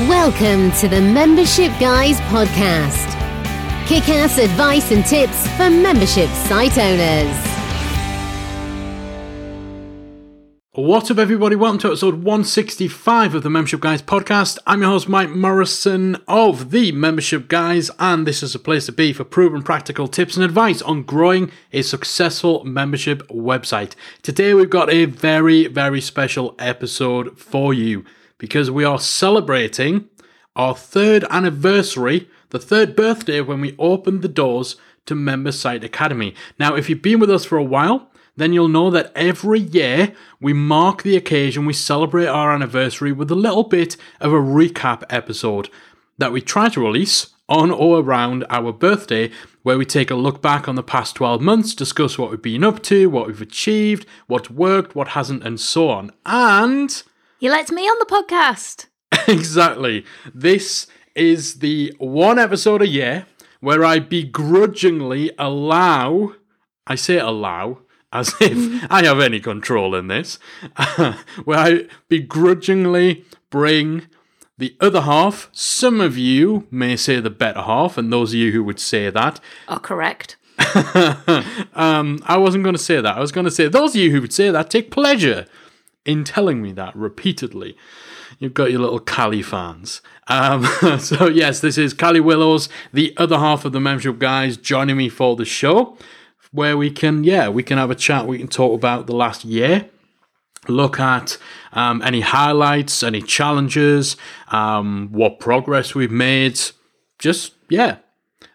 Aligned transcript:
Welcome 0.00 0.72
to 0.72 0.88
the 0.88 1.00
Membership 1.00 1.72
Guys 1.80 2.20
podcast. 2.20 3.06
Kick 3.86 4.10
ass 4.10 4.36
advice 4.36 4.92
and 4.92 5.02
tips 5.06 5.48
for 5.56 5.70
membership 5.70 6.28
site 6.28 6.76
owners. 6.76 7.34
What's 10.72 11.10
up, 11.10 11.16
everybody? 11.16 11.56
Welcome 11.56 11.78
to 11.78 11.86
episode 11.86 12.16
165 12.16 13.36
of 13.36 13.42
the 13.42 13.48
Membership 13.48 13.80
Guys 13.80 14.02
podcast. 14.02 14.58
I'm 14.66 14.82
your 14.82 14.90
host, 14.90 15.08
Mike 15.08 15.30
Morrison 15.30 16.22
of 16.28 16.72
the 16.72 16.92
Membership 16.92 17.48
Guys, 17.48 17.90
and 17.98 18.26
this 18.26 18.42
is 18.42 18.54
a 18.54 18.58
place 18.58 18.84
to 18.84 18.92
be 18.92 19.14
for 19.14 19.24
proven 19.24 19.62
practical 19.62 20.08
tips 20.08 20.36
and 20.36 20.44
advice 20.44 20.82
on 20.82 21.04
growing 21.04 21.50
a 21.72 21.80
successful 21.80 22.62
membership 22.64 23.26
website. 23.28 23.94
Today, 24.20 24.52
we've 24.52 24.68
got 24.68 24.90
a 24.90 25.06
very, 25.06 25.68
very 25.68 26.02
special 26.02 26.54
episode 26.58 27.38
for 27.38 27.72
you 27.72 28.04
because 28.38 28.70
we 28.70 28.84
are 28.84 28.98
celebrating 28.98 30.08
our 30.54 30.74
third 30.74 31.24
anniversary, 31.30 32.28
the 32.50 32.58
third 32.58 32.96
birthday 32.96 33.40
when 33.40 33.60
we 33.60 33.76
opened 33.78 34.22
the 34.22 34.28
doors 34.28 34.76
to 35.06 35.14
Member 35.14 35.52
Site 35.52 35.84
Academy. 35.84 36.34
Now, 36.58 36.74
if 36.74 36.88
you've 36.88 37.02
been 37.02 37.20
with 37.20 37.30
us 37.30 37.44
for 37.44 37.58
a 37.58 37.64
while, 37.64 38.10
then 38.36 38.52
you'll 38.52 38.68
know 38.68 38.90
that 38.90 39.12
every 39.14 39.60
year 39.60 40.14
we 40.40 40.52
mark 40.52 41.02
the 41.02 41.16
occasion, 41.16 41.64
we 41.64 41.72
celebrate 41.72 42.26
our 42.26 42.52
anniversary 42.52 43.12
with 43.12 43.30
a 43.30 43.36
little 43.36 43.64
bit 43.64 43.96
of 44.20 44.32
a 44.32 44.36
recap 44.36 45.04
episode 45.08 45.70
that 46.18 46.32
we 46.32 46.40
try 46.40 46.68
to 46.68 46.80
release 46.80 47.28
on 47.48 47.70
or 47.70 48.00
around 48.00 48.44
our 48.50 48.72
birthday, 48.72 49.30
where 49.62 49.78
we 49.78 49.84
take 49.84 50.10
a 50.10 50.16
look 50.16 50.42
back 50.42 50.68
on 50.68 50.74
the 50.74 50.82
past 50.82 51.14
12 51.14 51.40
months, 51.40 51.74
discuss 51.74 52.18
what 52.18 52.30
we've 52.30 52.42
been 52.42 52.64
up 52.64 52.82
to, 52.82 53.08
what 53.08 53.28
we've 53.28 53.40
achieved, 53.40 54.06
what's 54.26 54.50
worked, 54.50 54.96
what 54.96 55.08
hasn't, 55.08 55.44
and 55.44 55.60
so 55.60 55.88
on. 55.88 56.10
And 56.24 57.02
You 57.38 57.50
let 57.50 57.70
me 57.70 57.82
on 57.82 57.98
the 57.98 58.06
podcast. 58.06 58.86
exactly, 59.28 60.06
this 60.34 60.86
is 61.14 61.58
the 61.58 61.94
one 61.98 62.38
episode 62.38 62.80
a 62.80 62.88
year 62.88 63.26
where 63.60 63.84
I 63.84 63.98
begrudgingly 63.98 65.32
allow, 65.38 66.32
I 66.86 66.94
say 66.94 67.18
allow, 67.18 67.80
as 68.10 68.34
if 68.40 68.90
I 68.90 69.04
have 69.04 69.20
any 69.20 69.38
control 69.40 69.94
in 69.94 70.06
this, 70.06 70.38
where 71.44 71.58
I 71.58 71.84
begrudgingly 72.08 73.26
bring 73.50 74.06
the 74.56 74.74
other 74.80 75.02
half. 75.02 75.50
Some 75.52 76.00
of 76.00 76.16
you 76.16 76.66
may 76.70 76.96
say 76.96 77.20
the 77.20 77.28
better 77.28 77.60
half, 77.60 77.98
and 77.98 78.10
those 78.10 78.32
of 78.32 78.38
you 78.38 78.52
who 78.52 78.64
would 78.64 78.80
say 78.80 79.10
that, 79.10 79.40
are 79.68 79.80
correct. 79.80 80.36
um, 81.74 82.18
I 82.24 82.38
wasn't 82.38 82.64
going 82.64 82.74
to 82.74 82.82
say 82.82 83.02
that. 83.02 83.14
I 83.14 83.20
was 83.20 83.30
going 83.30 83.44
to 83.44 83.50
say 83.50 83.68
those 83.68 83.94
of 83.94 84.00
you 84.00 84.10
who 84.10 84.22
would 84.22 84.32
say 84.32 84.50
that 84.50 84.70
take 84.70 84.90
pleasure 84.90 85.46
in 86.06 86.24
telling 86.24 86.62
me 86.62 86.72
that 86.72 86.96
repeatedly. 86.96 87.76
You've 88.38 88.54
got 88.54 88.70
your 88.70 88.80
little 88.80 89.00
Callie 89.00 89.42
fans. 89.42 90.02
Um, 90.28 90.64
so 90.98 91.28
yes, 91.28 91.60
this 91.60 91.78
is 91.78 91.94
Callie 91.94 92.20
Willows, 92.20 92.68
the 92.92 93.14
other 93.16 93.38
half 93.38 93.64
of 93.64 93.72
the 93.72 93.80
membership 93.80 94.18
guys, 94.18 94.56
joining 94.56 94.96
me 94.96 95.08
for 95.08 95.36
the 95.36 95.44
show, 95.44 95.96
where 96.52 96.76
we 96.76 96.90
can, 96.90 97.24
yeah, 97.24 97.48
we 97.48 97.62
can 97.62 97.78
have 97.78 97.90
a 97.90 97.94
chat. 97.94 98.26
We 98.26 98.38
can 98.38 98.48
talk 98.48 98.74
about 98.74 99.06
the 99.06 99.14
last 99.14 99.44
year, 99.44 99.88
look 100.68 101.00
at 101.00 101.38
um, 101.72 102.02
any 102.02 102.20
highlights, 102.20 103.02
any 103.02 103.22
challenges, 103.22 104.16
um, 104.48 105.08
what 105.12 105.40
progress 105.40 105.94
we've 105.94 106.10
made. 106.10 106.60
Just 107.18 107.54
yeah, 107.68 107.96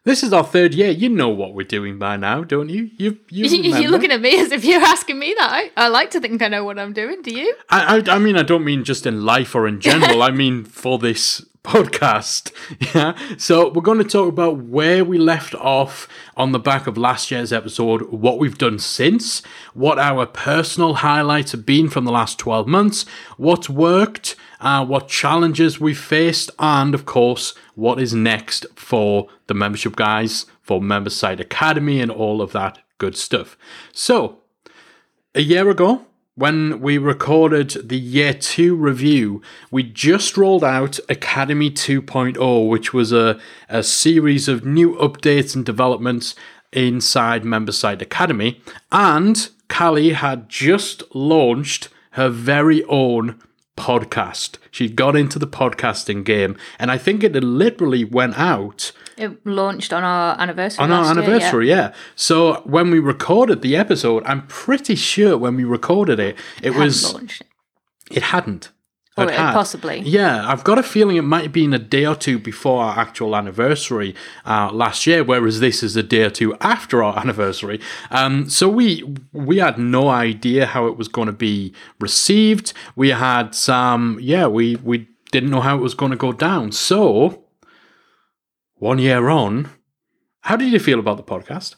this 0.03 0.23
is 0.23 0.33
our 0.33 0.44
third 0.44 0.73
year. 0.73 0.89
You 0.89 1.09
know 1.09 1.30
what 1.30 1.53
we're 1.53 1.66
doing 1.66 1.99
by 1.99 2.17
now, 2.17 2.44
don't 2.44 2.69
you? 2.69 2.89
You 2.97 3.19
you 3.30 3.45
You're 3.81 3.91
looking 3.91 4.11
at 4.11 4.21
me 4.21 4.39
as 4.39 4.52
if 4.52 4.66
you're 4.66 4.81
asking 4.81 5.19
me 5.19 5.35
that. 5.38 5.71
I, 5.77 5.85
I 5.85 5.88
like 5.89 6.11
to 6.11 6.19
think 6.19 6.41
I 6.41 6.47
know 6.47 6.63
what 6.63 6.80
I'm 6.80 6.93
doing. 6.93 7.21
Do 7.21 7.33
you? 7.33 7.55
I, 7.69 7.97
I 7.97 8.16
I 8.16 8.19
mean 8.19 8.35
I 8.35 8.43
don't 8.43 8.63
mean 8.63 8.83
just 8.83 9.05
in 9.05 9.25
life 9.25 9.53
or 9.53 9.67
in 9.67 9.80
general. 9.80 10.23
I 10.30 10.31
mean 10.31 10.63
for 10.63 10.97
this 10.97 11.45
podcast. 11.63 12.52
Yeah. 12.95 13.16
So 13.38 13.69
we're 13.69 13.81
going 13.81 13.99
to 13.99 14.03
talk 14.03 14.27
about 14.27 14.58
where 14.58 15.05
we 15.05 15.17
left 15.17 15.53
off 15.55 16.08
on 16.36 16.52
the 16.52 16.59
back 16.59 16.88
of 16.88 16.97
last 16.97 17.30
year's 17.31 17.53
episode, 17.53 18.11
what 18.11 18.39
we've 18.39 18.58
done 18.58 18.80
since, 18.80 19.42
what 19.73 19.99
our 19.99 20.26
personal 20.26 20.95
highlights 20.95 21.52
have 21.52 21.65
been 21.65 21.89
from 21.89 22.05
the 22.05 22.11
last 22.11 22.39
12 22.39 22.67
months, 22.67 23.05
what's 23.37 23.70
worked, 23.70 24.36
uh, 24.61 24.86
what 24.86 25.08
challenges 25.08 25.80
we've 25.80 25.99
faced, 25.99 26.52
and 26.60 26.94
of 26.94 27.05
course, 27.05 27.54
what 27.76 27.99
is 27.99 28.14
next 28.14 28.66
for 28.76 29.27
the 29.48 29.54
membership 29.54 29.95
guys, 29.95 30.45
for 30.61 30.80
Member 30.80 31.10
Site 31.10 31.39
Academy, 31.39 31.99
and 31.99 32.11
all 32.11 32.42
of 32.42 32.52
that 32.54 32.80
good 33.00 33.17
stuff. 33.17 33.58
So, 33.92 34.38
a 35.33 35.42
year 35.42 35.70
ago, 35.70 36.05
when 36.36 36.80
we 36.80 36.98
recorded 36.98 37.89
the 37.89 38.00
year 38.00 38.33
two 38.33 38.76
review, 38.76 39.42
we 39.70 39.83
just 39.83 40.38
rolled 40.38 40.64
out 40.64 41.00
Academy 41.10 41.70
2.0, 41.70 42.70
which 42.70 42.94
was 42.94 43.11
a, 43.11 43.39
a 43.67 43.83
series 43.83 44.48
of 44.48 44.66
new 44.66 44.95
updates 44.95 45.55
and 45.55 45.66
developments 45.66 46.36
inside 46.71 47.44
Member 47.44 47.71
Site 47.71 48.02
Academy. 48.02 48.61
And 48.92 49.50
Callie 49.67 50.14
had 50.14 50.48
just 50.48 51.04
launched 51.14 51.89
her 52.11 52.30
very 52.30 52.83
own 52.86 53.42
podcast. 53.81 54.58
She 54.69 54.87
got 54.89 55.15
into 55.15 55.39
the 55.39 55.47
podcasting 55.47 56.23
game, 56.23 56.55
and 56.80 56.92
I 56.92 56.97
think 56.97 57.23
it 57.23 57.33
literally 57.33 58.03
went 58.03 58.37
out 58.37 58.92
It 59.17 59.45
launched 59.45 59.92
on 59.92 60.03
our 60.03 60.39
anniversary. 60.39 60.83
on 60.83 60.92
our 60.92 61.03
last 61.03 61.15
year, 61.15 61.23
anniversary, 61.23 61.69
yeah. 61.69 61.93
So 62.15 62.61
when 62.65 62.91
we 62.91 62.99
recorded 62.99 63.61
the 63.61 63.75
episode, 63.75 64.23
I'm 64.25 64.45
pretty 64.47 64.95
sure 64.95 65.37
when 65.37 65.55
we 65.55 65.64
recorded 65.64 66.20
it, 66.20 66.36
it 66.61 66.73
yeah. 66.73 66.80
was 66.80 67.14
launched 67.14 67.41
it. 67.41 68.17
it 68.17 68.23
hadn't. 68.23 68.70
Or 69.17 69.30
had. 69.30 69.54
possibly. 69.54 69.99
Yeah, 69.99 70.48
I've 70.48 70.64
got 70.64 70.80
a 70.80 70.83
feeling 70.83 71.17
it 71.17 71.23
might 71.23 71.44
have 71.44 71.52
been 71.52 71.73
a 71.73 71.80
day 71.80 72.05
or 72.05 72.16
two 72.16 72.39
before 72.39 72.82
our 72.82 72.98
actual 72.98 73.36
anniversary 73.36 74.16
uh, 74.45 74.72
last 74.72 75.05
year, 75.05 75.22
whereas 75.22 75.60
this 75.60 75.83
is 75.83 75.98
a 75.98 76.04
day 76.04 76.23
or 76.23 76.30
two 76.30 76.55
after 76.61 77.04
our 77.04 77.20
anniversary. 77.20 77.82
Um, 78.10 78.50
so 78.50 78.70
we 78.70 79.04
we 79.33 79.58
had 79.58 79.77
no 79.77 80.08
idea 80.08 80.66
how 80.66 80.88
it 80.88 80.98
was 80.98 81.10
going 81.10 81.26
to 81.26 81.33
be 81.33 81.73
received. 82.00 82.71
We 82.95 83.10
had 83.10 83.54
some, 83.54 84.17
yeah, 84.21 84.48
we 84.48 84.77
we 84.77 85.10
didn't 85.32 85.50
know 85.50 85.61
how 85.61 85.76
it 85.76 85.82
was 85.82 85.94
going 85.94 86.11
to 86.11 86.17
go 86.17 86.32
down. 86.32 86.71
So 86.71 87.44
one 88.76 88.98
year 88.98 89.27
on, 89.27 89.70
how 90.42 90.55
did 90.55 90.71
you 90.71 90.80
feel 90.80 91.00
about 91.00 91.17
the 91.17 91.23
podcast? 91.23 91.76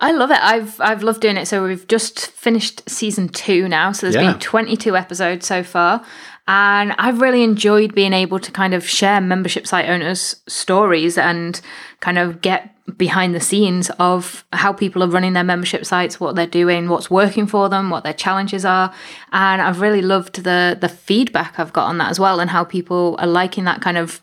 I 0.00 0.12
love 0.12 0.30
it. 0.30 0.38
I've 0.42 0.80
I've 0.80 1.02
loved 1.02 1.20
doing 1.20 1.36
it. 1.36 1.46
So 1.46 1.64
we've 1.66 1.86
just 1.86 2.30
finished 2.32 2.88
season 2.88 3.28
two 3.28 3.68
now. 3.68 3.92
So 3.92 4.06
there's 4.06 4.16
Yeah. 4.22 4.32
been 4.32 4.40
22 4.40 4.96
episodes 4.96 5.46
so 5.46 5.62
far. 5.62 6.02
And 6.46 6.94
I've 6.98 7.20
really 7.22 7.42
enjoyed 7.42 7.94
being 7.94 8.12
able 8.12 8.38
to 8.38 8.52
kind 8.52 8.74
of 8.74 8.86
share 8.86 9.20
membership 9.20 9.66
site 9.66 9.88
owners' 9.88 10.36
stories 10.46 11.16
and 11.16 11.58
kind 12.00 12.18
of 12.18 12.42
get 12.42 12.70
behind 12.98 13.34
the 13.34 13.40
scenes 13.40 13.88
of 13.98 14.44
how 14.52 14.70
people 14.70 15.02
are 15.02 15.08
running 15.08 15.32
their 15.32 15.42
membership 15.44 15.86
sites, 15.86 16.20
what 16.20 16.36
they're 16.36 16.46
doing, 16.46 16.90
what's 16.90 17.10
working 17.10 17.46
for 17.46 17.70
them, 17.70 17.88
what 17.88 18.04
their 18.04 18.12
challenges 18.12 18.66
are. 18.66 18.92
And 19.32 19.62
I've 19.62 19.80
really 19.80 20.02
loved 20.02 20.42
the 20.44 20.76
the 20.78 20.88
feedback 20.90 21.58
I've 21.58 21.72
got 21.72 21.86
on 21.86 21.96
that 21.98 22.10
as 22.10 22.20
well 22.20 22.40
and 22.40 22.50
how 22.50 22.62
people 22.64 23.16
are 23.20 23.26
liking 23.26 23.64
that 23.64 23.80
kind 23.80 23.96
of 23.96 24.20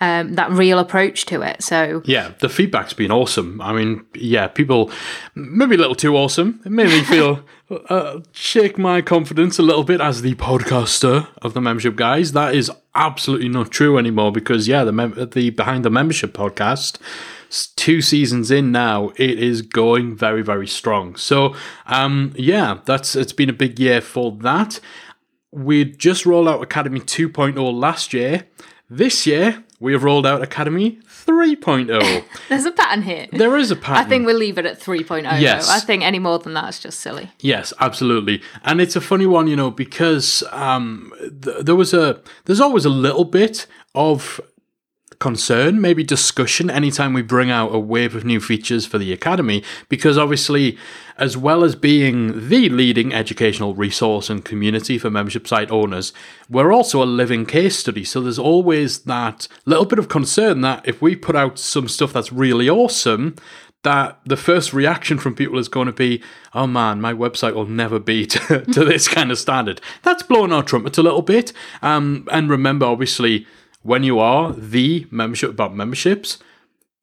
um, 0.00 0.34
that 0.34 0.50
real 0.50 0.78
approach 0.78 1.26
to 1.26 1.42
it. 1.42 1.62
So 1.62 2.02
Yeah, 2.04 2.32
the 2.38 2.48
feedback's 2.48 2.92
been 2.92 3.10
awesome. 3.10 3.60
I 3.60 3.72
mean, 3.72 4.06
yeah, 4.14 4.46
people 4.46 4.90
maybe 5.34 5.74
a 5.74 5.78
little 5.78 5.94
too 5.94 6.16
awesome. 6.16 6.60
It 6.64 6.70
made 6.70 6.88
me 6.88 7.02
feel 7.02 7.44
uh, 7.88 8.20
shake 8.32 8.78
my 8.78 9.02
confidence 9.02 9.58
a 9.58 9.62
little 9.62 9.84
bit 9.84 10.00
as 10.00 10.22
the 10.22 10.34
podcaster 10.36 11.28
of 11.42 11.54
the 11.54 11.60
membership 11.60 11.96
guys. 11.96 12.32
That 12.32 12.54
is 12.54 12.70
absolutely 12.94 13.48
not 13.48 13.70
true 13.70 13.98
anymore 13.98 14.32
because 14.32 14.68
yeah, 14.68 14.84
the 14.84 14.92
mem- 14.92 15.30
the 15.32 15.50
behind 15.50 15.84
the 15.84 15.90
membership 15.90 16.32
podcast. 16.32 16.98
Two 17.76 18.02
seasons 18.02 18.50
in 18.50 18.72
now, 18.72 19.08
it 19.16 19.38
is 19.38 19.62
going 19.62 20.14
very, 20.14 20.42
very 20.42 20.66
strong. 20.66 21.16
So, 21.16 21.56
um, 21.86 22.34
yeah, 22.36 22.80
that's 22.84 23.16
it's 23.16 23.32
been 23.32 23.48
a 23.48 23.54
big 23.54 23.80
year 23.80 24.02
for 24.02 24.32
that. 24.42 24.80
We 25.50 25.86
just 25.86 26.26
rolled 26.26 26.46
out 26.46 26.62
Academy 26.62 27.00
2.0 27.00 27.56
last 27.72 28.12
year. 28.12 28.46
This 28.90 29.26
year, 29.26 29.64
we 29.80 29.92
have 29.92 30.02
rolled 30.02 30.26
out 30.26 30.42
Academy 30.42 30.98
3.0. 31.08 32.24
there's 32.48 32.64
a 32.64 32.72
pattern 32.72 33.02
here. 33.02 33.28
There 33.32 33.56
is 33.56 33.70
a 33.70 33.76
pattern. 33.76 34.04
I 34.04 34.08
think 34.08 34.26
we'll 34.26 34.36
leave 34.36 34.58
it 34.58 34.66
at 34.66 34.80
3.0. 34.80 35.22
though. 35.22 35.36
Yes. 35.36 35.68
I 35.68 35.80
think 35.80 36.02
any 36.02 36.18
more 36.18 36.38
than 36.38 36.54
that 36.54 36.68
is 36.70 36.80
just 36.80 37.00
silly. 37.00 37.30
Yes, 37.40 37.72
absolutely. 37.80 38.42
And 38.64 38.80
it's 38.80 38.96
a 38.96 39.00
funny 39.00 39.26
one, 39.26 39.46
you 39.46 39.56
know, 39.56 39.70
because 39.70 40.42
um, 40.50 41.12
th- 41.20 41.64
there 41.64 41.76
was 41.76 41.94
a, 41.94 42.20
there's 42.46 42.60
always 42.60 42.84
a 42.84 42.90
little 42.90 43.24
bit 43.24 43.66
of 43.94 44.40
concern, 45.18 45.80
maybe 45.80 46.04
discussion, 46.04 46.70
anytime 46.70 47.12
we 47.12 47.22
bring 47.22 47.50
out 47.50 47.74
a 47.74 47.78
wave 47.78 48.14
of 48.14 48.24
new 48.24 48.40
features 48.40 48.86
for 48.86 48.98
the 48.98 49.12
Academy, 49.12 49.62
because 49.88 50.16
obviously, 50.16 50.78
as 51.16 51.36
well 51.36 51.64
as 51.64 51.74
being 51.74 52.48
the 52.48 52.68
leading 52.68 53.12
educational 53.12 53.74
resource 53.74 54.30
and 54.30 54.44
community 54.44 54.98
for 54.98 55.10
membership 55.10 55.48
site 55.48 55.70
owners, 55.70 56.12
we're 56.48 56.72
also 56.72 57.02
a 57.02 57.04
living 57.04 57.44
case 57.46 57.78
study. 57.78 58.04
So 58.04 58.20
there's 58.20 58.38
always 58.38 59.00
that 59.00 59.48
little 59.64 59.86
bit 59.86 59.98
of 59.98 60.08
concern 60.08 60.60
that 60.60 60.86
if 60.86 61.02
we 61.02 61.16
put 61.16 61.34
out 61.34 61.58
some 61.58 61.88
stuff 61.88 62.12
that's 62.12 62.32
really 62.32 62.68
awesome, 62.68 63.34
that 63.84 64.20
the 64.24 64.36
first 64.36 64.72
reaction 64.72 65.18
from 65.18 65.34
people 65.34 65.58
is 65.58 65.68
going 65.68 65.86
to 65.86 65.92
be, 65.92 66.22
oh 66.52 66.66
man, 66.66 67.00
my 67.00 67.12
website 67.12 67.54
will 67.54 67.66
never 67.66 67.98
be 67.98 68.26
to, 68.26 68.64
to 68.66 68.84
this 68.84 69.08
kind 69.08 69.30
of 69.30 69.38
standard. 69.38 69.80
That's 70.02 70.22
blowing 70.22 70.52
our 70.52 70.62
trumpet 70.62 70.98
a 70.98 71.02
little 71.02 71.22
bit. 71.22 71.52
Um, 71.82 72.26
and 72.30 72.50
remember, 72.50 72.86
obviously, 72.86 73.46
when 73.88 74.02
you 74.02 74.18
are 74.18 74.52
the 74.52 75.06
membership 75.10 75.48
about 75.48 75.74
memberships, 75.74 76.36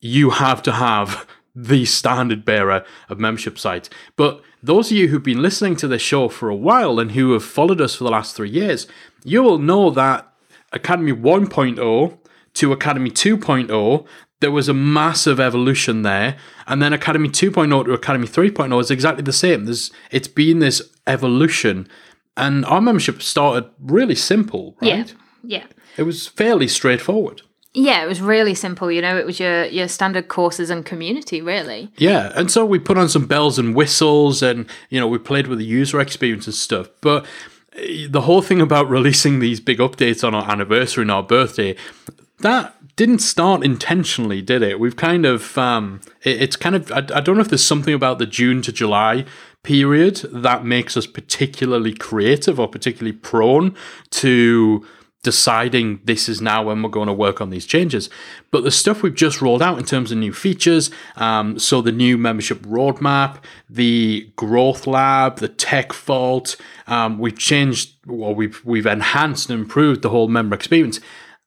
you 0.02 0.30
have 0.30 0.62
to 0.62 0.72
have 0.72 1.28
the 1.56 1.84
standard 1.84 2.46
bearer 2.46 2.86
of 3.10 3.20
membership 3.20 3.58
sites. 3.58 3.90
But 4.16 4.42
those 4.62 4.92
of 4.92 4.98
you 4.98 5.08
who've 5.08 5.24
been 5.24 5.42
listening 5.42 5.78
to 5.78 5.88
this 5.88 6.04
show 6.04 6.30
for 6.30 6.48
a 6.48 6.56
while 6.56 7.00
and 7.00 7.14
who 7.14 7.34
have 7.34 7.44
followed 7.44 7.82
us 7.82 7.96
for 7.96 8.04
the 8.04 8.12
last 8.12 8.36
three 8.36 8.52
years, 8.52 8.86
you 9.24 9.42
will 9.42 9.58
know 9.58 9.90
that 9.90 10.32
Academy 10.74 11.12
1.0 11.12 12.18
to 12.54 12.72
Academy 12.72 13.10
2.0, 13.10 14.06
there 14.42 14.52
was 14.52 14.70
a 14.70 14.74
massive 14.74 15.40
evolution 15.40 16.04
there. 16.04 16.38
And 16.68 16.84
then 16.84 16.94
Academy 16.94 17.30
2.0 17.30 17.86
to 17.86 17.94
Academy 17.94 18.28
3.0 18.28 18.80
is 18.80 18.92
exactly 18.92 19.24
the 19.24 19.34
same. 19.34 19.66
There's 19.66 19.90
it's 20.12 20.28
been 20.28 20.60
this 20.60 20.84
evolution. 21.08 21.88
And 22.38 22.64
our 22.66 22.82
membership 22.82 23.24
started 23.24 23.72
really 23.80 24.16
simple, 24.16 24.78
right? 24.82 25.08
Yeah. 25.08 25.25
Yeah. 25.46 25.66
It 25.98 26.04
was 26.04 26.28
fairly 26.28 26.68
straightforward. 26.68 27.42
Yeah, 27.74 28.04
it 28.04 28.08
was 28.08 28.22
really 28.22 28.56
simple. 28.56 28.90
You 28.90 29.02
know, 29.02 29.18
it 29.18 29.26
was 29.26 29.40
your 29.40 29.66
your 29.66 29.90
standard 29.90 30.30
courses 30.30 30.70
and 30.70 30.86
community, 30.86 31.42
really. 31.42 31.92
Yeah, 31.98 32.32
and 32.34 32.50
so 32.50 32.66
we 32.66 32.80
put 32.80 32.98
on 32.98 33.10
some 33.10 33.26
bells 33.28 33.60
and 33.60 33.76
whistles, 33.76 34.42
and 34.42 34.66
you 34.90 34.98
know, 34.98 35.08
we 35.08 35.18
played 35.18 35.48
with 35.48 35.60
the 35.60 35.66
user 35.66 36.00
experience 36.00 36.48
and 36.48 36.56
stuff. 36.56 36.88
But 37.02 37.26
eh, 37.74 38.08
the 38.10 38.22
whole 38.22 38.42
thing 38.42 38.62
about 38.62 38.90
releasing 38.90 39.40
these 39.40 39.60
big 39.60 39.80
updates 39.80 40.26
on 40.26 40.34
our 40.34 40.50
anniversary 40.50 41.02
and 41.02 41.12
our 41.12 41.22
birthday, 41.22 41.76
that 42.40 42.76
didn't 42.96 43.20
start 43.20 43.66
intentionally, 43.66 44.42
did 44.42 44.62
it? 44.62 44.80
We've 44.80 44.96
kind 44.96 45.26
of, 45.26 45.58
um, 45.58 46.00
it, 46.24 46.42
it's 46.42 46.56
kind 46.56 46.76
of, 46.76 46.92
I, 46.92 47.00
I 47.00 47.20
don't 47.20 47.36
know 47.36 47.42
if 47.42 47.50
there's 47.50 47.64
something 47.64 47.94
about 47.94 48.20
the 48.20 48.26
June 48.26 48.62
to 48.64 48.72
July 48.72 49.26
period 49.64 50.18
that 50.32 50.64
makes 50.64 50.96
us 50.96 51.08
particularly 51.08 51.94
creative 51.94 52.60
or 52.60 52.68
particularly 52.68 53.18
prone 53.18 53.76
to 54.12 54.86
deciding 55.26 56.00
this 56.04 56.30
is 56.30 56.40
now 56.40 56.64
when 56.64 56.82
we're 56.82 56.90
going 56.90 57.08
to 57.08 57.14
work 57.14 57.42
on 57.42 57.50
these 57.50 57.66
changes. 57.66 58.10
But 58.52 58.64
the 58.64 58.72
stuff 58.72 59.02
we've 59.02 59.14
just 59.14 59.42
rolled 59.42 59.62
out 59.62 59.80
in 59.80 59.84
terms 59.84 60.12
of 60.12 60.20
new 60.20 60.32
features, 60.32 60.92
um, 61.18 61.60
so 61.60 61.82
the 61.82 61.92
new 61.92 62.18
membership 62.18 62.60
roadmap, 62.60 63.40
the 63.70 64.32
growth 64.36 64.86
lab, 64.88 65.40
the 65.40 65.50
tech 65.50 65.92
vault, 65.92 66.56
um, 66.88 67.18
we've 67.18 67.38
changed, 67.38 67.96
well, 68.06 68.34
we've 68.34 68.64
we've 68.64 68.86
enhanced 68.86 69.50
and 69.50 69.60
improved 69.60 70.04
the 70.04 70.10
whole 70.10 70.28
member 70.28 70.56
experience. 70.56 71.02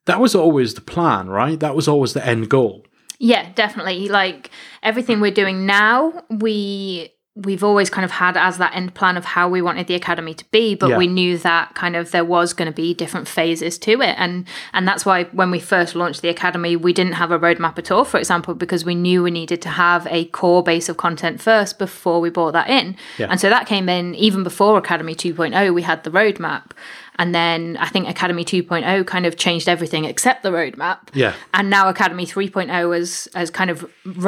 That 0.05 0.19
was 0.19 0.35
always 0.35 0.73
the 0.73 0.81
plan, 0.81 1.29
right? 1.29 1.59
That 1.59 1.75
was 1.75 1.87
always 1.87 2.13
the 2.13 2.25
end 2.25 2.49
goal. 2.49 2.85
Yeah, 3.17 3.51
definitely. 3.53 4.09
Like 4.09 4.51
everything 4.83 5.21
we're 5.21 5.31
doing 5.31 5.65
now, 5.65 6.23
we 6.29 7.13
we've 7.45 7.63
always 7.63 7.89
kind 7.89 8.03
of 8.05 8.11
had 8.11 8.35
as 8.35 8.57
that 8.57 8.75
end 8.75 8.93
plan 8.93 9.15
of 9.17 9.23
how 9.23 9.47
we 9.47 9.61
wanted 9.61 9.87
the 9.87 9.95
academy 9.95 10.33
to 10.33 10.43
be 10.51 10.75
but 10.75 10.89
Yeah. 10.89 10.97
we 10.97 11.07
knew 11.07 11.37
that 11.37 11.73
kind 11.75 11.95
of 11.95 12.11
there 12.11 12.25
was 12.25 12.53
going 12.53 12.65
to 12.69 12.75
be 12.75 12.93
different 12.93 13.27
phases 13.27 13.77
to 13.79 14.01
it 14.01 14.15
and 14.17 14.45
and 14.73 14.87
that's 14.87 15.05
why 15.05 15.23
when 15.25 15.49
we 15.51 15.59
first 15.59 15.95
launched 15.95 16.21
the 16.21 16.29
academy 16.29 16.75
we 16.75 16.91
didn't 16.93 17.13
have 17.13 17.31
a 17.31 17.39
roadmap 17.39 17.77
at 17.77 17.91
all 17.91 18.03
for 18.03 18.17
example 18.17 18.53
because 18.55 18.83
we 18.83 18.95
knew 18.95 19.23
we 19.23 19.31
needed 19.31 19.61
to 19.61 19.69
have 19.69 20.05
a 20.09 20.25
core 20.25 20.63
base 20.63 20.89
of 20.89 20.97
content 20.97 21.39
first 21.41 21.79
before 21.79 22.19
we 22.19 22.29
brought 22.29 22.51
that 22.53 22.69
in 22.69 22.95
Yeah. 23.17 23.27
and 23.29 23.39
so 23.39 23.49
that 23.49 23.65
came 23.67 23.87
in 23.89 24.15
even 24.15 24.43
before 24.43 24.77
academy 24.77 25.15
2.0 25.15 25.73
we 25.73 25.83
had 25.83 26.03
the 26.03 26.11
roadmap 26.11 26.71
and 27.19 27.35
then 27.35 27.77
i 27.79 27.87
think 27.93 28.07
academy 28.09 28.43
2.0 28.43 29.05
kind 29.05 29.25
of 29.27 29.33
changed 29.45 29.67
everything 29.75 30.03
except 30.05 30.41
the 30.41 30.49
roadmap 30.59 30.99
Yeah. 31.13 31.33
and 31.53 31.69
now 31.69 31.83
Academy 31.89 32.25
3.0 32.25 32.95
has 32.97 33.27
has 33.35 33.49
kind 33.59 33.69
of 33.69 33.77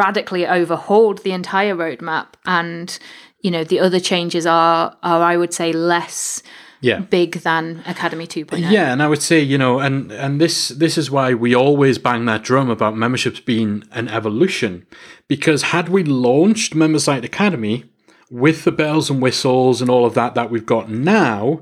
radically 0.03 0.45
overhauled 0.45 1.17
the 1.23 1.31
entire 1.31 1.75
roadmap 1.75 2.27
and 2.45 2.87
you 3.45 3.49
know 3.49 3.63
the 3.63 3.79
other 3.79 3.99
changes 3.99 4.45
are 4.45 4.95
are 5.01 5.21
I 5.23 5.35
would 5.41 5.53
say 5.53 5.69
less 5.73 6.43
Yeah. 6.89 6.99
big 7.17 7.31
than 7.47 7.63
Academy 7.85 8.25
2.0. 8.27 8.71
Yeah, 8.77 8.91
and 8.93 9.01
I 9.03 9.07
would 9.11 9.21
say, 9.21 9.39
you 9.39 9.57
know, 9.63 9.73
and 9.85 10.11
and 10.11 10.41
this 10.43 10.55
this 10.83 10.97
is 11.01 11.07
why 11.15 11.27
we 11.45 11.51
always 11.65 11.99
bang 12.07 12.25
that 12.25 12.41
drum 12.49 12.69
about 12.71 12.93
memberships 12.97 13.39
being 13.53 13.83
an 13.99 14.07
evolution. 14.07 14.73
Because 15.27 15.61
had 15.75 15.89
we 15.89 16.01
launched 16.03 16.73
Member 16.83 16.99
Site 17.07 17.23
Academy 17.33 17.83
with 18.31 18.63
the 18.63 18.71
bells 18.71 19.11
and 19.11 19.21
whistles 19.21 19.81
and 19.81 19.89
all 19.91 20.05
of 20.05 20.13
that 20.15 20.33
that 20.33 20.49
we've 20.51 20.65
got 20.75 20.85
now, 20.89 21.61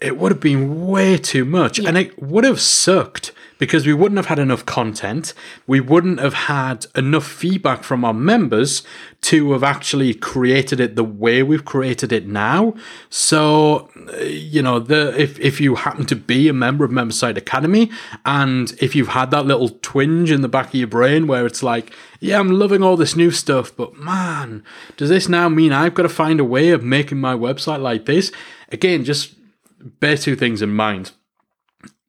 it 0.00 0.16
would 0.16 0.32
have 0.32 0.40
been 0.40 0.86
way 0.86 1.18
too 1.18 1.44
much. 1.44 1.78
And 1.78 1.98
it 1.98 2.20
would 2.22 2.44
have 2.44 2.60
sucked 2.60 3.32
because 3.58 3.86
we 3.86 3.92
wouldn't 3.92 4.16
have 4.16 4.26
had 4.26 4.38
enough 4.38 4.64
content. 4.64 5.34
We 5.66 5.80
wouldn't 5.80 6.18
have 6.18 6.32
had 6.32 6.86
enough 6.96 7.26
feedback 7.26 7.84
from 7.84 8.06
our 8.06 8.14
members 8.14 8.82
to 9.20 9.52
have 9.52 9.62
actually 9.62 10.14
created 10.14 10.80
it 10.80 10.96
the 10.96 11.04
way 11.04 11.42
we've 11.42 11.66
created 11.66 12.10
it 12.10 12.26
now. 12.26 12.74
So, 13.10 13.90
uh, 14.14 14.22
you 14.22 14.62
know, 14.62 14.78
the 14.78 15.14
if, 15.20 15.38
if 15.38 15.60
you 15.60 15.74
happen 15.74 16.06
to 16.06 16.16
be 16.16 16.48
a 16.48 16.54
member 16.54 16.86
of 16.86 16.90
Member 16.90 17.12
Site 17.12 17.36
Academy 17.36 17.90
and 18.24 18.72
if 18.80 18.96
you've 18.96 19.08
had 19.08 19.30
that 19.32 19.44
little 19.44 19.68
twinge 19.68 20.30
in 20.30 20.40
the 20.40 20.48
back 20.48 20.68
of 20.68 20.74
your 20.74 20.88
brain 20.88 21.26
where 21.26 21.44
it's 21.44 21.62
like, 21.62 21.92
yeah, 22.18 22.40
I'm 22.40 22.58
loving 22.58 22.82
all 22.82 22.96
this 22.96 23.14
new 23.14 23.30
stuff, 23.30 23.76
but 23.76 23.94
man, 23.98 24.64
does 24.96 25.10
this 25.10 25.28
now 25.28 25.50
mean 25.50 25.74
I've 25.74 25.94
got 25.94 26.04
to 26.04 26.08
find 26.08 26.40
a 26.40 26.44
way 26.44 26.70
of 26.70 26.82
making 26.82 27.20
my 27.20 27.34
website 27.34 27.82
like 27.82 28.06
this? 28.06 28.32
Again, 28.72 29.04
just 29.04 29.34
bear 29.80 30.16
two 30.16 30.36
things 30.36 30.62
in 30.62 30.74
mind. 30.74 31.12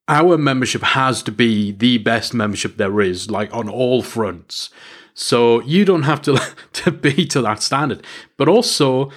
Our 0.07 0.37
membership 0.37 0.81
has 0.81 1.23
to 1.23 1.31
be 1.31 1.71
the 1.71 1.97
best 1.97 2.33
membership 2.33 2.77
there 2.77 3.01
is, 3.01 3.31
like 3.31 3.53
on 3.53 3.69
all 3.69 4.01
fronts. 4.01 4.69
So 5.13 5.61
you 5.61 5.85
don't 5.85 6.03
have 6.03 6.21
to 6.23 6.39
to 6.73 6.91
be 6.91 7.25
to 7.27 7.41
that 7.41 7.61
standard. 7.61 8.05
But 8.37 8.47
also, 8.47 9.11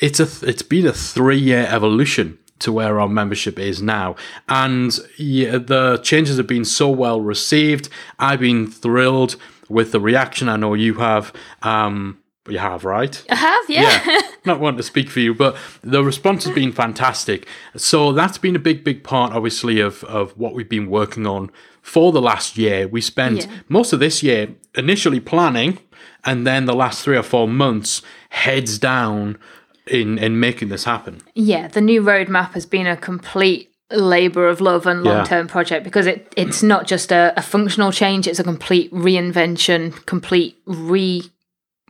it's 0.00 0.20
a 0.20 0.48
it's 0.48 0.62
been 0.62 0.86
a 0.86 0.92
three 0.92 1.38
year 1.38 1.66
evolution 1.68 2.38
to 2.60 2.72
where 2.72 3.00
our 3.00 3.08
membership 3.08 3.58
is 3.58 3.82
now, 3.82 4.14
and 4.48 4.98
yeah, 5.18 5.58
the 5.58 5.98
changes 6.02 6.36
have 6.36 6.46
been 6.46 6.64
so 6.64 6.88
well 6.88 7.20
received. 7.20 7.88
I've 8.18 8.40
been 8.40 8.70
thrilled 8.70 9.36
with 9.68 9.92
the 9.92 10.00
reaction. 10.00 10.48
I 10.48 10.56
know 10.56 10.74
you 10.74 10.94
have. 10.94 11.32
Um, 11.62 12.21
you 12.48 12.58
have, 12.58 12.84
right? 12.84 13.22
I 13.30 13.36
have, 13.36 13.64
yeah. 13.68 14.02
yeah, 14.06 14.20
not 14.44 14.60
wanting 14.60 14.78
to 14.78 14.82
speak 14.82 15.08
for 15.10 15.20
you, 15.20 15.34
but 15.34 15.56
the 15.82 16.02
response 16.02 16.44
has 16.44 16.54
been 16.54 16.72
fantastic. 16.72 17.46
So 17.76 18.12
that's 18.12 18.38
been 18.38 18.56
a 18.56 18.60
big, 18.60 18.82
big 18.84 19.04
part, 19.04 19.32
obviously, 19.32 19.80
of 19.80 20.02
of 20.04 20.36
what 20.36 20.54
we've 20.54 20.68
been 20.68 20.88
working 20.90 21.26
on 21.26 21.50
for 21.82 22.12
the 22.12 22.20
last 22.22 22.56
year. 22.58 22.88
We 22.88 23.00
spent 23.00 23.38
Yeah. 23.38 23.46
most 23.68 23.92
of 23.92 24.00
this 24.00 24.22
year 24.22 24.48
initially 24.74 25.20
planning, 25.20 25.78
and 26.24 26.46
then 26.46 26.66
the 26.66 26.74
last 26.74 27.02
three 27.04 27.16
or 27.16 27.22
four 27.22 27.46
months 27.48 28.02
heads 28.30 28.78
down 28.78 29.38
in 29.86 30.18
in 30.18 30.40
making 30.40 30.68
this 30.68 30.84
happen. 30.84 31.20
Yeah, 31.34 31.68
the 31.68 31.80
new 31.80 32.02
roadmap 32.02 32.52
has 32.54 32.66
been 32.66 32.86
a 32.86 32.96
complete 32.96 33.68
labor 33.90 34.48
of 34.48 34.60
love 34.60 34.86
and 34.86 35.02
long 35.04 35.24
term 35.26 35.46
project 35.46 35.84
because 35.84 36.06
it 36.06 36.32
it's 36.36 36.62
not 36.62 36.86
just 36.86 37.12
a, 37.12 37.32
a 37.36 37.42
functional 37.42 37.92
change, 37.92 38.26
it's 38.26 38.38
a 38.40 38.44
complete 38.44 38.92
reinvention, 38.92 40.04
complete 40.06 40.56
re 40.66 41.30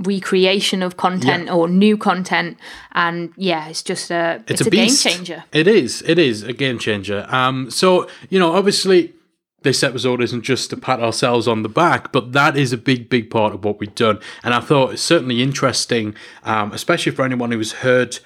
recreation 0.02 0.82
of 0.82 0.96
content 0.96 1.50
or 1.50 1.68
new 1.68 1.96
content 1.96 2.58
and 2.92 3.32
yeah 3.36 3.68
it's 3.68 3.82
just 3.82 4.10
a 4.10 4.42
it's, 4.48 4.60
a, 4.60 4.70
game 4.70 4.86
beast. 4.86 5.02
changer 5.02 5.44
It 5.52 5.66
is. 5.66 6.02
It 6.06 6.18
is 6.18 6.42
a 6.42 6.52
game 6.52 6.78
changer. 6.78 7.26
Um, 7.28 7.70
so 7.70 8.08
you 8.30 8.38
know, 8.38 8.52
obviously, 8.52 9.12
this 9.62 9.82
episode 9.82 10.20
isn't 10.22 10.42
just 10.42 10.70
to 10.70 10.76
pat 10.76 11.00
ourselves 11.00 11.46
on 11.46 11.62
the 11.62 11.68
back, 11.68 12.12
but 12.12 12.32
that 12.32 12.56
is 12.56 12.72
a 12.72 12.78
big, 12.78 13.08
big 13.08 13.30
part 13.30 13.54
of 13.54 13.64
what 13.64 13.78
we've 13.78 13.94
done. 13.94 14.18
And 14.42 14.54
I 14.54 14.60
thought 14.60 14.94
it's 14.94 15.02
certainly 15.02 15.42
interesting, 15.42 16.14
um, 16.44 16.72
especially 16.72 17.12
for 17.12 17.24
anyone 17.24 17.52
who's 17.52 17.72
heard 17.72 18.18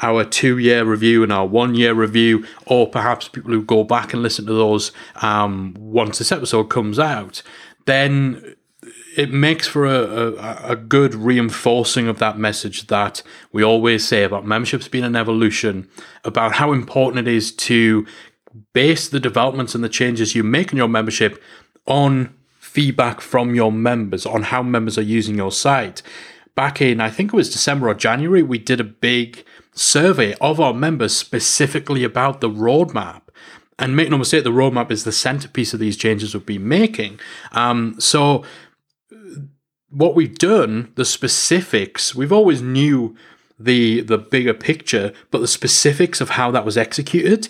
our 0.00 0.24
two-year 0.24 0.84
review 0.84 1.22
and 1.22 1.32
our 1.32 1.46
one-year 1.46 1.94
review, 1.94 2.46
or 2.66 2.88
perhaps 2.88 3.28
people 3.28 3.52
who 3.52 3.62
go 3.62 3.84
back 3.84 4.12
and 4.12 4.22
listen 4.22 4.46
to 4.46 4.52
those 4.52 4.92
um, 5.16 5.74
once 5.78 6.18
this 6.18 6.32
episode 6.32 6.64
comes 6.64 6.98
out. 6.98 7.42
Then 7.86 8.56
it 9.16 9.32
makes 9.32 9.66
for 9.66 9.86
a, 9.86 10.32
a, 10.32 10.72
a 10.72 10.76
good 10.76 11.14
reinforcing 11.14 12.08
of 12.08 12.18
that 12.18 12.38
message 12.38 12.86
that 12.88 13.22
we 13.52 13.62
always 13.62 14.06
say 14.06 14.24
about 14.24 14.46
memberships 14.46 14.88
being 14.88 15.04
an 15.04 15.16
evolution, 15.16 15.88
about 16.24 16.54
how 16.54 16.72
important 16.72 17.26
it 17.26 17.32
is 17.32 17.52
to 17.52 18.06
base 18.72 19.08
the 19.08 19.20
developments 19.20 19.74
and 19.74 19.82
the 19.82 19.88
changes 19.88 20.34
you 20.34 20.42
make 20.42 20.72
in 20.72 20.78
your 20.78 20.88
membership 20.88 21.42
on 21.86 22.34
feedback 22.58 23.20
from 23.20 23.54
your 23.54 23.70
members, 23.70 24.26
on 24.26 24.42
how 24.42 24.62
members 24.62 24.98
are 24.98 25.02
using 25.02 25.36
your 25.36 25.52
site. 25.52 26.02
Back 26.54 26.80
in, 26.80 27.00
I 27.00 27.10
think 27.10 27.32
it 27.32 27.36
was 27.36 27.52
December 27.52 27.88
or 27.88 27.94
January, 27.94 28.42
we 28.42 28.58
did 28.58 28.80
a 28.80 28.84
big 28.84 29.44
survey 29.74 30.34
of 30.40 30.60
our 30.60 30.74
members 30.74 31.16
specifically 31.16 32.04
about 32.04 32.40
the 32.40 32.48
roadmap. 32.48 33.22
And 33.76 33.96
make 33.96 34.08
no 34.08 34.18
mistake, 34.18 34.44
the 34.44 34.50
roadmap 34.50 34.92
is 34.92 35.02
the 35.02 35.10
centerpiece 35.10 35.74
of 35.74 35.80
these 35.80 35.96
changes 35.96 36.32
we've 36.32 36.46
been 36.46 36.68
making. 36.68 37.18
Um, 37.50 37.96
so 37.98 38.44
what 39.94 40.14
we've 40.14 40.36
done, 40.36 40.92
the 40.96 41.04
specifics, 41.04 42.14
we've 42.14 42.32
always 42.32 42.60
knew 42.60 43.16
the 43.58 44.00
the 44.00 44.18
bigger 44.18 44.54
picture, 44.54 45.12
but 45.30 45.38
the 45.38 45.48
specifics 45.48 46.20
of 46.20 46.30
how 46.30 46.50
that 46.50 46.64
was 46.64 46.76
executed, 46.76 47.48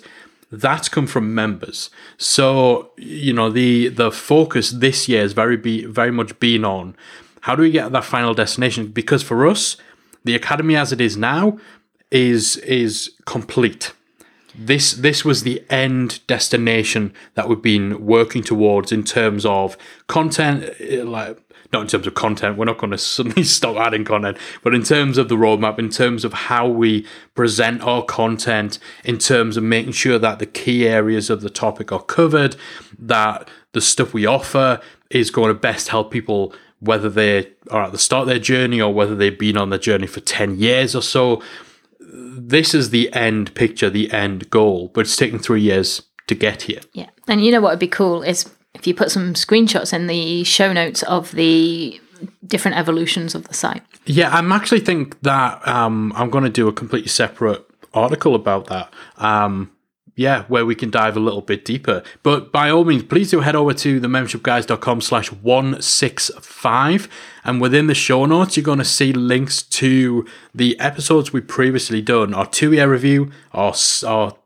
that's 0.51 0.87
come 0.87 1.07
from 1.07 1.33
members. 1.35 1.89
So 2.17 2.91
you 2.97 3.33
know 3.33 3.49
the 3.49 3.89
the 3.89 4.11
focus 4.11 4.71
this 4.71 5.09
year 5.09 5.23
is 5.23 5.33
very 5.33 5.57
be 5.57 5.85
very 5.85 6.11
much 6.11 6.39
been 6.39 6.63
on 6.63 6.95
how 7.45 7.55
do 7.55 7.61
we 7.61 7.69
get 7.69 7.91
that 7.91 8.03
final 8.03 8.33
destination? 8.33 8.87
Because 8.87 9.21
for 9.21 9.45
us, 9.45 9.77
the 10.23 10.33
academy 10.33 10.75
as 10.75 10.91
it 10.91 10.99
is 10.99 11.15
now 11.15 11.59
is 12.09 12.57
is 12.57 13.11
complete. 13.25 13.93
This 14.55 14.93
this 14.93 15.23
was 15.23 15.43
the 15.43 15.63
end 15.69 16.25
destination 16.25 17.13
that 17.35 17.47
we've 17.47 17.61
been 17.61 18.03
working 18.03 18.41
towards 18.41 18.91
in 18.91 19.03
terms 19.03 19.45
of 19.45 19.77
content, 20.07 20.73
eh, 20.79 21.03
like 21.03 21.37
not 21.73 21.81
in 21.81 21.87
terms 21.87 22.07
of 22.07 22.13
content. 22.13 22.57
We're 22.57 22.65
not 22.65 22.77
going 22.77 22.91
to 22.91 22.97
suddenly 22.97 23.43
stop 23.57 23.77
adding 23.77 24.05
content, 24.05 24.37
but 24.63 24.73
in 24.73 24.83
terms 24.83 25.17
of 25.17 25.29
the 25.29 25.35
roadmap, 25.35 25.79
in 25.79 25.89
terms 25.89 26.25
of 26.25 26.33
how 26.33 26.67
we 26.67 27.05
present 27.33 27.81
our 27.81 28.03
content, 28.03 28.79
in 29.03 29.17
terms 29.17 29.57
of 29.57 29.63
making 29.63 29.93
sure 29.93 30.19
that 30.19 30.39
the 30.39 30.45
key 30.45 30.87
areas 30.87 31.29
of 31.29 31.41
the 31.41 31.49
topic 31.49 31.91
are 31.91 32.03
covered, 32.03 32.55
that 32.97 33.49
the 33.73 33.81
stuff 33.81 34.13
we 34.13 34.25
offer 34.25 34.79
is 35.09 35.29
going 35.29 35.49
to 35.49 35.59
best 35.59 35.89
help 35.89 36.11
people 36.11 36.53
whether 36.79 37.09
they 37.09 37.51
are 37.71 37.83
at 37.83 37.91
the 37.91 37.97
start 37.97 38.23
of 38.23 38.27
their 38.27 38.39
journey 38.39 38.81
or 38.81 38.93
whether 38.93 39.15
they've 39.15 39.39
been 39.39 39.57
on 39.57 39.69
the 39.69 39.79
journey 39.79 40.05
for 40.05 40.19
10 40.19 40.57
years 40.57 40.93
or 40.93 41.01
so 41.01 41.41
this 42.37 42.73
is 42.73 42.89
the 42.89 43.11
end 43.13 43.53
picture, 43.55 43.89
the 43.89 44.11
end 44.11 44.49
goal, 44.49 44.89
but 44.93 45.01
it's 45.01 45.15
taken 45.15 45.39
three 45.39 45.61
years 45.61 46.03
to 46.27 46.35
get 46.35 46.63
here. 46.63 46.81
Yeah. 46.93 47.09
And 47.27 47.43
you 47.43 47.51
know 47.51 47.61
what 47.61 47.71
would 47.71 47.79
be 47.79 47.87
cool 47.87 48.23
is 48.23 48.49
if 48.75 48.85
you 48.85 48.93
put 48.93 49.11
some 49.11 49.33
screenshots 49.33 49.93
in 49.93 50.07
the 50.07 50.43
show 50.43 50.71
notes 50.73 51.03
of 51.03 51.31
the 51.31 51.99
different 52.45 52.77
evolutions 52.77 53.35
of 53.35 53.47
the 53.47 53.53
site. 53.53 53.81
Yeah, 54.05 54.29
I'm 54.29 54.51
actually 54.51 54.79
think 54.81 55.19
that 55.21 55.67
um, 55.67 56.13
I'm 56.15 56.29
going 56.29 56.43
to 56.43 56.49
do 56.49 56.67
a 56.67 56.73
completely 56.73 57.09
separate 57.09 57.65
article 57.93 58.35
about 58.35 58.67
that. 58.67 58.93
Um, 59.17 59.71
yeah, 60.17 60.43
where 60.43 60.65
we 60.65 60.75
can 60.75 60.89
dive 60.89 61.17
a 61.17 61.19
little 61.19 61.41
bit 61.41 61.65
deeper. 61.65 62.01
But 62.23 62.53
by 62.53 62.69
all 62.69 62.85
means, 62.85 63.03
please 63.03 63.31
do 63.31 63.41
head 63.41 63.55
over 63.55 63.73
to 63.73 63.99
the 63.99 64.07
membershipguys.com 64.07 65.01
slash 65.01 65.29
165. 65.31 67.09
And 67.43 67.59
within 67.59 67.87
the 67.87 67.95
show 67.95 68.25
notes, 68.25 68.55
you're 68.55 68.63
going 68.63 68.79
to 68.79 68.85
see 68.85 69.11
links 69.11 69.61
to 69.61 70.25
the 70.53 70.79
episodes 70.79 71.33
we've 71.33 71.45
previously 71.45 72.01
done, 72.01 72.33
our 72.33 72.45
two 72.45 72.71
year 72.71 72.89
review, 72.89 73.29
our, 73.51 73.75
our 74.07 74.37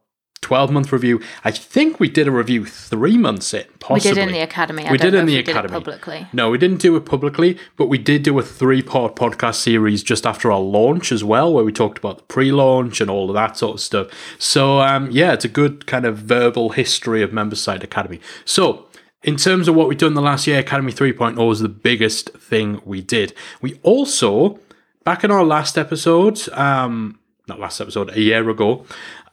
12 0.42 0.72
month 0.72 0.92
review. 0.92 1.22
I 1.44 1.52
think 1.52 2.00
we 2.00 2.10
did 2.10 2.28
a 2.28 2.32
review 2.32 2.66
three 2.66 3.18
months 3.18 3.54
in, 3.54 3.66
possibly. 3.80 4.12
We 4.12 4.16
did 4.16 4.28
in 4.28 4.34
the 4.34 4.40
academy. 4.40 4.86
I 4.86 4.92
we 4.92 4.98
did 4.98 5.14
in 5.14 5.26
the 5.26 5.36
we 5.36 5.42
did 5.42 5.50
it 5.50 5.52
academy. 5.52 5.74
publicly. 5.74 6.28
No, 6.34 6.50
we 6.50 6.58
didn't 6.58 6.80
do 6.80 6.96
it 6.96 7.06
publicly, 7.06 7.58
but 7.78 7.88
we 7.88 7.98
did 7.98 8.24
do 8.24 8.38
a 8.40 8.44
three 8.44 8.82
part 8.82 9.16
podcast 9.16 9.56
series 9.56 10.02
just 10.02 10.26
after 10.26 10.52
our 10.52 10.60
launch 10.60 11.12
as 11.12 11.24
well, 11.24 11.54
where 11.54 11.64
we 11.64 11.72
talked 11.72 11.98
about 11.98 12.18
the 12.18 12.24
pre 12.24 12.52
launch 12.52 13.02
and 13.02 13.10
all 13.10 13.30
of 13.30 13.34
that 13.34 13.58
sort 13.58 13.76
of 13.76 13.82
stuff. 13.82 14.08
So, 14.38 14.80
um, 14.80 15.12
yeah, 15.12 15.34
it's 15.34 15.46
a 15.46 15.50
good 15.50 15.86
kind 15.86 16.06
of 16.06 16.18
verbal 16.18 16.70
history 16.70 17.22
of 17.22 17.34
Member 17.34 17.56
Site 17.56 17.84
Academy. 17.84 18.22
So, 18.46 18.88
in 19.24 19.36
terms 19.36 19.68
of 19.68 19.76
what 19.76 19.90
we've 19.90 19.98
done 19.98 20.14
the 20.14 20.22
last 20.22 20.48
year, 20.48 20.60
Academy 20.60 20.94
3.0 20.94 21.36
was 21.46 21.60
the 21.60 21.68
biggest 21.68 22.30
thing 22.38 22.82
we 22.86 23.02
did. 23.02 23.34
We 23.62 23.78
also, 23.84 24.60
back 25.04 25.26
in 25.26 25.32
our 25.32 25.44
last 25.44 25.78
episode, 25.78 26.48
um, 26.54 27.19
not 27.50 27.60
last 27.60 27.82
episode, 27.82 28.10
a 28.12 28.22
year 28.22 28.50
ago, 28.50 28.86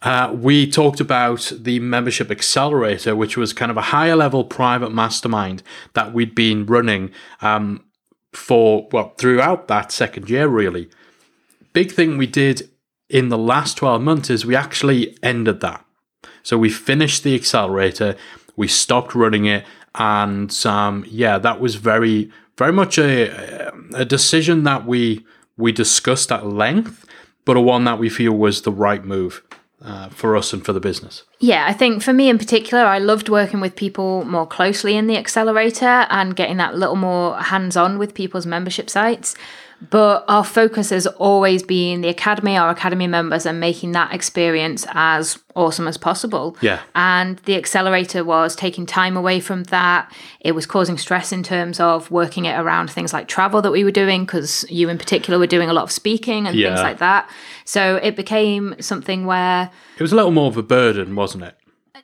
uh, 0.03 0.35
we 0.35 0.69
talked 0.69 1.01
about 1.01 1.53
the 1.57 1.79
membership 1.81 2.31
accelerator, 2.31 3.15
which 3.15 3.37
was 3.37 3.53
kind 3.53 3.71
of 3.71 3.77
a 3.77 3.83
higher 3.83 4.17
level 4.17 4.45
private 4.45 4.91
mastermind 4.91 5.63
that 5.95 6.13
we'd 6.13 6.35
been 6.35 6.67
running 6.67 7.11
um, 7.41 7.85
for, 8.33 8.89
well, 8.93 9.15
throughout 9.19 9.69
that 9.69 9.93
second 9.93 10.29
year, 10.29 10.49
really. 10.49 10.89
Big 11.73 11.93
thing 11.93 12.19
we 12.19 12.27
did 12.27 12.71
in 13.09 13.29
the 13.29 13.39
last 13.39 13.77
12 13.77 14.03
months 14.03 14.31
is 14.31 14.45
we 14.45 14.57
actually 14.57 15.17
ended 15.23 15.61
that. 15.61 15.85
So 16.43 16.59
we 16.59 16.71
finished 16.71 17.23
the 17.23 17.35
accelerator, 17.35 18.17
we 18.57 18.69
stopped 18.69 19.15
running 19.15 19.47
it, 19.47 19.65
and 19.95 20.55
um, 20.67 21.05
yeah, 21.09 21.39
that 21.39 21.61
was 21.61 21.77
very, 21.77 22.31
very 22.57 22.73
much 22.73 22.99
a, 22.99 23.73
a 23.95 24.05
decision 24.05 24.65
that 24.65 24.87
we 24.87 25.25
we 25.57 25.73
discussed 25.73 26.31
at 26.31 26.47
length, 26.47 27.06
but 27.47 27.57
a 27.57 27.61
one 27.61 27.85
that 27.85 27.99
we 27.99 28.11
feel 28.11 28.33
was 28.33 28.63
the 28.63 28.73
right 28.73 29.03
move 29.03 29.43
uh, 29.83 30.09
for 30.09 30.37
us 30.37 30.53
and 30.53 30.65
for 30.65 30.73
the 30.73 30.81
business. 30.81 31.23
Yeah, 31.39 31.65
I 31.67 31.73
think 31.73 32.03
for 32.03 32.13
me 32.13 32.29
in 32.29 32.39
particular, 32.39 32.85
I 32.85 32.99
loved 32.99 33.29
working 33.29 33.61
with 33.61 33.77
people 33.77 34.25
more 34.25 34.47
closely 34.47 34.97
in 34.97 35.07
the 35.07 35.17
accelerator 35.17 36.07
and 36.11 36.37
getting 36.37 36.57
that 36.59 36.77
little 36.77 36.97
more 36.97 37.39
hands 37.39 37.77
on 37.77 37.99
with 37.99 38.15
people's 38.15 38.47
membership 38.47 38.91
sites. 38.91 39.35
But 39.91 40.25
our 40.27 40.43
focus 40.43 40.89
has 40.91 41.07
always 41.07 41.63
been 41.63 42.01
the 42.01 42.09
academy, 42.09 42.57
our 42.57 42.71
academy 42.71 43.07
members, 43.07 43.45
and 43.45 43.61
making 43.61 43.93
that 43.93 44.15
experience 44.15 44.87
as 44.91 45.39
awesome 45.55 45.87
as 45.87 45.99
possible. 45.99 46.57
Yeah. 46.63 46.81
And 46.95 47.39
the 47.41 47.57
accelerator 47.57 48.25
was 48.25 48.57
taking 48.57 48.87
time 48.87 49.19
away 49.19 49.39
from 49.39 49.65
that. 49.65 50.11
It 50.41 50.53
was 50.53 50.65
causing 50.65 50.97
stress 50.97 51.31
in 51.31 51.43
terms 51.43 51.79
of 51.79 52.11
working 52.11 52.47
it 52.47 52.59
around 52.59 52.91
things 52.91 53.13
like 53.13 53.29
travel 53.29 53.61
that 53.63 53.71
we 53.71 53.85
were 53.85 53.91
doing, 53.91 54.25
because 54.25 54.65
you 54.71 54.89
in 54.89 54.97
particular 54.97 55.39
were 55.39 55.47
doing 55.47 55.69
a 55.69 55.75
lot 55.75 55.85
of 55.85 55.93
speaking 55.93 56.47
and 56.47 56.57
Yeah. 56.57 56.69
things 56.71 56.81
like 56.81 56.99
that. 56.99 57.29
So 57.67 57.97
it 58.03 58.17
became 58.17 58.77
something 58.81 59.27
where 59.27 59.71
It 59.99 60.03
was 60.03 60.13
a 60.13 60.17
little 60.17 60.31
more 60.31 60.49
of 60.49 60.57
a 60.57 60.63
burden, 60.63 61.15
wasn't 61.17 61.45
it? 61.45 61.55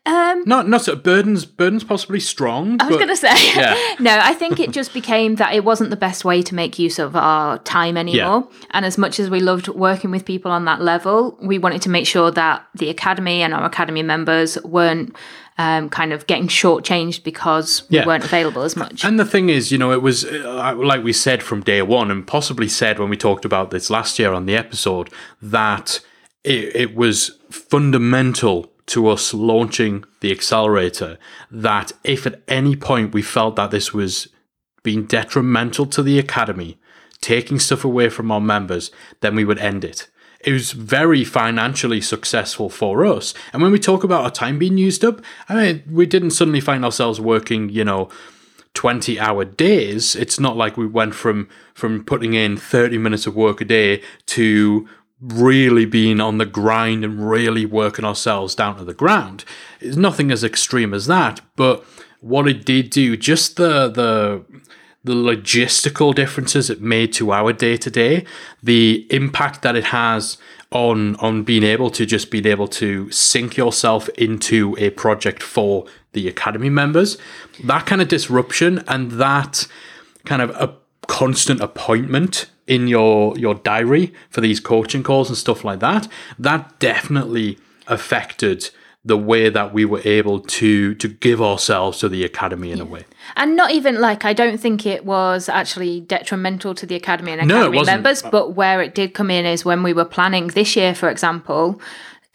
Um, 0.04 0.42
Not 0.46 0.68
not 0.68 0.82
so 0.82 0.96
burdens. 0.96 1.44
Burdens 1.44 1.84
possibly 1.84 2.18
strong. 2.18 2.76
I 2.80 2.88
was 2.88 2.96
going 2.96 3.08
to 3.08 3.16
say, 3.16 3.32
yeah. 3.54 3.76
no, 4.00 4.18
I 4.20 4.34
think 4.34 4.58
it 4.58 4.72
just 4.72 4.92
became 4.92 5.36
that 5.36 5.54
it 5.54 5.64
wasn't 5.64 5.90
the 5.90 5.96
best 5.96 6.24
way 6.24 6.42
to 6.42 6.54
make 6.56 6.78
use 6.78 6.98
of 6.98 7.14
our 7.14 7.58
time 7.58 7.96
anymore. 7.96 8.48
And 8.72 8.84
as 8.84 8.98
much 8.98 9.20
as 9.20 9.30
we 9.30 9.38
loved 9.38 9.68
working 9.68 10.10
with 10.10 10.24
people 10.24 10.50
on 10.50 10.64
that 10.64 10.80
level, 10.80 11.38
we 11.40 11.58
wanted 11.58 11.82
to 11.82 11.88
make 11.90 12.06
sure 12.06 12.32
that 12.32 12.66
the 12.74 12.88
academy 12.88 13.42
and 13.42 13.54
our 13.54 13.64
academy 13.64 14.02
members 14.02 14.58
weren't 14.64 15.14
um, 15.58 15.88
kind 15.90 16.12
of 16.12 16.26
getting 16.26 16.48
shortchanged 16.48 17.22
because 17.22 17.88
we 17.88 17.98
Yeah. 17.98 18.06
weren't 18.06 18.24
available 18.24 18.62
as 18.62 18.74
much. 18.74 19.04
And 19.04 19.20
the 19.20 19.24
thing 19.24 19.50
is, 19.50 19.70
you 19.70 19.78
know, 19.78 19.92
it 19.92 20.02
was 20.02 20.24
uh, 20.24 20.74
like 20.76 21.04
we 21.04 21.12
said 21.12 21.44
from 21.44 21.60
day 21.60 21.80
one, 21.82 22.10
and 22.10 22.26
possibly 22.26 22.68
said 22.68 22.98
when 22.98 23.08
we 23.10 23.16
talked 23.16 23.44
about 23.44 23.70
this 23.70 23.88
last 23.90 24.18
year 24.18 24.32
on 24.32 24.46
the 24.46 24.56
episode, 24.56 25.10
that 25.40 26.00
it, 26.42 26.74
it 26.74 26.96
was 26.96 27.38
fundamental 27.50 28.71
to 28.86 29.08
us 29.08 29.32
launching 29.32 30.04
the 30.20 30.32
accelerator. 30.32 31.18
That 31.50 31.92
if 32.04 32.26
at 32.26 32.42
any 32.48 32.76
point 32.76 33.14
we 33.14 33.22
felt 33.22 33.56
that 33.56 33.70
this 33.70 33.92
was 33.92 34.28
being 34.82 35.04
detrimental 35.04 35.86
to 35.86 36.02
the 36.02 36.18
academy, 36.18 36.78
taking 37.20 37.58
stuff 37.58 37.84
away 37.84 38.08
from 38.08 38.30
our 38.30 38.40
members, 38.40 38.90
then 39.20 39.34
we 39.34 39.44
would 39.44 39.58
end 39.58 39.84
it. 39.84 40.08
It 40.44 40.52
was 40.52 40.72
very 40.72 41.22
financially 41.22 42.00
successful 42.00 42.68
for 42.68 43.06
us. 43.06 43.32
And 43.52 43.62
when 43.62 43.70
we 43.70 43.78
talk 43.78 44.02
about 44.02 44.24
our 44.24 44.30
time 44.30 44.58
being 44.58 44.76
used 44.76 45.04
up, 45.04 45.22
I 45.48 45.54
mean, 45.54 45.82
we 45.88 46.04
didn't 46.04 46.32
suddenly 46.32 46.60
find 46.60 46.84
ourselves 46.84 47.20
working, 47.20 47.68
you 47.68 47.84
know, 47.84 48.08
20 48.74 49.20
hour 49.20 49.44
days. 49.44 50.16
It's 50.16 50.40
not 50.40 50.56
like 50.56 50.76
we 50.76 50.86
went 50.86 51.14
from 51.14 51.48
from 51.74 52.04
putting 52.04 52.34
in 52.34 52.56
30 52.56 52.98
minutes 52.98 53.26
of 53.26 53.36
work 53.36 53.60
a 53.60 53.64
day 53.64 54.02
to 54.26 54.88
really 55.22 55.86
being 55.86 56.20
on 56.20 56.38
the 56.38 56.46
grind 56.46 57.04
and 57.04 57.30
really 57.30 57.64
working 57.64 58.04
ourselves 58.04 58.54
down 58.54 58.76
to 58.76 58.84
the 58.84 58.94
ground. 58.94 59.44
It's 59.80 59.96
nothing 59.96 60.32
as 60.32 60.42
extreme 60.42 60.92
as 60.92 61.06
that, 61.06 61.40
but 61.56 61.84
what 62.20 62.48
it 62.48 62.64
did 62.64 62.90
do, 62.90 63.16
just 63.16 63.56
the 63.56 63.88
the 63.88 64.44
the 65.04 65.14
logistical 65.14 66.14
differences 66.14 66.70
it 66.70 66.80
made 66.80 67.12
to 67.12 67.32
our 67.32 67.52
day 67.52 67.76
to 67.76 67.90
day, 67.90 68.24
the 68.62 69.06
impact 69.10 69.62
that 69.62 69.76
it 69.76 69.86
has 69.86 70.38
on 70.70 71.16
on 71.16 71.42
being 71.42 71.62
able 71.64 71.90
to 71.90 72.06
just 72.06 72.30
being 72.30 72.46
able 72.46 72.68
to 72.68 73.10
sink 73.10 73.56
yourself 73.56 74.08
into 74.10 74.76
a 74.78 74.90
project 74.90 75.42
for 75.42 75.86
the 76.12 76.28
academy 76.28 76.70
members, 76.70 77.18
that 77.64 77.86
kind 77.86 78.00
of 78.00 78.08
disruption 78.08 78.82
and 78.88 79.12
that 79.12 79.66
kind 80.24 80.42
of 80.42 80.50
a 80.50 80.74
constant 81.08 81.60
appointment 81.60 82.46
in 82.74 82.88
your 82.88 83.36
your 83.38 83.54
diary 83.54 84.06
for 84.30 84.40
these 84.40 84.60
coaching 84.60 85.02
calls 85.02 85.28
and 85.28 85.36
stuff 85.38 85.64
like 85.64 85.80
that, 85.80 86.08
that 86.38 86.78
definitely 86.78 87.58
affected 87.86 88.70
the 89.04 89.16
way 89.30 89.48
that 89.50 89.74
we 89.74 89.84
were 89.84 90.00
able 90.04 90.38
to 90.58 90.94
to 90.94 91.08
give 91.08 91.42
ourselves 91.42 91.98
to 91.98 92.08
the 92.08 92.24
academy 92.24 92.70
in 92.70 92.80
a 92.80 92.84
way. 92.84 93.04
And 93.34 93.56
not 93.56 93.70
even 93.72 94.00
like 94.00 94.24
I 94.24 94.32
don't 94.32 94.58
think 94.58 94.86
it 94.86 95.04
was 95.04 95.48
actually 95.48 96.00
detrimental 96.00 96.74
to 96.76 96.86
the 96.86 96.94
academy 96.94 97.32
and 97.32 97.48
No, 97.48 97.56
academy 97.56 97.78
wasn't. 97.78 97.96
members, 97.96 98.22
uh, 98.22 98.30
but 98.30 98.50
where 98.54 98.80
it 98.80 98.94
did 98.94 99.12
come 99.12 99.30
in 99.30 99.44
is 99.44 99.64
when 99.64 99.82
we 99.82 99.92
were 99.92 100.04
planning 100.04 100.48
this 100.48 100.76
year, 100.76 100.94
for 100.94 101.08
example. 101.10 101.80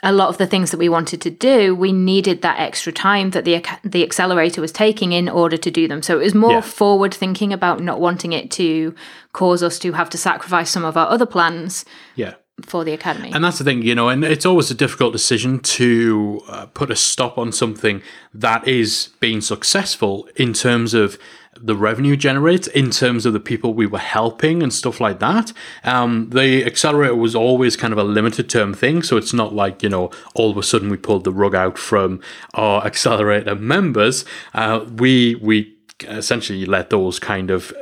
A 0.04 0.12
lot 0.14 0.30
of 0.30 0.38
the 0.38 0.46
things 0.46 0.70
that 0.72 0.78
we 0.78 0.90
wanted 0.90 1.22
to 1.22 1.32
do, 1.32 1.74
we 1.74 1.92
needed 1.92 2.42
that 2.44 2.60
extra 2.60 2.92
time 2.94 3.32
that 3.32 3.46
the 3.46 3.64
the 3.84 4.04
accelerator 4.04 4.62
was 4.62 4.72
taking 4.72 5.12
in 5.12 5.28
order 5.28 5.58
to 5.58 5.72
do 5.72 5.88
them. 5.88 6.02
So 6.04 6.20
it 6.20 6.24
was 6.24 6.36
more 6.36 6.52
Yeah. 6.52 6.62
forward 6.62 7.14
thinking 7.14 7.52
about 7.52 7.82
not 7.82 8.00
wanting 8.00 8.32
it 8.34 8.52
to 8.52 8.94
cause 9.34 9.64
us 9.64 9.80
to 9.80 9.94
have 9.94 10.10
to 10.12 10.18
sacrifice 10.18 10.70
some 10.70 10.86
of 10.86 10.98
our 10.98 11.10
other 11.10 11.26
plans 11.26 11.84
Yeah. 12.16 12.34
for 12.66 12.84
the 12.84 12.92
academy. 12.94 13.32
And 13.34 13.44
that's 13.44 13.58
the 13.58 13.64
thing, 13.64 13.82
you 13.82 13.96
know, 13.96 14.08
and 14.10 14.24
it's 14.24 14.46
always 14.46 14.70
a 14.72 14.76
difficult 14.76 15.14
decision 15.14 15.60
to 15.78 16.42
uh, 16.48 16.66
put 16.68 16.92
a 16.92 16.96
stop 16.96 17.38
on 17.40 17.52
something 17.52 18.02
that 18.36 18.68
is 18.68 19.10
being 19.20 19.42
successful 19.42 20.28
in 20.36 20.54
terms 20.54 20.94
of 20.94 21.18
the 21.62 21.76
revenue 21.76 22.16
generates, 22.16 22.68
in 22.68 22.92
terms 22.92 23.26
of 23.26 23.34
the 23.34 23.40
people 23.40 23.74
we 23.74 23.86
were 23.86 24.00
helping 24.00 24.64
and 24.64 24.74
stuff 24.74 25.00
like 25.00 25.20
that. 25.20 25.54
Um, 25.84 26.30
the 26.30 26.66
accelerator 26.66 27.16
was 27.16 27.36
always 27.36 27.76
kind 27.76 27.94
of 27.94 28.00
a 28.00 28.04
limited 28.04 28.50
term 28.50 28.74
thing, 28.74 29.04
so 29.04 29.18
it's 29.18 29.34
not 29.34 29.54
like, 29.54 29.84
you 29.84 29.90
know, 29.90 30.12
all 30.36 30.52
of 30.52 30.58
a 30.58 30.64
sudden 30.64 30.90
we 30.90 30.98
pulled 30.98 31.24
the 31.24 31.32
rug 31.32 31.56
out 31.56 31.78
from 31.78 32.22
our 32.54 32.86
accelerator 32.86 33.56
members. 33.56 34.26
Uh, 34.54 34.86
we, 34.98 35.36
we 35.36 35.76
essentially 36.04 36.66
let 36.66 36.90
those 36.90 37.20
kind 37.20 37.50
of 37.50 37.74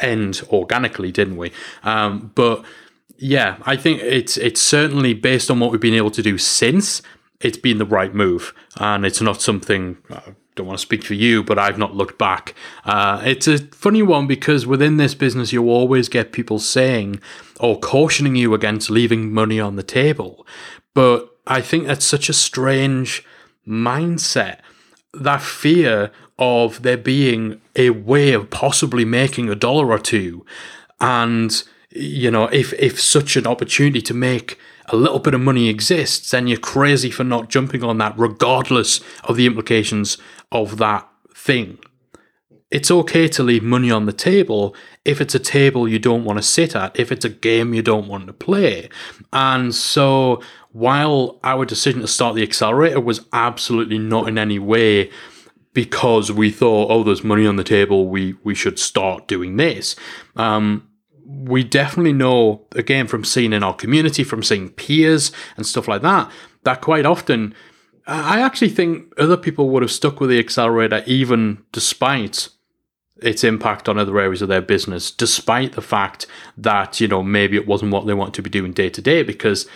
end 0.00 0.42
organically, 0.48 1.12
didn't 1.12 1.36
we? 1.36 1.52
Um, 1.82 2.32
but 2.34 2.64
yeah, 3.16 3.56
I 3.64 3.76
think 3.76 4.02
it's 4.02 4.36
it's 4.36 4.60
certainly 4.60 5.14
based 5.14 5.50
on 5.50 5.60
what 5.60 5.70
we've 5.70 5.80
been 5.80 5.94
able 5.94 6.10
to 6.12 6.22
do 6.22 6.38
since. 6.38 7.02
it's 7.40 7.56
been 7.56 7.78
the 7.78 7.86
right 7.86 8.14
move, 8.14 8.52
and 8.78 9.06
it's 9.06 9.20
not 9.20 9.40
something. 9.40 9.96
Don't 10.60 10.66
want 10.66 10.78
to 10.78 10.82
speak 10.82 11.04
for 11.04 11.14
you, 11.14 11.42
but 11.42 11.58
I've 11.58 11.78
not 11.78 11.96
looked 11.96 12.18
back. 12.18 12.54
Uh, 12.84 13.22
it's 13.24 13.48
a 13.48 13.56
funny 13.68 14.02
one 14.02 14.26
because 14.26 14.66
within 14.66 14.98
this 14.98 15.14
business, 15.14 15.54
you 15.54 15.70
always 15.70 16.10
get 16.10 16.32
people 16.32 16.58
saying 16.58 17.18
or 17.58 17.80
cautioning 17.80 18.36
you 18.36 18.52
against 18.52 18.90
leaving 18.90 19.32
money 19.32 19.58
on 19.58 19.76
the 19.76 19.82
table. 19.82 20.46
But 20.92 21.34
I 21.46 21.62
think 21.62 21.86
that's 21.86 22.04
such 22.04 22.28
a 22.28 22.34
strange 22.34 23.24
mindset. 23.66 24.58
That 25.14 25.40
fear 25.40 26.10
of 26.38 26.82
there 26.82 26.98
being 26.98 27.62
a 27.74 27.88
way 27.88 28.34
of 28.34 28.50
possibly 28.50 29.06
making 29.06 29.48
a 29.48 29.54
dollar 29.54 29.90
or 29.90 29.98
two. 29.98 30.44
And, 31.00 31.62
you 31.88 32.30
know, 32.30 32.48
if, 32.48 32.74
if 32.74 33.00
such 33.00 33.34
an 33.34 33.46
opportunity 33.46 34.02
to 34.02 34.12
make 34.12 34.58
a 34.92 34.96
little 34.96 35.20
bit 35.20 35.34
of 35.34 35.40
money 35.40 35.68
exists, 35.68 36.32
then 36.32 36.48
you're 36.48 36.58
crazy 36.58 37.10
for 37.10 37.22
not 37.22 37.48
jumping 37.48 37.84
on 37.84 37.98
that, 37.98 38.12
regardless 38.18 39.00
of 39.24 39.36
the 39.36 39.46
implications 39.46 40.18
of 40.52 40.78
that 40.78 41.08
thing. 41.34 41.78
It's 42.70 42.90
okay 42.90 43.26
to 43.28 43.42
leave 43.42 43.64
money 43.64 43.90
on 43.90 44.06
the 44.06 44.12
table 44.12 44.76
if 45.04 45.20
it's 45.20 45.34
a 45.34 45.40
table 45.40 45.88
you 45.88 45.98
don't 45.98 46.24
want 46.24 46.38
to 46.38 46.42
sit 46.42 46.76
at, 46.76 46.98
if 46.98 47.10
it's 47.10 47.24
a 47.24 47.30
game 47.30 47.74
you 47.74 47.82
don't 47.82 48.06
want 48.06 48.28
to 48.28 48.32
play. 48.32 48.88
And 49.32 49.74
so, 49.74 50.40
while 50.70 51.40
our 51.42 51.64
decision 51.64 52.00
to 52.02 52.06
start 52.06 52.36
the 52.36 52.44
accelerator 52.44 53.00
was 53.00 53.26
absolutely 53.32 53.98
not 53.98 54.28
in 54.28 54.38
any 54.38 54.60
way 54.60 55.10
because 55.72 56.30
we 56.30 56.50
thought, 56.50 56.90
oh, 56.90 57.02
there's 57.02 57.24
money 57.24 57.46
on 57.46 57.56
the 57.56 57.64
table, 57.64 58.08
we 58.08 58.34
we 58.44 58.54
should 58.54 58.78
start 58.78 59.26
doing 59.26 59.56
this. 59.56 59.96
Um, 60.36 60.88
we 61.24 61.62
definitely 61.62 62.12
know, 62.12 62.66
again, 62.72 63.06
from 63.06 63.24
seeing 63.24 63.52
in 63.52 63.62
our 63.62 63.74
community, 63.74 64.24
from 64.24 64.42
seeing 64.42 64.70
peers 64.70 65.30
and 65.56 65.64
stuff 65.64 65.86
like 65.86 66.02
that, 66.02 66.30
that 66.64 66.80
quite 66.80 67.06
often, 67.06 67.54
I 68.12 68.40
actually 68.40 68.70
think 68.70 69.12
other 69.18 69.36
people 69.36 69.70
would 69.70 69.82
have 69.82 69.92
stuck 69.92 70.18
with 70.20 70.30
the 70.30 70.38
accelerator 70.40 71.02
even 71.06 71.64
despite 71.70 72.48
its 73.22 73.44
impact 73.44 73.88
on 73.88 73.98
other 73.98 74.18
areas 74.18 74.42
of 74.42 74.48
their 74.48 74.62
business, 74.62 75.10
despite 75.10 75.72
the 75.72 75.82
fact 75.82 76.26
that, 76.56 77.00
you 77.00 77.06
know, 77.06 77.22
maybe 77.22 77.56
it 77.56 77.66
wasn't 77.66 77.92
what 77.92 78.06
they 78.06 78.14
want 78.14 78.34
to 78.34 78.42
be 78.42 78.50
doing 78.50 78.72
day 78.72 78.90
to 78.90 79.00
day, 79.00 79.22
because 79.22 79.68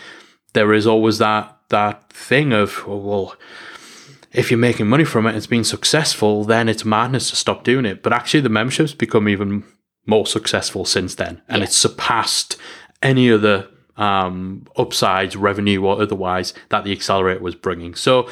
there 0.54 0.72
is 0.72 0.86
always 0.86 1.18
that 1.18 1.50
that 1.68 2.12
thing 2.12 2.52
of, 2.52 2.82
oh, 2.86 2.96
well, 2.96 3.36
if 4.32 4.50
you're 4.50 4.58
making 4.58 4.86
money 4.88 5.04
from 5.04 5.26
it, 5.26 5.36
it's 5.36 5.46
been 5.46 5.64
successful, 5.64 6.44
then 6.44 6.68
it's 6.68 6.84
madness 6.84 7.30
to 7.30 7.36
stop 7.36 7.64
doing 7.64 7.86
it. 7.86 8.02
But 8.02 8.12
actually, 8.12 8.40
the 8.40 8.48
membership's 8.48 8.94
become 8.94 9.28
even 9.28 9.64
more 10.06 10.26
successful 10.26 10.84
since 10.84 11.14
then, 11.14 11.40
and 11.48 11.58
Yeah. 11.58 11.64
it's 11.64 11.76
surpassed 11.76 12.56
any 13.02 13.30
other 13.30 13.68
um, 13.96 14.66
upsides, 14.76 15.36
revenue 15.36 15.84
or 15.84 16.00
otherwise, 16.00 16.54
that 16.68 16.84
the 16.84 16.92
accelerator 16.92 17.40
was 17.40 17.54
bringing. 17.54 17.94
So 17.94 18.28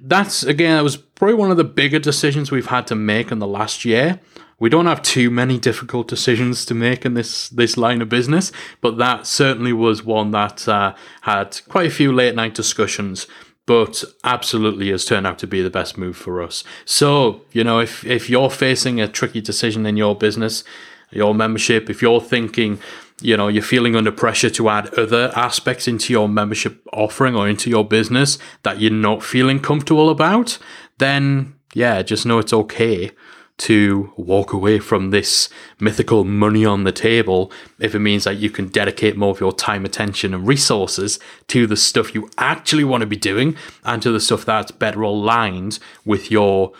that's 0.00 0.42
again, 0.42 0.76
that 0.76 0.82
was 0.82 0.96
probably 0.96 1.34
one 1.34 1.50
of 1.50 1.56
the 1.56 1.64
bigger 1.64 1.98
decisions 1.98 2.50
we've 2.50 2.66
had 2.66 2.86
to 2.88 2.94
make 2.94 3.30
in 3.30 3.38
the 3.38 3.46
last 3.46 3.84
year. 3.84 4.20
We 4.58 4.68
don't 4.68 4.86
have 4.86 5.02
too 5.02 5.28
many 5.30 5.58
difficult 5.58 6.06
decisions 6.06 6.64
to 6.66 6.74
make 6.74 7.04
in 7.04 7.14
this 7.14 7.48
this 7.48 7.76
line 7.76 8.02
of 8.02 8.08
business, 8.08 8.52
but 8.80 8.96
that 8.98 9.26
certainly 9.26 9.72
was 9.72 10.04
one 10.04 10.30
that 10.32 10.68
uh, 10.68 10.94
had 11.22 11.60
quite 11.68 11.86
a 11.86 11.90
few 11.90 12.12
late 12.12 12.34
night 12.34 12.54
discussions. 12.54 13.26
But 13.64 14.02
absolutely 14.24 14.90
has 14.90 15.04
turned 15.04 15.24
out 15.24 15.38
to 15.38 15.46
be 15.46 15.62
the 15.62 15.70
best 15.70 15.96
move 15.96 16.16
for 16.16 16.42
us. 16.42 16.64
So 16.84 17.42
you 17.52 17.62
know, 17.62 17.78
if 17.78 18.04
if 18.04 18.28
you're 18.28 18.50
facing 18.50 19.00
a 19.00 19.06
tricky 19.08 19.40
decision 19.40 19.86
in 19.86 19.96
your 19.96 20.16
business, 20.16 20.64
your 21.12 21.34
membership, 21.34 21.88
if 21.88 22.02
you're 22.02 22.20
thinking, 22.20 22.80
you 23.22 23.36
know, 23.36 23.48
you're 23.48 23.62
feeling 23.62 23.96
under 23.96 24.12
pressure 24.12 24.50
to 24.50 24.68
add 24.68 24.92
other 24.94 25.32
aspects 25.34 25.86
into 25.86 26.12
your 26.12 26.28
membership 26.28 26.86
offering 26.92 27.36
or 27.36 27.48
into 27.48 27.70
your 27.70 27.86
business 27.86 28.38
that 28.62 28.80
you're 28.80 28.90
not 28.90 29.22
feeling 29.22 29.60
comfortable 29.60 30.10
about, 30.10 30.58
then 30.98 31.54
yeah, 31.74 32.02
just 32.02 32.26
know 32.26 32.38
it's 32.38 32.52
okay 32.52 33.10
to 33.58 34.12
walk 34.16 34.52
away 34.52 34.78
from 34.78 35.10
this 35.10 35.48
mythical 35.78 36.24
money 36.24 36.64
on 36.64 36.84
the 36.84 36.92
table 36.92 37.52
if 37.78 37.94
it 37.94 38.00
means 38.00 38.24
that 38.24 38.36
you 38.38 38.50
can 38.50 38.66
dedicate 38.68 39.16
more 39.16 39.30
of 39.30 39.40
your 39.40 39.52
time, 39.52 39.84
attention, 39.84 40.34
and 40.34 40.48
resources 40.48 41.20
to 41.46 41.66
the 41.66 41.76
stuff 41.76 42.14
you 42.14 42.28
actually 42.38 42.82
want 42.82 43.02
to 43.02 43.06
be 43.06 43.16
doing 43.16 43.56
and 43.84 44.02
to 44.02 44.10
the 44.10 44.20
stuff 44.20 44.44
that's 44.44 44.72
better 44.72 45.02
aligned 45.02 45.78
with 46.04 46.30
your 46.30 46.72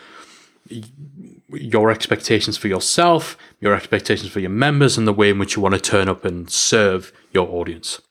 your 1.55 1.91
expectations 1.91 2.57
for 2.57 2.67
yourself, 2.67 3.37
your 3.59 3.75
expectations 3.75 4.31
for 4.31 4.39
your 4.39 4.49
members, 4.49 4.97
and 4.97 5.07
the 5.07 5.13
way 5.13 5.29
in 5.29 5.39
which 5.39 5.55
you 5.55 5.61
want 5.61 5.75
to 5.75 5.81
turn 5.81 6.09
up 6.09 6.25
and 6.25 6.49
serve 6.49 7.11
your 7.31 7.47
audience. 7.49 8.01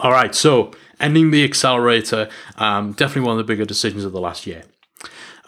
All 0.00 0.10
right, 0.10 0.34
so 0.34 0.72
ending 1.00 1.30
the 1.30 1.44
accelerator, 1.44 2.28
um, 2.56 2.92
definitely 2.92 3.22
one 3.22 3.32
of 3.32 3.38
the 3.38 3.50
bigger 3.50 3.64
decisions 3.64 4.04
of 4.04 4.12
the 4.12 4.20
last 4.20 4.46
year. 4.46 4.64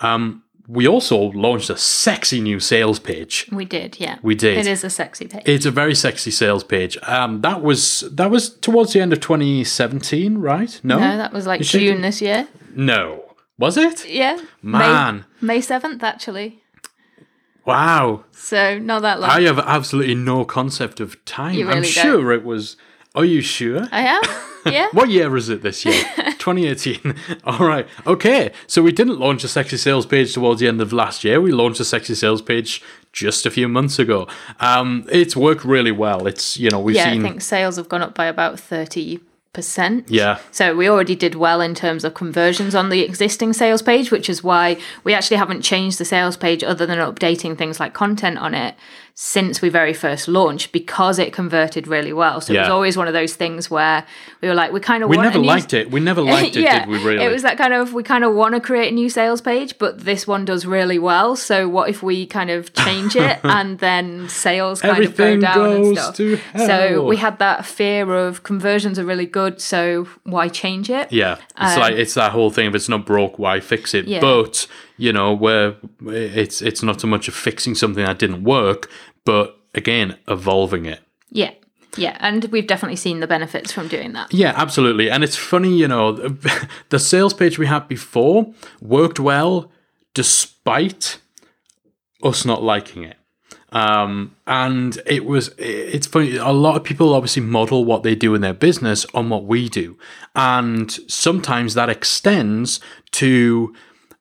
Um, 0.00 0.44
we 0.66 0.87
also 0.87 1.16
launched 1.33 1.70
a 1.70 1.78
sexy 1.78 2.40
new 2.40 2.61
sales 2.61 2.98
page. 2.98 3.48
We 3.50 3.64
did, 3.64 3.98
yeah. 3.98 4.18
We 4.22 4.35
did. 4.35 4.59
It 4.59 4.66
is 4.66 4.85
a 4.85 4.90
sexy 4.90 5.26
page. 5.26 5.42
It's 5.46 5.64
a 5.64 5.70
very 5.70 5.94
sexy 5.94 6.31
sales 6.31 6.62
page. 6.62 6.98
Um, 7.02 7.40
that 7.40 7.62
was 7.62 8.00
that 8.12 8.31
was 8.31 8.50
towards 8.50 8.92
the 8.92 9.00
end 9.00 9.14
of 9.14 9.20
2017, 9.20 10.37
right? 10.38 10.78
No, 10.85 10.98
no, 10.98 11.16
that 11.16 11.33
was 11.33 11.46
like 11.46 11.62
June 11.62 12.02
this 12.02 12.20
year. 12.20 12.48
no, 12.74 13.24
was 13.59 13.76
it? 13.76 14.09
Yeah. 14.09 14.38
Man. 14.62 15.24
May, 15.40 15.54
May 15.54 15.61
7th, 15.61 16.02
actually. 16.02 16.62
Wow, 17.68 18.24
So, 18.33 18.78
not 18.78 19.02
that 19.02 19.20
long. 19.20 19.28
I 19.28 19.42
have 19.42 19.59
absolutely 19.59 20.14
no 20.14 20.46
concept 20.46 21.00
of 21.00 21.22
time. 21.26 21.54
You 21.54 21.68
I'm 21.68 21.76
really 21.76 21.87
sure 21.87 22.33
it 22.33 22.42
was. 22.42 22.78
Are 23.14 23.26
you 23.26 23.42
sure? 23.42 23.87
I 23.92 24.02
am? 24.02 24.22
Yeah. 24.66 24.88
What 24.92 25.09
year 25.09 25.35
is 25.37 25.48
it 25.48 25.62
this 25.62 25.85
year? 25.85 25.94
2018. 26.16 27.14
All 27.44 27.66
right. 27.66 27.87
Okay. 28.07 28.52
So 28.66 28.83
we 28.83 28.92
didn't 28.92 29.18
launch 29.18 29.42
a 29.44 29.48
sexy 29.48 29.78
sales 29.78 30.04
page 30.04 30.35
towards 30.35 30.61
the 30.61 30.68
end 30.68 30.83
of 30.83 30.92
last 30.92 31.24
year. 31.24 31.40
We 31.40 31.52
launched 31.52 31.81
a 31.81 31.87
sexy 31.87 32.14
sales 32.14 32.42
page 32.42 32.83
just 33.12 33.46
a 33.46 33.50
few 33.50 33.66
months 33.68 33.98
ago. 33.98 34.26
Um, 34.61 35.07
it's 35.11 35.35
worked 35.37 35.64
really 35.64 35.92
well. 35.92 36.26
It's, 36.26 36.59
you 36.59 36.70
know, 36.70 36.81
we've 36.81 36.96
yeah, 36.96 37.12
seen. 37.12 37.24
I 37.24 37.28
think 37.28 37.40
sales 37.40 37.76
have 37.76 37.88
gone 37.88 38.02
up 38.02 38.14
by 38.14 38.26
about 38.26 38.57
30%. 38.57 39.20
Yeah. 40.08 40.38
So 40.50 40.76
we 40.76 40.88
already 40.88 41.16
did 41.16 41.34
well 41.34 41.61
in 41.61 41.74
terms 41.74 42.04
of 42.04 42.14
conversions 42.14 42.74
on 42.74 42.90
the 42.90 43.02
existing 43.02 43.52
sales 43.54 43.82
page, 43.82 44.11
which 44.11 44.28
is 44.28 44.44
why 44.44 44.78
we 45.04 45.14
actually 45.14 45.38
haven't 45.38 45.62
changed 45.62 45.98
the 45.98 46.04
sales 46.04 46.37
page 46.37 46.62
other 46.62 46.87
than 46.87 46.98
updating 46.98 47.56
things 47.56 47.80
like 47.80 47.94
content 47.94 48.38
on 48.38 48.54
it 48.54 48.74
since 49.20 49.61
we 49.61 49.68
very 49.68 49.92
first 49.92 50.28
launched 50.28 50.70
because 50.70 51.18
it 51.18 51.33
converted 51.33 51.88
really 51.88 52.12
well. 52.12 52.40
So 52.40 52.54
it 52.54 52.61
was 52.61 52.68
always 52.68 52.96
one 52.96 53.09
of 53.09 53.14
those 53.14 53.35
things 53.35 53.68
where 53.68 54.07
we 54.40 54.46
were 54.46 54.54
like, 54.54 54.70
we 54.70 54.78
kind 54.78 55.02
of 55.02 55.11
We 55.11 55.16
want 55.16 55.26
never 55.26 55.38
a 55.38 55.42
new- 55.42 55.48
liked 55.48 55.74
it. 55.74 55.90
We 55.90 55.98
never 55.98 56.22
liked 56.37 56.54
it, 56.54 56.61
yeah, 56.62 56.85
did 56.85 56.88
we, 56.88 57.04
really? 57.04 57.24
It 57.24 57.28
was 57.28 57.42
that 57.42 57.59
kind 57.59 57.74
of 57.74 57.92
we 57.92 58.04
kind 58.04 58.22
of 58.22 58.33
want 58.33 58.54
to 58.54 58.61
create 58.61 58.92
a 58.92 58.94
new 58.94 59.11
sales 59.11 59.40
page, 59.40 59.76
but 59.78 60.04
this 60.04 60.28
one 60.28 60.44
does 60.44 60.66
really 60.66 61.00
well. 61.00 61.35
So 61.35 61.68
what 61.68 61.90
if 61.90 62.00
we 62.00 62.26
kind 62.26 62.48
of 62.48 62.72
change 62.74 63.16
it 63.16 63.40
and 63.42 63.81
then 63.81 64.28
sales 64.28 64.83
kind 64.83 64.92
Everything 64.92 65.38
of 65.38 65.40
go 65.40 65.48
down 65.48 65.72
and 65.72 65.98
stuff? 65.98 66.16
So 66.57 67.04
we 67.04 67.16
had 67.16 67.40
that 67.40 67.66
fear 67.66 68.14
of 68.14 68.44
conversions 68.44 69.00
are 69.00 69.04
really 69.04 69.26
good, 69.26 69.61
so 69.61 70.07
why 70.22 70.46
change 70.46 70.90
it? 70.90 71.12
Yeah, 71.12 71.38
it's 71.61 71.76
like 71.76 71.94
it's 71.94 72.14
that 72.14 72.31
whole 72.31 72.50
thing. 72.50 72.68
If 72.68 72.76
it's 72.76 72.88
not 72.88 73.04
broke, 73.04 73.37
why 73.37 73.59
fix 73.59 73.94
it? 73.94 74.04
Um, 74.04 74.12
Yeah. 74.12 74.20
But 74.20 74.68
you 74.96 75.12
know, 75.12 75.33
where 75.33 75.76
it's 76.07 76.61
it's 76.61 76.83
not 76.83 77.00
so 77.00 77.07
much 77.07 77.28
of 77.28 77.35
fixing 77.35 77.74
something 77.74 78.04
that 78.04 78.18
didn't 78.18 78.42
work, 78.44 78.90
but 79.24 79.59
again, 79.74 80.16
evolving 80.26 80.87
it. 80.87 81.00
Yeah. 81.31 81.52
Yeah, 81.96 82.16
and 82.20 82.44
we've 82.46 82.66
definitely 82.66 82.96
seen 82.96 83.20
the 83.20 83.26
benefits 83.26 83.72
from 83.72 83.88
doing 83.88 84.12
that. 84.12 84.33
Yeah, 84.33 84.52
absolutely. 84.54 85.11
And 85.11 85.24
it's 85.24 85.37
funny, 85.37 85.76
you 85.76 85.88
know, 85.88 86.12
the 86.90 86.98
sales 86.98 87.35
page 87.35 87.59
we 87.59 87.66
had 87.66 87.88
before 87.88 88.52
worked 88.81 89.18
well 89.18 89.72
despite 90.14 91.18
us 92.22 92.44
not 92.44 92.62
liking 92.62 93.04
it. 93.04 93.16
Um, 93.70 94.35
and 94.46 95.00
it 95.07 95.24
was, 95.26 95.54
it's 95.59 96.07
funny, 96.07 96.37
a 96.37 96.50
lot 96.50 96.76
of 96.76 96.85
people 96.85 97.14
obviously 97.14 97.42
model 97.42 97.85
what 97.85 98.02
they 98.02 98.14
do 98.14 98.35
in 98.35 98.40
their 98.40 98.54
business 98.54 99.04
on 99.12 99.28
what 99.28 99.44
we 99.44 99.68
do. 99.68 99.98
And 100.35 100.90
sometimes 101.09 101.74
that 101.74 101.90
extends 101.90 102.81
to 103.12 103.74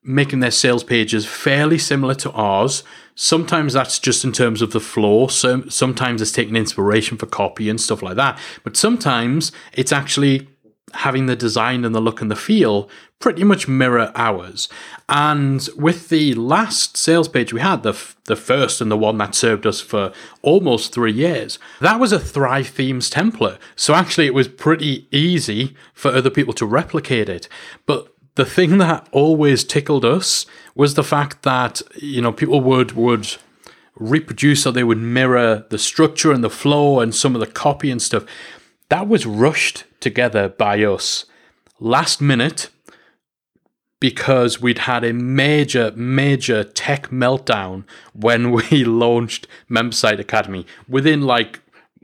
making 0.08 0.40
their 0.40 0.52
sales 0.52 0.84
pages 0.84 1.26
fairly 1.26 1.78
similar 1.78 2.16
to 2.16 2.32
ours. 2.32 2.84
Sometimes 3.14 3.74
that's 3.74 4.00
just 4.00 4.24
in 4.24 4.32
terms 4.32 4.62
of 4.62 4.72
the 4.72 4.80
flow. 4.80 5.28
So 5.28 5.68
sometimes 5.68 6.22
it's 6.22 6.32
taking 6.32 6.56
inspiration 6.56 7.18
for 7.18 7.26
copy 7.26 7.70
and 7.70 7.80
stuff 7.80 8.02
like 8.02 8.16
that. 8.16 8.40
But 8.64 8.78
sometimes 8.78 9.52
it's 9.74 9.92
actually 9.92 10.48
having 10.94 11.26
the 11.26 11.36
design 11.36 11.84
and 11.84 11.94
the 11.94 12.00
look 12.00 12.22
and 12.22 12.32
the 12.32 12.36
feel 12.36 12.90
pretty 13.20 13.44
much 13.44 13.68
mirror 13.68 14.12
ours. 14.16 14.70
And 15.10 15.68
with 15.76 16.10
the 16.10 16.34
last 16.36 16.96
sales 16.96 17.28
page 17.28 17.52
we 17.52 17.60
had, 17.60 17.84
the 17.84 17.90
f- 17.90 18.16
the 18.26 18.36
first 18.36 18.80
and 18.80 18.90
the 18.90 18.98
one 18.98 19.18
that 19.18 19.36
served 19.36 19.66
us 19.66 19.82
for 19.82 20.14
almost 20.42 20.94
three 20.94 21.12
years, 21.12 21.60
that 21.82 22.00
was 22.00 22.14
a 22.14 22.20
Thrive 22.20 22.68
Themes 22.68 23.10
template. 23.10 23.58
So 23.76 23.94
actually, 23.94 24.28
it 24.28 24.34
was 24.34 24.48
pretty 24.48 25.08
easy 25.12 25.76
for 25.94 26.12
other 26.12 26.30
people 26.30 26.54
to 26.54 26.66
replicate 26.66 27.28
it. 27.28 27.50
But 27.86 28.14
the 28.38 28.46
thing 28.46 28.78
that 28.78 29.08
always 29.12 29.64
tickled 29.64 30.06
us 30.06 30.46
was 30.76 30.94
the 30.94 31.04
fact 31.04 31.42
that 31.42 31.82
you 31.96 32.22
know 32.22 32.32
people 32.32 32.62
would 32.62 32.94
would 32.94 33.36
reproduce 33.96 34.66
or 34.66 34.72
they 34.72 34.84
would 34.84 35.00
mirror 35.00 35.66
the 35.70 35.78
structure 35.80 36.32
and 36.32 36.44
the 36.44 36.50
flow 36.50 37.00
and 37.00 37.14
some 37.16 37.34
of 37.36 37.42
the 37.42 37.48
copy 37.48 37.90
and 37.90 38.02
stuff. 38.02 38.26
That 38.90 39.08
was 39.08 39.26
rushed 39.26 39.86
together 40.00 40.50
by 40.50 40.84
us 40.84 41.26
last 41.80 42.22
minute 42.22 42.70
because 44.00 44.62
we'd 44.62 44.80
had 44.80 45.04
a 45.04 45.14
major, 45.14 45.92
major 45.96 46.64
tech 46.64 47.10
meltdown 47.10 47.84
when 48.14 48.52
we 48.72 48.86
launched 48.86 49.48
Memsite 49.70 50.20
Academy. 50.20 50.66
Within 50.88 51.22
like, 51.22 51.60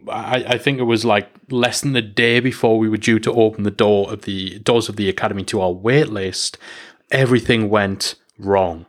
I, 0.09 0.43
I 0.47 0.57
think 0.57 0.79
it 0.79 0.83
was 0.83 1.05
like 1.05 1.29
less 1.49 1.81
than 1.81 1.95
a 1.95 2.01
day 2.01 2.39
before 2.39 2.77
we 2.77 2.89
were 2.89 2.97
due 2.97 3.19
to 3.19 3.31
open 3.33 3.63
the 3.63 3.71
door 3.71 4.11
of 4.11 4.23
the 4.23 4.59
doors 4.59 4.89
of 4.89 4.95
the 4.95 5.09
academy 5.09 5.43
to 5.45 5.61
our 5.61 5.73
waitlist, 5.73 6.57
everything 7.11 7.69
went 7.69 8.15
wrong. 8.37 8.85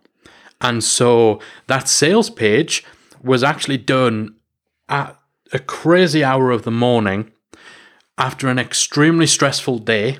And 0.60 0.82
so 0.82 1.40
that 1.66 1.88
sales 1.88 2.30
page 2.30 2.84
was 3.22 3.42
actually 3.42 3.78
done 3.78 4.34
at 4.88 5.18
a 5.52 5.58
crazy 5.58 6.24
hour 6.24 6.50
of 6.50 6.62
the 6.62 6.70
morning 6.70 7.32
after 8.18 8.48
an 8.48 8.58
extremely 8.58 9.26
stressful 9.26 9.78
day 9.78 10.18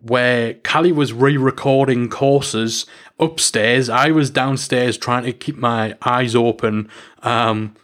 where 0.00 0.54
Callie 0.54 0.92
was 0.92 1.12
re 1.12 1.36
recording 1.36 2.10
courses 2.10 2.84
upstairs. 3.18 3.88
I 3.88 4.10
was 4.10 4.28
downstairs 4.30 4.98
trying 4.98 5.24
to 5.24 5.32
keep 5.32 5.56
my 5.56 5.96
eyes 6.02 6.34
open, 6.34 6.90
um, 7.22 7.74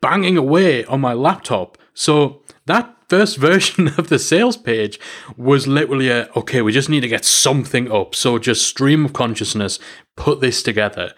banging 0.00 0.36
away 0.36 0.84
on 0.84 1.00
my 1.00 1.12
laptop. 1.12 1.78
So 1.94 2.42
that 2.66 2.94
first 3.08 3.36
version 3.48 3.88
of 3.98 4.08
the 4.08 4.18
sales 4.18 4.56
page 4.56 4.98
was 5.36 5.66
literally 5.66 6.10
a 6.10 6.28
okay, 6.36 6.62
we 6.62 6.72
just 6.72 6.88
need 6.88 7.00
to 7.00 7.08
get 7.08 7.24
something 7.24 7.90
up. 7.90 8.14
So 8.14 8.38
just 8.38 8.66
stream 8.66 9.04
of 9.04 9.12
consciousness, 9.12 9.78
put 10.16 10.40
this 10.40 10.62
together. 10.62 11.14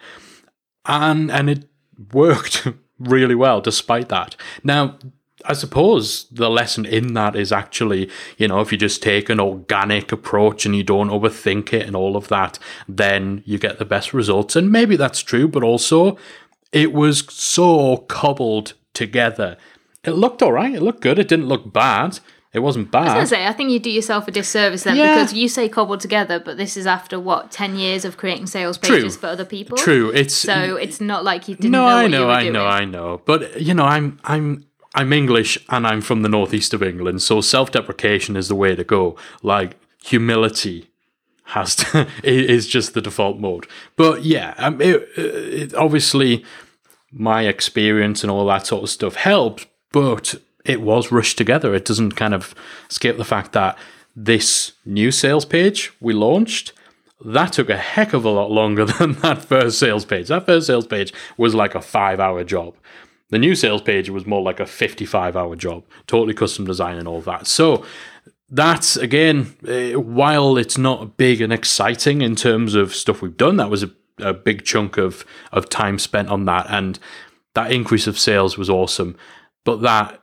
And 0.85 1.31
and 1.31 1.49
it 1.49 1.69
worked 2.13 2.67
really 2.99 3.35
well 3.35 3.61
despite 3.61 4.09
that. 4.09 4.35
Now 4.63 4.97
I 5.45 5.53
suppose 5.53 6.25
the 6.25 6.49
lesson 6.49 6.85
in 6.85 7.13
that 7.13 7.35
is 7.35 7.51
actually, 7.51 8.09
you 8.37 8.47
know, 8.47 8.61
if 8.61 8.71
you 8.71 8.77
just 8.77 9.01
take 9.01 9.29
an 9.29 9.39
organic 9.39 10.11
approach 10.11 10.65
and 10.65 10.75
you 10.75 10.83
don't 10.83 11.09
overthink 11.09 11.73
it 11.73 11.87
and 11.87 11.95
all 11.95 12.15
of 12.15 12.27
that, 12.27 12.59
then 12.87 13.43
you 13.45 13.57
get 13.57 13.79
the 13.79 13.85
best 13.85 14.13
results. 14.13 14.55
And 14.55 14.71
maybe 14.71 14.95
that's 14.95 15.21
true, 15.21 15.47
but 15.47 15.63
also 15.63 16.17
it 16.71 16.93
was 16.93 17.25
so 17.33 17.97
cobbled 18.07 18.73
together. 18.93 19.57
It 20.03 20.11
looked 20.11 20.41
all 20.41 20.51
right. 20.51 20.73
It 20.73 20.81
looked 20.81 21.01
good. 21.01 21.19
It 21.19 21.27
didn't 21.27 21.47
look 21.47 21.71
bad. 21.71 22.19
It 22.53 22.59
wasn't 22.59 22.91
bad. 22.91 23.07
I 23.07 23.19
was 23.21 23.29
say, 23.29 23.45
I 23.47 23.53
think 23.53 23.71
you 23.71 23.79
do 23.79 23.89
yourself 23.89 24.27
a 24.27 24.31
disservice 24.31 24.83
then 24.83 24.97
Yeah. 24.97 25.15
because 25.15 25.33
you 25.33 25.47
say 25.47 25.69
cobbled 25.69 26.01
together, 26.01 26.37
but 26.37 26.57
this 26.57 26.75
is 26.75 26.85
after 26.85 27.17
what 27.17 27.49
ten 27.49 27.77
years 27.77 28.03
of 28.03 28.17
creating 28.17 28.47
sales 28.47 28.77
pages 28.77 29.15
for 29.15 29.27
other 29.27 29.45
people. 29.45 29.77
True. 29.77 30.09
It's 30.09 30.33
So 30.35 30.75
it's 30.75 30.99
not 30.99 31.23
like 31.23 31.47
you 31.47 31.55
didn't 31.55 31.71
no, 31.71 31.79
know 31.79 31.85
what 31.85 32.05
I 32.05 32.07
know, 32.07 32.29
I 32.29 32.41
doing. 32.41 32.53
know, 32.53 32.65
I 32.65 32.85
know. 32.85 33.21
But 33.25 33.61
you 33.61 33.73
know, 33.73 33.85
I'm 33.85 34.19
I'm 34.25 34.65
I'm 34.95 35.13
English 35.13 35.57
and 35.69 35.87
I'm 35.87 36.01
from 36.01 36.23
the 36.23 36.29
northeast 36.29 36.73
of 36.73 36.83
England, 36.83 37.21
so 37.21 37.39
self-deprecation 37.39 38.35
is 38.35 38.49
the 38.49 38.55
way 38.55 38.75
to 38.75 38.83
go. 38.83 39.15
Like 39.41 39.77
humility 40.03 40.89
has 41.45 41.75
to, 41.77 42.07
is 42.23 42.67
just 42.67 42.93
the 42.93 43.01
default 43.01 43.39
mode. 43.39 43.65
But 43.95 44.23
yeah, 44.25 44.55
um, 44.57 44.81
it, 44.81 45.07
it, 45.15 45.73
obviously 45.73 46.43
my 47.11 47.43
experience 47.43 48.23
and 48.23 48.31
all 48.31 48.45
that 48.47 48.67
sort 48.67 48.83
of 48.83 48.89
stuff 48.89 49.15
helped, 49.15 49.67
but 49.91 50.35
it 50.65 50.81
was 50.81 51.11
rushed 51.11 51.37
together. 51.37 51.73
It 51.75 51.85
doesn't 51.85 52.15
kind 52.15 52.33
of 52.33 52.55
escape 52.89 53.17
the 53.17 53.25
fact 53.25 53.53
that 53.53 53.77
this 54.15 54.73
new 54.85 55.11
sales 55.11 55.45
page 55.45 55.91
we 56.01 56.13
launched 56.13 56.73
that 57.23 57.53
took 57.53 57.69
a 57.69 57.77
heck 57.77 58.13
of 58.13 58.25
a 58.25 58.29
lot 58.29 58.51
longer 58.51 58.85
than 58.99 59.13
that 59.13 59.43
first 59.43 59.79
sales 59.79 60.05
page. 60.05 60.27
That 60.27 60.45
first 60.45 60.67
sales 60.67 60.87
page 60.87 61.13
was 61.37 61.55
like 61.55 61.75
a 61.75 61.81
five 61.81 62.19
hour 62.19 62.43
job. 62.43 62.75
The 63.29 63.39
new 63.39 63.55
sales 63.55 63.81
page 63.81 64.09
was 64.09 64.25
more 64.25 64.41
like 64.41 64.59
a 64.59 64.65
55 64.65 65.37
hour 65.37 65.55
job, 65.55 65.85
totally 66.07 66.33
custom 66.33 66.65
design 66.65 66.97
and 66.97 67.07
all 67.07 67.21
that. 67.21 67.47
So, 67.47 67.85
that's 68.53 68.97
again, 68.97 69.55
uh, 69.65 69.97
while 69.97 70.57
it's 70.57 70.77
not 70.77 71.15
big 71.15 71.39
and 71.39 71.53
exciting 71.53 72.21
in 72.21 72.35
terms 72.35 72.75
of 72.75 72.93
stuff 72.93 73.21
we've 73.21 73.37
done, 73.37 73.55
that 73.55 73.69
was 73.69 73.83
a, 73.83 73.91
a 74.21 74.33
big 74.33 74.65
chunk 74.65 74.97
of, 74.97 75.25
of 75.51 75.69
time 75.69 75.99
spent 75.99 76.29
on 76.29 76.45
that. 76.45 76.67
And 76.69 76.99
that 77.53 77.71
increase 77.71 78.07
of 78.07 78.19
sales 78.19 78.57
was 78.57 78.69
awesome. 78.69 79.17
But 79.63 79.81
that 79.81 80.21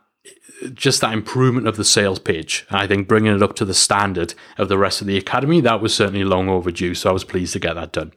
just 0.75 1.01
that 1.01 1.13
improvement 1.13 1.69
of 1.69 1.77
the 1.77 1.85
sales 1.85 2.19
page. 2.19 2.67
I 2.71 2.87
think 2.87 3.07
bringing 3.07 3.35
it 3.35 3.43
up 3.43 3.55
to 3.57 3.65
the 3.65 3.75
standard 3.75 4.35
of 4.57 4.69
the 4.69 4.79
rest 4.79 5.01
of 5.01 5.07
the 5.07 5.17
academy, 5.17 5.61
that 5.61 5.81
was 5.81 5.95
certainly 5.95 6.25
long 6.25 6.49
overdue. 6.49 6.95
So 6.95 7.11
I 7.11 7.13
was 7.13 7.25
pleased 7.25 7.53
to 7.53 7.59
get 7.59 7.75
that 7.75 7.93
done. 7.93 8.13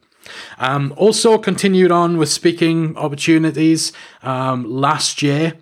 Um, 0.58 0.94
also 0.96 1.38
continued 1.38 1.90
on 1.90 2.16
with 2.16 2.28
speaking 2.28 2.96
opportunities. 2.96 3.92
Um, 4.22 4.64
last 4.70 5.22
year, 5.22 5.54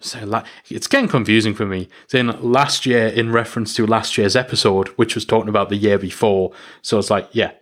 so 0.00 0.24
la- 0.24 0.44
it's 0.70 0.86
getting 0.86 1.08
confusing 1.08 1.54
for 1.54 1.66
me. 1.66 1.88
Saying 2.06 2.28
last 2.40 2.86
year 2.86 3.06
in 3.08 3.32
reference 3.32 3.74
to 3.76 3.86
last 3.86 4.16
year's 4.16 4.36
episode, 4.36 4.88
which 4.90 5.14
was 5.14 5.24
talking 5.24 5.48
about 5.48 5.68
the 5.68 5.76
year 5.76 5.98
before. 5.98 6.52
So 6.82 6.98
it's 6.98 7.10
like, 7.10 7.28
yeah. 7.32 7.52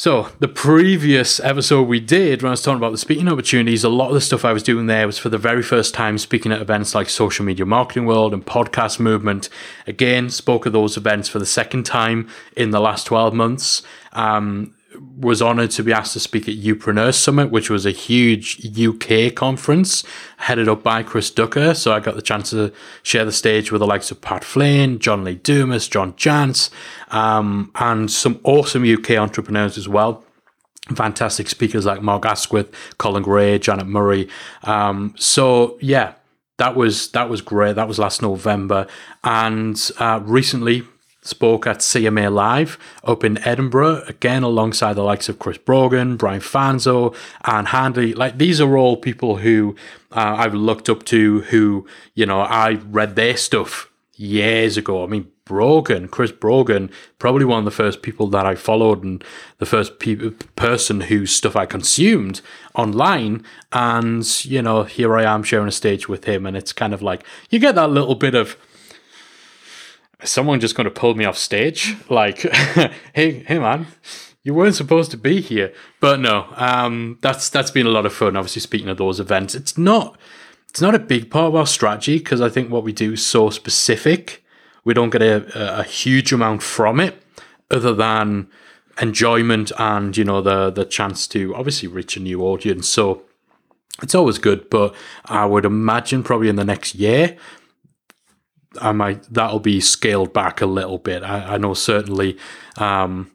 So 0.00 0.28
the 0.38 0.48
previous 0.48 1.40
episode 1.40 1.82
we 1.82 2.00
did 2.00 2.40
when 2.40 2.48
I 2.48 2.52
was 2.52 2.62
talking 2.62 2.78
about 2.78 2.92
the 2.92 2.96
speaking 2.96 3.28
opportunities, 3.28 3.84
a 3.84 3.90
lot 3.90 4.08
of 4.08 4.14
the 4.14 4.22
stuff 4.22 4.46
I 4.46 4.52
was 4.54 4.62
doing 4.62 4.86
there 4.86 5.06
was 5.06 5.18
for 5.18 5.28
the 5.28 5.36
very 5.36 5.62
first 5.62 5.92
time 5.92 6.16
speaking 6.16 6.52
at 6.52 6.62
events 6.62 6.94
like 6.94 7.10
Social 7.10 7.44
Media 7.44 7.66
Marketing 7.66 8.06
World 8.06 8.32
and 8.32 8.42
Podcast 8.42 8.98
Movement. 8.98 9.50
Again, 9.86 10.30
spoke 10.30 10.66
at 10.66 10.72
those 10.72 10.96
events 10.96 11.28
for 11.28 11.38
the 11.38 11.44
second 11.44 11.84
time 11.84 12.30
in 12.56 12.70
the 12.70 12.80
last 12.80 13.04
12 13.08 13.34
months. 13.34 13.82
Um, 14.14 14.72
was 14.98 15.40
honored 15.40 15.70
to 15.70 15.82
be 15.82 15.92
asked 15.92 16.14
to 16.14 16.20
speak 16.20 16.48
at 16.48 16.56
Youpreneur 16.56 17.14
Summit, 17.14 17.50
which 17.50 17.70
was 17.70 17.86
a 17.86 17.90
huge 17.90 18.66
UK 18.76 19.34
conference 19.34 20.04
headed 20.38 20.68
up 20.68 20.82
by 20.82 21.02
Chris 21.02 21.30
Ducker. 21.30 21.74
So 21.74 21.92
I 21.92 22.00
got 22.00 22.16
the 22.16 22.22
chance 22.22 22.50
to 22.50 22.72
share 23.02 23.24
the 23.24 23.32
stage 23.32 23.70
with 23.70 23.80
the 23.80 23.86
likes 23.86 24.10
of 24.10 24.20
Pat 24.20 24.44
Flynn, 24.44 24.98
John 24.98 25.24
Lee 25.24 25.36
Dumas, 25.36 25.88
John 25.88 26.12
Jantsch, 26.14 26.70
um, 27.10 27.70
and 27.76 28.10
some 28.10 28.40
awesome 28.42 28.82
UK 28.84 29.12
entrepreneurs 29.12 29.78
as 29.78 29.88
well. 29.88 30.24
Fantastic 30.94 31.48
speakers 31.48 31.86
like 31.86 32.02
Mark 32.02 32.26
Asquith, 32.26 32.74
Colin 32.98 33.22
Gray, 33.22 33.58
Janet 33.58 33.86
Murray. 33.86 34.28
Um, 34.64 35.14
so 35.16 35.78
yeah, 35.80 36.14
that 36.58 36.74
was 36.74 37.10
that 37.12 37.28
was 37.28 37.40
great. 37.40 37.76
That 37.76 37.86
was 37.86 37.98
last 37.98 38.22
November, 38.22 38.86
and 39.22 39.90
uh, 39.98 40.20
recently 40.24 40.82
spoke 41.22 41.66
at 41.66 41.78
CMA 41.78 42.32
Live 42.32 42.78
up 43.04 43.24
in 43.24 43.38
Edinburgh, 43.46 44.04
again 44.08 44.42
alongside 44.42 44.94
the 44.94 45.02
likes 45.02 45.28
of 45.28 45.38
Chris 45.38 45.58
Brogan, 45.58 46.16
Brian 46.16 46.40
Fanzo, 46.40 47.14
Ann 47.44 47.66
Handley. 47.66 48.14
Like 48.14 48.38
these 48.38 48.60
are 48.60 48.76
all 48.76 48.96
people 48.96 49.36
who 49.36 49.76
uh, 50.12 50.36
I've 50.38 50.54
looked 50.54 50.88
up 50.88 51.04
to, 51.06 51.42
who, 51.42 51.86
you 52.14 52.26
know, 52.26 52.40
I 52.40 52.80
read 52.90 53.16
their 53.16 53.36
stuff 53.36 53.90
years 54.16 54.76
ago. 54.76 55.02
I 55.04 55.06
mean, 55.06 55.30
Brogan, 55.44 56.06
Chris 56.06 56.30
Brogan, 56.30 56.90
probably 57.18 57.44
one 57.44 57.58
of 57.58 57.64
the 57.64 57.72
first 57.72 58.02
people 58.02 58.28
that 58.28 58.46
I 58.46 58.54
followed 58.54 59.02
and 59.02 59.24
the 59.58 59.66
first 59.66 59.98
pe- 59.98 60.30
person 60.54 61.00
whose 61.00 61.32
stuff 61.32 61.56
I 61.56 61.66
consumed 61.66 62.40
online. 62.74 63.44
And, 63.72 64.44
you 64.44 64.62
know, 64.62 64.84
here 64.84 65.16
I 65.16 65.24
am 65.24 65.42
sharing 65.42 65.66
a 65.66 65.72
stage 65.72 66.08
with 66.08 66.24
him. 66.24 66.46
And 66.46 66.56
it's 66.56 66.72
kind 66.72 66.94
of 66.94 67.02
like, 67.02 67.24
you 67.50 67.58
get 67.58 67.74
that 67.74 67.90
little 67.90 68.14
bit 68.14 68.36
of, 68.36 68.56
is 70.22 70.30
someone 70.30 70.60
just 70.60 70.74
going 70.74 70.84
to 70.84 70.90
pull 70.90 71.14
me 71.14 71.24
off 71.24 71.38
stage? 71.38 71.96
Like, 72.10 72.38
hey, 73.14 73.44
hey, 73.46 73.58
man, 73.58 73.86
you 74.42 74.54
weren't 74.54 74.74
supposed 74.74 75.10
to 75.12 75.16
be 75.16 75.40
here. 75.40 75.72
But 76.00 76.20
no, 76.20 76.46
um, 76.56 77.18
that's 77.20 77.48
that's 77.48 77.70
been 77.70 77.86
a 77.86 77.90
lot 77.90 78.06
of 78.06 78.12
fun. 78.12 78.36
Obviously, 78.36 78.60
speaking 78.60 78.88
of 78.88 78.98
those 78.98 79.20
events, 79.20 79.54
it's 79.54 79.78
not 79.78 80.18
it's 80.68 80.80
not 80.80 80.94
a 80.94 80.98
big 80.98 81.30
part 81.30 81.46
of 81.46 81.54
our 81.54 81.66
strategy 81.66 82.18
because 82.18 82.40
I 82.40 82.48
think 82.48 82.70
what 82.70 82.84
we 82.84 82.92
do 82.92 83.12
is 83.12 83.24
so 83.24 83.50
specific. 83.50 84.44
We 84.84 84.94
don't 84.94 85.10
get 85.10 85.22
a, 85.22 85.80
a 85.80 85.82
huge 85.82 86.32
amount 86.32 86.62
from 86.62 87.00
it, 87.00 87.22
other 87.70 87.94
than 87.94 88.48
enjoyment 89.00 89.72
and 89.78 90.16
you 90.16 90.24
know 90.24 90.42
the 90.42 90.70
the 90.70 90.84
chance 90.84 91.26
to 91.28 91.54
obviously 91.54 91.88
reach 91.88 92.16
a 92.16 92.20
new 92.20 92.42
audience. 92.42 92.88
So 92.88 93.22
it's 94.02 94.14
always 94.14 94.38
good. 94.38 94.70
But 94.70 94.94
I 95.26 95.44
would 95.44 95.64
imagine 95.64 96.22
probably 96.22 96.48
in 96.48 96.56
the 96.56 96.64
next 96.64 96.94
year 96.94 97.36
I 98.78 98.92
might 98.92 99.22
that'll 99.32 99.60
be 99.60 99.80
scaled 99.80 100.32
back 100.32 100.60
a 100.60 100.66
little 100.66 100.98
bit. 100.98 101.22
I, 101.22 101.54
I 101.54 101.58
know 101.58 101.74
certainly 101.74 102.38
um, 102.76 103.30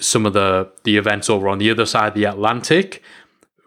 some 0.00 0.26
of 0.26 0.32
the 0.32 0.70
the 0.84 0.96
events 0.96 1.30
over 1.30 1.48
on 1.48 1.58
the 1.58 1.70
other 1.70 1.86
side 1.86 2.08
of 2.08 2.14
the 2.14 2.24
Atlantic, 2.24 3.02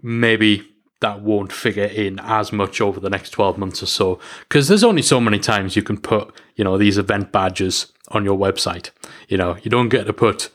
maybe 0.01 0.67
that 0.99 1.21
won't 1.21 1.53
figure 1.53 1.85
in 1.85 2.19
as 2.23 2.51
much 2.51 2.81
over 2.81 2.99
the 2.99 3.09
next 3.09 3.29
12 3.29 3.57
months 3.57 3.83
or 3.83 3.85
so. 3.85 4.19
Because 4.41 4.67
there's 4.67 4.83
only 4.83 5.03
so 5.03 5.21
many 5.21 5.37
times 5.39 5.75
you 5.75 5.83
can 5.83 5.97
put 5.97 6.33
you 6.55 6.63
know 6.63 6.77
these 6.77 6.97
event 6.97 7.31
badges 7.31 7.91
on 8.09 8.23
your 8.23 8.37
website. 8.37 8.91
You 9.27 9.37
know 9.37 9.57
you 9.63 9.71
don't 9.71 9.89
get 9.89 10.05
to 10.05 10.13
put 10.13 10.49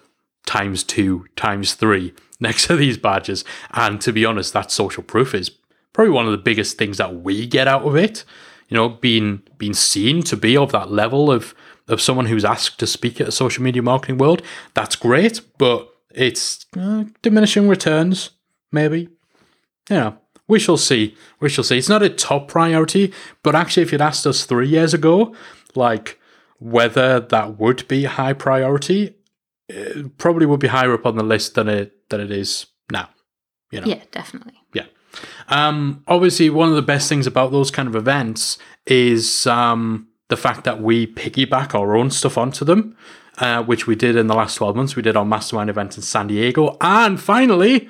times 0.46 0.84
two 0.84 1.26
times 1.34 1.74
three 1.74 2.14
next 2.40 2.66
to 2.66 2.76
these 2.76 2.98
badges. 2.98 3.44
And 3.72 4.00
to 4.00 4.12
be 4.12 4.24
honest 4.24 4.52
that 4.52 4.70
social 4.70 5.02
proof 5.02 5.34
is 5.34 5.50
probably 5.92 6.12
one 6.12 6.26
of 6.26 6.32
the 6.32 6.38
biggest 6.38 6.78
things 6.78 6.98
that 6.98 7.22
we 7.22 7.46
get 7.46 7.68
out 7.68 7.82
of 7.82 7.96
it 7.96 8.24
you 8.72 8.78
know, 8.78 8.88
being 8.88 9.42
being 9.58 9.74
seen 9.74 10.22
to 10.22 10.34
be 10.34 10.56
of 10.56 10.72
that 10.72 10.90
level 10.90 11.30
of 11.30 11.54
of 11.88 12.00
someone 12.00 12.24
who's 12.24 12.42
asked 12.42 12.78
to 12.78 12.86
speak 12.86 13.20
at 13.20 13.28
a 13.28 13.32
social 13.32 13.62
media 13.62 13.82
marketing 13.82 14.16
world, 14.16 14.40
that's 14.72 14.96
great, 14.96 15.42
but 15.58 15.94
it's 16.14 16.64
uh, 16.78 17.04
diminishing 17.20 17.68
returns, 17.68 18.30
maybe. 18.70 19.10
You 19.90 19.96
know, 19.96 20.18
we 20.48 20.58
shall 20.58 20.78
see. 20.78 21.14
We 21.38 21.50
shall 21.50 21.64
see. 21.64 21.76
It's 21.76 21.90
not 21.90 22.02
a 22.02 22.08
top 22.08 22.48
priority, 22.48 23.12
but 23.42 23.54
actually, 23.54 23.82
if 23.82 23.92
you'd 23.92 24.00
asked 24.00 24.26
us 24.26 24.46
three 24.46 24.68
years 24.68 24.94
ago, 24.94 25.36
like 25.74 26.18
whether 26.58 27.20
that 27.20 27.58
would 27.58 27.86
be 27.88 28.06
a 28.06 28.08
high 28.08 28.32
priority, 28.32 29.16
it 29.68 30.16
probably 30.16 30.46
would 30.46 30.60
be 30.60 30.68
higher 30.68 30.94
up 30.94 31.04
on 31.04 31.16
the 31.16 31.22
list 31.22 31.56
than 31.56 31.68
it 31.68 32.08
than 32.08 32.22
it 32.22 32.30
is 32.30 32.68
now. 32.90 33.10
You 33.70 33.82
know. 33.82 33.86
Yeah, 33.86 34.00
definitely. 34.12 34.54
Yeah. 34.72 34.86
Um, 35.48 36.02
obviously, 36.06 36.50
one 36.50 36.68
of 36.68 36.74
the 36.74 36.82
best 36.82 37.08
things 37.08 37.26
about 37.26 37.52
those 37.52 37.70
kind 37.70 37.88
of 37.88 37.96
events 37.96 38.58
is 38.86 39.46
um, 39.46 40.08
the 40.28 40.36
fact 40.36 40.64
that 40.64 40.80
we 40.80 41.06
piggyback 41.06 41.74
our 41.74 41.96
own 41.96 42.10
stuff 42.10 42.38
onto 42.38 42.64
them, 42.64 42.96
uh, 43.38 43.62
which 43.62 43.86
we 43.86 43.94
did 43.94 44.16
in 44.16 44.26
the 44.26 44.34
last 44.34 44.54
12 44.54 44.76
months. 44.76 44.96
We 44.96 45.02
did 45.02 45.16
our 45.16 45.24
mastermind 45.24 45.70
event 45.70 45.96
in 45.96 46.02
San 46.02 46.28
Diego. 46.28 46.76
And 46.80 47.20
finally, 47.20 47.88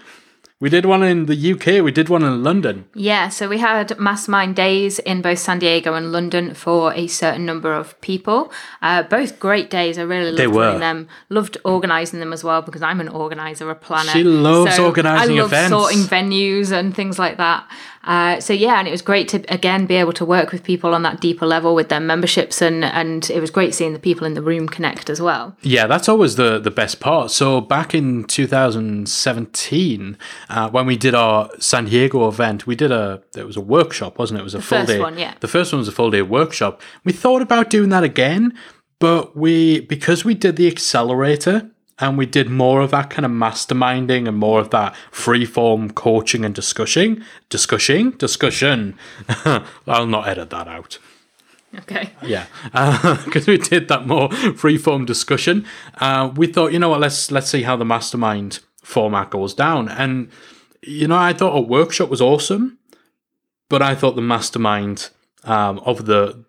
we 0.63 0.71
did 0.71 0.87
one 0.87 1.03
in 1.03 1.27
the 1.27 1.53
UK. 1.53 1.83
We 1.83 1.91
did 1.91 2.09
one 2.09 2.23
in 2.23 2.45
London. 2.45 2.85
Yeah, 2.95 3.31
so 3.31 3.49
we 3.49 3.59
had 3.59 3.99
mastermind 3.99 4.55
days 4.55 5.01
in 5.01 5.21
both 5.21 5.41
San 5.41 5.59
Diego 5.59 5.95
and 5.95 6.13
London 6.13 6.55
for 6.55 6.95
a 6.95 7.09
certain 7.09 7.45
number 7.45 7.75
of 7.75 8.01
people. 8.01 8.53
Uh, 8.81 9.03
both 9.03 9.41
great 9.41 9.71
days. 9.71 9.99
I 9.99 10.03
really 10.03 10.27
loved 10.27 10.39
They 10.39 10.47
were. 10.47 10.79
them. 10.79 11.09
Loved 11.31 11.57
organising 11.65 12.21
them 12.21 12.33
as 12.33 12.45
well 12.45 12.63
because 12.63 12.81
I'm 12.81 13.01
an 13.01 13.09
organiser, 13.09 13.69
a 13.71 13.75
planner. 13.75 14.13
She 14.13 14.23
loves 14.23 14.79
organising 14.79 15.37
I 15.37 15.41
love 15.41 15.53
events. 15.53 15.71
sorting 15.73 16.03
venues 16.05 16.71
and 16.71 16.95
things 16.95 17.19
like 17.19 17.39
that. 17.39 17.69
Uh, 18.05 18.41
so 18.41 18.53
yeah, 18.53 18.79
and 18.79 18.89
it 18.89 18.91
was 18.91 19.03
great 19.03 19.29
to 19.29 19.45
again 19.53 19.87
be 19.87 19.95
able 19.95 20.13
to 20.13 20.25
work 20.25 20.51
with 20.51 20.65
people 20.65 20.93
on 20.95 21.03
that 21.03 21.21
deeper 21.21 21.47
level 21.47 21.75
with 21.75 21.89
their 21.89 22.01
memberships, 22.01 22.61
and 22.61 22.85
and 22.85 23.31
it 23.31 23.41
was 23.41 23.51
great 23.51 23.75
seeing 23.75 23.93
the 23.93 23.99
people 23.99 24.27
in 24.27 24.35
the 24.35 24.43
room 24.43 24.69
connect 24.69 25.09
as 25.09 25.21
well. 25.21 25.57
Yeah, 25.63 25.87
that's 25.87 26.09
always 26.09 26.37
the, 26.37 26.59
the 26.59 26.71
best 26.71 26.99
part. 26.99 27.31
So 27.31 27.61
back 27.61 27.95
in 27.95 28.25
2017, 28.25 30.19
uh, 30.49 30.71
when 30.71 30.87
we 30.87 30.97
did 30.97 31.15
our 31.15 31.49
San 31.61 31.85
Diego 31.85 32.27
event, 32.29 32.67
we 32.67 32.75
did 32.75 32.91
a 32.91 33.23
it 33.37 33.47
was 33.47 33.57
a 33.57 33.61
workshop, 33.61 34.19
wasn't 34.19 34.39
it? 34.39 34.41
It 34.41 34.45
was 34.45 34.55
a 34.55 34.63
full 34.63 34.79
first 34.79 34.89
day. 34.89 34.99
one, 34.99 35.17
yeah. 35.19 35.35
The 35.41 35.49
first 35.49 35.73
one 35.73 35.79
was 35.79 35.89
a 35.89 35.93
full 35.93 36.11
day 36.11 36.23
workshop. 36.23 36.83
We 37.05 37.13
thought 37.13 37.43
about 37.43 37.71
doing 37.71 37.91
that 37.91 38.03
again, 38.03 38.59
but 38.99 39.37
we 39.37 39.81
because 39.81 40.25
we 40.25 40.35
did 40.35 40.57
the 40.57 40.67
accelerator 40.67 41.71
and 42.03 42.19
we 42.19 42.27
did 42.27 42.51
more 42.51 42.81
of 42.81 42.91
that 42.91 43.11
kind 43.11 43.25
of 43.25 43.31
masterminding 43.31 44.27
and 44.27 44.37
more 44.37 44.61
of 44.61 44.71
that 44.71 44.95
free 45.13 45.45
form 45.45 45.89
coaching 45.91 46.45
and 46.45 46.53
discussing, 46.53 47.23
discussing, 47.49 48.11
discussion. 48.11 48.99
I'll 49.87 50.07
not 50.07 50.27
edit 50.27 50.51
that 50.51 50.67
out. 50.67 50.99
Okay. 51.79 52.11
Yeah, 52.21 52.47
because 53.25 53.47
we 53.47 53.57
did 53.57 53.89
that 53.89 54.07
more 54.07 54.31
free-form 54.33 55.07
discussion. 55.07 55.65
Uh, 55.95 56.31
we 56.35 56.47
thought, 56.49 56.73
you 56.73 56.79
know 56.79 56.91
what, 56.91 57.01
let's 57.01 57.31
let's 57.31 57.49
see 57.49 57.63
how 57.63 57.77
the 57.77 57.85
mastermind 57.85 58.59
format 58.83 59.31
goes 59.31 59.55
down. 59.55 59.89
And 59.89 60.29
you 60.83 61.07
know, 61.09 61.17
I 61.17 61.33
thought 61.33 61.57
a 61.57 61.61
workshop 61.61 62.11
was 62.11 62.21
awesome, 62.21 62.79
but 63.71 63.81
I 63.81 63.95
thought 63.95 64.17
the 64.17 64.23
mastermind 64.23 65.09
um, 65.45 65.79
of 65.79 66.05
the 66.05 66.45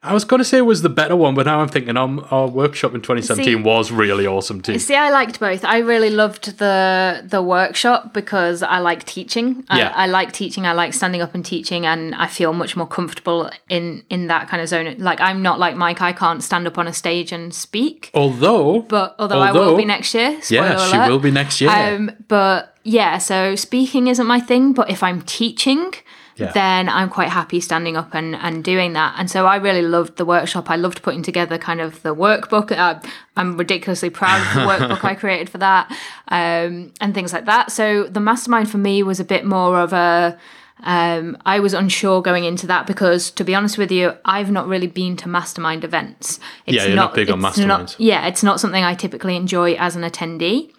I 0.00 0.14
was 0.14 0.24
going 0.24 0.38
to 0.38 0.44
say 0.44 0.58
it 0.58 0.62
was 0.62 0.82
the 0.82 0.88
better 0.88 1.16
one, 1.16 1.34
but 1.34 1.46
now 1.46 1.58
I'm 1.58 1.66
thinking 1.66 1.96
um, 1.96 2.24
our 2.30 2.46
workshop 2.46 2.94
in 2.94 3.00
2017 3.00 3.44
See- 3.44 3.54
was 3.56 3.90
really 3.90 4.28
awesome 4.28 4.60
too. 4.60 4.78
See, 4.78 4.94
I 4.94 5.10
liked 5.10 5.40
both. 5.40 5.64
I 5.64 5.78
really 5.78 6.08
loved 6.08 6.58
the 6.58 7.24
the 7.24 7.42
workshop 7.42 8.14
because 8.14 8.62
I 8.62 8.78
like 8.78 9.04
teaching. 9.04 9.64
Yeah. 9.74 9.92
I, 9.92 10.04
I 10.04 10.06
like 10.06 10.30
teaching. 10.32 10.66
I 10.66 10.72
like 10.72 10.94
standing 10.94 11.20
up 11.20 11.34
and 11.34 11.44
teaching, 11.44 11.84
and 11.84 12.14
I 12.14 12.28
feel 12.28 12.52
much 12.52 12.76
more 12.76 12.86
comfortable 12.86 13.50
in 13.68 14.04
in 14.08 14.28
that 14.28 14.48
kind 14.48 14.62
of 14.62 14.68
zone. 14.68 14.94
Like 14.98 15.20
I'm 15.20 15.42
not 15.42 15.58
like 15.58 15.74
Mike. 15.74 16.00
I 16.00 16.12
can't 16.12 16.44
stand 16.44 16.68
up 16.68 16.78
on 16.78 16.86
a 16.86 16.92
stage 16.92 17.32
and 17.32 17.52
speak. 17.52 18.12
Although, 18.14 18.82
But 18.82 19.16
although, 19.18 19.40
I 19.40 19.50
will 19.50 19.76
be 19.76 19.84
next 19.84 20.14
year. 20.14 20.38
Yeah, 20.48 20.76
she 20.76 20.96
alert. 20.96 21.08
will 21.10 21.18
be 21.18 21.32
next 21.32 21.60
year. 21.60 21.70
Um, 21.70 22.12
but 22.28 22.76
yeah, 22.84 23.18
so 23.18 23.56
speaking 23.56 24.06
isn't 24.06 24.26
my 24.26 24.38
thing. 24.38 24.74
But 24.74 24.90
if 24.90 25.02
I'm 25.02 25.22
teaching, 25.22 25.92
Yeah. 26.38 26.52
then 26.52 26.88
I'm 26.88 27.08
quite 27.10 27.28
happy 27.28 27.60
standing 27.60 27.96
up 27.96 28.14
and, 28.14 28.36
and 28.36 28.62
doing 28.62 28.92
that. 28.92 29.14
And 29.18 29.30
so 29.30 29.46
I 29.46 29.56
really 29.56 29.82
loved 29.82 30.16
the 30.16 30.24
workshop. 30.24 30.70
I 30.70 30.76
loved 30.76 31.02
putting 31.02 31.22
together 31.22 31.58
kind 31.58 31.80
of 31.80 32.00
the 32.02 32.14
workbook. 32.14 32.70
Uh, 32.72 33.00
I'm 33.36 33.56
ridiculously 33.56 34.10
proud 34.10 34.40
of 34.40 34.54
the 34.54 34.60
workbook 34.94 35.04
I 35.04 35.14
created 35.14 35.50
for 35.50 35.58
that 35.58 35.90
um, 36.28 36.92
and 37.00 37.14
things 37.14 37.32
like 37.32 37.46
that. 37.46 37.72
So 37.72 38.04
the 38.04 38.20
mastermind 38.20 38.70
for 38.70 38.78
me 38.78 39.02
was 39.02 39.20
a 39.20 39.24
bit 39.24 39.44
more 39.44 39.80
of 39.80 39.92
a. 39.92 40.38
Um, 40.80 41.36
I 41.44 41.58
was 41.58 41.74
unsure 41.74 42.22
going 42.22 42.44
into 42.44 42.68
that 42.68 42.86
because, 42.86 43.32
to 43.32 43.42
be 43.42 43.52
honest 43.52 43.78
with 43.78 43.90
you, 43.90 44.12
I've 44.24 44.52
not 44.52 44.68
really 44.68 44.86
been 44.86 45.16
to 45.16 45.28
mastermind 45.28 45.82
events. 45.82 46.38
It's 46.66 46.76
Yeah, 46.76 46.84
you're 46.86 46.94
not 46.94 47.14
big 47.14 47.30
on 47.30 47.44
it's 47.44 47.58
not- 47.58 47.80
masterminds. 47.88 47.96
yeah, 47.98 48.28
it's 48.28 48.44
not 48.44 48.60
something 48.60 48.84
I 48.84 48.94
typically 48.94 49.34
enjoy 49.34 49.72
as 49.74 49.96
an 49.96 50.02
attendee. 50.02 50.70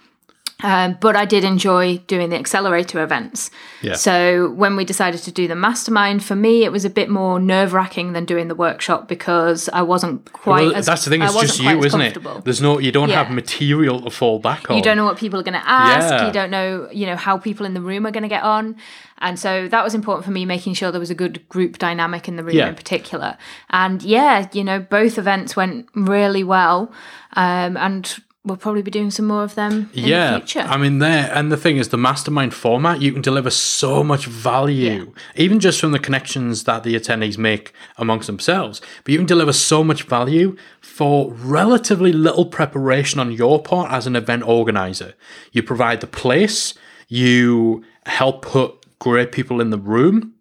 Um, 0.61 0.97
but 0.99 1.15
I 1.15 1.23
did 1.23 1.45
enjoy 1.45 1.99
doing 1.99 2.29
the 2.31 2.35
accelerator 2.35 3.01
events. 3.01 3.49
Yeah. 3.81 3.93
So 3.93 4.49
when 4.51 4.75
we 4.75 4.83
decided 4.83 5.21
to 5.21 5.31
do 5.31 5.47
the 5.47 5.55
mastermind, 5.55 6.21
for 6.23 6.35
me, 6.35 6.65
it 6.65 6.71
was 6.71 6.83
a 6.83 6.89
bit 6.89 7.09
more 7.09 7.39
nerve 7.39 7.71
wracking 7.71 8.11
than 8.11 8.25
doing 8.25 8.49
the 8.49 8.55
workshop 8.55 9.07
because 9.07 9.69
I 9.69 9.83
wasn't 9.83 10.31
quite. 10.33 10.65
well, 10.65 10.75
as, 10.75 10.85
that's 10.85 11.05
the 11.05 11.11
thing. 11.11 11.21
It's 11.21 11.39
just 11.39 11.61
you, 11.61 11.81
isn't 11.83 12.01
it? 12.01 12.17
There's 12.43 12.61
no, 12.61 12.77
you 12.77 12.91
don't 12.91 13.09
have 13.09 13.31
material 13.31 14.01
to 14.01 14.09
fall 14.09 14.39
back 14.39 14.69
on. 14.69 14.75
You 14.75 14.83
don't 14.83 14.97
know 14.97 15.05
what 15.05 15.17
people 15.17 15.39
are 15.39 15.43
going 15.43 15.59
to 15.59 15.69
ask. 15.69 16.11
Yeah. 16.11 16.27
You 16.27 16.33
don't 16.33 16.51
know, 16.51 16.89
you 16.91 17.05
know, 17.05 17.15
how 17.15 17.37
people 17.37 17.65
in 17.65 17.73
the 17.73 17.81
room 17.81 18.05
are 18.05 18.11
going 18.11 18.23
to 18.23 18.29
get 18.29 18.43
on. 18.43 18.75
And 19.19 19.39
so 19.39 19.67
that 19.69 19.83
was 19.83 19.95
important 19.95 20.25
for 20.25 20.31
me, 20.31 20.45
making 20.45 20.73
sure 20.73 20.91
there 20.91 20.99
was 20.99 21.09
a 21.09 21.15
good 21.15 21.47
group 21.49 21.77
dynamic 21.77 22.27
in 22.27 22.35
the 22.35 22.43
room 22.43 22.55
Yeah. 22.55 22.69
in 22.69 22.75
particular. 22.75 23.37
And 23.69 24.03
yeah, 24.03 24.47
you 24.51 24.63
know, 24.63 24.79
both 24.79 25.17
events 25.17 25.55
went 25.55 25.87
really 25.93 26.43
well. 26.43 26.91
Um, 27.33 27.77
and 27.77 28.13
we'll 28.45 28.57
probably 28.57 28.81
be 28.81 28.91
doing 28.91 29.11
some 29.11 29.27
more 29.27 29.43
of 29.43 29.55
them 29.55 29.89
in 29.93 30.05
yeah, 30.05 30.31
the 30.31 30.39
future. 30.39 30.61
I 30.61 30.77
mean, 30.77 30.99
there 30.99 31.29
and 31.33 31.51
the 31.51 31.57
thing 31.57 31.77
is, 31.77 31.89
the 31.89 31.97
mastermind 31.97 32.53
format 32.53 33.01
you 33.01 33.11
can 33.11 33.21
deliver 33.21 33.49
so 33.49 34.03
much 34.03 34.25
value, 34.25 35.13
even 35.35 35.59
just 35.59 35.79
from 35.79 35.91
the 35.91 35.99
connections 35.99 36.63
that 36.63 36.83
the 36.83 36.95
attendees 36.95 37.37
make 37.37 37.73
amongst 37.97 38.27
themselves. 38.27 38.81
But 39.03 39.11
you 39.11 39.17
can 39.17 39.27
deliver 39.27 39.53
so 39.53 39.83
much 39.83 40.03
value 40.03 40.55
for 40.81 41.31
relatively 41.33 42.11
little 42.11 42.45
preparation 42.45 43.19
on 43.19 43.31
your 43.31 43.61
part 43.61 43.91
as 43.91 44.07
an 44.07 44.15
event 44.15 44.43
organizer. 44.43 45.13
You 45.51 45.63
provide 45.63 46.01
the 46.01 46.07
place, 46.07 46.73
you 47.07 47.83
help 48.05 48.41
put 48.41 48.85
great 48.99 49.31
people 49.31 49.61
in 49.61 49.69
the 49.69 49.77
room, 49.77 50.33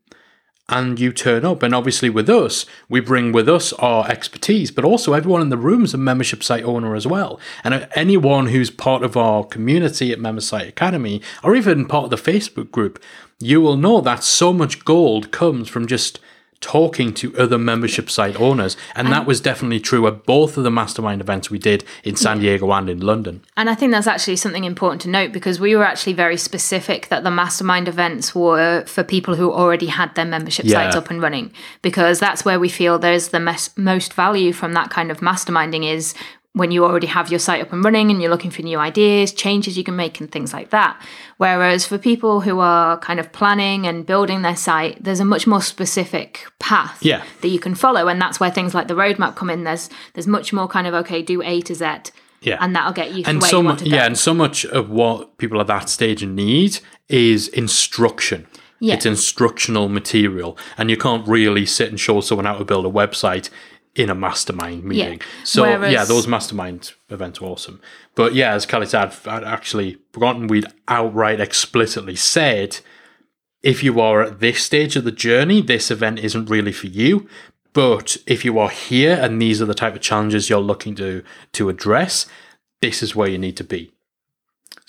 and 0.68 1.00
you 1.00 1.12
turn 1.12 1.44
up. 1.44 1.62
And 1.62 1.74
obviously, 1.74 2.11
with 2.11 2.28
us, 2.28 2.66
we 2.88 3.00
bring 3.00 3.33
with 3.33 3.48
us 3.48 3.72
our 3.74 4.09
expertise, 4.09 4.70
but 4.70 4.85
also 4.85 5.12
everyone 5.12 5.40
in 5.40 5.48
the 5.48 5.57
room 5.57 5.85
is 5.85 5.94
a 5.94 5.98
membership 5.98 6.42
site 6.42 6.64
owner 6.64 6.94
as 6.94 7.07
well. 7.07 7.40
And 7.64 7.88
anyone 7.94 8.48
who's 8.48 8.70
part 8.70 9.02
of 9.02 9.16
our 9.16 9.44
community 9.44 10.12
at 10.12 10.20
Member 10.20 10.40
Site 10.40 10.68
Academy, 10.68 11.22
or 11.42 11.57
even 11.57 11.87
part 11.87 12.04
of 12.04 12.11
the 12.11 12.31
Facebook 12.31 12.70
group, 12.70 13.02
you 13.40 13.61
will 13.61 13.76
know 13.76 14.00
that 14.00 14.24
so 14.24 14.52
much 14.52 14.85
gold 14.85 15.31
comes 15.31 15.68
from 15.68 15.87
just 15.87 16.20
talking 16.61 17.14
to 17.14 17.37
other 17.37 17.57
membership 17.59 18.11
site 18.11 18.38
owners. 18.40 18.77
And 18.97 19.09
that 19.12 19.27
was 19.27 19.40
definitely 19.40 19.81
true 19.81 20.07
at 20.09 20.25
both 20.25 20.57
of 20.57 20.64
the 20.64 20.71
mastermind 20.71 21.21
events 21.21 21.51
we 21.51 21.59
did 21.59 21.85
in 22.03 22.16
San 22.16 22.40
Diego 22.40 22.71
and 22.73 22.90
in 22.90 23.01
London. 23.01 23.42
And 23.57 23.71
I 23.71 23.75
think 23.75 23.92
that's 23.92 24.09
actually 24.09 24.37
something 24.37 24.64
important 24.64 25.01
to 25.03 25.09
note 25.09 25.33
because 25.33 25.61
we 25.61 25.77
were 25.77 25.85
actually 25.85 26.14
very 26.14 26.37
specific 26.37 27.09
that 27.09 27.23
the 27.23 27.31
mastermind 27.31 27.87
events 27.87 28.35
were 28.35 28.85
for 28.87 29.05
people 29.05 29.37
who 29.37 29.53
already 29.53 29.87
had 29.87 30.14
their 30.16 30.25
membership 30.25 30.64
Yeah. 30.66 30.83
sites 30.85 30.97
up 30.97 31.11
and 31.11 31.23
running 31.23 31.53
because 31.83 32.18
that's 32.18 32.44
where 32.44 32.59
we 32.59 32.68
feel 32.68 32.99
there's 32.99 33.29
the 33.29 33.40
mes- 33.40 33.71
most 33.77 34.12
value 34.14 34.53
from 34.53 34.73
that 34.73 34.90
kind 34.90 35.11
of 35.12 35.21
masterminding 35.21 35.88
is 35.88 36.12
when 36.54 36.70
you 36.70 36.84
already 36.84 37.06
have 37.06 37.30
your 37.30 37.38
site 37.38 37.61
up 37.61 37.72
and 37.72 37.84
running 37.84 38.11
and 38.11 38.20
you're 38.20 38.30
looking 38.30 38.50
for 38.50 38.62
new 38.62 38.78
ideas, 38.78 39.32
changes 39.32 39.76
you 39.76 39.84
can 39.84 39.94
make 39.94 40.18
and 40.18 40.32
things 40.32 40.52
like 40.52 40.70
that. 40.70 41.00
Whereas 41.37 41.87
for 41.87 41.98
people 41.98 42.40
who 42.40 42.58
are 42.58 42.98
kind 42.98 43.20
of 43.20 43.30
planning 43.32 43.87
and 43.87 44.04
building 44.04 44.42
their 44.42 44.56
site, 44.56 45.02
there's 45.04 45.20
a 45.20 45.24
much 45.24 45.46
more 45.46 45.62
specific 45.62 46.46
path 46.58 46.98
Yeah. 47.02 47.22
that 47.42 47.48
you 47.48 47.61
can 47.61 47.74
follow 47.74 48.08
and 48.08 48.20
that's 48.20 48.40
where 48.40 48.50
things 48.50 48.74
like 48.74 48.88
the 48.88 48.94
roadmap 48.94 49.37
come 49.37 49.50
in. 49.50 49.64
There's 49.64 49.88
there's 50.14 50.26
much 50.26 50.52
more 50.52 50.66
kind 50.66 50.87
of 50.87 50.94
okay, 50.94 51.22
do 51.22 51.42
A 51.42 51.61
to 51.61 51.74
Z 51.74 51.84
Yeah. 52.40 52.56
and 52.61 52.74
that'll 52.74 52.92
get 52.92 53.12
you 53.12 53.22
to 53.24 53.30
and 53.30 53.42
so 53.42 53.58
you 53.58 53.62
much, 53.62 53.68
want 53.70 53.78
to 53.80 53.90
go. 53.90 53.96
yeah, 53.96 54.06
and 54.06 54.18
so 54.18 54.34
much 54.34 54.64
of 54.64 54.90
what 54.90 55.37
people 55.38 55.61
at 55.61 55.66
that 55.68 55.88
stage 55.88 56.24
need 56.24 56.80
is 57.08 57.46
instruction. 57.48 58.46
Yeah. 58.80 58.94
It's 58.94 59.06
instructional 59.06 59.88
material, 59.88 60.56
and 60.76 60.88
you 60.88 60.96
can't 60.96 61.26
really 61.26 61.66
sit 61.66 61.88
and 61.88 61.98
show 61.98 62.20
someone 62.20 62.44
how 62.44 62.54
to 62.58 62.64
build 62.64 62.87
a 62.87 62.88
website 62.88 63.50
in 63.98 64.08
a 64.08 64.14
mastermind 64.14 64.84
meeting. 64.84 65.20
So 65.44 65.64
yeah, 65.92 66.04
those 66.04 66.26
mastermind 66.28 66.92
events 67.11 67.40
are 67.40 67.46
awesome. 67.46 67.80
But 68.14 68.34
yeah, 68.34 68.54
as 68.54 68.64
Callie 68.64 68.87
said, 68.87 69.08
I'd, 69.26 69.28
I'd 69.28 69.44
actually 69.44 69.98
forgotten 70.12 70.46
we'd 70.46 70.66
outright 70.87 71.40
explicitly 71.40 72.14
said 72.14 72.78
if 73.62 73.82
you 73.82 74.00
are 74.00 74.22
at 74.22 74.38
this 74.38 74.62
stage 74.62 74.94
of 74.94 75.02
the 75.02 75.11
journey, 75.11 75.61
this 75.61 75.90
event 75.90 76.20
isn't 76.20 76.48
really 76.48 76.72
for 76.72 76.87
you. 76.87 77.28
But 77.72 78.16
if 78.26 78.44
you 78.44 78.58
are 78.58 78.70
here 78.70 79.18
and 79.20 79.42
these 79.42 79.61
are 79.61 79.66
the 79.66 79.74
type 79.74 79.94
of 79.94 80.00
challenges 80.00 80.48
you're 80.48 80.61
looking 80.61 80.94
to 80.96 81.22
to 81.52 81.68
address, 81.68 82.26
this 82.80 83.02
is 83.02 83.16
where 83.16 83.28
you 83.28 83.38
need 83.38 83.56
to 83.56 83.64
be. 83.64 83.92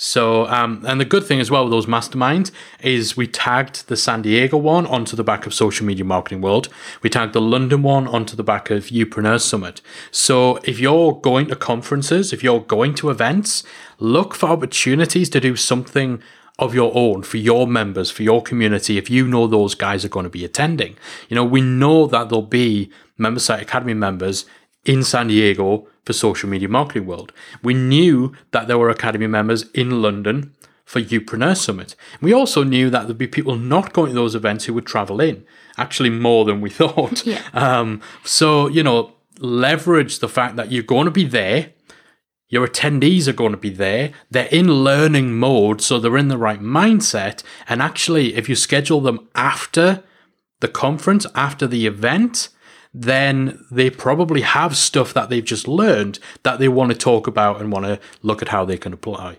So, 0.02 0.48
um, 0.48 0.86
and 0.88 0.98
the 0.98 1.04
good 1.04 1.26
thing 1.26 1.42
as 1.42 1.52
well 1.52 1.66
with 1.66 1.72
those 1.72 1.86
masterminds 1.86 2.52
is 2.82 3.18
we 3.18 3.28
tagged 3.28 3.90
the 3.90 3.98
San 3.98 4.22
Diego 4.22 4.56
one 4.56 4.88
onto 4.88 5.18
the 5.18 5.26
back 5.26 5.46
of 5.46 5.54
Social 5.54 5.86
Media 5.86 6.06
Marketing 6.06 6.40
World. 6.40 6.70
We 7.02 7.10
tagged 7.10 7.34
the 7.34 7.42
London 7.42 7.84
one 7.84 8.08
onto 8.08 8.38
the 8.38 8.44
back 8.44 8.70
of 8.70 8.86
Youpreneurs 8.86 9.42
Summit. 9.42 9.82
So, 10.10 10.56
if 10.64 10.80
you're 10.80 11.12
going 11.12 11.48
to 11.48 11.56
conferences, 11.58 12.32
if 12.32 12.42
you're 12.42 12.62
going 12.62 12.96
to 12.96 13.10
events, 13.10 13.66
look 14.00 14.36
for 14.36 14.48
opportunities 14.48 15.30
to 15.32 15.42
do 15.42 15.58
something 15.58 16.24
of 16.58 16.74
your 16.74 16.94
own 16.96 17.24
for 17.24 17.36
your 17.36 17.68
members, 17.68 18.10
for 18.10 18.24
your 18.24 18.42
community, 18.42 18.98
if 18.98 19.10
you 19.10 19.28
know 19.28 19.48
those 19.48 19.76
guys 19.76 20.06
are 20.06 20.10
going 20.10 20.26
to 20.26 20.30
be 20.30 20.46
attending. 20.46 20.96
You 21.28 21.36
know, 21.36 21.44
we 21.44 21.60
know 21.60 22.08
that 22.08 22.30
there'll 22.30 22.42
be 22.42 22.90
Member 23.18 23.42
Site 23.42 23.62
Academy 23.62 23.94
members 23.94 24.46
in 24.90 25.04
San 25.04 25.28
Diego 25.28 25.88
for 26.04 26.14
Social 26.14 26.50
Media 26.50 26.68
Marketing 26.68 27.06
World. 27.06 27.32
We 27.62 27.76
knew 27.76 28.34
that 28.50 28.68
there 28.68 28.80
were 28.80 28.90
Academy 28.90 29.28
members 29.28 29.70
in 29.74 30.02
London 30.02 30.56
for 30.84 31.00
Youpreneur 31.00 31.56
Summit. 31.56 31.96
We 32.22 32.34
also 32.34 32.64
knew 32.64 32.90
that 32.90 33.04
there'd 33.04 33.16
be 33.16 33.28
people 33.28 33.56
not 33.56 33.94
going 33.94 34.10
to 34.10 34.16
those 34.16 34.34
events 34.34 34.66
who 34.66 34.74
would 34.74 34.88
travel 34.88 35.22
in, 35.22 35.46
actually 35.78 36.10
more 36.10 36.44
than 36.44 36.60
we 36.60 36.70
thought. 36.82 37.24
Yeah. 37.24 37.44
Um, 37.54 38.02
so, 38.24 38.68
you 38.68 38.82
know, 38.82 39.14
leverage 39.38 40.18
the 40.18 40.28
fact 40.28 40.56
that 40.56 40.72
you're 40.72 40.82
going 40.82 41.06
to 41.06 41.12
be 41.12 41.26
there. 41.26 41.74
Your 42.48 42.68
attendees 42.68 43.28
are 43.28 43.34
going 43.34 43.52
to 43.52 43.58
be 43.58 43.70
there. 43.70 44.12
They're 44.32 44.48
in 44.48 44.84
learning 44.84 45.38
mode, 45.38 45.82
so 45.82 46.00
they're 46.00 46.18
in 46.18 46.30
the 46.30 46.38
right 46.40 46.62
mindset. 46.62 47.44
And 47.68 47.80
actually, 47.80 48.34
if 48.34 48.50
you 48.50 48.56
schedule 48.56 49.02
them 49.02 49.30
after 49.36 50.04
the 50.62 50.68
conference, 50.68 51.28
after 51.36 51.68
the 51.68 51.86
event, 51.86 52.50
then 53.02 53.64
they 53.72 53.90
probably 53.90 54.42
have 54.42 54.76
stuff 54.76 55.14
that 55.14 55.30
they've 55.30 55.46
just 55.46 55.68
learned 55.68 56.20
that 56.44 56.60
they 56.60 56.68
want 56.68 56.92
to 56.92 56.98
talk 56.98 57.28
about 57.28 57.60
and 57.62 57.72
want 57.72 57.86
to 57.86 58.00
look 58.22 58.42
at 58.42 58.50
how 58.50 58.66
they 58.66 58.78
can 58.78 58.92
apply. 58.94 59.38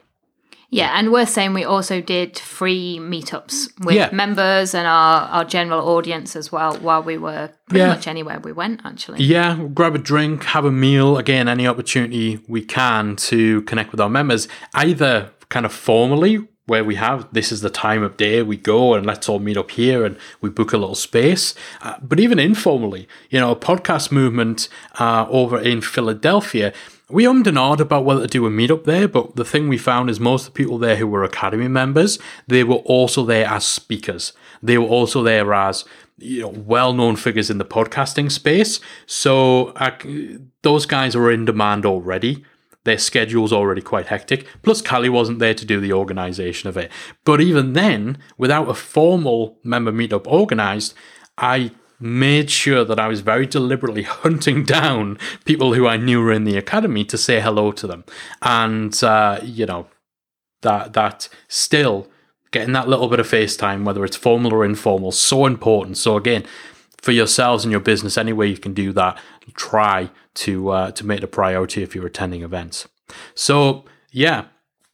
Yeah, 0.73 0.93
and 0.97 1.11
we're 1.11 1.27
saying 1.27 1.53
we 1.53 1.65
also 1.65 2.01
did 2.01 2.39
free 2.39 2.99
meetups 3.01 3.85
with 3.85 3.97
Yeah. 3.97 4.09
members 4.13 4.73
and 4.73 4.87
our, 4.87 5.23
our 5.23 5.45
general 5.45 5.81
audience 5.89 6.37
as 6.37 6.53
well 6.53 6.77
while 6.77 7.03
we 7.03 7.19
were 7.19 7.51
pretty 7.69 7.81
Yeah. 7.81 7.89
much 7.89 8.07
anywhere 8.07 8.39
we 8.39 8.53
went, 8.53 8.81
actually. 8.85 9.23
Yeah, 9.25 9.59
grab 9.75 9.97
a 9.97 9.99
drink, 9.99 10.45
have 10.45 10.65
a 10.65 10.71
meal. 10.71 11.19
Again, 11.19 11.49
any 11.49 11.67
opportunity 11.67 12.39
we 12.49 12.63
can 12.63 13.17
to 13.17 13.63
connect 13.63 13.91
with 13.91 14.01
our 14.01 14.09
members, 14.09 14.47
either 14.75 15.31
kind 15.49 15.67
of 15.67 15.73
formally, 15.73 16.47
where 16.71 16.85
we 16.85 16.95
have 16.95 17.27
this 17.33 17.51
is 17.51 17.63
the 17.63 17.69
time 17.69 18.01
of 18.05 18.17
day 18.17 18.43
we 18.43 18.57
go 18.57 18.95
and 18.95 19.05
let's 19.05 19.29
all 19.29 19.41
meet 19.41 19.57
up 19.57 19.73
here 19.73 20.05
and 20.05 20.17
we 20.41 20.49
book 20.49 20.73
a 20.73 20.79
little 20.79 20.95
space, 20.95 21.53
uh, 21.83 21.97
but 22.01 22.21
even 22.21 22.39
informally, 22.39 23.09
you 23.29 23.41
know, 23.41 23.51
a 23.51 23.57
podcast 23.57 24.13
movement 24.13 24.69
uh, 25.01 25.27
over 25.29 25.59
in 25.59 25.81
Philadelphia. 25.81 26.73
We 27.09 27.25
ummed 27.25 27.49
and 27.49 27.59
ahed 27.59 27.81
about 27.81 28.05
whether 28.05 28.21
to 28.21 28.29
do 28.29 28.47
a 28.47 28.51
meetup 28.51 28.85
there, 28.85 29.09
but 29.09 29.35
the 29.35 29.45
thing 29.45 29.67
we 29.67 29.79
found 29.79 30.11
is 30.11 30.21
most 30.21 30.47
of 30.47 30.55
the 30.55 30.59
people 30.59 30.79
there 30.79 30.95
who 30.95 31.09
were 31.09 31.25
Academy 31.25 31.67
members, 31.67 32.21
they 32.47 32.63
were 32.63 32.83
also 32.97 33.25
there 33.25 33.49
as 33.49 33.67
speakers. 33.67 34.33
They 34.63 34.79
were 34.79 34.87
also 34.87 35.25
there 35.25 35.53
as 35.53 35.85
you 36.19 36.43
know, 36.43 36.55
well-known 36.75 37.17
figures 37.17 37.51
in 37.51 37.59
the 37.59 37.65
podcasting 37.65 38.31
space. 38.31 38.79
So 39.07 39.69
uh, 39.71 39.91
those 40.63 40.87
guys 40.87 41.17
are 41.17 41.33
in 41.33 41.47
demand 41.47 41.85
already. 41.85 42.45
Their 42.85 42.99
schedule's 42.99 43.53
already 43.53 43.83
quite 43.83 44.07
hectic. 44.07 44.47
Plus, 44.63 44.81
Callie 44.81 45.09
wasn't 45.09 45.39
there 45.39 45.55
to 45.55 45.67
do 45.67 45.81
the 45.81 45.93
organisation 45.93 46.69
of 46.69 46.77
it. 46.77 46.91
But 47.25 47.41
even 47.41 47.75
then, 47.75 48.19
without 48.39 48.69
a 48.69 48.75
formal 48.75 49.59
member 49.63 49.93
meetup 49.93 50.27
organised, 50.27 50.95
I 51.37 51.73
made 51.99 52.51
sure 52.51 52.85
that 52.85 52.99
I 52.99 53.09
was 53.09 53.21
very 53.21 53.47
deliberately 53.47 54.03
hunting 54.25 54.65
down 54.65 55.19
people 55.45 55.75
who 55.75 55.87
I 55.87 55.99
knew 55.99 56.23
were 56.23 56.33
in 56.33 56.45
the 56.45 56.57
academy 56.57 57.05
to 57.05 57.19
say 57.19 57.41
hello 57.41 57.73
to 57.73 57.87
them. 57.87 58.05
And, 58.41 59.03
uh, 59.05 59.41
you 59.43 59.67
know, 59.67 59.87
that 60.63 60.93
that 60.95 61.29
still 61.49 62.09
getting 62.51 62.73
that 62.73 62.89
little 62.89 63.09
bit 63.09 63.21
of 63.21 63.29
FaceTime, 63.29 63.85
whether 63.85 64.05
it's 64.05 64.17
formal 64.17 64.53
or 64.53 64.65
informal, 64.65 65.13
so 65.13 65.47
important. 65.47 65.97
So 65.97 66.17
again, 66.17 66.45
for 67.01 67.13
yourselves 67.13 67.65
and 67.65 67.71
your 67.71 67.81
business, 67.81 68.19
any 68.19 68.33
way 68.33 68.47
you 68.47 68.59
can 68.59 68.75
do 68.75 68.93
that, 68.93 69.19
try 69.55 70.11
to 70.35 70.69
uh, 70.71 70.91
to 70.93 71.05
make 71.07 71.19
it 71.19 71.25
a 71.25 71.29
priority 71.29 71.83
if 71.83 71.95
you're 71.95 72.07
attending 72.07 72.43
events. 72.43 72.89
So 73.35 73.85
yeah, 74.13 74.45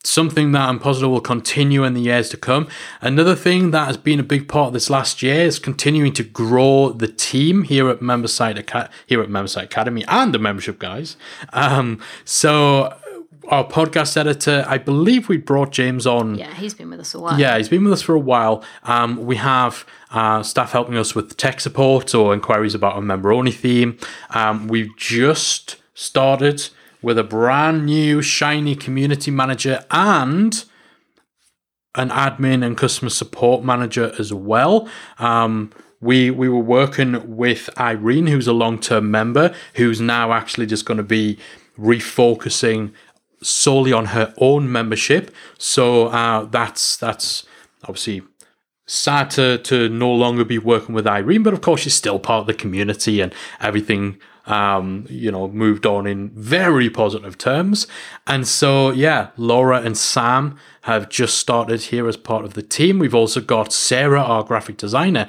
something 0.05 0.53
that 0.53 0.69
I'm 0.69 0.79
positive 0.79 1.11
will 1.11 1.21
continue 1.21 1.85
in 1.85 1.95
the 1.95 2.01
years 2.01 2.29
to 2.31 2.37
come. 2.37 2.69
Another 3.01 3.35
thing 3.35 3.71
that 3.73 3.87
has 3.87 3.97
been 3.97 4.21
a 4.21 4.23
big 4.23 4.49
part 4.49 4.69
of 4.69 4.73
this 4.73 4.89
last 4.89 5.23
year 5.23 5.41
is 5.41 5.59
continuing 5.59 6.13
to 6.15 6.23
grow 6.23 6.91
the 6.91 7.09
team 7.09 7.65
here 7.65 7.89
at 7.91 8.01
Member 8.01 8.29
Site 8.29 8.57
here 9.07 9.21
at 9.21 9.29
Member 9.31 9.49
Site 9.49 9.65
Academy 9.65 10.05
and 10.09 10.33
the 10.33 10.39
membership 10.39 10.79
guys. 10.79 11.17
Um, 11.53 12.01
so 12.25 12.97
our 13.49 13.65
podcast 13.67 14.17
editor, 14.17 14.65
I 14.67 14.79
believe 14.79 15.29
we 15.29 15.37
brought 15.37 15.71
James 15.71 16.07
on 16.07 16.35
Yeah, 16.37 16.53
he's 16.55 16.75
been 16.75 16.91
with 16.91 17.01
us 17.01 17.15
a 17.15 17.21
while. 17.21 17.39
yeah, 17.39 17.57
he's 17.57 17.69
been 17.69 17.85
with 17.85 17.93
us 17.93 18.03
for 18.03 18.15
a 18.15 18.19
while. 18.21 18.65
Um, 18.85 19.25
we 19.25 19.37
have 19.37 19.85
uh, 20.17 20.43
staff 20.43 20.73
helping 20.73 20.97
us 20.97 21.15
with 21.15 21.37
tech 21.37 21.61
support 21.61 22.15
or 22.15 22.33
inquiries 22.33 22.75
about 22.75 22.97
a 22.97 23.03
member 23.03 23.35
only 23.35 23.53
theme. 23.53 23.99
Um, 24.31 24.67
we've 24.67 24.97
just 24.97 25.77
started 25.93 26.71
with 27.03 27.19
a 27.19 27.23
brand 27.23 27.85
new 27.85 28.23
shiny 28.23 28.75
community 28.75 29.31
manager 29.31 29.85
and 29.91 30.65
an 31.95 32.09
admin 32.09 32.65
and 32.65 32.79
customer 32.79 33.11
support 33.11 33.63
manager 33.63 34.15
as 34.19 34.33
well. 34.33 34.89
Um, 35.19 35.71
we 36.01 36.31
we 36.31 36.49
were 36.49 36.61
working 36.61 37.37
with 37.37 37.69
Irene, 37.79 38.27
who's 38.27 38.47
a 38.47 38.55
long 38.55 38.79
term 38.79 39.11
member, 39.11 39.55
who's 39.75 40.01
now 40.01 40.33
actually 40.33 40.65
just 40.65 40.87
going 40.87 40.99
to 40.99 41.05
be 41.05 41.39
refocusing 41.79 42.93
solely 43.43 43.93
on 43.93 44.07
her 44.07 44.33
own 44.39 44.73
membership. 44.73 45.31
So 45.59 46.07
uh, 46.07 46.47
that's 46.47 46.97
that's 46.97 47.45
obviously 47.83 48.23
sad 48.87 49.31
to 49.33 49.59
to 49.59 49.89
no 49.89 50.13
longer 50.13 50.45
be 50.45 50.59
working 50.59 50.95
with 50.95 51.07
Irene, 51.07 51.43
but 51.43 51.53
of 51.53 51.61
course 51.61 51.83
she's 51.83 51.95
still 51.95 52.19
part 52.19 52.43
of 52.43 52.47
the 52.47 52.55
community 52.55 53.21
and 53.21 53.35
everything. 53.61 54.19
Um, 54.47 55.07
you 55.11 55.33
know, 55.33 55.49
moved 55.49 55.87
on 55.87 56.07
in 56.07 56.29
very 56.29 56.89
positive 56.89 57.37
terms. 57.37 57.89
And 58.29 58.47
so, 58.47 58.93
yeah, 58.93 59.31
Laura 59.37 59.81
and 59.81 59.99
Sam 59.99 60.57
have 60.83 61.09
just 61.09 61.39
started 61.39 61.83
here 61.83 62.07
as 62.07 62.17
part 62.17 62.45
of 62.45 62.55
the 62.55 62.63
team. 62.63 63.01
We've 63.01 63.13
also 63.13 63.41
got 63.41 63.73
Sarah, 63.73 64.23
our 64.23 64.45
graphic 64.45 64.77
designer. 64.77 65.27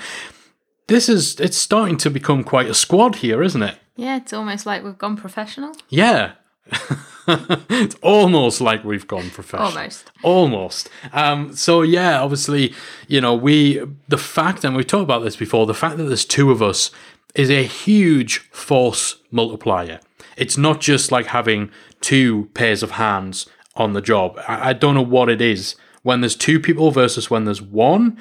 This 0.85 1.09
is, 1.09 1.39
it's 1.39 1.57
starting 1.57 1.97
to 1.97 2.11
become 2.11 2.43
quite 2.43 2.69
a 2.69 2.75
squad 2.75 3.15
here, 3.15 3.41
isn't 3.41 3.63
it? 3.63 3.79
Yeah, 3.95 4.17
it's 4.17 4.33
almost 4.33 4.67
like 4.67 4.83
we've 4.83 4.99
gone 4.99 5.17
professional. 5.17 5.75
Yeah. 5.89 6.33
it's 7.69 7.95
almost 8.01 8.61
like 8.61 8.83
we've 8.83 9.07
gone 9.07 9.29
professional. 9.29 9.67
Almost. 9.67 10.11
Almost. 10.23 10.89
Um, 11.11 11.55
so 11.55 11.81
yeah, 11.81 12.21
obviously, 12.21 12.73
you 13.07 13.19
know, 13.19 13.35
we 13.35 13.81
the 14.07 14.17
fact, 14.17 14.63
and 14.63 14.75
we've 14.75 14.87
talked 14.87 15.03
about 15.03 15.23
this 15.23 15.35
before, 15.35 15.65
the 15.65 15.73
fact 15.73 15.97
that 15.97 16.05
there's 16.05 16.25
two 16.25 16.51
of 16.51 16.61
us 16.61 16.91
is 17.35 17.51
a 17.51 17.63
huge 17.63 18.39
force 18.49 19.17
multiplier. 19.31 19.99
It's 20.37 20.57
not 20.57 20.79
just 20.79 21.11
like 21.11 21.27
having 21.27 21.71
two 21.99 22.49
pairs 22.53 22.83
of 22.83 22.91
hands 22.91 23.47
on 23.75 23.93
the 23.93 24.01
job. 24.01 24.39
I, 24.47 24.69
I 24.69 24.73
don't 24.73 24.95
know 24.95 25.01
what 25.01 25.29
it 25.29 25.41
is. 25.41 25.75
When 26.03 26.21
there's 26.21 26.35
two 26.35 26.59
people 26.59 26.91
versus 26.91 27.29
when 27.29 27.45
there's 27.45 27.61
one, 27.61 28.17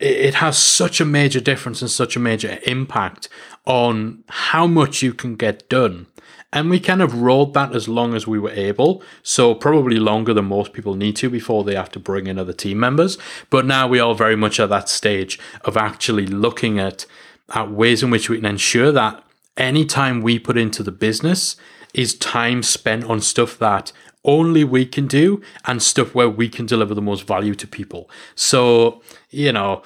it, 0.00 0.16
it 0.16 0.34
has 0.34 0.58
such 0.58 1.00
a 1.00 1.04
major 1.04 1.40
difference 1.40 1.82
and 1.82 1.90
such 1.90 2.16
a 2.16 2.20
major 2.20 2.58
impact 2.66 3.28
on 3.66 4.24
how 4.28 4.66
much 4.66 5.02
you 5.02 5.12
can 5.12 5.36
get 5.36 5.68
done. 5.68 6.06
And 6.52 6.70
we 6.70 6.80
kind 6.80 7.02
of 7.02 7.20
rolled 7.20 7.52
that 7.54 7.74
as 7.74 7.88
long 7.88 8.14
as 8.14 8.26
we 8.26 8.38
were 8.38 8.50
able. 8.50 9.02
So, 9.22 9.54
probably 9.54 9.98
longer 9.98 10.32
than 10.32 10.46
most 10.46 10.72
people 10.72 10.94
need 10.94 11.16
to 11.16 11.28
before 11.28 11.62
they 11.62 11.74
have 11.74 11.90
to 11.92 12.00
bring 12.00 12.26
in 12.26 12.38
other 12.38 12.54
team 12.54 12.80
members. 12.80 13.18
But 13.50 13.66
now 13.66 13.86
we 13.86 14.00
are 14.00 14.14
very 14.14 14.36
much 14.36 14.58
at 14.58 14.70
that 14.70 14.88
stage 14.88 15.38
of 15.64 15.76
actually 15.76 16.26
looking 16.26 16.78
at, 16.78 17.04
at 17.50 17.70
ways 17.70 18.02
in 18.02 18.10
which 18.10 18.30
we 18.30 18.36
can 18.36 18.46
ensure 18.46 18.92
that 18.92 19.22
any 19.58 19.84
time 19.84 20.22
we 20.22 20.38
put 20.38 20.56
into 20.56 20.82
the 20.82 20.92
business 20.92 21.56
is 21.92 22.14
time 22.14 22.62
spent 22.62 23.04
on 23.04 23.20
stuff 23.20 23.58
that 23.58 23.92
only 24.24 24.64
we 24.64 24.86
can 24.86 25.06
do 25.06 25.42
and 25.64 25.82
stuff 25.82 26.14
where 26.14 26.28
we 26.28 26.48
can 26.48 26.66
deliver 26.66 26.94
the 26.94 27.02
most 27.02 27.26
value 27.26 27.54
to 27.54 27.66
people. 27.66 28.08
So, 28.34 29.02
you 29.30 29.52
know, 29.52 29.82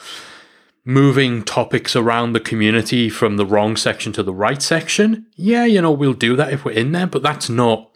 moving 0.84 1.42
topics 1.42 1.94
around 1.94 2.32
the 2.32 2.40
community 2.40 3.08
from 3.08 3.36
the 3.36 3.46
wrong 3.46 3.76
section 3.76 4.12
to 4.12 4.22
the 4.22 4.34
right 4.34 4.60
section, 4.60 5.26
yeah, 5.36 5.64
you 5.64 5.80
know, 5.80 5.92
we'll 5.92 6.12
do 6.12 6.36
that 6.36 6.52
if 6.52 6.64
we're 6.64 6.72
in 6.72 6.92
there, 6.92 7.06
but 7.06 7.22
that's 7.22 7.48
not 7.48 7.88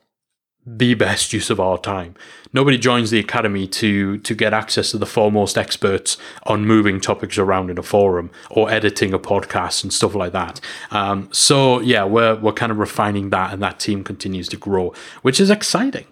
the 0.67 0.95
best 0.95 1.33
use 1.33 1.49
of 1.49 1.61
our 1.61 1.79
time. 1.79 2.15
Nobody 2.53 2.77
joins 2.77 3.11
the 3.11 3.21
academy 3.21 3.69
to 3.69 4.19
to 4.19 4.35
get 4.35 4.53
access 4.53 4.91
to 4.91 4.99
the 4.99 5.07
foremost 5.07 5.57
experts 5.57 6.17
on 6.43 6.67
moving 6.67 7.01
topics 7.01 7.39
around 7.39 7.71
in 7.71 7.79
a 7.79 7.83
forum 7.83 8.31
or 8.51 8.69
editing 8.69 9.15
a 9.15 9.19
podcast 9.19 9.85
and 9.85 9.93
stuff 9.93 10.17
like 10.17 10.33
that. 10.33 10.61
Um, 10.91 11.29
so 11.33 11.81
yeah, 11.81 12.05
we're 12.05 12.35
we're 12.37 12.53
kind 12.53 12.73
of 12.73 12.79
refining 12.79 13.31
that, 13.31 13.53
and 13.53 13.63
that 13.63 13.79
team 13.79 14.03
continues 14.03 14.49
to 14.49 14.57
grow, 14.57 14.93
which 15.23 15.39
is 15.39 15.51
exciting. 15.51 16.07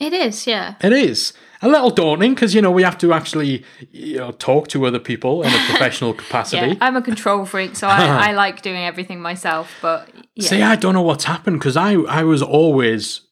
It 0.00 0.12
is, 0.12 0.46
yeah. 0.46 0.74
It 0.80 0.92
is 0.92 1.32
a 1.62 1.68
little 1.68 1.90
daunting 1.90 2.34
because 2.34 2.54
you 2.54 2.62
know 2.62 2.70
we 2.70 2.82
have 2.82 2.98
to 2.98 3.12
actually 3.12 3.64
you 3.90 4.18
know 4.18 4.32
talk 4.32 4.68
to 4.68 4.86
other 4.86 4.98
people 4.98 5.42
in 5.42 5.52
a 5.52 5.58
professional 5.68 6.14
capacity. 6.14 6.68
Yeah, 6.68 6.78
I'm 6.80 6.96
a 6.96 7.02
control 7.02 7.44
freak, 7.46 7.76
so 7.76 7.88
I, 7.88 8.04
I 8.28 8.32
like 8.32 8.62
doing 8.62 8.84
everything 8.84 9.20
myself. 9.20 9.70
But 9.80 10.10
yeah, 10.34 10.48
See, 10.48 10.62
I 10.62 10.76
don't 10.76 10.94
know 10.94 11.02
what's 11.02 11.24
happened 11.24 11.58
because 11.58 11.76
I 11.76 11.94
I 11.94 12.22
was 12.24 12.42
always 12.42 13.22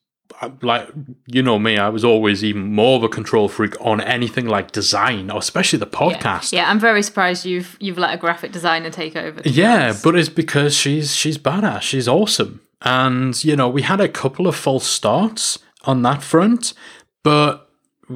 like 0.60 0.88
you 1.26 1.42
know 1.42 1.58
me, 1.58 1.78
I 1.78 1.88
was 1.88 2.04
always 2.04 2.42
even 2.42 2.72
more 2.72 2.96
of 2.96 3.04
a 3.04 3.08
control 3.08 3.48
freak 3.48 3.74
on 3.80 4.00
anything 4.00 4.46
like 4.46 4.72
design, 4.72 5.30
or 5.30 5.38
especially 5.38 5.78
the 5.78 5.86
podcast. 5.86 6.52
yeah, 6.52 6.68
I'm 6.70 6.80
very 6.80 7.02
surprised 7.02 7.44
you've 7.44 7.76
you've 7.80 7.98
let 7.98 8.14
a 8.14 8.16
graphic 8.18 8.52
designer 8.52 8.90
take 8.90 9.16
over. 9.16 9.40
Yeah, 9.44 9.94
but 10.02 10.16
it's 10.16 10.28
because 10.28 10.74
she's 10.74 11.14
she's 11.14 11.38
badass. 11.38 11.82
She's 11.82 12.08
awesome, 12.08 12.60
and 12.82 13.42
you 13.44 13.56
know 13.56 13.68
we 13.68 13.82
had 13.82 14.00
a 14.00 14.08
couple 14.08 14.46
of 14.46 14.56
false 14.56 14.86
starts 14.86 15.58
on 15.84 16.02
that 16.02 16.22
front, 16.22 16.74
but 17.22 17.68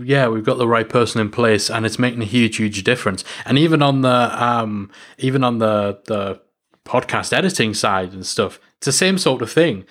yeah, 0.02 0.28
we've 0.28 0.44
got 0.44 0.58
the 0.58 0.68
right 0.68 0.88
person 0.88 1.20
in 1.20 1.30
place, 1.30 1.70
and 1.70 1.86
it's 1.86 1.98
making 1.98 2.22
a 2.22 2.26
huge, 2.26 2.56
huge 2.56 2.84
difference. 2.84 3.24
And 3.44 3.58
even 3.58 3.82
on 3.82 4.02
the 4.02 4.44
um, 4.44 4.90
even 5.18 5.44
on 5.44 5.58
the 5.58 6.00
the 6.06 6.40
podcast 6.84 7.32
editing 7.32 7.74
side 7.74 8.12
and 8.12 8.24
stuff, 8.24 8.60
It's 8.78 8.86
the 8.86 8.92
same 8.92 9.18
sort 9.18 9.42
of 9.42 9.50
thing. 9.50 9.84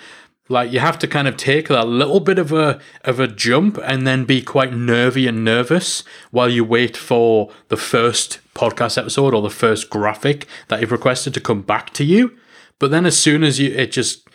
Like 0.47 0.71
you 0.71 0.79
have 0.79 0.99
to 0.99 1.07
kind 1.07 1.27
of 1.27 1.37
take 1.37 1.69
that 1.69 1.87
little 1.87 2.19
bit 2.19 2.37
of 2.37 2.51
a 2.51 2.79
of 3.03 3.19
a 3.19 3.27
jump 3.27 3.79
and 3.83 4.05
then 4.05 4.25
be 4.25 4.41
quite 4.41 4.73
nervy 4.73 5.27
and 5.27 5.43
nervous 5.43 6.03
while 6.29 6.49
you 6.49 6.63
wait 6.63 6.95
for 6.95 7.51
the 7.69 7.77
first 7.77 8.39
podcast 8.53 8.97
episode 8.97 9.33
or 9.33 9.41
the 9.41 9.49
first 9.49 9.89
graphic 9.89 10.45
that 10.67 10.81
you've 10.81 10.91
requested 10.91 11.33
to 11.33 11.41
come 11.41 11.63
back 11.63 11.91
to 11.93 12.03
you. 12.03 12.37
But 12.77 12.91
then 12.91 13.07
as 13.07 13.17
soon 13.17 13.43
as 13.43 13.59
you 13.59 13.73
it 13.73 13.91
just 13.91 14.27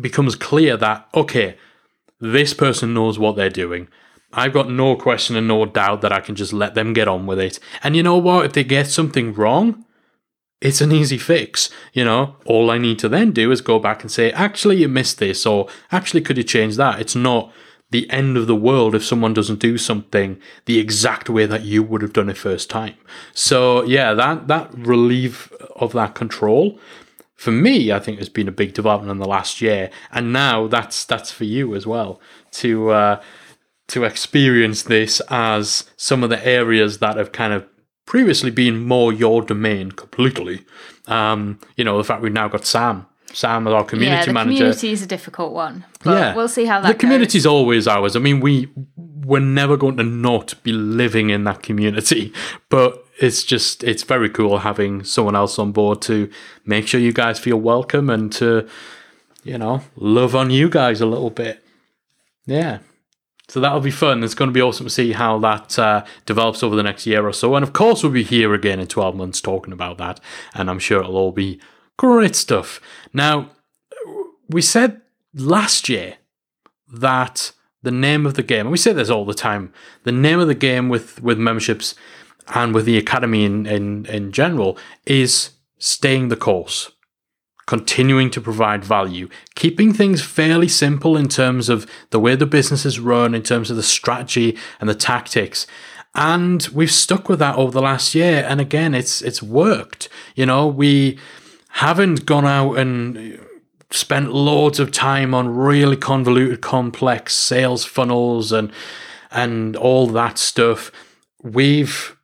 becomes 0.00 0.36
clear 0.36 0.76
that 0.76 1.08
okay, 1.14 1.56
this 2.20 2.54
person 2.54 2.94
knows 2.94 3.18
what 3.18 3.34
they're 3.34 3.50
doing. 3.50 3.88
I've 4.32 4.52
got 4.52 4.70
no 4.70 4.96
question 4.96 5.36
and 5.36 5.48
no 5.48 5.66
doubt 5.66 6.02
that 6.02 6.12
I 6.12 6.20
can 6.20 6.34
just 6.34 6.52
let 6.52 6.74
them 6.74 6.92
get 6.92 7.08
on 7.08 7.26
with 7.26 7.38
it. 7.38 7.58
And 7.82 7.96
you 7.96 8.02
know 8.02 8.16
what? 8.16 8.46
If 8.46 8.52
they 8.52 8.64
get 8.64 8.86
something 8.86 9.34
wrong, 9.34 9.84
it's 10.60 10.80
an 10.80 10.92
easy 10.92 11.18
fix. 11.18 11.70
You 11.92 12.04
know, 12.04 12.36
all 12.44 12.70
I 12.70 12.78
need 12.78 12.98
to 13.00 13.08
then 13.08 13.32
do 13.32 13.50
is 13.50 13.60
go 13.60 13.78
back 13.78 14.02
and 14.02 14.10
say, 14.10 14.30
actually, 14.32 14.76
you 14.76 14.88
missed 14.88 15.18
this, 15.18 15.46
or 15.46 15.68
actually, 15.90 16.20
could 16.20 16.36
you 16.36 16.44
change 16.44 16.76
that? 16.76 17.00
It's 17.00 17.16
not 17.16 17.52
the 17.90 18.08
end 18.08 18.36
of 18.36 18.46
the 18.46 18.54
world 18.54 18.94
if 18.94 19.04
someone 19.04 19.34
doesn't 19.34 19.58
do 19.58 19.76
something 19.76 20.40
the 20.66 20.78
exact 20.78 21.28
way 21.28 21.44
that 21.44 21.62
you 21.62 21.82
would 21.82 22.02
have 22.02 22.12
done 22.12 22.30
it 22.30 22.36
first 22.36 22.70
time. 22.70 22.94
So 23.34 23.82
yeah, 23.82 24.14
that 24.14 24.46
that 24.46 24.72
relief 24.74 25.50
of 25.74 25.92
that 25.92 26.14
control 26.14 26.78
for 27.34 27.52
me, 27.52 27.90
I 27.90 27.98
think 27.98 28.18
has 28.18 28.28
been 28.28 28.48
a 28.48 28.52
big 28.52 28.74
development 28.74 29.10
in 29.10 29.16
the 29.16 29.26
last 29.26 29.62
year, 29.62 29.88
and 30.12 30.30
now 30.30 30.68
that's 30.68 31.06
that's 31.06 31.32
for 31.32 31.44
you 31.44 31.74
as 31.74 31.86
well 31.86 32.20
to 32.52 32.90
uh, 32.90 33.22
to 33.90 34.04
experience 34.04 34.82
this 34.84 35.20
as 35.28 35.84
some 35.96 36.22
of 36.24 36.30
the 36.30 36.44
areas 36.46 36.98
that 36.98 37.16
have 37.16 37.32
kind 37.32 37.52
of 37.52 37.66
previously 38.06 38.50
been 38.50 38.84
more 38.86 39.12
your 39.12 39.42
domain 39.42 39.92
completely. 39.92 40.64
Um, 41.06 41.58
you 41.76 41.84
know, 41.84 41.96
the 41.98 42.04
fact 42.04 42.22
we've 42.22 42.32
now 42.32 42.48
got 42.48 42.64
Sam. 42.66 43.06
Sam 43.32 43.66
as 43.68 43.72
our 43.72 43.84
community 43.84 44.16
yeah, 44.18 44.24
the 44.26 44.32
manager. 44.32 44.56
community 44.58 44.90
is 44.90 45.02
a 45.02 45.06
difficult 45.06 45.52
one. 45.52 45.84
But 46.02 46.18
Yeah. 46.18 46.34
we'll 46.34 46.48
see 46.48 46.64
how 46.64 46.80
that 46.80 46.88
the 46.88 46.94
community 46.94 47.38
is 47.38 47.46
always 47.46 47.86
ours. 47.86 48.16
I 48.16 48.18
mean, 48.18 48.40
we 48.40 48.68
we're 48.96 49.38
never 49.40 49.76
going 49.76 49.96
to 49.98 50.02
not 50.02 50.54
be 50.64 50.72
living 50.72 51.30
in 51.30 51.44
that 51.44 51.62
community, 51.62 52.32
but 52.68 53.04
it's 53.20 53.44
just 53.44 53.84
it's 53.84 54.02
very 54.02 54.28
cool 54.28 54.58
having 54.58 55.04
someone 55.04 55.36
else 55.36 55.58
on 55.60 55.70
board 55.70 56.02
to 56.02 56.28
make 56.64 56.88
sure 56.88 56.98
you 57.00 57.12
guys 57.12 57.38
feel 57.38 57.58
welcome 57.58 58.10
and 58.10 58.32
to 58.32 58.66
you 59.44 59.56
know 59.58 59.82
love 59.94 60.34
on 60.34 60.50
you 60.50 60.68
guys 60.68 61.00
a 61.00 61.06
little 61.06 61.30
bit. 61.30 61.62
Yeah. 62.46 62.78
So 63.50 63.58
that'll 63.58 63.80
be 63.80 63.90
fun. 63.90 64.22
It's 64.22 64.34
going 64.34 64.48
to 64.48 64.54
be 64.54 64.62
awesome 64.62 64.86
to 64.86 64.90
see 64.90 65.10
how 65.10 65.36
that 65.40 65.76
uh, 65.76 66.04
develops 66.24 66.62
over 66.62 66.76
the 66.76 66.84
next 66.84 67.04
year 67.04 67.26
or 67.26 67.32
so. 67.32 67.56
And 67.56 67.64
of 67.64 67.72
course, 67.72 68.00
we'll 68.00 68.12
be 68.12 68.22
here 68.22 68.54
again 68.54 68.78
in 68.78 68.86
12 68.86 69.16
months 69.16 69.40
talking 69.40 69.72
about 69.72 69.98
that. 69.98 70.20
And 70.54 70.70
I'm 70.70 70.78
sure 70.78 71.00
it'll 71.00 71.16
all 71.16 71.32
be 71.32 71.60
great 71.96 72.36
stuff. 72.36 72.80
Now, 73.12 73.50
we 74.48 74.62
said 74.62 75.00
last 75.34 75.88
year 75.88 76.18
that 76.92 77.50
the 77.82 77.90
name 77.90 78.24
of 78.24 78.34
the 78.34 78.44
game, 78.44 78.66
and 78.66 78.70
we 78.70 78.78
say 78.78 78.92
this 78.92 79.10
all 79.10 79.24
the 79.24 79.34
time, 79.34 79.72
the 80.04 80.12
name 80.12 80.38
of 80.38 80.46
the 80.46 80.54
game 80.54 80.88
with, 80.88 81.20
with 81.20 81.36
memberships 81.36 81.96
and 82.54 82.72
with 82.72 82.84
the 82.84 82.98
academy 82.98 83.44
in, 83.44 83.66
in, 83.66 84.06
in 84.06 84.30
general 84.30 84.78
is 85.06 85.50
staying 85.76 86.28
the 86.28 86.36
course 86.36 86.92
continuing 87.66 88.30
to 88.30 88.40
provide 88.40 88.84
value, 88.84 89.28
keeping 89.54 89.92
things 89.92 90.22
fairly 90.22 90.68
simple 90.68 91.16
in 91.16 91.28
terms 91.28 91.68
of 91.68 91.88
the 92.10 92.20
way 92.20 92.34
the 92.34 92.46
business 92.46 92.84
is 92.84 92.98
run, 92.98 93.34
in 93.34 93.42
terms 93.42 93.70
of 93.70 93.76
the 93.76 93.82
strategy 93.82 94.56
and 94.80 94.88
the 94.88 94.94
tactics. 94.94 95.66
And 96.14 96.66
we've 96.72 96.90
stuck 96.90 97.28
with 97.28 97.38
that 97.38 97.56
over 97.56 97.70
the 97.70 97.82
last 97.82 98.14
year. 98.14 98.44
And 98.48 98.60
again, 98.60 98.94
it's 98.94 99.22
it's 99.22 99.42
worked. 99.42 100.08
You 100.34 100.46
know, 100.46 100.66
we 100.66 101.18
haven't 101.68 102.26
gone 102.26 102.46
out 102.46 102.74
and 102.74 103.38
spent 103.90 104.32
loads 104.32 104.80
of 104.80 104.92
time 104.92 105.34
on 105.34 105.54
really 105.54 105.96
convoluted, 105.96 106.60
complex 106.60 107.36
sales 107.36 107.84
funnels 107.84 108.52
and 108.52 108.72
and 109.30 109.76
all 109.76 110.08
that 110.08 110.38
stuff. 110.38 110.90
We've 111.42 112.16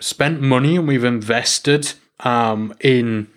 spent 0.00 0.40
money 0.40 0.76
and 0.76 0.88
we've 0.88 1.04
invested 1.04 1.92
um, 2.20 2.74
in 2.80 3.28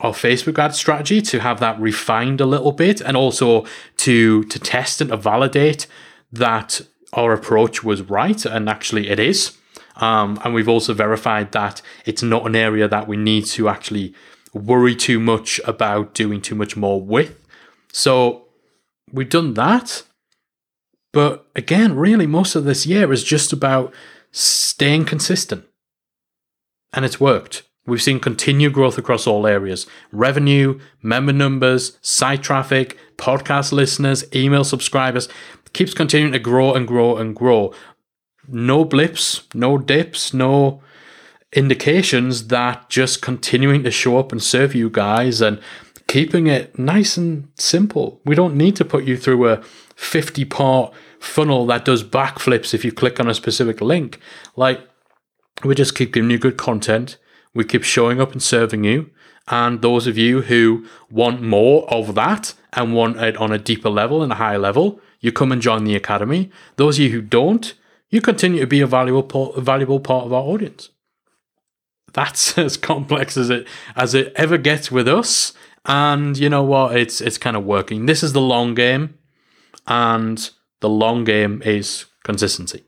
our 0.00 0.12
Facebook 0.12 0.58
ad 0.58 0.74
strategy 0.74 1.20
to 1.22 1.40
have 1.40 1.60
that 1.60 1.78
refined 1.80 2.40
a 2.40 2.46
little 2.46 2.72
bit, 2.72 3.00
and 3.00 3.16
also 3.16 3.64
to 3.98 4.44
to 4.44 4.58
test 4.58 5.00
and 5.00 5.10
to 5.10 5.16
validate 5.16 5.86
that 6.32 6.80
our 7.12 7.32
approach 7.32 7.82
was 7.84 8.02
right, 8.02 8.44
and 8.44 8.68
actually 8.68 9.08
it 9.08 9.18
is. 9.18 9.56
Um, 9.96 10.40
and 10.44 10.54
we've 10.54 10.68
also 10.68 10.94
verified 10.94 11.52
that 11.52 11.82
it's 12.06 12.22
not 12.22 12.46
an 12.46 12.56
area 12.56 12.88
that 12.88 13.06
we 13.06 13.16
need 13.16 13.44
to 13.46 13.68
actually 13.68 14.14
worry 14.54 14.96
too 14.96 15.20
much 15.20 15.60
about 15.66 16.14
doing 16.14 16.40
too 16.40 16.54
much 16.54 16.76
more 16.76 17.00
with. 17.02 17.36
So 17.92 18.46
we've 19.12 19.28
done 19.28 19.54
that. 19.54 20.02
But 21.12 21.46
again, 21.56 21.96
really, 21.96 22.26
most 22.26 22.54
of 22.54 22.64
this 22.64 22.86
year 22.86 23.12
is 23.12 23.24
just 23.24 23.52
about 23.52 23.92
staying 24.30 25.04
consistent. 25.04 25.64
And 26.92 27.04
it's 27.04 27.20
worked. 27.20 27.62
We've 27.90 28.00
seen 28.00 28.20
continued 28.20 28.72
growth 28.72 28.98
across 28.98 29.26
all 29.26 29.48
areas 29.48 29.88
revenue, 30.12 30.78
member 31.02 31.32
numbers, 31.32 31.98
site 32.00 32.40
traffic, 32.40 32.96
podcast 33.16 33.72
listeners, 33.72 34.24
email 34.32 34.62
subscribers. 34.62 35.28
keeps 35.72 35.92
continuing 35.92 36.32
to 36.32 36.38
grow 36.38 36.72
and 36.72 36.86
grow 36.86 37.16
and 37.16 37.34
grow. 37.34 37.74
No 38.46 38.84
blips, 38.84 39.42
no 39.54 39.76
dips, 39.76 40.32
no 40.32 40.80
indications 41.52 42.46
that 42.46 42.88
just 42.88 43.22
continuing 43.22 43.82
to 43.82 43.90
show 43.90 44.18
up 44.18 44.30
and 44.30 44.40
serve 44.40 44.72
you 44.72 44.88
guys 44.88 45.40
and 45.40 45.60
keeping 46.06 46.46
it 46.46 46.78
nice 46.78 47.16
and 47.16 47.48
simple. 47.56 48.20
We 48.24 48.36
don't 48.36 48.54
need 48.54 48.76
to 48.76 48.84
put 48.84 49.02
you 49.02 49.16
through 49.16 49.48
a 49.48 49.62
50 49.96 50.44
part 50.44 50.94
funnel 51.18 51.66
that 51.66 51.84
does 51.84 52.04
backflips 52.04 52.72
if 52.72 52.84
you 52.84 52.92
click 52.92 53.18
on 53.18 53.28
a 53.28 53.34
specific 53.34 53.80
link. 53.80 54.20
Like, 54.54 54.80
we 55.64 55.74
just 55.74 55.96
keep 55.96 56.12
giving 56.12 56.30
you 56.30 56.38
good 56.38 56.56
content. 56.56 57.18
We 57.54 57.64
keep 57.64 57.82
showing 57.82 58.20
up 58.20 58.32
and 58.32 58.42
serving 58.42 58.84
you. 58.84 59.10
And 59.48 59.82
those 59.82 60.06
of 60.06 60.16
you 60.16 60.42
who 60.42 60.86
want 61.10 61.42
more 61.42 61.88
of 61.92 62.14
that 62.14 62.54
and 62.72 62.94
want 62.94 63.16
it 63.16 63.36
on 63.36 63.52
a 63.52 63.58
deeper 63.58 63.90
level 63.90 64.22
and 64.22 64.32
a 64.32 64.36
higher 64.36 64.58
level, 64.58 65.00
you 65.18 65.32
come 65.32 65.50
and 65.50 65.60
join 65.60 65.84
the 65.84 65.96
academy. 65.96 66.50
Those 66.76 66.98
of 66.98 67.04
you 67.04 67.10
who 67.10 67.20
don't, 67.20 67.74
you 68.10 68.20
continue 68.20 68.60
to 68.60 68.66
be 68.66 68.80
a 68.80 68.86
valuable 68.86 69.22
part, 69.22 69.56
valuable 69.56 70.00
part 70.00 70.26
of 70.26 70.32
our 70.32 70.42
audience. 70.42 70.90
That's 72.12 72.56
as 72.58 72.76
complex 72.76 73.36
as 73.36 73.50
it 73.50 73.66
as 73.96 74.14
it 74.14 74.32
ever 74.36 74.58
gets 74.58 74.90
with 74.90 75.08
us. 75.08 75.52
And 75.84 76.36
you 76.36 76.48
know 76.48 76.62
what? 76.62 76.96
It's 76.96 77.20
it's 77.20 77.38
kind 77.38 77.56
of 77.56 77.64
working. 77.64 78.06
This 78.06 78.22
is 78.22 78.32
the 78.32 78.40
long 78.40 78.74
game, 78.74 79.18
and 79.86 80.50
the 80.80 80.88
long 80.88 81.24
game 81.24 81.62
is 81.64 82.06
consistency. 82.22 82.84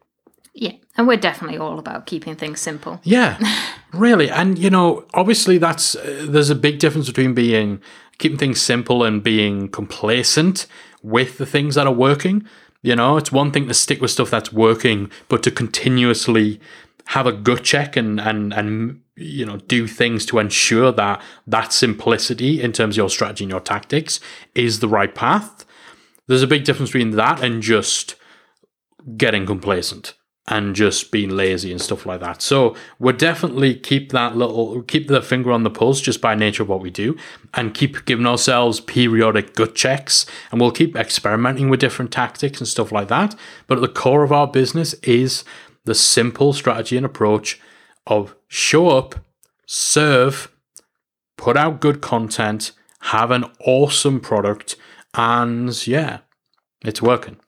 Yeah, 0.54 0.72
and 0.96 1.06
we're 1.06 1.16
definitely 1.16 1.58
all 1.58 1.78
about 1.78 2.06
keeping 2.06 2.36
things 2.36 2.60
simple. 2.60 3.00
Yeah, 3.04 3.38
really. 3.92 4.30
And 4.30 4.58
you 4.58 4.70
know, 4.70 5.06
obviously, 5.14 5.58
that's 5.58 5.96
uh, 5.96 6.26
there's 6.28 6.50
a 6.50 6.54
big 6.54 6.78
difference 6.78 7.06
between 7.06 7.34
being 7.34 7.80
keeping 8.18 8.38
things 8.38 8.60
simple 8.60 9.02
and 9.02 9.22
being 9.22 9.68
complacent 9.68 10.66
with 11.02 11.38
the 11.38 11.46
things 11.46 11.74
that 11.74 11.86
are 11.86 11.92
working. 11.92 12.46
You 12.82 12.96
know, 12.96 13.16
it's 13.16 13.32
one 13.32 13.50
thing 13.50 13.66
to 13.68 13.74
stick 13.74 14.00
with 14.00 14.10
stuff 14.10 14.30
that's 14.30 14.52
working, 14.52 15.10
but 15.28 15.42
to 15.44 15.50
continuously 15.50 16.60
have 17.06 17.26
a 17.26 17.32
gut 17.32 17.64
check 17.64 17.96
and 17.96 18.20
and 18.20 18.52
and 18.52 19.00
you 19.16 19.46
know 19.46 19.56
do 19.56 19.86
things 19.86 20.26
to 20.26 20.38
ensure 20.38 20.92
that 20.92 21.22
that 21.46 21.72
simplicity 21.72 22.60
in 22.60 22.72
terms 22.72 22.94
of 22.94 22.98
your 22.98 23.10
strategy 23.10 23.44
and 23.44 23.50
your 23.50 23.60
tactics 23.60 24.20
is 24.54 24.80
the 24.80 24.88
right 24.88 25.14
path. 25.14 25.64
There's 26.26 26.42
a 26.42 26.46
big 26.46 26.64
difference 26.64 26.90
between 26.90 27.12
that 27.12 27.42
and 27.42 27.62
just 27.62 28.16
getting 29.16 29.46
complacent 29.46 30.14
and 30.52 30.76
just 30.76 31.10
being 31.10 31.30
lazy 31.30 31.72
and 31.72 31.80
stuff 31.80 32.04
like 32.04 32.20
that. 32.20 32.42
So 32.42 32.76
we'll 32.98 33.16
definitely 33.16 33.74
keep 33.74 34.12
that 34.12 34.36
little 34.36 34.82
keep 34.82 35.08
the 35.08 35.22
finger 35.22 35.50
on 35.50 35.62
the 35.62 35.70
pulse 35.70 35.98
just 35.98 36.20
by 36.20 36.34
nature 36.34 36.62
of 36.62 36.68
what 36.68 36.82
we 36.82 36.90
do 36.90 37.16
and 37.54 37.72
keep 37.72 38.04
giving 38.04 38.26
ourselves 38.26 38.78
periodic 38.78 39.54
gut 39.54 39.74
checks 39.74 40.26
and 40.50 40.60
we'll 40.60 40.70
keep 40.70 40.94
experimenting 40.94 41.70
with 41.70 41.80
different 41.80 42.12
tactics 42.12 42.58
and 42.58 42.68
stuff 42.68 42.92
like 42.92 43.08
that. 43.08 43.34
But 43.66 43.78
at 43.78 43.80
the 43.80 43.88
core 43.88 44.24
of 44.24 44.30
our 44.30 44.46
business 44.46 44.92
is 45.02 45.42
the 45.86 45.94
simple 45.94 46.52
strategy 46.52 46.98
and 46.98 47.06
approach 47.06 47.58
of 48.06 48.36
show 48.46 48.90
up, 48.90 49.14
serve, 49.64 50.52
put 51.38 51.56
out 51.56 51.80
good 51.80 52.02
content, 52.02 52.72
have 53.00 53.30
an 53.30 53.46
awesome 53.64 54.20
product, 54.20 54.76
and 55.14 55.86
yeah, 55.86 56.18
it's 56.84 57.00
working. 57.00 57.38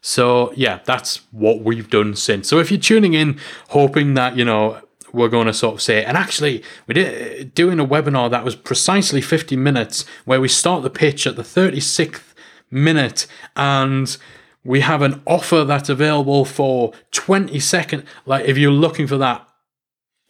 So 0.00 0.52
yeah, 0.54 0.80
that's 0.84 1.20
what 1.30 1.60
we've 1.60 1.88
done 1.88 2.14
since. 2.16 2.48
So 2.48 2.58
if 2.58 2.70
you're 2.70 2.80
tuning 2.80 3.14
in, 3.14 3.38
hoping 3.68 4.14
that 4.14 4.36
you 4.36 4.44
know 4.44 4.80
we're 5.12 5.28
going 5.28 5.46
to 5.46 5.54
sort 5.54 5.74
of 5.74 5.82
say, 5.82 6.04
and 6.04 6.16
actually 6.16 6.62
we 6.86 6.94
did 6.94 7.40
uh, 7.40 7.50
doing 7.54 7.80
a 7.80 7.86
webinar 7.86 8.30
that 8.30 8.44
was 8.44 8.56
precisely 8.56 9.20
50 9.20 9.56
minutes, 9.56 10.04
where 10.24 10.40
we 10.40 10.48
start 10.48 10.82
the 10.82 10.90
pitch 10.90 11.26
at 11.26 11.36
the 11.36 11.42
36th 11.42 12.34
minute, 12.70 13.26
and 13.56 14.16
we 14.64 14.80
have 14.80 15.02
an 15.02 15.22
offer 15.26 15.64
that's 15.64 15.88
available 15.88 16.44
for 16.44 16.92
20 17.12 17.58
second. 17.60 18.04
Like 18.26 18.46
if 18.46 18.58
you're 18.58 18.70
looking 18.70 19.06
for 19.06 19.18
that 19.18 19.46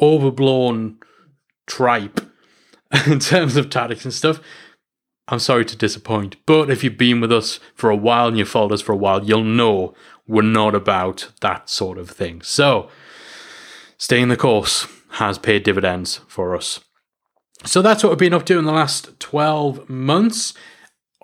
overblown 0.00 0.98
tripe 1.66 2.20
in 3.06 3.18
terms 3.18 3.56
of 3.56 3.70
tactics 3.70 4.04
and 4.04 4.14
stuff, 4.14 4.40
I'm 5.28 5.38
sorry 5.38 5.64
to 5.66 5.76
disappoint. 5.76 6.36
But 6.46 6.70
if 6.70 6.82
you've 6.82 6.98
been 6.98 7.20
with 7.20 7.30
us 7.30 7.60
for 7.74 7.90
a 7.90 7.96
while 7.96 8.28
and 8.28 8.38
you've 8.38 8.48
followed 8.48 8.72
us 8.72 8.80
for 8.80 8.92
a 8.92 8.96
while, 8.96 9.24
you'll 9.24 9.44
know 9.44 9.94
we're 10.26 10.42
not 10.42 10.74
about 10.74 11.30
that 11.40 11.68
sort 11.68 11.98
of 11.98 12.10
thing. 12.10 12.42
So, 12.42 12.88
staying 13.98 14.28
the 14.28 14.36
course 14.36 14.86
has 15.12 15.38
paid 15.38 15.62
dividends 15.62 16.20
for 16.28 16.56
us. 16.56 16.80
So 17.64 17.82
that's 17.82 18.02
what 18.02 18.10
we've 18.10 18.18
been 18.18 18.34
up 18.34 18.46
to 18.46 18.58
in 18.58 18.64
the 18.64 18.72
last 18.72 19.18
12 19.20 19.88
months. 19.88 20.54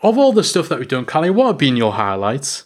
Of 0.03 0.19
all 0.19 0.33
the 0.33 0.45
stuff 0.45 0.69
that 0.69 0.79
we've 0.79 0.89
done, 0.89 1.07
Callie, 1.07 1.31
what 1.31 1.47
have 1.47 1.59
been 1.59 1.77
your 1.77 1.93
highlights? 1.93 2.65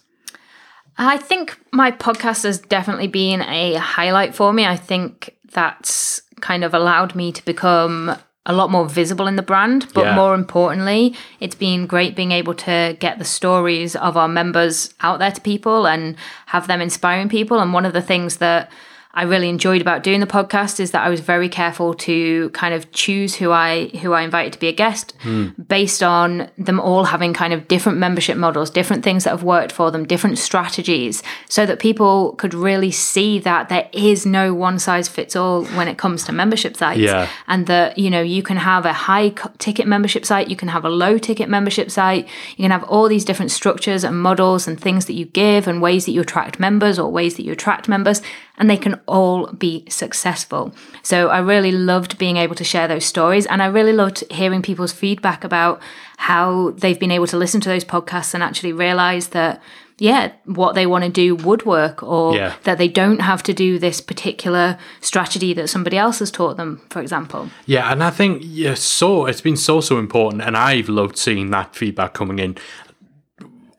I 0.97 1.17
think 1.17 1.57
my 1.71 1.91
podcast 1.91 2.43
has 2.43 2.59
definitely 2.59 3.07
been 3.07 3.41
a 3.41 3.75
highlight 3.75 4.35
for 4.35 4.51
me. 4.51 4.65
I 4.65 4.75
think 4.75 5.37
that's 5.53 6.21
kind 6.41 6.65
of 6.65 6.73
allowed 6.73 7.15
me 7.15 7.31
to 7.31 7.45
become 7.45 8.17
a 8.45 8.53
lot 8.53 8.71
more 8.71 8.85
visible 8.87 9.27
in 9.27 9.35
the 9.35 9.41
brand, 9.41 9.87
but 9.93 10.05
Yeah. 10.05 10.15
more 10.15 10.33
importantly, 10.33 11.15
it's 11.39 11.55
been 11.55 11.85
great 11.85 12.15
being 12.15 12.31
able 12.31 12.53
to 12.53 12.95
get 12.99 13.19
the 13.19 13.25
stories 13.25 13.95
of 13.95 14.15
our 14.17 14.27
members 14.29 14.93
out 15.01 15.19
there 15.19 15.31
to 15.31 15.41
people 15.41 15.85
and 15.85 16.15
have 16.47 16.67
them 16.67 16.81
inspiring 16.81 17.29
people. 17.29 17.59
And 17.59 17.73
one 17.73 17.85
of 17.85 17.93
the 17.93 18.01
things 18.01 18.37
that 18.37 18.71
I 19.11 19.23
really 19.23 19.49
enjoyed 19.49 19.81
about 19.81 20.03
doing 20.03 20.19
the 20.19 20.27
podcast 20.27 20.79
is 20.79 20.91
that 20.91 21.03
I 21.03 21.09
was 21.09 21.19
very 21.19 21.49
careful 21.49 21.95
to 21.95 22.51
kind 22.51 22.75
of 22.75 22.91
choose 22.91 23.35
who 23.35 23.51
I 23.51 23.87
who 24.01 24.13
I 24.13 24.21
invited 24.21 24.53
to 24.53 24.59
be 24.59 24.67
a 24.67 24.71
guest 24.71 25.15
hmm. 25.21 25.47
based 25.67 26.03
on 26.03 26.51
them 26.59 26.79
all 26.79 27.05
having 27.05 27.33
kind 27.33 27.51
of 27.51 27.67
different 27.67 27.97
membership 27.97 28.37
models, 28.37 28.69
different 28.69 29.03
things 29.03 29.23
that 29.23 29.31
have 29.31 29.41
worked 29.41 29.71
for 29.71 29.89
them, 29.89 30.05
different 30.05 30.37
strategies, 30.37 31.23
so 31.47 31.65
that 31.65 31.79
people 31.79 32.33
could 32.33 32.53
really 32.53 32.91
see 32.91 33.39
that 33.39 33.67
there 33.67 33.89
is 33.93 34.27
no 34.27 34.53
one 34.53 34.77
size 34.77 35.07
fits 35.07 35.35
all 35.35 35.65
when 35.65 35.87
it 35.87 35.97
comes 35.97 36.23
to 36.25 36.31
membership 36.31 36.77
sites 36.77 36.99
Yeah. 36.99 37.27
and 37.47 37.65
that 37.65 37.97
you 37.97 38.11
know 38.11 38.21
you 38.21 38.43
can 38.43 38.57
have 38.57 38.85
a 38.85 38.93
high 38.93 39.29
ticket 39.57 39.87
membership 39.87 40.23
site 40.23 40.49
you 40.49 40.55
can 40.55 40.67
have 40.67 40.85
a 40.85 40.89
low 40.89 41.17
ticket 41.17 41.49
membership 41.49 41.89
site 41.89 42.27
you 42.57 42.63
can 42.63 42.71
have 42.71 42.83
all 42.83 43.07
these 43.07 43.25
different 43.25 43.49
structures 43.49 44.03
and 44.03 44.21
models 44.21 44.67
and 44.67 44.79
things 44.79 45.07
that 45.07 45.13
you 45.13 45.25
give 45.25 45.67
and 45.67 45.81
ways 45.81 46.05
that 46.05 46.11
you 46.11 46.21
attract 46.21 46.59
members 46.59 46.99
or 46.99 47.11
ways 47.11 47.35
that 47.37 47.43
you 47.43 47.51
attract 47.51 47.89
members 47.89 48.21
and 48.59 48.69
they 48.69 48.77
can 48.77 48.99
all 49.07 49.47
be 49.53 49.83
successful 49.89 50.73
so 51.01 51.29
i 51.29 51.39
really 51.39 51.71
loved 51.71 52.17
being 52.17 52.37
able 52.37 52.55
to 52.55 52.63
share 52.63 52.87
those 52.87 53.05
stories 53.05 53.45
and 53.47 53.63
i 53.63 53.65
really 53.65 53.93
loved 53.93 54.23
hearing 54.31 54.61
people's 54.61 54.91
feedback 54.93 55.43
about 55.43 55.81
how 56.17 56.71
they've 56.71 56.99
been 56.99 57.11
able 57.11 57.27
to 57.27 57.37
listen 57.37 57.61
to 57.61 57.69
those 57.69 57.85
podcasts 57.85 58.33
and 58.33 58.43
actually 58.43 58.73
realize 58.73 59.29
that 59.29 59.61
yeah, 60.01 60.31
what 60.45 60.75
they 60.75 60.85
want 60.85 61.03
to 61.03 61.09
do 61.09 61.35
would 61.35 61.65
work, 61.65 62.01
or 62.01 62.33
Yeah. 62.33 62.53
that 62.63 62.77
they 62.77 62.87
don't 62.87 63.19
have 63.19 63.43
to 63.43 63.53
do 63.53 63.77
this 63.77 63.99
particular 63.99 64.77
strategy 65.01 65.53
that 65.55 65.67
somebody 65.69 65.97
else 65.97 66.19
has 66.19 66.31
taught 66.31 66.55
them, 66.55 66.79
for 66.89 67.01
example. 67.01 67.49
Yeah, 67.65 67.91
and 67.91 68.01
I 68.01 68.09
think 68.09 68.41
yeah, 68.45 68.75
so 68.75 69.25
it's 69.25 69.41
been 69.41 69.57
so 69.57 69.81
so 69.81 69.97
important, 69.99 70.41
and 70.41 70.55
I've 70.55 70.87
loved 70.87 71.17
seeing 71.17 71.49
that 71.51 71.75
feedback 71.75 72.13
coming 72.13 72.39
in, 72.39 72.55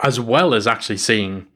as 0.00 0.20
well 0.20 0.52
as 0.52 0.66
actually 0.66 0.98
seeing 0.98 1.46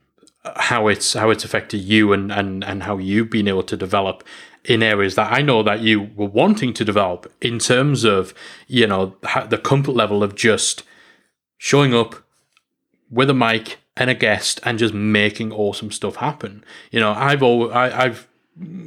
how 0.57 0.89
it's 0.89 1.15
how 1.15 1.31
it's 1.31 1.45
affected 1.45 1.79
you 1.79 2.13
and 2.13 2.31
and 2.33 2.63
and 2.65 2.83
how 2.83 2.99
you've 2.99 3.31
been 3.31 3.49
able 3.49 3.63
to 3.63 3.77
develop 3.77 4.23
in 4.65 4.83
areas 4.83 5.15
that 5.15 5.33
I 5.33 5.43
know 5.43 5.63
that 5.63 5.81
you 5.81 6.11
were 6.17 6.27
wanting 6.27 6.73
to 6.75 6.85
develop 6.85 7.31
in 7.41 7.59
terms 7.59 8.05
of 8.05 8.35
you 8.67 8.87
know 8.87 9.17
the 9.49 9.59
comfort 9.59 9.93
level 9.93 10.23
of 10.23 10.35
just 10.35 10.83
showing 11.59 11.95
up 11.95 12.17
with 13.11 13.31
a 13.31 13.35
mic 13.35 13.79
and 13.97 14.11
a 14.11 14.15
guest 14.15 14.61
and 14.65 14.79
just 14.79 14.93
making 14.93 15.53
awesome 15.53 15.91
stuff 15.91 16.17
happen. 16.17 16.65
You 16.91 17.01
know, 17.01 17.13
I've 17.13 17.43
always 17.43 17.73
I, 17.73 18.05
I've 18.07 18.29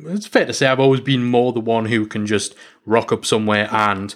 it's 0.06 0.28
fair 0.28 0.46
to 0.46 0.54
say 0.54 0.68
I've 0.68 0.80
always 0.80 1.02
been 1.02 1.24
more 1.26 1.52
the 1.54 1.60
one 1.60 1.86
who 1.86 2.06
can 2.06 2.26
just 2.26 2.56
rock 2.86 3.12
up 3.12 3.26
somewhere 3.26 3.68
and 3.72 4.14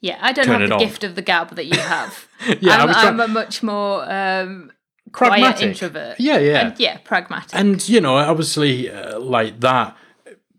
Yeah, 0.00 0.18
I 0.20 0.32
don't 0.32 0.46
have 0.48 0.68
the 0.68 0.74
on. 0.74 0.80
gift 0.80 1.02
of 1.04 1.14
the 1.14 1.22
gab 1.22 1.54
that 1.56 1.66
you 1.66 1.78
have. 1.78 2.26
Yeah, 2.60 2.76
I'm, 2.76 2.88
I'm 2.90 2.94
trying- 3.16 3.20
a 3.20 3.28
much 3.28 3.62
more 3.62 4.04
um, 4.12 4.70
quiet 5.14 5.62
introvert. 5.62 6.18
Yeah, 6.18 6.38
yeah. 6.38 6.66
And 6.68 6.80
yeah, 6.80 6.98
pragmatic. 6.98 7.54
and 7.54 7.88
you 7.88 8.00
know 8.00 8.16
obviously 8.16 8.90
uh, 8.90 9.18
like 9.18 9.60
that 9.60 9.96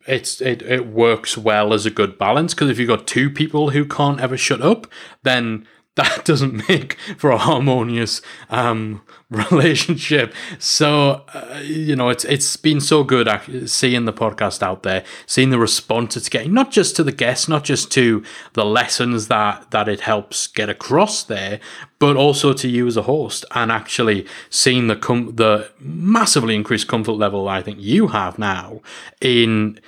it's 0.08 0.42
it, 0.42 0.62
it 0.62 0.88
works 0.88 1.38
well 1.38 1.74
as 1.74 1.86
a 1.86 1.90
good 1.90 2.18
balance 2.18 2.54
because 2.54 2.70
if 2.70 2.80
you've 2.80 2.88
got 2.88 3.08
two 3.08 3.30
people 3.30 3.72
who 3.72 3.86
can't 3.86 4.20
ever 4.20 4.38
shut 4.38 4.62
up 4.62 4.88
then 5.24 5.68
that 5.96 6.26
doesn't 6.26 6.68
make 6.70 6.94
for 7.18 7.32
a 7.32 7.38
harmonious 7.38 8.22
um 8.50 9.02
relationship. 9.30 10.34
So 10.60 11.24
uh, 11.34 11.60
you 11.64 11.96
know 11.96 12.10
it's 12.10 12.24
it's 12.26 12.56
been 12.58 12.80
so 12.80 13.04
good 13.04 13.28
seeing 13.70 14.06
the 14.06 14.14
podcast 14.14 14.62
out 14.62 14.84
there 14.84 15.04
seeing 15.26 15.50
the 15.50 15.60
response 15.60 16.16
it's 16.16 16.30
getting 16.30 16.54
not 16.54 16.72
just 16.72 16.96
to 16.96 17.04
the 17.04 17.12
guests 17.12 17.48
not 17.48 17.64
just 17.64 17.92
to 17.94 18.24
the 18.54 18.66
lessons 18.66 19.28
that 19.28 19.72
that 19.72 19.88
it 19.88 20.02
helps 20.02 20.48
get 20.48 20.70
across 20.70 21.24
there 21.24 21.60
but 22.00 22.16
also 22.16 22.54
to 22.54 22.68
you 22.68 22.86
as 22.88 22.98
a 22.98 23.04
host 23.04 23.46
and 23.52 23.72
actually 23.72 24.26
seeing 24.50 24.88
the 24.88 24.96
com- 24.96 25.36
the 25.36 25.70
massively 25.80 26.56
increased 26.56 26.88
comfort 26.88 27.14
level 27.14 27.48
I 27.48 27.62
think 27.62 27.80
you 27.82 28.08
have 28.10 28.38
now 28.38 28.82
in, 29.22 29.80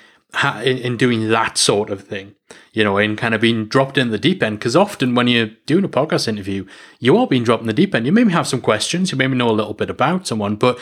in 0.55 0.97
doing 0.97 1.30
that 1.30 1.58
sort 1.58 1.89
of 1.89 2.03
thing 2.03 2.36
you 2.78 2.84
know 2.84 2.97
in 2.99 3.15
kind 3.15 3.34
of 3.34 3.41
being 3.41 3.65
dropped 3.65 3.97
in 3.97 4.11
the 4.11 4.19
deep 4.19 4.43
end 4.43 4.59
because 4.59 4.75
often 4.75 5.15
when 5.15 5.28
you're 5.28 5.49
doing 5.65 5.84
a 5.84 5.89
podcast 5.89 6.28
interview 6.28 6.63
you 6.99 7.17
are 7.17 7.25
being 7.25 7.43
dropped 7.43 7.61
in 7.61 7.67
the 7.67 7.73
deep 7.73 7.95
end 7.95 8.05
you 8.05 8.11
maybe 8.11 8.32
have 8.32 8.47
some 8.47 8.61
questions 8.61 9.11
you 9.11 9.17
maybe 9.17 9.34
know 9.34 9.49
a 9.49 9.59
little 9.59 9.73
bit 9.73 9.89
about 9.89 10.28
someone 10.28 10.55
but 10.55 10.78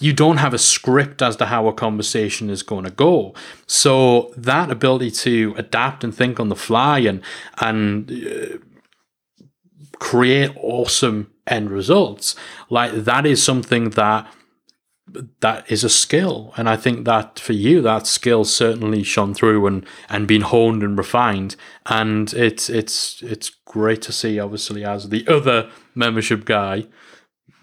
you 0.00 0.12
don't 0.12 0.36
have 0.36 0.52
a 0.52 0.58
script 0.58 1.22
as 1.22 1.36
to 1.36 1.46
how 1.46 1.66
a 1.66 1.72
conversation 1.72 2.50
is 2.50 2.64
going 2.64 2.84
to 2.84 2.90
go. 2.90 3.32
So 3.68 4.34
that 4.36 4.68
ability 4.68 5.12
to 5.12 5.54
adapt 5.56 6.02
and 6.02 6.12
think 6.12 6.40
on 6.40 6.48
the 6.48 6.56
fly 6.56 6.98
and 6.98 7.22
and 7.58 8.10
uh, 8.10 8.58
create 10.00 10.50
awesome 10.56 11.30
end 11.46 11.70
results, 11.70 12.34
like 12.68 12.92
that 13.04 13.24
is 13.24 13.40
something 13.40 13.90
that 13.90 14.26
that 15.40 15.70
is 15.70 15.84
a 15.84 15.88
skill. 15.88 16.52
And 16.56 16.68
I 16.68 16.76
think 16.76 17.04
that 17.04 17.38
for 17.38 17.52
you, 17.52 17.80
that 17.82 18.06
skill 18.06 18.44
certainly 18.44 19.02
shone 19.02 19.34
through 19.34 19.66
and 19.66 19.86
and 20.08 20.26
been 20.26 20.42
honed 20.42 20.82
and 20.82 20.96
refined. 20.96 21.56
And 21.86 22.32
it's 22.34 22.68
it's 22.70 23.22
it's 23.22 23.50
great 23.50 24.02
to 24.02 24.12
see, 24.12 24.38
obviously, 24.38 24.84
as 24.84 25.08
the 25.08 25.26
other 25.28 25.70
membership 25.94 26.44
guy, 26.44 26.86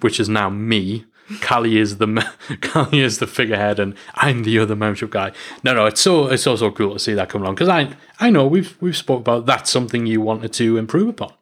which 0.01 0.19
is 0.19 0.29
now 0.29 0.49
me. 0.49 1.05
Callie 1.41 1.77
is 1.77 1.97
the 1.97 2.27
Callie 2.61 2.99
is 2.99 3.19
the 3.19 3.27
figurehead, 3.27 3.79
and 3.79 3.95
I'm 4.15 4.43
the 4.43 4.59
other 4.59 4.75
membership 4.75 5.11
guy. 5.11 5.31
No, 5.63 5.73
no, 5.73 5.85
it's 5.85 6.01
so 6.01 6.27
it's 6.27 6.43
so 6.43 6.55
so 6.55 6.71
cool 6.71 6.93
to 6.93 6.99
see 6.99 7.13
that 7.13 7.29
come 7.29 7.41
along 7.41 7.55
because 7.55 7.69
I 7.69 7.95
I 8.19 8.29
know 8.29 8.45
we've 8.45 8.77
we've 8.81 8.97
spoke 8.97 9.21
about 9.21 9.45
that's 9.45 9.71
something 9.71 10.05
you 10.05 10.19
wanted 10.19 10.51
to 10.53 10.77
improve 10.77 11.07
upon. 11.07 11.33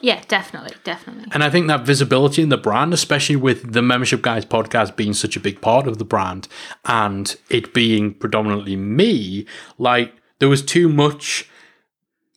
Yeah, 0.00 0.22
definitely, 0.28 0.76
definitely. 0.84 1.26
And 1.32 1.42
I 1.42 1.50
think 1.50 1.66
that 1.68 1.86
visibility 1.86 2.42
in 2.42 2.48
the 2.48 2.56
brand, 2.56 2.92
especially 2.92 3.36
with 3.36 3.72
the 3.72 3.82
Membership 3.82 4.22
Guys 4.22 4.44
podcast 4.44 4.96
being 4.96 5.14
such 5.14 5.36
a 5.36 5.40
big 5.40 5.60
part 5.60 5.86
of 5.86 5.98
the 5.98 6.04
brand 6.04 6.48
and 6.84 7.34
it 7.48 7.72
being 7.72 8.14
predominantly 8.14 8.76
me, 8.76 9.46
like 9.78 10.12
there 10.38 10.48
was 10.48 10.62
too 10.62 10.88
much 10.88 11.48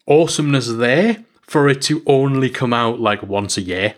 awesomeness 0.08 0.68
there 0.68 1.26
for 1.42 1.68
it 1.68 1.82
to 1.84 2.04
only 2.06 2.50
come 2.50 2.74
out 2.74 3.00
like 3.00 3.24
once 3.24 3.58
a 3.58 3.62
year 3.62 3.96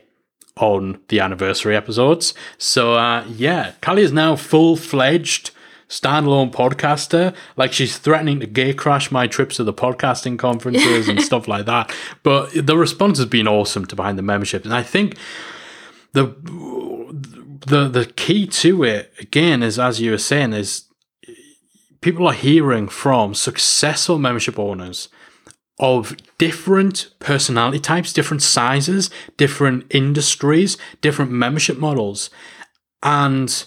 on 0.57 0.99
the 1.09 1.19
anniversary 1.19 1.75
episodes. 1.75 2.33
So 2.57 2.93
uh, 2.93 3.25
yeah, 3.27 3.73
Callie 3.81 4.03
is 4.03 4.11
now 4.11 4.35
full 4.35 4.75
fledged 4.75 5.51
standalone 5.89 6.51
podcaster. 6.51 7.35
Like 7.57 7.73
she's 7.73 7.97
threatening 7.97 8.39
to 8.39 8.47
gay 8.47 8.73
crash 8.73 9.11
my 9.11 9.27
trips 9.27 9.57
to 9.57 9.63
the 9.63 9.73
podcasting 9.73 10.39
conferences 10.39 11.09
and 11.09 11.21
stuff 11.29 11.47
like 11.47 11.65
that. 11.65 11.93
But 12.23 12.51
the 12.53 12.77
response 12.77 13.17
has 13.17 13.27
been 13.27 13.47
awesome 13.47 13.85
to 13.87 13.95
behind 13.95 14.17
the 14.17 14.23
membership, 14.23 14.63
and 14.63 14.73
I 14.73 14.83
think 14.83 15.17
the 16.13 16.27
the 17.67 17.87
the 17.89 18.05
key 18.15 18.47
to 18.47 18.83
it 18.83 19.13
again 19.19 19.61
is 19.61 19.77
as 19.77 19.99
you 19.99 20.11
were 20.11 20.17
saying 20.17 20.53
is 20.53 20.85
people 22.01 22.27
are 22.27 22.33
hearing 22.33 22.87
from 22.87 23.33
successful 23.33 24.17
membership 24.17 24.57
owners 24.57 25.09
of 25.79 26.15
different 26.37 27.09
personality 27.19 27.79
types, 27.79 28.11
different 28.11 28.43
sizes, 28.43 29.09
different 29.37 29.85
industries, 29.89 30.77
different 31.01 31.31
membership 31.31 31.77
models. 31.77 32.29
And 33.01 33.65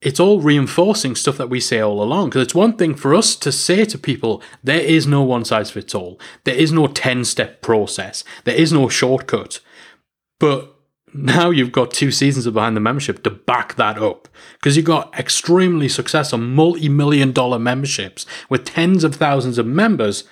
it's 0.00 0.20
all 0.20 0.40
reinforcing 0.40 1.16
stuff 1.16 1.38
that 1.38 1.50
we 1.50 1.58
say 1.58 1.80
all 1.80 2.02
along. 2.02 2.28
Because 2.28 2.42
it's 2.42 2.54
one 2.54 2.76
thing 2.76 2.94
for 2.94 3.14
us 3.14 3.34
to 3.36 3.50
say 3.50 3.84
to 3.84 3.98
people, 3.98 4.42
there 4.62 4.80
is 4.80 5.06
no 5.06 5.22
one 5.22 5.44
size 5.44 5.70
fits 5.70 5.94
all. 5.94 6.20
There 6.44 6.54
is 6.54 6.72
no 6.72 6.86
10 6.86 7.24
step 7.24 7.62
process. 7.62 8.22
There 8.44 8.54
is 8.54 8.72
no 8.72 8.88
shortcut. 8.88 9.60
But 10.38 10.72
now 11.12 11.50
you've 11.50 11.72
got 11.72 11.90
two 11.90 12.12
seasons 12.12 12.46
of 12.46 12.54
Behind 12.54 12.76
the 12.76 12.80
Membership 12.80 13.24
to 13.24 13.30
back 13.30 13.74
that 13.74 13.98
up. 13.98 14.28
Because 14.54 14.76
you've 14.76 14.86
got 14.86 15.18
extremely 15.18 15.88
successful 15.88 16.38
multi 16.38 16.88
million 16.88 17.32
dollar 17.32 17.58
memberships 17.58 18.24
with 18.48 18.64
tens 18.64 19.02
of 19.02 19.16
thousands 19.16 19.58
of 19.58 19.66
members 19.66 20.24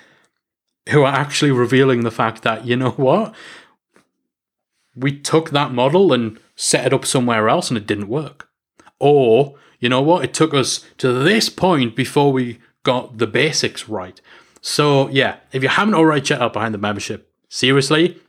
who 0.89 1.03
are 1.03 1.13
actually 1.13 1.51
revealing 1.51 2.03
the 2.03 2.11
fact 2.11 2.43
that, 2.43 2.65
you 2.65 2.77
know 2.77 2.91
what? 2.91 3.35
We 4.95 5.19
took 5.19 5.49
that 5.49 5.73
model 5.73 6.13
and 6.13 6.39
set 6.55 6.85
it 6.85 6.93
up 6.93 7.05
somewhere 7.05 7.49
else 7.49 7.69
and 7.69 7.77
it 7.77 7.85
didn't 7.85 8.07
work. 8.07 8.47
Or, 8.99 9.55
you 9.79 9.89
know 9.89 10.01
what? 10.01 10.23
It 10.23 10.33
took 10.33 10.53
us 10.53 10.85
to 10.97 11.11
this 11.11 11.49
point 11.49 11.95
before 11.95 12.31
we 12.31 12.59
got 12.83 13.17
the 13.17 13.27
basics 13.27 13.87
right. 13.89 14.19
So, 14.61 15.07
yeah, 15.09 15.37
if 15.51 15.63
you 15.63 15.69
haven't 15.69 15.93
already 15.93 16.21
checked 16.21 16.41
out 16.41 16.53
Behind 16.53 16.73
the 16.73 16.79
Membership, 16.79 17.31
seriously, 17.49 18.19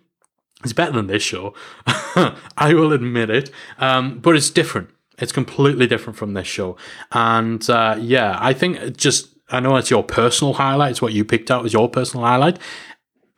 It's 0.64 0.72
better 0.72 0.92
than 0.92 1.06
this 1.06 1.22
show. 1.22 1.54
I 1.86 2.74
will 2.74 2.92
admit 2.92 3.30
it. 3.30 3.50
Um, 3.78 4.18
but 4.18 4.34
it's 4.34 4.50
different. 4.50 4.90
It's 5.18 5.32
completely 5.32 5.86
different 5.86 6.16
from 6.16 6.34
this 6.34 6.46
show. 6.48 6.76
And 7.12 7.68
uh, 7.70 7.96
yeah, 8.00 8.36
I 8.40 8.52
think 8.52 8.96
just, 8.96 9.28
I 9.50 9.60
know 9.60 9.76
it's 9.76 9.90
your 9.90 10.02
personal 10.02 10.54
highlight. 10.54 10.92
It's 10.92 11.02
what 11.02 11.12
you 11.12 11.24
picked 11.24 11.50
out 11.50 11.64
as 11.64 11.72
your 11.72 11.88
personal 11.88 12.26
highlight. 12.26 12.58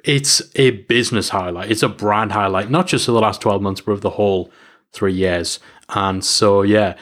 It's 0.03 0.43
a 0.57 0.71
business 0.71 1.29
highlight. 1.29 1.71
It's 1.71 1.83
a 1.83 1.89
brand 1.89 2.33
highlight, 2.33 2.71
not 2.71 2.87
just 2.87 3.07
of 3.07 3.15
the 3.15 3.21
last 3.21 3.43
12 3.43 3.61
months, 3.61 3.83
but 3.83 3.93
of 3.93 4.01
the 4.01 4.11
whole 4.11 4.51
three 4.93 5.13
years. 5.13 5.59
And 5.95 6.25
so, 6.25 6.63
yeah, 6.63 6.97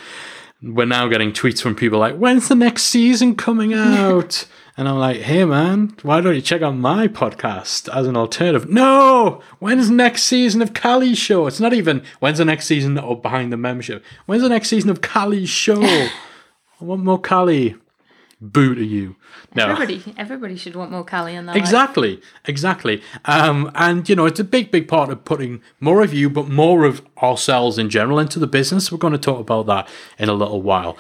we're 0.63 0.87
now 0.87 1.09
getting 1.09 1.33
tweets 1.33 1.63
from 1.63 1.75
people 1.75 1.99
like, 1.99 2.17
when's 2.17 2.49
the 2.49 2.55
next 2.55 2.85
season 2.85 3.37
coming 3.37 3.75
out? 3.75 4.47
And 4.79 4.89
I'm 4.89 4.99
like, 4.99 5.23
hey 5.23 5.45
man, 5.45 5.97
why 6.03 6.21
don't 6.21 6.37
you 6.37 6.41
check 6.41 6.63
out 6.63 6.77
my 6.77 7.09
podcast 7.09 7.93
as 7.93 8.07
an 8.07 8.17
alternative? 8.17 8.71
No! 8.71 9.43
When's 9.59 9.89
the 9.89 9.95
next 9.95 10.23
season 10.23 10.63
of 10.63 10.73
Callie's 10.73 11.19
show? 11.19 11.49
It's 11.49 11.59
not 11.59 11.75
even 11.75 12.05
when's 12.21 12.39
the 12.39 12.45
next 12.45 12.67
season 12.67 12.97
of 12.97 13.21
Behind 13.21 13.53
the 13.53 13.57
Membership. 13.57 14.05
When's 14.27 14.45
the 14.45 14.49
next 14.49 14.69
season 14.69 14.89
of 14.89 15.01
Callie's 15.01 15.49
show? 15.49 15.83
I 15.83 16.11
want 16.79 17.03
more 17.03 17.21
Callie. 17.21 17.75
Boo 18.41 18.77
to 18.77 18.85
you. 18.85 19.17
No. 19.59 19.73
Everybody, 19.73 20.15
everybody 20.17 20.57
should 20.57 20.77
want 20.77 20.91
more 20.91 21.05
Callie 21.05 21.35
in 21.35 21.47
their 21.47 21.55
life. 21.55 21.63
Exactly, 21.63 22.21
exactly. 22.47 23.03
Um, 23.25 23.71
and 23.75 24.09
you 24.09 24.17
know, 24.17 24.27
it's 24.27 24.41
a 24.41 24.45
big, 24.45 24.71
big 24.71 24.89
part 24.89 25.11
of 25.11 25.25
putting 25.25 25.61
more 25.81 26.03
of 26.03 26.15
you, 26.15 26.31
but 26.31 26.49
more 26.49 26.85
of 26.85 27.03
ourselves 27.23 27.79
in 27.79 27.91
general 27.91 28.19
into 28.19 28.39
the 28.39 28.47
business. 28.47 28.91
We're 28.91 28.99
going 28.99 29.13
to 29.13 29.19
talk 29.19 29.41
about 29.41 29.67
that 29.67 29.89
in 30.19 30.29
a 30.29 30.35
little 30.35 30.63
while. 30.63 30.97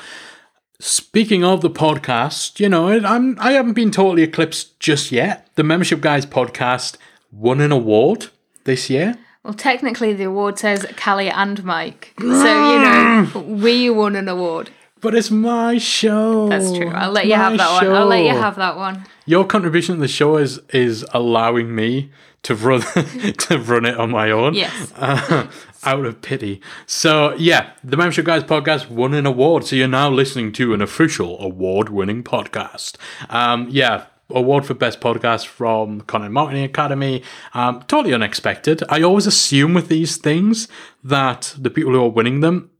Speaking 0.80 1.42
of 1.42 1.60
the 1.60 1.70
podcast, 1.70 2.60
you 2.60 2.68
know, 2.68 2.88
I'm 2.88 3.38
I 3.40 3.52
haven't 3.52 3.72
been 3.72 3.90
totally 3.90 4.22
eclipsed 4.22 4.78
just 4.78 5.10
yet. 5.10 5.48
The 5.56 5.64
Membership 5.64 6.00
Guys 6.00 6.24
podcast 6.26 6.96
won 7.32 7.60
an 7.60 7.72
award 7.72 8.28
this 8.64 8.88
year. 8.88 9.16
Well, 9.44 9.54
technically, 9.54 10.12
the 10.12 10.24
award 10.24 10.58
says 10.58 10.86
Callie 10.96 11.30
and 11.30 11.64
Mike, 11.64 12.14
so 12.20 12.26
you 12.26 12.78
know 12.80 13.44
we 13.46 13.88
won 13.88 14.14
an 14.14 14.28
award. 14.28 14.70
But 15.00 15.14
it's 15.14 15.30
my 15.30 15.78
show. 15.78 16.48
That's 16.48 16.72
true. 16.72 16.90
I'll 16.90 17.12
let 17.12 17.26
you 17.26 17.32
My 17.32 17.38
have 17.38 17.58
that 17.58 17.70
one. 17.70 17.96
I'll 17.96 18.06
let 18.06 18.24
you 18.24 18.30
have 18.30 18.56
that 18.56 18.76
one. 18.76 19.04
Your 19.26 19.44
contribution 19.44 19.96
to 19.96 20.00
the 20.00 20.08
show 20.08 20.36
is 20.36 20.60
is 20.72 21.06
allowing 21.12 21.74
me 21.74 22.10
to 22.42 22.54
run 22.54 22.80
to 23.38 23.58
run 23.58 23.84
it 23.84 23.96
on 23.96 24.10
my 24.10 24.30
own. 24.30 24.54
Yes. 24.54 24.92
uh, 24.96 25.48
out 25.84 26.04
of 26.04 26.22
pity. 26.22 26.60
So 26.86 27.34
yeah, 27.36 27.70
the 27.84 27.96
Membership 27.96 28.24
Guys 28.24 28.44
podcast 28.44 28.88
won 28.88 29.14
an 29.14 29.26
award. 29.26 29.64
So 29.64 29.76
you're 29.76 29.88
now 29.88 30.10
listening 30.10 30.52
to 30.52 30.74
an 30.74 30.82
official 30.82 31.40
award-winning 31.40 32.24
podcast. 32.24 32.96
Um, 33.28 33.68
yeah. 33.70 34.06
Award 34.30 34.66
for 34.66 34.74
best 34.74 35.00
podcast 35.00 35.46
from 35.46 36.02
Content 36.02 36.34
Marketing 36.34 36.62
Academy. 36.62 37.22
Um, 37.54 37.82
totally 37.88 38.12
unexpected. 38.12 38.82
I 38.90 39.00
always 39.00 39.26
assume 39.26 39.72
with 39.72 39.88
these 39.88 40.18
things 40.18 40.68
that 41.02 41.54
the 41.56 41.70
people 41.70 41.92
who 41.92 42.04
are 42.04 42.10
winning 42.10 42.40
them 42.40 42.70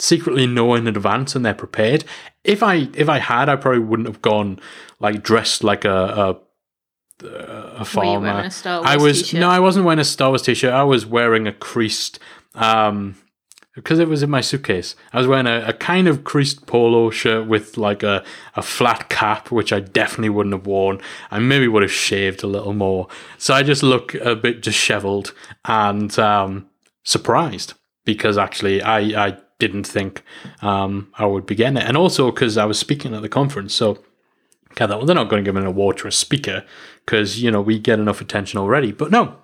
secretly 0.00 0.46
know 0.46 0.74
in 0.74 0.86
advance 0.86 1.34
and 1.34 1.44
they're 1.44 1.54
prepared. 1.54 2.04
If 2.44 2.62
I 2.62 2.88
if 2.94 3.08
I 3.08 3.18
had, 3.18 3.48
I 3.48 3.56
probably 3.56 3.80
wouldn't 3.80 4.08
have 4.08 4.22
gone 4.22 4.58
like 4.98 5.22
dressed 5.22 5.62
like 5.62 5.84
a 5.84 6.38
a, 7.22 7.26
a 7.26 7.84
farmer. 7.84 8.20
wearing 8.20 8.46
a 8.46 8.50
Star 8.50 8.82
I 8.84 8.96
was 8.96 9.22
t-shirt? 9.22 9.40
no, 9.40 9.48
I 9.48 9.60
wasn't 9.60 9.84
wearing 9.84 9.98
a 9.98 10.04
Star 10.04 10.30
Wars 10.30 10.42
t-shirt. 10.42 10.72
I 10.72 10.84
was 10.84 11.06
wearing 11.06 11.46
a 11.46 11.52
creased 11.52 12.18
um 12.54 13.16
because 13.74 13.98
it 13.98 14.08
was 14.08 14.22
in 14.22 14.30
my 14.30 14.40
suitcase. 14.40 14.96
I 15.12 15.18
was 15.18 15.26
wearing 15.26 15.46
a, 15.46 15.64
a 15.68 15.72
kind 15.72 16.08
of 16.08 16.24
creased 16.24 16.66
polo 16.66 17.10
shirt 17.10 17.46
with 17.46 17.76
like 17.78 18.02
a, 18.02 18.24
a 18.56 18.62
flat 18.62 19.08
cap, 19.08 19.50
which 19.50 19.72
I 19.72 19.80
definitely 19.80 20.30
wouldn't 20.30 20.54
have 20.54 20.66
worn. 20.66 21.00
I 21.30 21.38
maybe 21.38 21.68
would 21.68 21.82
have 21.82 21.92
shaved 21.92 22.42
a 22.42 22.48
little 22.48 22.72
more. 22.72 23.06
So 23.38 23.54
I 23.54 23.62
just 23.62 23.82
look 23.82 24.14
a 24.14 24.34
bit 24.34 24.60
disheveled 24.60 25.32
and 25.64 26.16
um, 26.18 26.68
surprised 27.04 27.74
because 28.04 28.36
actually 28.36 28.82
I, 28.82 29.28
I 29.28 29.38
didn't 29.60 29.86
think 29.86 30.22
um, 30.62 31.12
I 31.16 31.26
would 31.26 31.46
be 31.46 31.54
getting 31.54 31.76
it. 31.76 31.84
And 31.84 31.96
also 31.96 32.32
because 32.32 32.56
I 32.56 32.64
was 32.64 32.78
speaking 32.78 33.14
at 33.14 33.22
the 33.22 33.28
conference. 33.28 33.74
So 33.74 34.02
okay, 34.72 34.86
well, 34.86 35.04
they're 35.04 35.14
not 35.14 35.28
going 35.28 35.44
to 35.44 35.48
give 35.48 35.56
an 35.56 35.66
award 35.66 35.98
to 35.98 36.08
a 36.08 36.12
speaker 36.12 36.64
because, 37.06 37.40
you 37.42 37.50
know, 37.50 37.60
we 37.60 37.78
get 37.78 37.98
enough 37.98 38.20
attention 38.20 38.58
already. 38.58 38.92
But 38.92 39.10
no. 39.10 39.36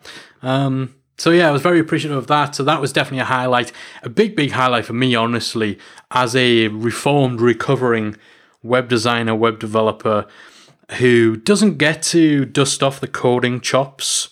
Um, 0.43 0.95
so 1.19 1.31
yeah, 1.31 1.49
I 1.49 1.51
was 1.51 1.63
very 1.63 1.81
appreciative 1.81 2.17
of 2.17 2.27
that. 2.27 2.55
So 2.55 2.65
that 2.65 2.81
was 2.81 2.93
definitely 2.93 3.21
a 3.21 3.25
highlight. 3.27 3.73
A 4.03 4.09
big, 4.09 4.37
big 4.37 4.53
highlight 4.53 4.85
for 4.85 4.93
me, 4.93 5.15
honestly, 5.15 5.79
as 6.11 6.37
a 6.37 6.69
reformed, 6.69 7.41
recovering 7.41 8.17
web 8.63 8.89
designer, 8.89 9.35
web 9.35 9.59
developer 9.59 10.27
who 10.99 11.37
doesn't 11.37 11.79
get 11.79 12.03
to 12.03 12.45
dust 12.45 12.83
off 12.83 13.01
the 13.01 13.09
coding 13.09 13.61
chops 13.61 14.29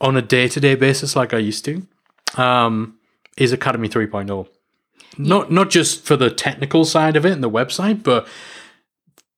on 0.00 0.16
a 0.16 0.22
day-to-day 0.22 0.74
basis 0.74 1.14
like 1.14 1.34
I 1.34 1.38
used 1.38 1.64
to, 1.66 1.86
um, 2.36 2.98
is 3.36 3.52
Academy 3.52 3.88
3.0. 3.88 4.48
Not 5.18 5.50
not 5.50 5.70
just 5.70 6.04
for 6.04 6.16
the 6.16 6.30
technical 6.30 6.84
side 6.84 7.16
of 7.16 7.24
it 7.24 7.32
and 7.32 7.42
the 7.42 7.50
website, 7.50 8.02
but 8.02 8.26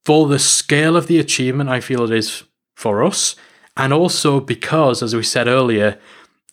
for 0.05 0.27
the 0.27 0.39
scale 0.39 0.97
of 0.97 1.07
the 1.07 1.19
achievement 1.19 1.69
I 1.69 1.81
feel 1.81 2.05
it 2.05 2.11
is 2.11 2.45
for 2.75 3.03
us, 3.03 3.37
and 3.77 3.93
also 3.93 4.41
because, 4.41 5.03
as 5.03 5.15
we 5.15 5.23
said 5.23 5.49
earlier, 5.49 5.99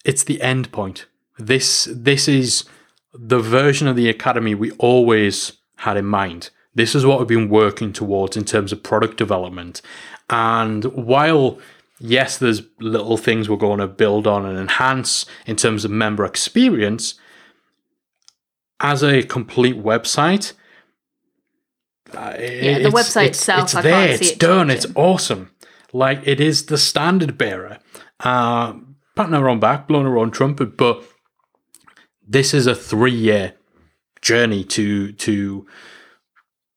it's 0.03 0.23
the 0.23 0.41
end 0.41 0.71
point. 0.71 1.05
This 1.37 1.87
this 1.91 2.27
is 2.27 2.65
the 3.13 3.39
version 3.39 3.87
of 3.87 3.95
the 3.95 4.09
academy 4.09 4.55
we 4.55 4.71
always 4.71 5.53
had 5.77 5.97
in 5.97 6.05
mind. 6.05 6.49
This 6.75 6.95
is 6.95 7.05
what 7.05 7.19
we've 7.19 7.27
been 7.27 7.49
working 7.49 7.93
towards 7.93 8.35
in 8.35 8.45
terms 8.45 8.71
of 8.71 8.81
product 8.81 9.17
development. 9.17 9.81
And 10.29 10.85
while 10.85 11.59
yes, 11.99 12.37
there's 12.37 12.63
little 12.79 13.17
things 13.17 13.49
we're 13.49 13.57
going 13.57 13.79
to 13.79 13.87
build 13.87 14.27
on 14.27 14.45
and 14.45 14.57
enhance 14.57 15.25
in 15.45 15.55
terms 15.55 15.85
of 15.85 15.91
member 15.91 16.25
experience, 16.25 17.15
as 18.83 19.01
a 19.03 19.23
complete 19.23 19.77
website, 19.77 20.53
uh, 22.13 22.35
Yeah, 22.37 22.79
the 22.79 22.89
website 22.89 23.27
itself, 23.29 23.63
it's 23.63 23.75
I 23.75 23.81
there, 23.81 24.07
can't 24.07 24.19
see 24.19 24.25
it's 24.25 24.33
it 24.33 24.39
done, 24.39 24.69
it's 24.69 24.85
awesome. 24.93 25.49
Like 25.93 26.21
it 26.25 26.39
is 26.39 26.65
the 26.67 26.77
standard 26.77 27.37
bearer. 27.37 27.79
Uh, 28.19 28.73
patting 29.15 29.33
our 29.33 29.49
own 29.49 29.59
back, 29.59 29.87
blowing 29.87 30.05
our 30.05 30.17
own 30.17 30.31
trumpet, 30.31 30.77
but 30.77 31.03
this 32.27 32.53
is 32.53 32.67
a 32.67 32.75
three-year 32.75 33.53
journey 34.21 34.63
to 34.63 35.11
to 35.13 35.65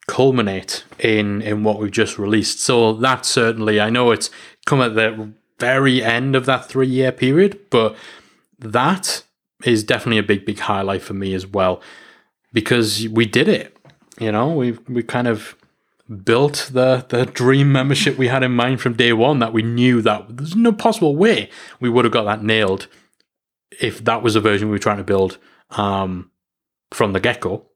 culminate 0.09 0.85
in 0.99 1.43
in 1.43 1.65
what 1.65 1.79
we've 1.79 1.91
just 1.91 2.19
released. 2.19 2.61
So 2.61 2.93
that 2.95 3.27
certainly, 3.27 3.81
I 3.81 3.91
know 3.91 4.11
it's 4.13 4.31
come 4.65 4.81
at 4.81 4.95
the 4.95 5.33
very 5.59 6.03
end 6.03 6.37
of 6.37 6.47
that 6.47 6.67
three-year 6.67 7.13
period, 7.13 7.59
but 7.71 7.97
that 8.59 9.23
is 9.65 9.85
definitely 9.85 10.19
a 10.19 10.23
big, 10.23 10.45
big 10.45 10.59
highlight 10.59 11.03
for 11.03 11.15
me 11.15 11.35
as 11.35 11.47
well 11.47 11.81
because 12.53 13.09
we 13.09 13.27
did 13.27 13.49
it. 13.49 13.77
You 14.19 14.33
know, 14.33 14.53
we 14.53 14.73
we 14.89 15.03
kind 15.03 15.29
of 15.29 15.57
built 16.25 16.71
the 16.73 17.05
the 17.09 17.27
dream 17.27 17.73
membership 17.73 18.17
we 18.17 18.29
had 18.29 18.43
in 18.43 18.53
mind 18.53 18.81
from 18.81 18.95
day 18.95 19.13
one. 19.13 19.39
That 19.41 19.53
we 19.53 19.63
knew 19.63 20.01
that 20.03 20.37
there's 20.37 20.57
no 20.57 20.73
possible 20.73 21.17
way 21.17 21.51
we 21.81 21.89
would 21.89 22.05
have 22.05 22.13
got 22.13 22.25
that 22.25 22.43
nailed 22.43 22.89
if 23.81 24.03
that 24.05 24.23
was 24.23 24.35
the 24.35 24.41
version 24.41 24.69
we 24.69 24.73
were 24.73 24.79
trying 24.79 24.97
to 24.99 25.05
build 25.05 25.39
um, 25.71 26.31
from 26.93 27.13
the 27.13 27.21
get 27.21 27.41
go. 27.41 27.67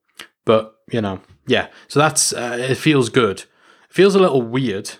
But 0.44 0.74
you 0.90 1.00
know, 1.00 1.20
yeah. 1.46 1.68
So 1.88 2.00
that's 2.00 2.32
uh, 2.32 2.56
it. 2.58 2.76
Feels 2.76 3.08
good. 3.08 3.40
It 3.40 3.46
feels 3.90 4.14
a 4.14 4.20
little 4.20 4.42
weird. 4.42 4.92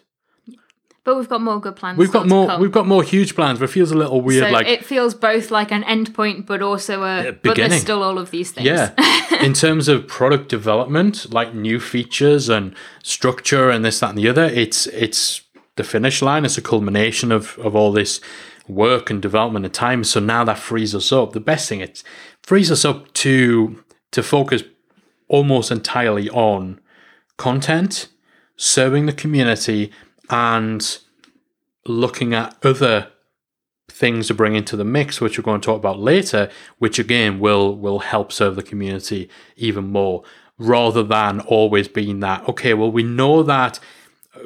But 1.02 1.16
we've 1.16 1.28
got 1.28 1.40
more 1.40 1.58
good 1.58 1.76
plans. 1.76 1.96
We've 1.96 2.12
got 2.12 2.28
more. 2.28 2.58
We've 2.58 2.70
got 2.70 2.86
more 2.86 3.02
huge 3.02 3.34
plans, 3.34 3.58
but 3.58 3.66
it 3.66 3.72
feels 3.72 3.90
a 3.90 3.96
little 3.96 4.20
weird. 4.20 4.44
so 4.44 4.50
like 4.50 4.66
it 4.66 4.84
feels 4.84 5.14
both 5.14 5.50
like 5.50 5.72
an 5.72 5.82
endpoint, 5.84 6.46
but 6.46 6.60
also 6.60 7.04
a. 7.04 7.22
But 7.24 7.42
beginning. 7.42 7.70
there's 7.70 7.82
still 7.82 8.02
all 8.02 8.18
of 8.18 8.30
these 8.30 8.52
things. 8.52 8.66
Yeah. 8.66 8.92
in 9.42 9.54
terms 9.54 9.88
of 9.88 10.06
product 10.06 10.50
development, 10.50 11.32
like 11.32 11.54
new 11.54 11.80
features 11.80 12.50
and 12.50 12.74
structure 13.02 13.70
and 13.70 13.82
this, 13.82 14.00
that, 14.00 14.10
and 14.10 14.18
the 14.18 14.28
other, 14.28 14.44
it's 14.44 14.86
it's 14.88 15.42
the 15.76 15.84
finish 15.84 16.20
line. 16.20 16.44
It's 16.44 16.58
a 16.58 16.62
culmination 16.62 17.32
of, 17.32 17.58
of 17.58 17.74
all 17.74 17.92
this 17.92 18.20
work 18.68 19.10
and 19.10 19.22
development 19.22 19.64
and 19.64 19.74
time. 19.74 20.04
So 20.04 20.20
now 20.20 20.44
that 20.44 20.58
frees 20.58 20.94
us 20.94 21.12
up. 21.12 21.32
The 21.32 21.40
best 21.40 21.68
thing 21.68 21.80
it 21.80 22.02
frees 22.42 22.70
us 22.70 22.84
up 22.84 23.12
to 23.14 23.82
to 24.12 24.22
focus 24.22 24.64
almost 25.28 25.70
entirely 25.70 26.28
on 26.30 26.80
content, 27.36 28.08
serving 28.56 29.06
the 29.06 29.12
community, 29.12 29.92
and 30.30 30.98
looking 31.86 32.32
at 32.32 32.56
other 32.64 33.08
things 33.90 34.28
to 34.28 34.34
bring 34.34 34.54
into 34.54 34.76
the 34.76 34.84
mix, 34.84 35.20
which 35.20 35.36
we're 35.36 35.44
going 35.44 35.60
to 35.60 35.66
talk 35.66 35.76
about 35.76 35.98
later, 35.98 36.48
which 36.78 36.98
again 36.98 37.40
will 37.40 37.76
will 37.76 37.98
help 37.98 38.32
serve 38.32 38.56
the 38.56 38.62
community 38.62 39.28
even 39.56 39.88
more, 39.88 40.22
rather 40.58 41.02
than 41.02 41.40
always 41.40 41.88
being 41.88 42.20
that 42.20 42.48
okay. 42.48 42.72
Well, 42.72 42.92
we 42.92 43.02
know 43.02 43.42
that 43.42 43.78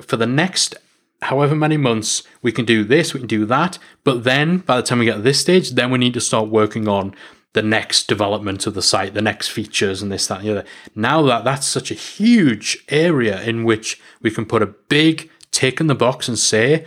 for 0.03 0.17
the 0.17 0.27
next 0.27 0.75
however 1.23 1.55
many 1.55 1.77
months 1.77 2.23
we 2.43 2.53
can 2.53 2.65
do 2.65 2.85
this, 2.85 3.15
we 3.15 3.21
can 3.21 3.27
do 3.27 3.47
that, 3.47 3.79
but 4.03 4.25
then 4.25 4.59
by 4.59 4.77
the 4.77 4.83
time 4.83 4.99
we 4.99 5.05
get 5.05 5.17
to 5.17 5.23
this 5.23 5.41
stage, 5.41 5.71
then 5.71 5.91
we 5.91 5.99
need 5.99 6.15
to 6.15 6.21
start 6.21 6.49
working 6.49 6.89
on 6.89 7.15
the 7.55 7.63
next 7.63 8.09
development 8.09 8.67
of 8.67 8.75
the 8.75 8.83
site, 8.83 9.15
the 9.15 9.23
next 9.23 9.49
features, 9.49 10.03
and 10.03 10.11
this, 10.11 10.27
that, 10.27 10.41
and 10.41 10.49
the 10.49 10.51
other. 10.51 10.69
Now 10.95 11.23
that 11.23 11.45
that's 11.45 11.67
such 11.67 11.91
a 11.91 11.95
huge 11.95 12.85
area 12.89 13.41
in 13.43 13.65
which 13.65 14.01
we 14.21 14.31
can 14.31 14.45
put 14.45 14.61
a 14.61 14.67
big 14.67 15.31
tick 15.55 15.81
in 15.81 15.87
the 15.87 15.95
box 15.95 16.29
and 16.29 16.39
say 16.39 16.85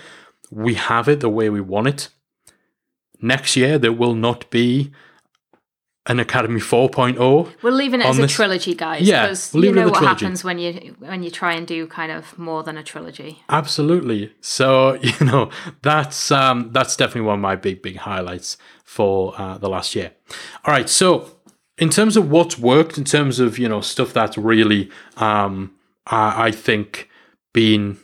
we 0.51 0.73
have 0.75 1.07
it 1.07 1.19
the 1.19 1.29
way 1.29 1.49
we 1.49 1.61
want 1.61 1.87
it 1.87 2.09
next 3.21 3.55
year 3.55 3.77
there 3.79 3.93
will 3.93 4.15
not 4.15 4.49
be 4.49 4.91
an 6.07 6.19
Academy 6.19 6.59
4.0. 6.59 7.53
We're 7.61 7.71
leaving 7.71 7.99
it 7.99 8.05
as 8.05 8.17
a 8.17 8.27
trilogy, 8.27 8.73
guys. 8.73 9.01
Yeah, 9.01 9.23
because 9.23 9.53
we'll 9.53 9.65
you 9.65 9.71
know 9.73 9.89
what 9.89 9.97
trilogy. 9.97 10.25
happens 10.25 10.43
when 10.43 10.57
you 10.57 10.95
when 10.99 11.21
you 11.21 11.29
try 11.29 11.53
and 11.53 11.67
do 11.67 11.85
kind 11.85 12.11
of 12.11 12.37
more 12.39 12.63
than 12.63 12.77
a 12.77 12.83
trilogy. 12.83 13.43
Absolutely. 13.49 14.33
So 14.39 14.93
you 15.01 15.25
know 15.25 15.49
that's 15.81 16.31
um, 16.31 16.71
that's 16.71 16.95
definitely 16.95 17.27
one 17.27 17.35
of 17.35 17.41
my 17.41 17.55
big 17.55 17.81
big 17.81 17.97
highlights 17.97 18.57
for 18.83 19.33
uh, 19.39 19.57
the 19.57 19.69
last 19.69 19.95
year. 19.95 20.13
All 20.63 20.73
right. 20.73 20.87
So 20.89 21.29
in 21.77 21.89
terms 21.89 22.15
of 22.15 22.31
what's 22.31 22.57
worked, 22.57 22.97
in 22.97 23.03
terms 23.03 23.39
of 23.39 23.59
you 23.59 23.67
know 23.67 23.81
stuff 23.81 24.13
that's 24.13 24.37
really 24.37 24.89
um, 25.17 25.75
I, 26.07 26.47
I 26.47 26.51
think 26.51 27.09
been 27.53 27.97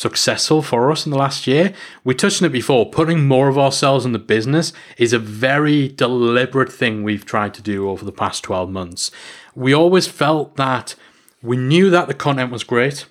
successful 0.00 0.62
for 0.62 0.90
us 0.90 1.04
in 1.04 1.12
the 1.12 1.18
last 1.18 1.46
year. 1.46 1.74
We 2.04 2.14
touched 2.14 2.40
on 2.40 2.46
it 2.46 2.52
before. 2.52 2.88
Putting 2.88 3.28
more 3.28 3.48
of 3.48 3.58
ourselves 3.58 4.06
in 4.06 4.12
the 4.12 4.18
business 4.18 4.72
is 4.96 5.12
a 5.12 5.18
very 5.18 5.88
deliberate 5.88 6.72
thing 6.72 7.02
we've 7.02 7.26
tried 7.26 7.52
to 7.52 7.62
do 7.62 7.86
over 7.86 8.02
the 8.02 8.10
past 8.10 8.42
12 8.42 8.70
months. 8.70 9.10
We 9.54 9.74
always 9.74 10.06
felt 10.06 10.56
that 10.56 10.94
we 11.42 11.58
knew 11.58 11.90
that 11.90 12.08
the 12.08 12.14
content 12.14 12.50
was 12.50 12.64
great. 12.64 13.04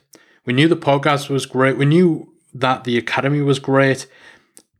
We 0.47 0.53
knew 0.53 0.67
the 0.67 0.75
podcast 0.75 1.29
was 1.29 1.45
great. 1.45 1.77
We 1.77 1.85
knew 1.85 2.33
that 2.55 2.85
the 2.85 2.97
academy 2.97 3.41
was 3.41 3.59
great, 3.59 4.07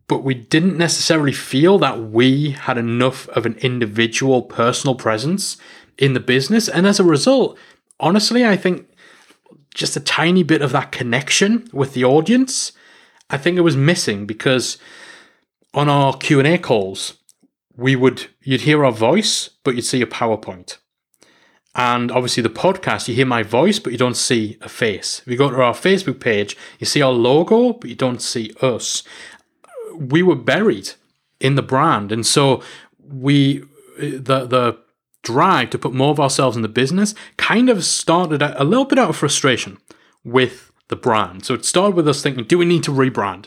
but 0.08 0.24
we 0.24 0.34
didn't 0.34 0.80
necessarily 0.80 1.32
feel 1.32 1.78
that 1.78 2.02
we 2.02 2.52
had 2.52 2.80
enough 2.80 3.30
of 3.30 3.46
an 3.46 3.54
individual 3.58 4.42
personal 4.42 4.96
presence 4.96 5.58
in 6.00 6.14
the 6.14 6.20
business. 6.20 6.68
And 6.68 6.88
as 6.88 7.00
a 7.00 7.04
result, 7.04 7.56
honestly, 8.00 8.44
I 8.44 8.58
think 8.58 8.89
just 9.74 9.96
a 9.96 10.02
tiny 10.02 10.44
bit 10.44 10.62
of 10.62 10.72
that 10.72 10.92
connection 10.92 11.70
with 11.72 11.94
the 11.94 12.04
audience, 12.04 12.72
I 13.30 13.38
think 13.38 13.58
it 13.58 13.62
was 13.62 13.78
missing 13.78 14.26
because 14.26 14.78
on 15.74 15.88
our 15.90 16.18
Q&A 16.18 16.58
calls, 16.58 17.16
we 17.76 17.96
would 17.96 18.28
you'd 18.42 18.62
hear 18.62 18.84
our 18.84 18.92
voice, 18.92 19.50
but 19.64 19.76
you'd 19.76 19.84
see 19.86 20.02
a 20.02 20.08
PowerPoint. 20.08 20.78
And 21.76 22.12
obviously 22.12 22.44
the 22.44 22.50
podcast, 22.50 23.08
you 23.08 23.16
hear 23.16 23.26
my 23.26 23.44
voice, 23.44 23.80
but 23.80 23.92
you 23.92 23.98
don't 23.98 24.18
see 24.18 24.58
a 24.62 24.68
face. 24.68 25.22
If 25.22 25.28
you 25.28 25.38
go 25.38 25.50
to 25.50 25.62
our 25.62 25.74
Facebook 25.74 26.20
page, 26.20 26.58
you 26.80 26.86
see 26.86 27.02
our 27.02 27.12
logo, 27.12 27.74
but 27.74 27.90
you 27.90 27.96
don't 27.96 28.22
see 28.22 28.54
us. 28.62 29.04
We 29.96 30.24
were 30.24 30.36
buried 30.36 30.92
in 31.40 31.56
the 31.56 31.62
brand. 31.62 32.12
And 32.12 32.26
so 32.26 32.62
we 33.00 33.64
the 33.98 34.46
the 34.46 34.78
drive 35.24 35.70
to 35.72 35.78
put 35.78 35.94
more 35.94 36.12
of 36.12 36.20
ourselves 36.20 36.56
in 36.56 36.62
the 36.62 36.68
business 36.70 37.14
kind 37.38 37.70
of 37.70 37.84
started 37.84 38.42
a 38.42 38.62
a 38.62 38.64
little 38.64 38.86
bit 38.86 38.98
out 39.00 39.10
of 39.10 39.16
frustration 39.18 39.78
with 40.24 40.72
the 40.88 40.96
brand. 40.96 41.46
So 41.46 41.54
it 41.54 41.66
started 41.66 41.96
with 41.96 42.08
us 42.08 42.22
thinking, 42.22 42.46
do 42.46 42.58
we 42.58 42.66
need 42.66 42.84
to 42.84 42.92
rebrand? 42.92 43.46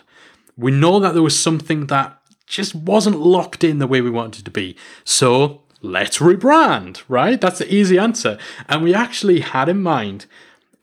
We 0.56 0.70
know 0.70 1.00
that 1.00 1.12
there 1.14 1.22
was 1.22 1.38
something 1.38 1.86
that 1.86 2.18
just 2.46 2.74
wasn't 2.74 3.18
locked 3.18 3.64
in 3.64 3.78
the 3.78 3.86
way 3.86 4.00
we 4.00 4.10
wanted 4.10 4.40
it 4.42 4.44
to 4.44 4.50
be. 4.50 4.76
So 5.04 5.62
let's 5.80 6.18
rebrand, 6.18 7.02
right? 7.08 7.40
That's 7.40 7.58
the 7.58 7.74
easy 7.74 7.98
answer. 7.98 8.38
And 8.68 8.82
we 8.82 8.94
actually 8.94 9.40
had 9.40 9.68
in 9.68 9.82
mind, 9.82 10.26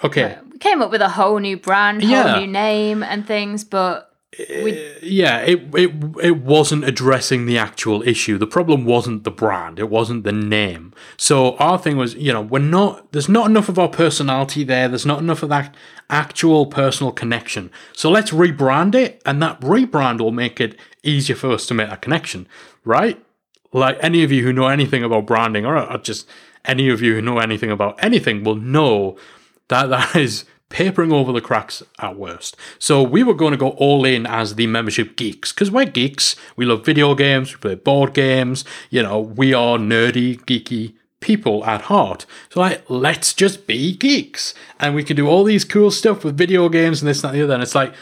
okay, 0.03 0.37
We 0.51 0.57
came 0.57 0.81
up 0.81 0.91
with 0.91 1.01
a 1.01 1.09
whole 1.09 1.37
new 1.39 1.55
brand, 1.57 2.01
whole 2.03 2.11
Yeah. 2.11 2.39
new 2.39 2.47
name, 2.47 3.03
and 3.03 3.25
things, 3.25 3.63
but 3.63 4.08
Eh, 4.37 4.93
yeah, 5.01 5.39
it, 5.39 5.73
it 5.73 5.91
it 6.21 6.37
wasn't 6.37 6.83
addressing 6.83 7.47
the 7.47 7.57
actual 7.57 8.03
issue. 8.03 8.37
The 8.37 8.45
problem 8.45 8.85
wasn't 8.85 9.23
the 9.23 9.31
brand, 9.31 9.79
it 9.79 9.89
wasn't 9.89 10.23
the 10.23 10.31
name. 10.31 10.93
So 11.17 11.55
our 11.57 11.79
thing 11.79 11.97
was, 11.97 12.13
you 12.13 12.31
know, 12.31 12.41
we're 12.41 12.59
not 12.59 13.11
there's 13.11 13.27
not 13.27 13.49
enough 13.49 13.69
of 13.69 13.79
our 13.79 13.87
personality 13.87 14.63
there. 14.63 14.87
There's 14.87 15.05
not 15.05 15.19
enough 15.19 15.41
of 15.41 15.49
that 15.49 15.73
actual 16.11 16.67
personal 16.67 17.11
connection. 17.11 17.71
So 17.93 18.11
let's 18.11 18.29
rebrand 18.29 18.93
it, 18.93 19.19
and 19.25 19.41
that 19.41 19.59
rebrand 19.61 20.21
will 20.21 20.31
make 20.31 20.61
it 20.61 20.79
easier 21.01 21.35
for 21.35 21.51
us 21.51 21.65
to 21.67 21.73
make 21.73 21.89
that 21.89 22.03
connection, 22.03 22.47
right? 22.85 23.19
Like 23.73 23.97
any 23.99 24.23
of 24.23 24.31
you 24.31 24.43
who 24.43 24.53
know 24.53 24.67
anything 24.67 25.03
about 25.03 25.25
branding, 25.25 25.65
or 25.65 25.97
just 25.97 26.27
any 26.65 26.89
of 26.89 27.01
you 27.01 27.15
who 27.15 27.21
know 27.21 27.39
anything 27.39 27.71
about 27.71 28.03
anything, 28.03 28.43
will 28.43 28.55
know 28.55 29.17
that 29.69 29.89
that 29.89 30.15
is 30.15 30.45
papering 30.69 31.11
over 31.11 31.31
the 31.31 31.41
cracks 31.41 31.83
at 31.99 32.15
worst. 32.15 32.55
So 32.77 33.03
we 33.03 33.23
were 33.23 33.33
going 33.33 33.51
to 33.51 33.57
go 33.57 33.69
all 33.71 34.05
in 34.05 34.25
as 34.25 34.55
the 34.55 34.67
membership 34.67 35.15
geeks 35.15 35.51
because 35.51 35.71
we're 35.71 35.85
geeks. 35.85 36.35
We 36.55 36.65
love 36.65 36.85
video 36.85 37.15
games, 37.15 37.53
we 37.53 37.59
play 37.59 37.75
board 37.75 38.13
games. 38.13 38.63
You 38.89 39.03
know, 39.03 39.19
we 39.19 39.53
are 39.53 39.77
nerdy, 39.77 40.39
geeky 40.45 40.93
people 41.19 41.65
at 41.65 41.81
heart. 41.83 42.25
So 42.49 42.61
like, 42.61 42.83
let's 42.89 43.33
just 43.33 43.67
be 43.67 43.95
geeks, 43.95 44.53
and 44.79 44.95
we 44.95 45.03
can 45.03 45.15
do 45.17 45.27
all 45.27 45.43
these 45.43 45.65
cool 45.65 45.91
stuff 45.91 46.23
with 46.23 46.37
video 46.37 46.69
games 46.69 47.01
and 47.01 47.09
this 47.09 47.23
and 47.23 47.23
that 47.23 47.29
and 47.29 47.39
the 47.39 47.43
other. 47.43 47.53
And 47.55 47.63
it's 47.63 47.75
like, 47.75 47.93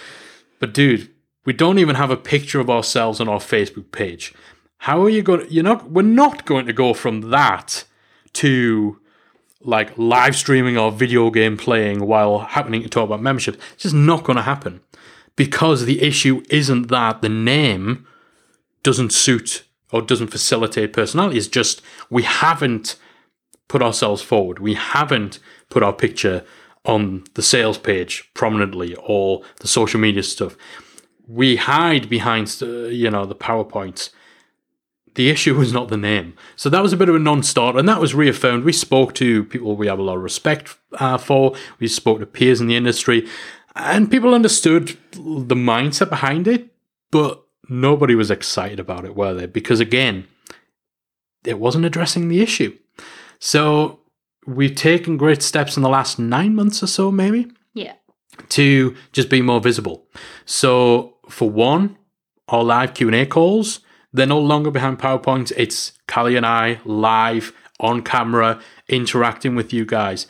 but 0.59 0.73
dude, 0.73 1.09
we 1.45 1.53
don't 1.53 1.79
even 1.79 1.95
have 1.95 2.11
a 2.11 2.17
picture 2.17 2.59
of 2.59 2.69
ourselves 2.69 3.19
on 3.19 3.29
our 3.29 3.39
Facebook 3.39 3.91
page. 3.91 4.33
How 4.79 5.01
are 5.01 5.09
you 5.09 5.23
going? 5.23 5.47
To, 5.47 5.53
you're 5.53 5.63
not. 5.63 5.89
We're 5.89 6.03
not 6.03 6.45
going 6.45 6.65
to 6.67 6.73
go 6.73 6.93
from 6.93 7.29
that 7.31 7.85
to 8.33 8.99
like 9.61 9.97
live 9.97 10.35
streaming 10.35 10.77
or 10.77 10.91
video 10.91 11.29
game 11.29 11.57
playing 11.57 12.05
while 12.05 12.39
happening 12.39 12.83
to 12.83 12.89
talk 12.89 13.05
about 13.05 13.21
membership. 13.21 13.59
It's 13.73 13.83
just 13.83 13.95
not 13.95 14.23
going 14.23 14.37
to 14.37 14.43
happen 14.43 14.81
because 15.35 15.85
the 15.85 16.01
issue 16.01 16.43
isn't 16.49 16.89
that 16.89 17.21
the 17.21 17.29
name 17.29 18.05
doesn't 18.83 19.11
suit 19.11 19.63
or 19.91 20.01
doesn't 20.01 20.27
facilitate 20.27 20.93
personality. 20.93 21.37
It's 21.37 21.47
just 21.47 21.81
we 22.09 22.23
haven't 22.23 22.95
put 23.67 23.81
ourselves 23.81 24.21
forward. 24.21 24.59
We 24.59 24.75
haven't 24.75 25.39
put 25.69 25.83
our 25.83 25.93
picture 25.93 26.43
on 26.85 27.25
the 27.33 27.41
sales 27.41 27.77
page 27.77 28.29
prominently 28.33 28.95
or 28.95 29.41
the 29.59 29.67
social 29.67 29.99
media 29.99 30.23
stuff. 30.23 30.55
We 31.27 31.57
hide 31.57 32.09
behind, 32.09 32.57
uh, 32.61 32.85
you 32.85 33.11
know, 33.11 33.25
the 33.25 33.35
PowerPoints 33.35 34.11
the 35.17 35.29
issue 35.31 35.55
was 35.55 35.73
not 35.73 35.89
the 35.89 35.97
name. 35.97 36.35
So 36.55 36.69
that 36.69 36.83
was 36.83 36.93
a 36.93 36.97
bit 36.97 37.09
of 37.09 37.15
a 37.15 37.19
non-starter, 37.19 37.79
and 37.79 37.89
that 37.89 37.99
was 37.99 38.13
reaffirmed. 38.13 38.63
We 38.63 38.71
spoke 38.71 39.15
to 39.15 39.43
people 39.45 39.75
we 39.75 39.87
have 39.87 39.97
a 39.97 40.03
lot 40.03 40.15
of 40.15 40.21
respect 40.21 40.77
uh, 40.93 41.17
for. 41.17 41.55
We 41.79 41.87
spoke 41.87 42.19
to 42.19 42.27
peers 42.27 42.61
in 42.61 42.67
the 42.67 42.75
industry, 42.75 43.27
and 43.75 44.11
people 44.11 44.35
understood 44.35 44.95
the 45.13 45.55
mindset 45.55 46.09
behind 46.09 46.47
it, 46.47 46.67
but 47.09 47.43
nobody 47.67 48.13
was 48.13 48.29
excited 48.29 48.79
about 48.79 49.05
it, 49.05 49.15
were 49.15 49.33
they? 49.33 49.47
Because 49.47 49.79
again, 49.79 50.27
it 51.43 51.59
wasn't 51.59 51.85
addressing 51.85 52.29
the 52.29 52.41
issue. 52.41 52.77
So 53.39 54.01
we've 54.45 54.75
taken 54.75 55.17
great 55.17 55.41
steps 55.41 55.75
in 55.75 55.81
the 55.81 55.89
last 55.89 56.19
nine 56.19 56.53
months 56.53 56.83
or 56.83 56.87
so, 56.87 57.11
maybe, 57.11 57.47
yeah. 57.73 57.93
to 58.49 58.95
just 59.13 59.29
be 59.31 59.41
more 59.41 59.61
visible. 59.61 60.05
So 60.45 61.15
for 61.27 61.49
one, 61.49 61.97
our 62.49 62.63
live 62.63 62.93
Q&A 62.93 63.25
calls, 63.25 63.79
they're 64.13 64.25
no 64.25 64.39
longer 64.39 64.71
behind 64.71 64.99
PowerPoint. 64.99 65.51
It's 65.57 65.93
Callie 66.07 66.35
and 66.35 66.45
I 66.45 66.79
live 66.85 67.53
on 67.79 68.01
camera 68.01 68.59
interacting 68.87 69.55
with 69.55 69.73
you 69.73 69.85
guys. 69.85 70.27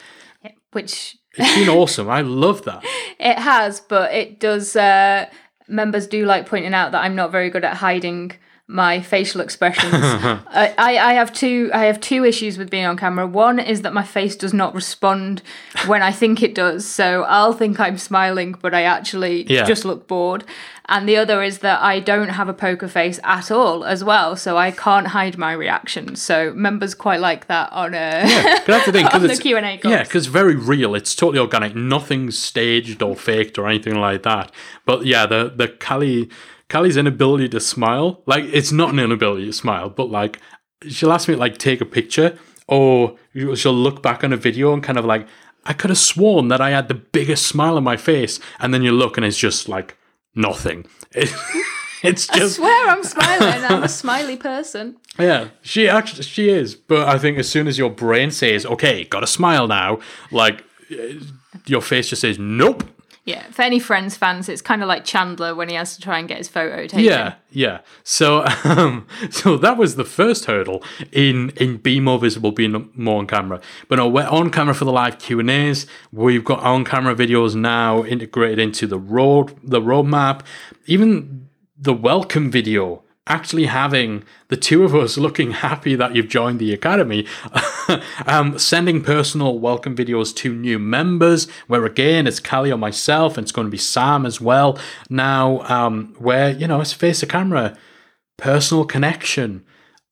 Which 0.72 1.18
It's 1.36 1.56
been 1.56 1.70
awesome. 1.70 2.10
I 2.10 2.22
love 2.22 2.64
that. 2.66 2.84
it 3.20 3.40
has, 3.40 3.80
but 3.80 4.14
it 4.14 4.40
does. 4.40 4.76
Uh, 4.76 5.28
members 5.68 6.08
do 6.08 6.26
like 6.26 6.46
pointing 6.48 6.74
out 6.74 6.92
that 6.92 7.04
I'm 7.04 7.16
not 7.16 7.32
very 7.32 7.50
good 7.50 7.64
at 7.64 7.78
hiding 7.78 8.34
my 8.70 9.00
facial 9.00 9.40
expressions. 9.40 9.94
I, 9.94 10.74
I, 10.78 11.14
have 11.14 11.32
two. 11.34 11.72
I 11.74 11.86
have 11.86 12.02
two 12.02 12.26
issues 12.26 12.58
with 12.58 12.70
being 12.70 12.86
on 12.86 12.98
camera. 12.98 13.26
One 13.26 13.60
is 13.60 13.82
that 13.84 13.94
my 13.94 14.04
face 14.04 14.36
does 14.36 14.54
not 14.54 14.76
respond 14.76 15.42
when 15.86 16.02
I 16.02 16.12
think 16.12 16.44
it 16.44 16.54
does. 16.54 16.86
So 16.86 17.24
I'll 17.24 17.54
think 17.54 17.80
I'm 17.80 17.98
smiling, 17.98 18.56
but 18.62 18.74
I 18.74 18.82
actually 18.84 19.44
Yeah. 19.52 19.64
just 19.64 19.86
look 19.86 20.08
bored. 20.08 20.44
And 20.90 21.08
the 21.08 21.18
other 21.18 21.42
is 21.44 21.60
that 21.60 21.82
I 21.82 22.00
don't 22.00 22.30
have 22.30 22.48
a 22.48 22.54
poker 22.54 22.88
face 22.88 23.20
at 23.24 23.52
all, 23.52 23.84
as 23.84 24.04
well. 24.06 24.36
So 24.38 24.58
I 24.58 24.72
can't 24.72 25.08
hide 25.08 25.38
my 25.38 25.52
reactions. 25.52 26.22
So 26.22 26.54
members 26.54 26.94
quite 26.94 27.20
like 27.20 27.48
that 27.48 27.72
on 27.74 27.94
uh, 27.94 28.24
a. 28.26 28.60
But 28.60 28.66
that's 28.68 28.86
the 28.86 28.92
thing. 28.92 29.06
On 29.14 29.20
the 29.22 29.26
it's- 29.26 29.40
Q&A 29.40 29.78
calls. 29.78 29.92
Yeah, 29.92 30.04
because 30.04 30.28
very 30.28 30.56
real. 30.56 30.94
It's 30.96 31.16
totally 31.16 31.40
organic. 31.40 31.74
Nothing's 31.76 32.38
staged 32.38 33.02
or 33.02 33.16
faked 33.16 33.58
or 33.58 33.68
anything 33.68 33.96
like 33.96 34.24
that. 34.24 34.52
But 34.86 35.06
yeah, 35.06 35.26
the 35.26 35.52
the 35.56 35.68
Callie 35.70 36.30
Callie's 36.70 36.98
inability 36.98 37.50
to 37.50 37.60
smile, 37.60 38.22
like 38.26 38.44
it's 38.46 38.72
not 38.72 38.92
an 38.92 39.00
inability 39.00 39.46
to 39.46 39.54
smile, 39.54 39.90
but 39.90 40.10
like 40.10 40.40
she'll 40.88 41.12
ask 41.14 41.28
me 41.28 41.36
to, 41.36 41.40
like 41.40 41.58
take 41.58 41.82
a 41.82 41.86
picture 41.86 42.38
or 42.68 43.16
she'll 43.56 43.74
look 43.74 44.04
back 44.04 44.24
on 44.24 44.34
a 44.34 44.38
video 44.38 44.74
and 44.74 44.84
kind 44.84 44.98
of 44.98 45.06
like 45.06 45.28
I 45.66 45.74
could 45.74 45.90
have 45.90 45.98
sworn 45.98 46.48
that 46.48 46.62
I 46.62 46.70
had 46.72 46.88
the 46.88 46.94
biggest 46.94 47.46
smile 47.46 47.76
on 47.78 47.84
my 47.84 47.98
face, 47.98 48.40
and 48.60 48.74
then 48.74 48.84
you 48.84 48.92
look 48.92 49.18
and 49.18 49.26
it's 49.26 49.38
just 49.38 49.68
like 49.68 49.98
nothing. 50.34 50.88
It, 51.12 51.30
it's 52.04 52.26
just. 52.28 52.60
I 52.60 52.64
swear 52.64 52.90
I'm 52.90 53.04
smiling. 53.04 53.66
I'm 53.66 53.84
a 53.84 53.90
smiley 54.04 54.38
person. 54.38 54.98
yeah, 55.20 55.50
she 55.62 55.90
actually 55.90 56.24
she 56.24 56.50
is. 56.50 56.76
But 56.76 57.08
I 57.08 57.18
think 57.20 57.38
as 57.38 57.50
soon 57.50 57.68
as 57.68 57.78
your 57.78 57.90
brain 57.90 58.32
says, 58.32 58.66
"Okay, 58.66 59.04
got 59.04 59.20
to 59.22 59.28
smile 59.28 59.68
now," 59.68 60.00
like 60.32 60.64
your 61.66 61.82
face 61.82 62.10
just 62.10 62.22
says, 62.22 62.40
"Nope." 62.40 62.84
Yeah, 63.28 63.44
for 63.52 63.62
any 63.62 63.78
Friends 63.78 64.16
fans, 64.16 64.48
it's 64.48 64.62
kind 64.62 64.82
of 64.82 64.88
like 64.88 65.04
Chandler 65.04 65.54
when 65.54 65.68
he 65.68 65.76
has 65.76 65.96
to 65.96 66.02
try 66.02 66.18
and 66.18 66.30
get 66.30 66.38
his 66.38 66.48
photo 66.48 66.88
taken. 66.88 67.04
Yeah, 67.04 67.34
yeah. 67.52 67.82
So, 68.06 68.46
um, 68.64 69.06
so 69.30 69.58
that 69.58 69.78
was 69.78 69.98
the 69.98 70.06
first 70.06 70.46
hurdle 70.46 70.82
in 71.12 71.50
in 71.58 71.76
be 71.76 72.00
more 72.00 72.20
visible, 72.20 72.54
being 72.54 72.90
more 72.96 73.20
on 73.20 73.28
camera. 73.28 73.60
But 73.90 73.98
no, 73.98 74.08
we're 74.08 74.26
on 74.30 74.50
camera 74.50 74.74
for 74.74 74.86
the 74.86 74.94
live 74.94 75.20
Q 75.20 75.42
and 75.42 75.50
A's. 75.50 75.86
We've 76.14 76.46
got 76.46 76.62
on 76.62 76.86
camera 76.86 77.14
videos 77.16 77.54
now 77.54 78.06
integrated 78.06 78.60
into 78.60 78.88
the 78.88 78.98
road 78.98 79.60
the 79.62 79.82
roadmap. 79.82 80.46
Even 80.86 81.50
the 81.78 81.94
welcome 81.94 82.50
video 82.50 83.04
actually 83.28 83.66
having 83.66 84.24
the 84.48 84.58
two 84.58 84.84
of 84.84 84.96
us 84.96 85.18
looking 85.18 85.52
happy 85.68 85.96
that 85.96 86.16
you've 86.16 86.28
joined 86.28 86.60
the 86.60 86.74
academy, 86.74 87.28
um, 88.26 88.58
sending 88.58 89.04
personal 89.04 89.60
welcome 89.60 89.96
videos 89.96 90.36
to 90.38 90.54
new 90.54 90.80
members, 90.80 91.50
where 91.68 91.86
again 91.86 92.28
it's 92.28 92.40
Callie 92.40 92.72
or 92.72 92.78
myself, 92.78 93.38
and 93.38 93.46
it's 93.46 93.52
going 93.52 93.68
to 93.68 93.72
be 93.72 93.78
Sam 93.78 94.26
as 94.26 94.42
well. 94.42 94.78
Now, 95.10 95.62
um, 95.62 96.16
where 96.18 96.52
you 96.52 96.68
know 96.68 96.82
it's 96.82 96.94
face 96.94 97.20
to 97.22 97.26
camera, 97.26 97.78
personal 98.38 98.86
connection, 98.86 99.66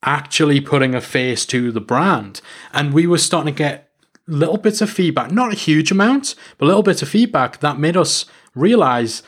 actually 0.03 0.61
putting 0.61 0.93
a 0.93 1.01
face 1.01 1.45
to 1.47 1.71
the 1.71 1.81
brand, 1.81 2.41
and 2.73 2.93
we 2.93 3.07
were 3.07 3.17
starting 3.17 3.53
to 3.53 3.57
get 3.57 3.85
little 4.27 4.57
bits 4.57 4.81
of 4.81 4.89
feedback, 4.89 5.31
not 5.31 5.53
a 5.53 5.55
huge 5.55 5.91
amount, 5.91 6.35
but 6.57 6.65
little 6.65 6.83
bits 6.83 7.01
of 7.01 7.09
feedback 7.09 7.59
that 7.59 7.79
made 7.79 7.95
us 7.95 8.25
realize 8.55 9.21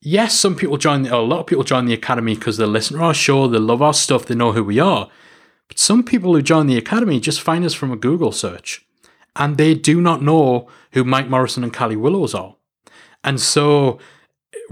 yes, 0.00 0.38
some 0.38 0.56
people 0.56 0.76
join, 0.76 1.02
the, 1.02 1.14
a 1.14 1.18
lot 1.18 1.40
of 1.40 1.46
people 1.46 1.64
join 1.64 1.86
the 1.86 1.94
academy 1.94 2.34
because 2.34 2.56
they 2.56 2.66
listen 2.66 2.98
to 2.98 3.04
our 3.04 3.14
show, 3.14 3.48
they 3.48 3.58
love 3.58 3.82
our 3.82 3.94
stuff, 3.94 4.26
they 4.26 4.34
know 4.34 4.52
who 4.52 4.64
we 4.64 4.78
are. 4.78 5.10
But 5.68 5.78
some 5.78 6.02
people 6.02 6.34
who 6.34 6.42
join 6.42 6.66
the 6.66 6.78
academy 6.78 7.20
just 7.20 7.40
find 7.40 7.64
us 7.64 7.74
from 7.74 7.90
a 7.90 7.96
Google 7.96 8.32
search 8.32 8.86
and 9.36 9.56
they 9.56 9.74
do 9.74 10.00
not 10.00 10.22
know 10.22 10.68
who 10.92 11.04
Mike 11.04 11.28
Morrison 11.28 11.62
and 11.62 11.72
Callie 11.72 11.96
Willows 11.96 12.34
are. 12.34 12.56
And 13.22 13.40
so 13.40 13.98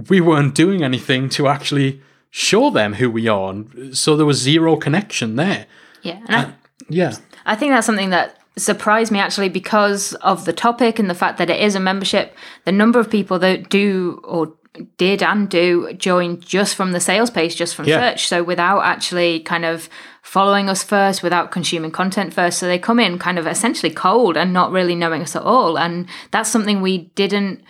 we 0.08 0.20
weren't 0.20 0.54
doing 0.54 0.82
anything 0.82 1.28
to 1.30 1.48
actually 1.48 2.00
show 2.30 2.70
them 2.70 2.94
who 2.94 3.10
we 3.10 3.28
are. 3.28 3.50
And 3.50 3.96
so 3.96 4.16
there 4.16 4.26
was 4.26 4.38
zero 4.38 4.76
connection 4.76 5.36
there. 5.36 5.66
Yeah. 6.02 6.20
And 6.28 6.46
I, 6.46 6.54
Yeah. 6.88 7.16
I 7.44 7.54
think 7.56 7.72
that's 7.72 7.86
something 7.86 8.10
that 8.10 8.38
surprised 8.56 9.12
me 9.12 9.18
actually 9.18 9.48
because 9.48 10.14
of 10.14 10.44
the 10.46 10.52
topic 10.52 10.98
and 10.98 11.10
the 11.10 11.14
fact 11.14 11.38
that 11.38 11.50
it 11.50 11.60
is 11.60 11.74
a 11.74 11.80
membership. 11.80 12.34
The 12.64 12.72
number 12.72 12.98
of 12.98 13.10
people 13.10 13.38
that 13.40 13.68
do 13.68 14.20
or 14.24 14.52
did 14.96 15.22
and 15.22 15.48
do 15.48 15.92
join 15.94 16.40
just 16.40 16.74
from 16.74 16.92
the 16.92 17.00
sales 17.00 17.30
page, 17.30 17.56
just 17.56 17.74
from 17.74 17.86
Yeah. 17.86 18.00
search. 18.00 18.28
So 18.28 18.42
without 18.42 18.80
actually 18.80 19.40
kind 19.40 19.64
of 19.64 19.88
following 20.22 20.68
us 20.68 20.82
first, 20.82 21.22
without 21.22 21.50
consuming 21.50 21.90
content 21.90 22.34
first. 22.34 22.58
So 22.58 22.66
they 22.66 22.78
come 22.78 22.98
in 22.98 23.18
kind 23.18 23.38
of 23.38 23.46
essentially 23.46 23.92
cold 23.92 24.36
and 24.36 24.52
not 24.52 24.72
really 24.72 24.94
knowing 24.94 25.22
us 25.22 25.36
at 25.36 25.42
all. 25.42 25.78
And 25.78 26.06
that's 26.32 26.50
something 26.50 26.82
we 26.82 27.12
didn't 27.14 27.62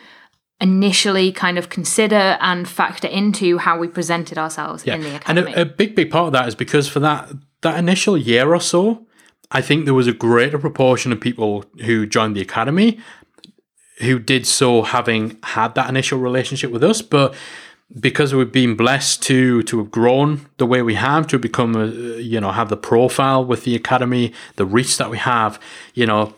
initially 0.60 1.32
kind 1.32 1.58
of 1.58 1.68
consider 1.68 2.38
and 2.40 2.66
factor 2.66 3.08
into 3.08 3.58
how 3.58 3.78
we 3.78 3.88
presented 3.88 4.38
ourselves 4.38 4.84
in 4.84 5.02
the 5.02 5.08
and 5.08 5.16
academy. 5.38 5.52
a, 5.52 5.62
a 5.62 5.64
big, 5.66 5.94
big 5.94 6.10
part 6.10 6.28
of 6.28 6.32
that 6.32 6.48
is 6.48 6.54
because 6.54 6.88
for 6.88 7.00
that 7.00 7.30
that 7.60 7.78
initial 7.78 8.16
year 8.16 8.54
or 8.54 8.60
so, 8.60 9.06
I 9.50 9.60
think 9.60 9.84
there 9.84 9.94
was 9.94 10.06
a 10.06 10.12
greater 10.12 10.58
proportion 10.58 11.12
of 11.12 11.20
people 11.20 11.64
who 11.84 12.06
joined 12.06 12.36
the 12.36 12.40
academy 12.40 12.98
who 13.98 14.18
did 14.18 14.46
so 14.46 14.82
having 14.82 15.38
had 15.42 15.74
that 15.74 15.88
initial 15.88 16.18
relationship 16.18 16.70
with 16.70 16.84
us, 16.84 17.02
but 17.02 17.34
because 18.00 18.34
we've 18.34 18.52
been 18.52 18.76
blessed 18.76 19.22
to 19.22 19.62
to 19.62 19.78
have 19.78 19.90
grown 19.90 20.46
the 20.58 20.66
way 20.66 20.82
we 20.82 20.94
have 20.94 21.26
to 21.28 21.38
become 21.38 21.76
a 21.76 21.86
you 22.18 22.40
know 22.40 22.50
have 22.50 22.68
the 22.68 22.76
profile 22.76 23.44
with 23.44 23.62
the 23.62 23.76
academy 23.76 24.32
the 24.56 24.66
reach 24.66 24.96
that 24.96 25.08
we 25.08 25.16
have 25.16 25.60
you 25.94 26.04
know 26.04 26.34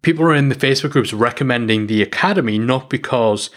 people 0.00 0.24
are 0.24 0.34
in 0.34 0.48
the 0.48 0.54
facebook 0.54 0.88
groups 0.88 1.12
recommending 1.12 1.86
the 1.86 2.00
academy 2.00 2.58
not 2.58 2.88
because 2.88 3.50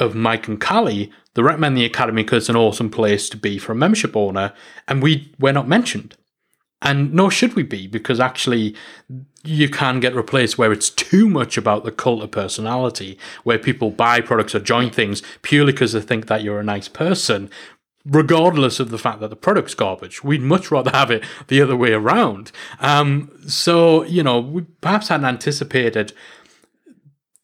of 0.00 0.14
Mike 0.14 0.48
and 0.48 0.60
Callie, 0.60 1.12
they 1.34 1.42
recommend 1.42 1.76
the 1.76 1.84
Academy 1.84 2.22
because 2.22 2.44
it's 2.44 2.48
an 2.48 2.56
awesome 2.56 2.90
place 2.90 3.28
to 3.28 3.36
be 3.36 3.58
for 3.58 3.72
a 3.72 3.76
membership 3.76 4.16
owner, 4.16 4.52
and 4.88 5.02
we 5.02 5.32
we're 5.38 5.52
not 5.52 5.68
mentioned. 5.68 6.16
And 6.82 7.12
nor 7.12 7.30
should 7.30 7.54
we 7.54 7.62
be, 7.62 7.86
because 7.86 8.18
actually 8.18 8.74
you 9.42 9.68
can 9.68 10.00
get 10.00 10.14
replaced 10.14 10.58
where 10.58 10.72
it's 10.72 10.90
too 10.90 11.28
much 11.28 11.56
about 11.56 11.84
the 11.84 11.92
cult 11.92 12.22
of 12.22 12.30
personality, 12.30 13.18
where 13.44 13.58
people 13.58 13.90
buy 13.90 14.20
products 14.20 14.54
or 14.54 14.60
join 14.60 14.90
things 14.90 15.22
purely 15.42 15.72
because 15.72 15.92
they 15.92 16.00
think 16.00 16.26
that 16.26 16.42
you're 16.42 16.60
a 16.60 16.64
nice 16.64 16.88
person, 16.88 17.48
regardless 18.04 18.80
of 18.80 18.90
the 18.90 18.98
fact 18.98 19.20
that 19.20 19.28
the 19.28 19.36
product's 19.36 19.74
garbage. 19.74 20.22
We'd 20.22 20.42
much 20.42 20.70
rather 20.70 20.90
have 20.90 21.10
it 21.10 21.24
the 21.48 21.62
other 21.62 21.76
way 21.76 21.92
around. 21.92 22.52
Um, 22.80 23.30
so, 23.46 24.04
you 24.04 24.22
know, 24.22 24.40
we 24.40 24.62
perhaps 24.80 25.08
hadn't 25.08 25.26
anticipated 25.26 26.12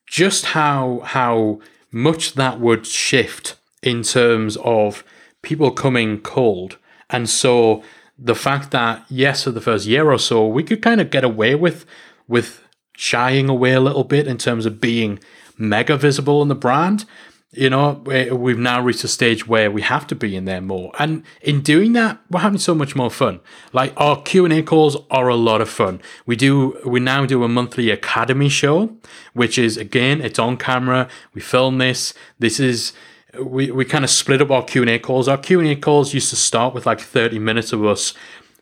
just 0.06 0.46
how 0.46 1.00
how 1.04 1.60
much 1.90 2.34
that 2.34 2.60
would 2.60 2.86
shift 2.86 3.56
in 3.82 4.02
terms 4.02 4.56
of 4.58 5.02
people 5.42 5.70
coming 5.70 6.20
cold. 6.20 6.76
And 7.08 7.28
so 7.28 7.82
the 8.18 8.34
fact 8.34 8.70
that 8.70 9.04
yes, 9.08 9.44
for 9.44 9.50
the 9.50 9.60
first 9.60 9.86
year 9.86 10.10
or 10.10 10.18
so, 10.18 10.46
we 10.46 10.62
could 10.62 10.82
kind 10.82 11.00
of 11.00 11.10
get 11.10 11.24
away 11.24 11.54
with 11.54 11.84
with 12.28 12.62
shying 12.96 13.48
away 13.48 13.72
a 13.72 13.80
little 13.80 14.04
bit 14.04 14.26
in 14.26 14.38
terms 14.38 14.64
of 14.66 14.80
being 14.80 15.18
mega 15.58 15.96
visible 15.96 16.42
in 16.42 16.48
the 16.48 16.54
brand. 16.54 17.04
You 17.52 17.70
know, 17.70 18.02
we- 18.04 18.30
we've 18.30 18.58
now 18.58 18.82
reached 18.82 19.04
a 19.04 19.08
stage 19.08 19.46
where 19.46 19.70
we 19.70 19.80
have 19.82 20.06
to 20.08 20.14
be 20.14 20.34
in 20.34 20.44
there 20.46 20.60
more, 20.60 20.92
and 20.98 21.22
in 21.40 21.60
doing 21.60 21.92
that, 21.92 22.18
we're 22.30 22.40
having 22.40 22.58
so 22.58 22.74
much 22.74 22.96
more 22.96 23.10
fun. 23.10 23.40
Like 23.72 23.92
our 23.96 24.20
Q 24.22 24.44
and 24.44 24.52
A 24.52 24.62
calls 24.62 24.96
are 25.10 25.28
a 25.28 25.36
lot 25.36 25.60
of 25.60 25.68
fun. 25.68 26.00
We 26.26 26.36
do, 26.36 26.76
we 26.84 27.00
now 27.00 27.24
do 27.24 27.44
a 27.44 27.48
monthly 27.48 27.90
academy 27.90 28.48
show, 28.48 28.96
which 29.32 29.56
is 29.58 29.76
again, 29.76 30.20
it's 30.20 30.38
on 30.38 30.56
camera. 30.56 31.08
We 31.34 31.40
film 31.40 31.78
this. 31.78 32.12
This 32.38 32.58
is 32.60 32.92
we, 33.40 33.70
we 33.70 33.84
kind 33.84 34.04
of 34.04 34.10
split 34.10 34.40
up 34.40 34.50
our 34.50 34.64
Q&A 34.64 34.98
calls. 34.98 35.28
Our 35.28 35.38
Q&A 35.38 35.76
calls 35.76 36.14
used 36.14 36.30
to 36.30 36.36
start 36.36 36.74
with 36.74 36.86
like 36.86 37.00
30 37.00 37.38
minutes 37.38 37.72
of 37.72 37.84
us 37.84 38.14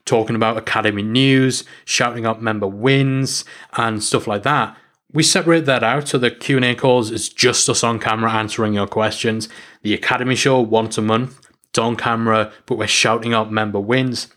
talking 0.04 0.36
about 0.36 0.56
academy 0.56 1.02
news, 1.02 1.64
shouting 1.84 2.26
out 2.26 2.42
member 2.42 2.66
wins 2.66 3.44
and 3.76 4.02
stuff 4.02 4.26
like 4.26 4.42
that. 4.42 4.76
We 5.12 5.22
separate 5.22 5.64
that 5.66 5.84
out 5.84 6.08
so 6.08 6.18
the 6.18 6.30
Q&A 6.30 6.74
calls 6.74 7.10
is 7.10 7.28
just 7.28 7.68
us 7.68 7.84
on 7.84 8.00
camera 8.00 8.32
answering 8.32 8.74
your 8.74 8.86
questions. 8.86 9.48
The 9.82 9.94
academy 9.94 10.34
show 10.34 10.60
once 10.60 10.98
a 10.98 11.02
month, 11.02 11.40
it's 11.68 11.78
on 11.78 11.96
camera, 11.96 12.52
but 12.66 12.78
we're 12.78 12.88
shouting 12.88 13.32
out 13.32 13.52
member 13.52 13.80
wins. 13.80 14.28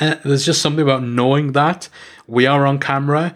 Uh, 0.00 0.16
there's 0.24 0.46
just 0.46 0.62
something 0.62 0.82
about 0.82 1.02
knowing 1.02 1.52
that 1.52 1.88
we 2.26 2.46
are 2.46 2.66
on 2.66 2.78
camera, 2.78 3.34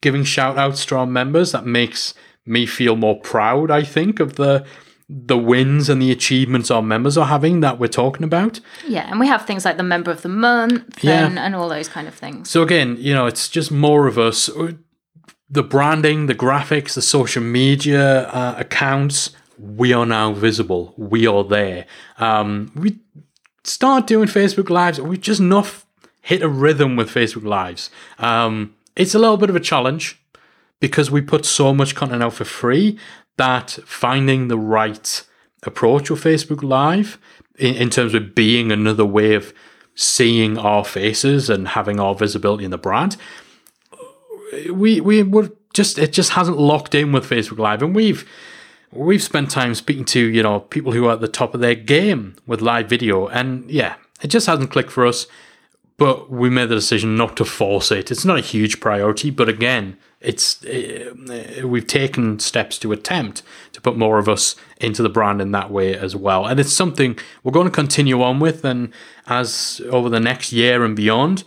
giving 0.00 0.24
shout 0.24 0.58
outs 0.58 0.84
to 0.86 0.96
our 0.96 1.06
members 1.06 1.52
that 1.52 1.66
makes 1.66 2.14
me 2.46 2.66
feel 2.66 2.96
more 2.96 3.20
proud, 3.20 3.70
I 3.70 3.82
think, 3.82 4.20
of 4.20 4.36
the 4.36 4.66
the 5.08 5.36
wins 5.36 5.88
and 5.90 6.00
the 6.00 6.10
achievements 6.10 6.70
our 6.70 6.80
members 6.82 7.18
are 7.18 7.26
having 7.26 7.60
that 7.60 7.78
we're 7.78 7.86
talking 7.88 8.24
about. 8.24 8.60
yeah, 8.86 9.06
and 9.10 9.20
we 9.20 9.26
have 9.26 9.44
things 9.46 9.64
like 9.64 9.76
the 9.76 9.82
member 9.82 10.10
of 10.10 10.22
the 10.22 10.28
month 10.30 11.04
Yeah. 11.04 11.26
and, 11.26 11.38
and 11.38 11.54
all 11.54 11.68
those 11.68 11.88
kind 11.88 12.08
of 12.08 12.14
things. 12.14 12.48
So 12.50 12.62
again, 12.62 12.96
you 12.98 13.12
know, 13.12 13.26
it's 13.26 13.48
just 13.48 13.70
more 13.70 14.06
of 14.06 14.18
us. 14.18 14.48
The 15.50 15.62
branding, 15.62 16.26
the 16.26 16.34
graphics, 16.34 16.94
the 16.94 17.02
social 17.02 17.42
media 17.42 18.28
uh, 18.28 18.54
accounts, 18.58 19.30
we 19.58 19.92
are 19.92 20.06
now 20.06 20.32
visible. 20.32 20.94
We 20.96 21.26
are 21.26 21.44
there. 21.44 21.86
Um, 22.18 22.72
we 22.74 22.98
start 23.62 24.06
doing 24.06 24.26
Facebook 24.28 24.70
Lives. 24.70 25.00
We 25.00 25.18
just 25.18 25.40
not 25.40 25.68
hit 26.22 26.42
a 26.42 26.48
rhythm 26.48 26.96
with 26.96 27.10
Facebook 27.10 27.44
Lives. 27.44 27.90
Um, 28.18 28.74
it's 28.96 29.14
a 29.14 29.18
little 29.18 29.36
bit 29.36 29.50
of 29.50 29.56
a 29.56 29.60
challenge 29.60 30.18
because 30.80 31.10
we 31.10 31.20
put 31.20 31.44
so 31.44 31.72
much 31.74 31.94
content 31.94 32.22
out 32.22 32.32
for 32.34 32.44
free 32.44 32.98
that 33.36 33.78
finding 33.84 34.48
the 34.48 34.58
right 34.58 35.24
approach 35.62 36.10
with 36.10 36.22
Facebook 36.22 36.62
Live 36.62 37.18
in, 37.58 37.74
in 37.74 37.90
terms 37.90 38.14
of 38.14 38.34
being 38.34 38.70
another 38.70 39.04
way 39.04 39.34
of 39.34 39.52
seeing 39.94 40.58
our 40.58 40.84
faces 40.84 41.48
and 41.48 41.68
having 41.68 42.00
our 42.00 42.14
visibility 42.14 42.64
in 42.64 42.70
the 42.70 42.78
brand, 42.78 43.16
we 44.70 45.00
we 45.00 45.22
would 45.22 45.56
just 45.72 45.98
it 45.98 46.12
just 46.12 46.30
hasn't 46.30 46.58
locked 46.58 46.94
in 46.94 47.12
with 47.12 47.28
Facebook 47.28 47.58
Live, 47.58 47.82
and 47.82 47.94
we've 47.94 48.28
we've 48.92 49.22
spent 49.22 49.50
time 49.50 49.74
speaking 49.74 50.04
to 50.06 50.20
you 50.20 50.42
know 50.42 50.60
people 50.60 50.92
who 50.92 51.06
are 51.06 51.12
at 51.12 51.20
the 51.20 51.28
top 51.28 51.54
of 51.54 51.60
their 51.60 51.74
game 51.74 52.36
with 52.46 52.60
live 52.60 52.88
video, 52.88 53.26
and 53.28 53.68
yeah, 53.70 53.96
it 54.22 54.28
just 54.28 54.46
hasn't 54.46 54.70
clicked 54.70 54.90
for 54.90 55.06
us. 55.06 55.26
But 55.96 56.28
we 56.28 56.50
made 56.50 56.70
the 56.70 56.74
decision 56.74 57.16
not 57.16 57.36
to 57.36 57.44
force 57.44 57.92
it. 57.92 58.10
It's 58.10 58.24
not 58.24 58.38
a 58.38 58.42
huge 58.42 58.80
priority, 58.80 59.30
but 59.30 59.48
again, 59.48 59.96
it's 60.24 60.64
uh, 60.64 61.12
we've 61.64 61.86
taken 61.86 62.38
steps 62.38 62.78
to 62.78 62.92
attempt 62.92 63.42
to 63.72 63.80
put 63.80 63.96
more 63.96 64.18
of 64.18 64.28
us 64.28 64.56
into 64.80 65.02
the 65.02 65.08
brand 65.08 65.40
in 65.40 65.52
that 65.52 65.70
way 65.70 65.94
as 65.94 66.16
well, 66.16 66.46
and 66.46 66.58
it's 66.58 66.72
something 66.72 67.18
we're 67.42 67.52
going 67.52 67.66
to 67.66 67.72
continue 67.72 68.22
on 68.22 68.40
with. 68.40 68.64
And 68.64 68.92
as 69.26 69.80
over 69.90 70.08
the 70.08 70.20
next 70.20 70.52
year 70.52 70.84
and 70.84 70.96
beyond, 70.96 71.44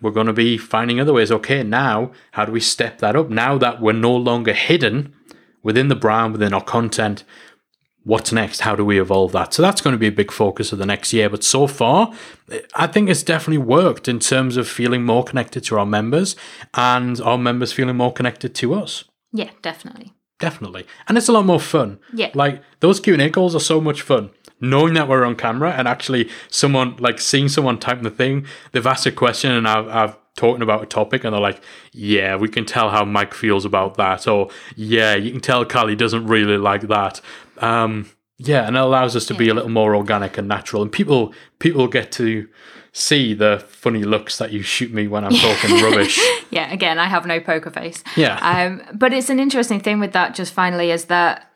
we're 0.00 0.10
going 0.10 0.26
to 0.26 0.32
be 0.32 0.58
finding 0.58 1.00
other 1.00 1.12
ways. 1.12 1.32
Okay, 1.32 1.62
now 1.62 2.12
how 2.32 2.44
do 2.44 2.52
we 2.52 2.60
step 2.60 2.98
that 2.98 3.16
up? 3.16 3.28
Now 3.30 3.58
that 3.58 3.80
we're 3.80 3.92
no 3.92 4.14
longer 4.14 4.52
hidden 4.52 5.14
within 5.62 5.88
the 5.88 5.96
brand, 5.96 6.32
within 6.32 6.54
our 6.54 6.62
content, 6.62 7.24
what's 8.06 8.30
next? 8.30 8.60
How 8.60 8.76
do 8.76 8.84
we 8.84 9.00
evolve 9.00 9.32
that? 9.32 9.52
So 9.52 9.62
that's 9.62 9.80
going 9.80 9.92
to 9.92 9.98
be 9.98 10.06
a 10.06 10.12
big 10.12 10.30
focus 10.30 10.72
of 10.72 10.78
the 10.78 10.86
next 10.86 11.12
year. 11.12 11.28
But 11.28 11.42
so 11.42 11.66
far, 11.66 12.12
I 12.74 12.86
think 12.86 13.10
it's 13.10 13.24
definitely 13.24 13.58
worked 13.58 14.06
in 14.06 14.20
terms 14.20 14.56
of 14.56 14.68
feeling 14.68 15.04
more 15.04 15.24
connected 15.24 15.64
to 15.64 15.78
our 15.78 15.84
members 15.84 16.36
and 16.74 17.20
our 17.20 17.36
members 17.36 17.72
feeling 17.72 17.96
more 17.96 18.12
connected 18.12 18.54
to 18.54 18.74
us. 18.74 19.04
Yeah, 19.32 19.50
definitely. 19.60 20.14
Definitely. 20.38 20.86
And 21.08 21.18
it's 21.18 21.28
a 21.28 21.32
lot 21.32 21.46
more 21.46 21.58
fun. 21.58 21.98
Yeah. 22.12 22.30
Like 22.32 22.62
those 22.78 23.00
Q&A 23.00 23.28
calls 23.28 23.56
are 23.56 23.60
so 23.60 23.80
much 23.80 24.02
fun. 24.02 24.30
Knowing 24.60 24.94
that 24.94 25.08
we're 25.08 25.24
on 25.24 25.34
camera 25.34 25.72
and 25.72 25.88
actually 25.88 26.30
someone 26.48 26.96
like 26.98 27.20
seeing 27.20 27.48
someone 27.48 27.78
type 27.78 28.00
the 28.02 28.10
thing, 28.10 28.46
they've 28.70 28.86
asked 28.86 29.06
a 29.06 29.12
question 29.12 29.50
and 29.50 29.66
I've, 29.66 29.88
I've 29.88 30.16
talking 30.36 30.62
about 30.62 30.82
a 30.82 30.86
topic 30.86 31.24
and 31.24 31.32
they're 31.32 31.40
like, 31.40 31.62
yeah, 31.92 32.36
we 32.36 32.48
can 32.48 32.64
tell 32.64 32.90
how 32.90 33.04
Mike 33.04 33.34
feels 33.34 33.64
about 33.64 33.96
that. 33.96 34.28
Or 34.28 34.50
yeah, 34.76 35.14
you 35.14 35.32
can 35.32 35.40
tell 35.40 35.64
Callie 35.64 35.96
doesn't 35.96 36.26
really 36.26 36.58
like 36.58 36.82
that. 36.82 37.20
Um, 37.62 38.10
yeah, 38.38 38.66
and 38.66 38.76
it 38.76 38.80
allows 38.80 39.16
us 39.16 39.24
to 39.26 39.34
be 39.34 39.48
a 39.48 39.54
little 39.54 39.70
more 39.70 39.96
organic 39.96 40.36
and 40.36 40.46
natural, 40.46 40.82
and 40.82 40.92
people 40.92 41.32
people 41.58 41.88
get 41.88 42.12
to 42.12 42.48
see 42.92 43.34
the 43.34 43.62
funny 43.68 44.04
looks 44.04 44.38
that 44.38 44.52
you 44.52 44.62
shoot 44.62 44.92
me 44.92 45.06
when 45.06 45.24
I'm 45.24 45.34
talking 45.34 45.82
rubbish. 45.82 46.18
Yeah, 46.48 46.72
again, 46.72 46.98
I 46.98 47.06
have 47.06 47.26
no 47.26 47.40
poker 47.40 47.70
face. 47.70 48.04
Yeah. 48.16 48.38
Um, 48.40 48.80
but 48.94 49.12
it's 49.12 49.28
an 49.28 49.40
interesting 49.40 49.80
thing 49.80 49.98
with 49.98 50.12
that, 50.12 50.34
just 50.34 50.54
finally, 50.54 50.90
is 50.90 51.06
that 51.06 51.50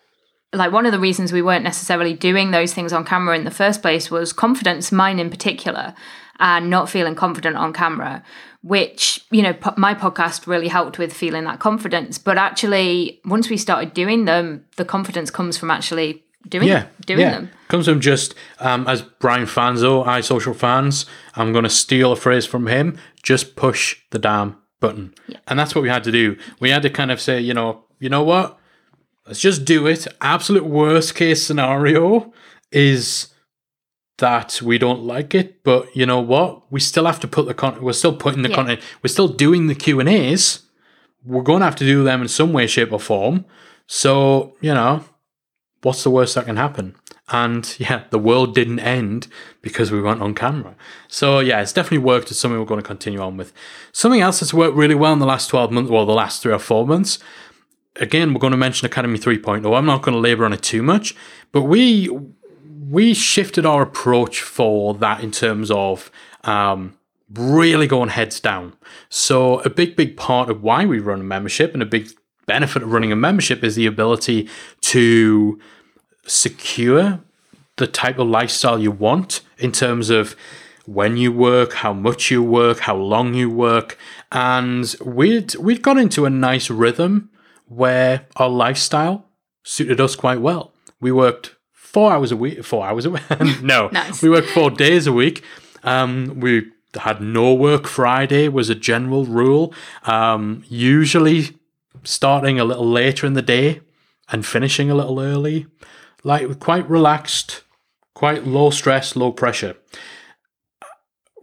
like 0.53 0.72
one 0.72 0.84
of 0.84 0.92
the 0.92 0.98
reasons 0.98 1.32
we 1.32 1.42
weren't 1.42 1.62
necessarily 1.64 2.12
doing 2.12 2.51
those 2.51 2.74
things 2.74 2.92
on 2.92 3.05
camera 3.05 3.36
in 3.36 3.44
the 3.44 3.51
first 3.53 3.82
place 3.82 4.11
was 4.11 4.32
confidence, 4.32 4.90
mine 4.90 5.18
in 5.18 5.30
particular, 5.30 5.94
and 6.41 6.68
not 6.70 6.88
feeling 6.91 7.14
confident 7.14 7.57
on 7.57 7.72
camera. 7.72 8.22
Which 8.62 9.24
you 9.30 9.41
know, 9.43 9.55
po- 9.55 9.74
my 9.78 9.95
podcast 9.95 10.47
really 10.47 10.68
helped 10.68 10.99
with 10.99 11.12
feeling 11.12 11.45
that 11.45 11.61
confidence. 11.61 12.18
But 12.18 12.36
actually, 12.36 13.20
once 13.24 13.49
we 13.49 13.57
started 13.57 13.95
doing 13.95 14.26
them, 14.26 14.64
the 14.76 14.84
confidence 14.84 15.30
comes 15.30 15.57
from 15.57 15.70
actually 15.70 16.22
doing 16.49 16.68
Yeah, 16.68 16.86
doing 17.07 17.20
yeah. 17.20 17.30
them. 17.30 17.51
Comes 17.68 17.86
from 17.86 18.01
just 18.01 18.34
um, 18.59 18.86
as 18.86 19.01
Brian 19.01 19.47
Fanzo, 19.47 20.05
iSocialFanz. 20.05 21.07
I'm 21.36 21.53
going 21.53 21.64
to 21.64 21.70
steal 21.70 22.12
a 22.12 22.16
phrase 22.16 22.45
from 22.45 22.66
him. 22.66 22.99
Just 23.22 23.57
push 23.57 23.97
the 24.11 24.18
damn 24.18 24.57
button, 24.78 25.14
and 25.47 25.59
that's 25.59 25.74
what 25.74 25.80
we 25.82 25.88
had 25.88 26.05
to 26.05 26.12
do. 26.12 26.36
We 26.59 26.68
had 26.68 26.82
to 26.82 26.91
kind 26.91 27.11
of 27.11 27.18
say, 27.20 27.41
you 27.41 27.55
know, 27.55 27.84
you 27.99 28.11
know 28.11 28.22
what? 28.22 28.59
Let's 29.26 29.41
just 29.41 29.64
do 29.64 29.86
it. 29.86 30.07
Absolute 30.20 30.66
worst 30.66 31.14
case 31.14 31.43
scenario 31.43 32.32
is 32.72 33.28
that 34.21 34.62
we 34.62 34.79
don't 34.79 35.03
like 35.03 35.35
it, 35.35 35.62
but 35.64 35.95
you 35.95 36.07
know 36.07 36.21
what? 36.21 36.71
We 36.73 36.81
still 36.81 37.05
have 37.07 37.21
to 37.21 37.29
put 37.29 37.47
the 37.47 37.55
content. 37.55 37.83
We're 37.83 37.93
still 37.93 38.16
putting 38.16 38.43
the 38.43 38.49
Yeah. 38.49 38.55
content. 38.57 38.81
We're 39.03 39.09
still 39.09 39.29
doing 39.29 39.66
the 39.66 39.75
Q 39.75 40.01
and 40.01 40.09
A's. 40.09 40.61
We're 41.25 41.43
going 41.43 41.61
to 41.61 41.66
have 41.66 41.77
to 41.77 41.85
do 41.85 42.03
them 42.05 42.23
in 42.23 42.29
some 42.29 42.53
way, 42.53 42.66
shape, 42.66 42.93
or 42.93 43.01
form. 43.01 43.45
So 43.87 44.55
you 44.61 44.73
know, 44.73 45.05
what's 45.83 46.03
the 46.05 46.11
worst 46.11 46.35
that 46.37 46.47
can 46.47 46.57
happen? 46.57 46.95
And 47.33 47.75
yeah, 47.79 48.05
the 48.11 48.18
world 48.18 48.55
didn't 48.55 48.81
end 48.81 49.29
because 49.62 49.91
we 49.93 50.01
weren't 50.01 50.23
on 50.23 50.35
camera. 50.35 50.75
So 51.09 51.41
yeah, 51.41 51.61
it's 51.61 51.73
definitely 51.73 51.99
worked. 51.99 52.31
It's 52.31 52.41
something 52.41 52.59
we're 52.59 52.66
going 52.66 52.81
to 52.83 52.87
continue 52.87 53.21
on 53.21 53.37
with. 53.37 53.53
Something 53.93 54.21
else 54.21 54.41
that's 54.41 54.55
worked 54.55 54.77
really 54.77 54.95
well 54.95 55.12
in 55.12 55.18
the 55.18 55.27
last 55.27 55.49
12 55.49 55.71
months, 55.73 55.91
well, 55.91 56.07
the 56.07 56.12
last 56.12 56.43
three 56.43 56.53
or 56.53 56.59
four 56.59 56.87
months. 56.87 57.18
Again, 57.97 58.33
we're 58.33 58.41
going 58.41 58.53
to 58.53 58.57
mention 58.57 58.87
Academy 58.87 59.18
3.0. 59.18 59.77
I'm 59.77 59.85
not 59.85 60.03
going 60.03 60.14
to 60.14 60.21
labor 60.21 60.45
on 60.45 60.53
it 60.53 60.62
too 60.62 60.83
much, 60.83 61.14
but 61.53 61.62
we 61.62 62.09
we 62.91 63.14
shifted 63.14 63.64
our 63.64 63.82
approach 63.82 64.43
for 64.43 64.95
that 64.95 65.22
in 65.22 65.30
terms 65.30 65.70
of 65.70 66.11
um, 66.43 66.99
really 67.32 67.86
going 67.86 68.09
heads 68.09 68.41
down. 68.41 68.74
So 69.09 69.61
a 69.61 69.70
big, 69.70 69.95
big 69.95 70.16
part 70.16 70.51
of 70.51 70.62
why 70.62 70.84
we 70.86 70.99
run 70.99 71.20
a 71.20 71.24
membership 71.24 71.72
and 71.72 71.82
a 71.82 71.86
big 71.86 72.11
benefit 72.47 72.82
of 72.82 72.91
running 72.91 73.12
a 73.12 73.16
membership 73.16 73.62
is 73.62 73.76
the 73.76 73.86
ability 73.86 74.49
to 74.80 75.61
secure 76.26 77.20
the 77.76 77.86
type 77.86 78.18
of 78.18 78.26
lifestyle 78.26 78.80
you 78.80 78.91
want 78.91 79.43
in 79.57 79.70
terms 79.70 80.11
of 80.11 80.34
when 80.84 81.16
you 81.16 81.30
work, 81.30 81.74
how 81.74 81.93
much 81.93 82.28
you 82.28 82.43
work, 82.43 82.80
how 82.80 82.97
long 82.97 83.34
you 83.34 83.49
work, 83.49 83.97
and 84.32 84.97
we'd 85.05 85.55
we'd 85.57 85.82
got 85.82 85.97
into 85.97 86.24
a 86.24 86.30
nice 86.30 86.68
rhythm 86.68 87.30
where 87.66 88.26
our 88.34 88.49
lifestyle 88.49 89.26
suited 89.62 90.01
us 90.01 90.16
quite 90.16 90.41
well. 90.41 90.72
We 91.01 91.12
worked 91.12 91.55
four 91.93 92.12
hours 92.12 92.30
a 92.30 92.36
week, 92.36 92.64
four 92.64 92.84
hours 92.86 93.05
a 93.05 93.11
week. 93.11 93.22
no, 93.62 93.88
Nice. 93.93 94.22
we 94.22 94.30
worked 94.30 94.49
four 94.51 94.70
days 94.70 95.07
a 95.07 95.12
week. 95.12 95.43
Um, 95.82 96.38
we 96.41 96.70
had 96.95 97.20
no 97.20 97.53
work 97.55 97.86
Friday 97.86 98.49
was 98.49 98.70
a 98.70 98.74
general 98.74 99.24
rule. 99.24 99.74
Um, 100.05 100.62
usually 100.68 101.57
starting 102.05 102.61
a 102.61 102.64
little 102.64 102.88
later 102.88 103.26
in 103.26 103.34
the 103.34 103.43
day 103.43 103.80
and 104.30 104.47
finishing 104.47 104.91
a 104.91 104.95
little 104.95 105.20
early, 105.20 105.66
like 106.22 106.61
quite 106.61 106.88
relaxed, 106.88 107.62
quite 108.14 108.47
low 108.47 108.70
stress, 108.70 109.16
low 109.16 109.32
pressure. 109.32 109.74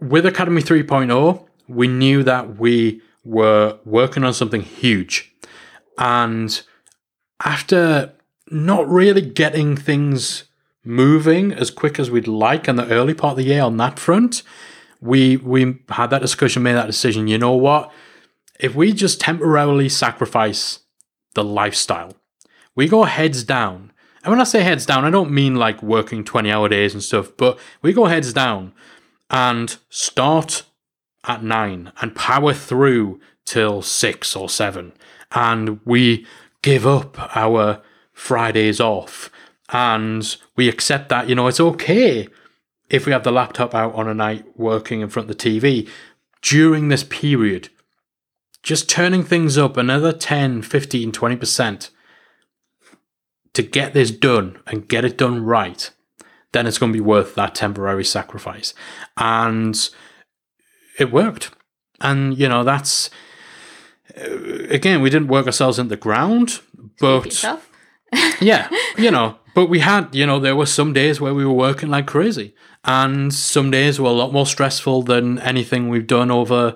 With 0.00 0.24
Academy 0.26 0.62
3.0, 0.62 1.46
we 1.68 1.88
knew 1.88 2.22
that 2.22 2.56
we 2.58 3.02
were 3.24 3.78
working 3.84 4.24
on 4.24 4.32
something 4.32 4.62
huge. 4.62 5.30
And 5.98 6.60
after 7.44 8.12
not 8.50 8.88
really 8.88 9.22
getting 9.22 9.76
things 9.76 10.44
moving 10.84 11.52
as 11.52 11.70
quick 11.70 11.98
as 11.98 12.10
we'd 12.10 12.26
like 12.26 12.68
in 12.68 12.76
the 12.76 12.88
early 12.88 13.14
part 13.14 13.32
of 13.32 13.36
the 13.38 13.44
year 13.44 13.62
on 13.62 13.76
that 13.76 13.98
front, 13.98 14.42
we 15.00 15.36
we 15.36 15.80
had 15.90 16.10
that 16.10 16.22
discussion, 16.22 16.62
made 16.62 16.74
that 16.74 16.86
decision. 16.86 17.28
You 17.28 17.38
know 17.38 17.54
what? 17.54 17.92
If 18.58 18.74
we 18.74 18.92
just 18.92 19.20
temporarily 19.20 19.88
sacrifice 19.88 20.80
the 21.34 21.44
lifestyle, 21.44 22.14
we 22.74 22.88
go 22.88 23.04
heads 23.04 23.44
down. 23.44 23.92
And 24.24 24.32
when 24.32 24.40
I 24.40 24.44
say 24.44 24.62
heads 24.62 24.86
down, 24.86 25.04
I 25.04 25.10
don't 25.10 25.30
mean 25.30 25.54
like 25.54 25.82
working 25.82 26.24
20 26.24 26.50
hour 26.50 26.68
days 26.68 26.92
and 26.92 27.02
stuff, 27.02 27.30
but 27.36 27.58
we 27.82 27.92
go 27.92 28.06
heads 28.06 28.32
down 28.32 28.72
and 29.30 29.76
start 29.88 30.64
at 31.26 31.42
nine 31.42 31.92
and 32.00 32.16
power 32.16 32.52
through 32.52 33.20
till 33.44 33.82
six 33.82 34.34
or 34.34 34.48
seven. 34.48 34.92
And 35.32 35.80
we 35.84 36.26
give 36.62 36.86
up 36.86 37.36
our 37.36 37.82
Fridays 38.18 38.80
off 38.80 39.30
and 39.68 40.36
we 40.56 40.68
accept 40.68 41.08
that, 41.08 41.28
you 41.28 41.36
know, 41.36 41.46
it's 41.46 41.60
okay 41.60 42.26
if 42.90 43.06
we 43.06 43.12
have 43.12 43.22
the 43.22 43.30
laptop 43.30 43.74
out 43.76 43.94
on 43.94 44.08
a 44.08 44.14
night 44.14 44.44
working 44.56 45.00
in 45.00 45.08
front 45.08 45.30
of 45.30 45.38
the 45.38 45.50
TV 45.50 45.88
during 46.42 46.88
this 46.88 47.04
period. 47.04 47.68
Just 48.62 48.90
turning 48.90 49.22
things 49.22 49.56
up 49.56 49.76
another 49.76 50.12
10, 50.12 50.62
15, 50.62 51.12
20% 51.12 51.90
to 53.52 53.62
get 53.62 53.94
this 53.94 54.10
done 54.10 54.58
and 54.66 54.88
get 54.88 55.04
it 55.04 55.16
done 55.16 55.44
right, 55.44 55.90
then 56.52 56.66
it's 56.66 56.78
going 56.78 56.92
to 56.92 56.96
be 56.96 57.04
worth 57.04 57.36
that 57.36 57.54
temporary 57.54 58.04
sacrifice. 58.04 58.74
And 59.16 59.88
it 60.98 61.12
worked. 61.12 61.52
And, 62.00 62.36
you 62.36 62.48
know, 62.48 62.64
that's, 62.64 63.10
uh, 64.16 64.64
again, 64.70 65.02
we 65.02 65.10
didn't 65.10 65.28
work 65.28 65.46
ourselves 65.46 65.78
into 65.78 65.90
the 65.90 65.96
ground, 65.96 66.60
but? 66.98 67.44
Yeah, 68.40 68.68
you 68.96 69.10
know, 69.10 69.36
but 69.54 69.66
we 69.66 69.80
had, 69.80 70.14
you 70.14 70.26
know, 70.26 70.38
there 70.38 70.56
were 70.56 70.66
some 70.66 70.92
days 70.92 71.20
where 71.20 71.34
we 71.34 71.44
were 71.44 71.52
working 71.52 71.88
like 71.88 72.06
crazy, 72.06 72.54
and 72.84 73.32
some 73.34 73.70
days 73.70 74.00
were 74.00 74.08
a 74.08 74.12
lot 74.12 74.32
more 74.32 74.46
stressful 74.46 75.02
than 75.02 75.38
anything 75.40 75.88
we've 75.88 76.06
done 76.06 76.30
over 76.30 76.74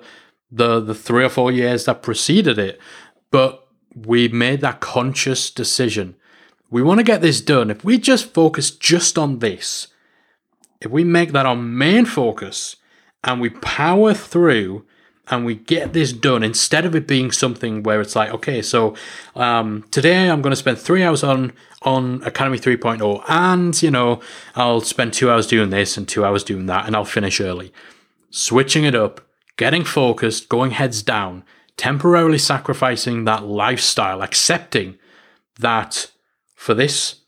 the 0.51 0.79
the 0.79 0.95
three 0.95 1.23
or 1.23 1.29
four 1.29 1.51
years 1.51 1.85
that 1.85 2.03
preceded 2.03 2.59
it. 2.59 2.79
But 3.31 3.67
we 3.95 4.27
made 4.27 4.61
that 4.61 4.79
conscious 4.79 5.49
decision. 5.49 6.15
We 6.69 6.81
want 6.81 6.99
to 6.99 7.03
get 7.03 7.21
this 7.21 7.41
done. 7.41 7.69
If 7.69 7.83
we 7.83 7.97
just 7.97 8.33
focus 8.33 8.71
just 8.71 9.17
on 9.17 9.39
this, 9.39 9.87
if 10.81 10.91
we 10.91 11.03
make 11.03 11.31
that 11.31 11.45
our 11.45 11.55
main 11.55 12.05
focus 12.05 12.75
and 13.23 13.39
we 13.39 13.49
power 13.49 14.13
through 14.13 14.85
and 15.29 15.45
we 15.45 15.55
get 15.55 15.93
this 15.93 16.11
done 16.11 16.43
instead 16.43 16.85
of 16.85 16.95
it 16.95 17.07
being 17.07 17.31
something 17.31 17.83
where 17.83 18.01
it's 18.01 18.15
like 18.15 18.33
okay 18.33 18.61
so 18.61 18.95
um, 19.35 19.83
today 19.91 20.29
i'm 20.29 20.41
going 20.41 20.51
to 20.51 20.57
spend 20.57 20.77
three 20.77 21.03
hours 21.03 21.23
on 21.23 21.53
on 21.83 22.21
academy 22.23 22.57
3.0 22.57 23.23
and 23.27 23.81
you 23.81 23.91
know 23.91 24.19
i'll 24.55 24.81
spend 24.81 25.13
two 25.13 25.29
hours 25.29 25.47
doing 25.47 25.69
this 25.69 25.97
and 25.97 26.07
two 26.07 26.25
hours 26.25 26.43
doing 26.43 26.65
that 26.65 26.85
and 26.85 26.95
i'll 26.95 27.05
finish 27.05 27.39
early. 27.39 27.71
Switching 28.29 28.83
it 28.83 28.95
up 28.95 29.21
getting 29.57 29.83
focused 29.83 30.49
going 30.49 30.71
heads 30.71 31.01
down 31.03 31.43
temporarily 31.77 32.37
sacrificing 32.37 33.25
that 33.25 33.45
lifestyle 33.45 34.21
accepting 34.21 34.97
that 35.59 36.11
for 36.55 36.73
this 36.73 37.21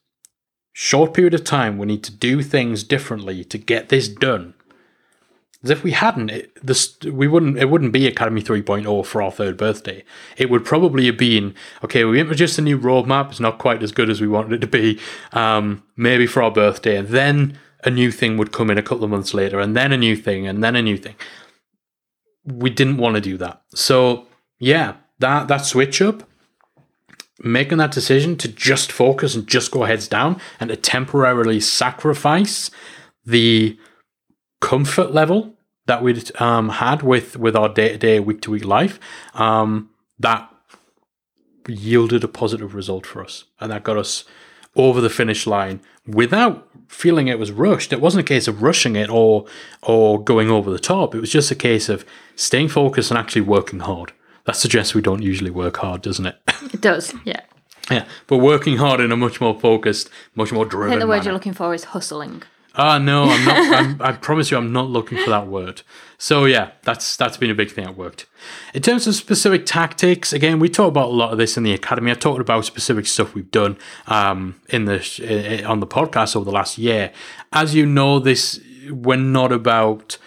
short 0.73 1.13
period 1.13 1.33
of 1.33 1.43
time 1.43 1.77
we 1.77 1.85
need 1.85 2.03
to 2.03 2.11
do 2.11 2.41
things 2.41 2.83
differently 2.83 3.43
to 3.43 3.57
get 3.57 3.89
this 3.89 4.07
done 4.07 4.54
as 5.65 5.71
if 5.71 5.83
we 5.83 5.91
hadn't, 5.91 6.29
it, 6.29 6.63
this 6.63 6.95
we 7.03 7.27
wouldn't. 7.27 7.57
It 7.57 7.71
wouldn't 7.71 7.91
be 7.91 8.05
Academy 8.05 8.41
3.0 8.41 9.05
for 9.05 9.21
our 9.21 9.31
third 9.31 9.57
birthday. 9.57 10.03
It 10.37 10.51
would 10.51 10.63
probably 10.63 11.07
have 11.07 11.17
been 11.17 11.55
okay. 11.83 12.05
We 12.05 12.19
introduced 12.19 12.59
a 12.59 12.61
new 12.61 12.77
roadmap. 12.77 13.31
It's 13.31 13.39
not 13.39 13.57
quite 13.57 13.81
as 13.81 13.91
good 13.91 14.11
as 14.11 14.21
we 14.21 14.27
wanted 14.27 14.53
it 14.53 14.61
to 14.61 14.67
be. 14.67 14.99
Um, 15.33 15.83
maybe 15.97 16.27
for 16.27 16.43
our 16.43 16.51
birthday, 16.51 16.95
and 16.95 17.07
then 17.07 17.57
a 17.83 17.89
new 17.89 18.11
thing 18.11 18.37
would 18.37 18.51
come 18.51 18.69
in 18.69 18.77
a 18.77 18.83
couple 18.83 19.03
of 19.03 19.09
months 19.09 19.33
later, 19.33 19.59
and 19.59 19.75
then 19.75 19.91
a 19.91 19.97
new 19.97 20.15
thing, 20.15 20.47
and 20.47 20.63
then 20.63 20.75
a 20.75 20.83
new 20.83 20.97
thing. 20.97 21.15
We 22.43 22.69
didn't 22.69 22.97
want 22.97 23.15
to 23.15 23.21
do 23.21 23.35
that. 23.37 23.63
So 23.73 24.27
yeah, 24.59 24.93
that 25.17 25.47
that 25.47 25.65
switch 25.65 25.99
up, 25.99 26.29
making 27.39 27.79
that 27.79 27.91
decision 27.91 28.37
to 28.37 28.47
just 28.47 28.91
focus 28.91 29.33
and 29.33 29.47
just 29.47 29.71
go 29.71 29.85
heads 29.85 30.07
down, 30.07 30.39
and 30.59 30.69
to 30.69 30.75
temporarily 30.75 31.59
sacrifice 31.59 32.69
the 33.25 33.79
comfort 34.61 35.11
level 35.11 35.54
that 35.85 36.01
we'd 36.03 36.31
um, 36.41 36.69
had 36.69 37.01
with 37.03 37.37
with 37.37 37.55
our 37.55 37.69
day 37.69 37.89
to 37.89 37.97
day, 37.97 38.19
week 38.19 38.41
to 38.41 38.51
week 38.51 38.65
life, 38.65 38.99
um, 39.33 39.89
that 40.19 40.49
yielded 41.67 42.23
a 42.23 42.27
positive 42.27 42.75
result 42.75 43.05
for 43.05 43.23
us, 43.23 43.45
and 43.59 43.71
that 43.71 43.83
got 43.83 43.97
us 43.97 44.23
over 44.75 44.99
the 45.01 45.09
finish 45.09 45.47
line 45.47 45.79
without 46.05 46.67
feeling 46.87 47.27
it 47.27 47.39
was 47.39 47.51
rushed. 47.51 47.93
It 47.93 48.01
wasn't 48.01 48.21
a 48.21 48.27
case 48.27 48.47
of 48.47 48.61
rushing 48.61 48.95
it 48.95 49.09
or 49.09 49.45
or 49.81 50.23
going 50.23 50.49
over 50.49 50.71
the 50.71 50.79
top. 50.79 51.15
It 51.15 51.19
was 51.19 51.31
just 51.31 51.51
a 51.51 51.55
case 51.55 51.89
of 51.89 52.05
staying 52.35 52.69
focused 52.69 53.11
and 53.11 53.17
actually 53.17 53.41
working 53.41 53.79
hard. 53.79 54.11
That 54.45 54.55
suggests 54.55 54.93
we 54.93 55.01
don't 55.01 55.23
usually 55.23 55.49
work 55.49 55.77
hard, 55.77 56.01
doesn't 56.01 56.25
it? 56.25 56.37
It 56.73 56.81
does, 56.81 57.13
yeah. 57.25 57.41
Yeah, 57.89 58.05
but 58.27 58.37
working 58.37 58.77
hard 58.77 58.99
in 58.99 59.11
a 59.11 59.15
much 59.15 59.39
more 59.39 59.57
focused, 59.59 60.09
much 60.33 60.51
more 60.51 60.65
driven. 60.65 60.89
I 60.89 60.91
think 60.93 61.01
the 61.01 61.07
word 61.07 61.17
manner. 61.17 61.25
you're 61.25 61.33
looking 61.33 61.53
for 61.53 61.73
is 61.73 61.85
hustling. 61.85 62.41
Ah, 62.77 62.97
no, 62.97 63.23
I'm 63.23 63.45
not. 63.45 63.79
I'm, 63.79 64.01
I 64.01 64.11
promise 64.11 64.51
you, 64.51 64.57
I'm 64.57 64.73
not 64.73 64.89
looking 64.89 65.17
for 65.17 65.29
that 65.29 65.47
word. 65.47 65.81
So 66.17 66.45
yeah, 66.45 66.71
that's 66.83 67.15
that's 67.15 67.37
been 67.37 67.49
a 67.49 67.55
big 67.55 67.71
thing 67.71 67.85
that 67.85 67.97
worked. 67.97 68.25
In 68.73 68.81
terms 68.81 69.07
of 69.07 69.15
specific 69.15 69.65
tactics, 69.65 70.33
again, 70.33 70.59
we 70.59 70.69
talk 70.69 70.89
about 70.89 71.09
a 71.09 71.13
lot 71.13 71.31
of 71.31 71.37
this 71.37 71.57
in 71.57 71.63
the 71.63 71.73
academy. 71.73 72.11
I 72.11 72.15
talked 72.15 72.41
about 72.41 72.65
specific 72.65 73.05
stuff 73.05 73.33
we've 73.33 73.51
done 73.51 73.77
um, 74.07 74.59
in 74.69 74.85
the 74.85 74.95
eh, 75.23 75.63
on 75.63 75.79
the 75.79 75.87
podcast 75.87 76.35
over 76.35 76.45
the 76.45 76.51
last 76.51 76.77
year. 76.77 77.11
As 77.53 77.75
you 77.75 77.85
know, 77.85 78.19
this 78.19 78.59
we're 78.89 79.17
not 79.17 79.51
about 79.51 80.17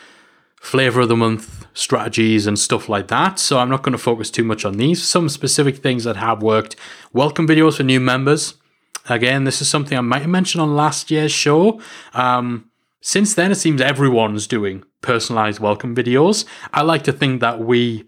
flavor 0.57 1.03
of 1.03 1.09
the 1.09 1.17
month 1.17 1.67
strategies 1.75 2.47
and 2.47 2.59
stuff 2.59 2.89
like 2.89 3.09
that. 3.09 3.39
So 3.39 3.59
I'm 3.59 3.71
not 3.71 3.83
going 3.83 3.93
to 3.93 3.99
focus 3.99 4.31
too 4.31 4.45
much 4.45 4.65
on 4.65 4.75
these. 4.75 5.03
Some 5.03 5.29
specific 5.29 5.79
things 5.79 6.05
that 6.05 6.17
have 6.17 6.43
worked. 6.43 6.77
Welcome 7.13 7.47
videos 7.47 7.77
for 7.77 7.85
new 7.85 8.01
members. 8.01 8.55
Again, 9.09 9.45
this 9.45 9.61
is 9.63 9.69
something 9.69 9.97
I 9.97 10.01
might 10.03 10.23
have 10.23 10.31
mentioned 10.31 10.63
on 10.63 10.77
last 10.77 11.11
year's 11.11 11.33
show. 11.33 11.81
Um, 12.15 12.71
since 13.01 13.35
then, 13.35 13.51
it 13.51 13.57
seems 13.57 13.81
everyone's 13.81 14.47
doing 14.47 14.85
personalized 15.01 15.61
welcome 15.61 15.95
videos. 15.95 16.45
I 16.73 16.83
like 16.83 17.05
to 17.05 17.13
think 17.13 17.41
that 17.41 17.61
we 17.61 18.05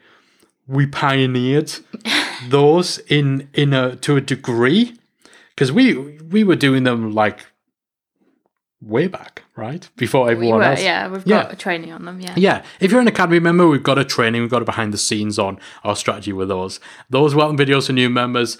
we 0.67 0.87
pioneered 0.87 1.73
those 2.49 2.99
in 3.09 3.49
in 3.55 3.73
a 3.73 3.97
to 3.97 4.17
a 4.17 4.21
degree 4.21 4.97
because 5.51 5.73
we 5.73 5.95
we 5.97 6.45
were 6.45 6.57
doing 6.57 6.85
them 6.85 7.13
like 7.13 7.41
way 8.83 9.07
back, 9.07 9.43
right 9.57 9.89
before 9.97 10.25
We 10.27 10.33
everyone 10.33 10.59
were, 10.61 10.65
else. 10.65 10.83
yeah, 10.83 11.07
we've 11.07 11.27
Yeah. 11.27 11.43
got 11.43 11.53
a 11.53 11.57
training 11.57 11.93
on 11.93 12.07
them. 12.07 12.19
Yeah. 12.21 12.33
Yeah, 12.37 12.63
if 12.81 12.91
you're 12.91 13.01
an 13.01 13.09
Academy 13.09 13.39
member, 13.39 13.69
we've 13.69 13.83
got 13.83 13.99
a 13.99 14.05
training, 14.07 14.41
we've 14.41 14.51
got 14.51 14.63
a 14.63 14.65
behind 14.65 14.95
the 14.95 14.99
scenes 14.99 15.39
on 15.39 15.59
our 15.85 15.95
strategy 15.95 16.33
with 16.33 16.49
those. 16.49 16.81
Those 17.11 17.35
welcome 17.35 17.59
videos 17.59 17.89
for 17.89 17.93
new 17.93 18.09
members, 18.09 18.57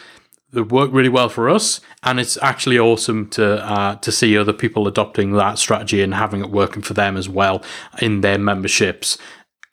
they 0.53 0.63
worked 0.63 0.93
really 0.93 1.09
well 1.09 1.29
for 1.29 1.49
us, 1.49 1.81
and 2.03 2.19
it's 2.19 2.37
actually 2.43 2.79
awesome 2.79 3.29
to 3.31 3.65
uh, 3.65 3.97
to 3.97 4.13
see 4.13 4.37
other 4.37 4.53
people 4.53 4.89
adopting 4.89 5.33
that 5.33 5.59
strategy 5.59 6.03
and 6.03 6.15
having 6.15 6.41
it 6.41 6.51
working 6.51 6.83
for 6.83 6.95
them 6.95 7.17
as 7.17 7.29
well 7.29 7.63
in 8.01 8.21
their 8.21 8.39
memberships. 8.39 9.19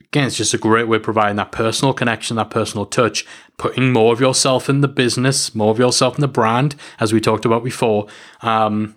Again, 0.06 0.28
it's 0.28 0.38
just 0.38 0.54
a 0.54 0.58
great 0.58 0.88
way 0.88 0.98
of 0.98 1.04
providing 1.04 1.36
that 1.36 1.52
personal 1.52 1.94
connection, 1.94 2.38
that 2.38 2.50
personal 2.50 2.86
touch, 2.86 3.26
putting 3.58 3.92
more 3.92 4.14
of 4.14 4.22
yourself 4.22 4.70
in 4.70 4.80
the 4.82 4.88
business, 4.88 5.54
more 5.54 5.72
of 5.72 5.80
yourself 5.80 6.16
in 6.16 6.22
the 6.22 6.30
brand, 6.30 6.76
as 7.00 7.12
we 7.12 7.20
talked 7.20 7.44
about 7.44 7.64
before. 7.64 8.08
Um, 8.42 8.96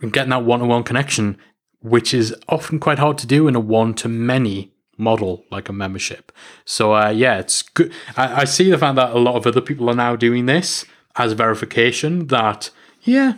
and 0.00 0.12
getting 0.12 0.30
that 0.30 0.44
one-on-one 0.44 0.84
connection, 0.84 1.36
which 1.80 2.14
is 2.14 2.34
often 2.48 2.78
quite 2.78 2.98
hard 2.98 3.18
to 3.18 3.26
do 3.26 3.46
in 3.46 3.54
a 3.54 3.60
one-to-many 3.60 4.72
model 5.00 5.44
like 5.50 5.68
a 5.68 5.72
membership. 5.72 6.30
So 6.64 6.94
uh, 6.94 7.10
yeah, 7.10 7.38
it's 7.38 7.62
good. 7.62 7.92
I, 8.16 8.42
I 8.42 8.44
see 8.44 8.70
the 8.70 8.78
fact 8.78 8.96
that 8.96 9.10
a 9.10 9.18
lot 9.18 9.34
of 9.36 9.46
other 9.46 9.60
people 9.60 9.88
are 9.90 9.96
now 9.96 10.14
doing 10.16 10.46
this 10.46 10.84
as 11.16 11.32
verification 11.32 12.26
that 12.28 12.70
yeah, 13.02 13.32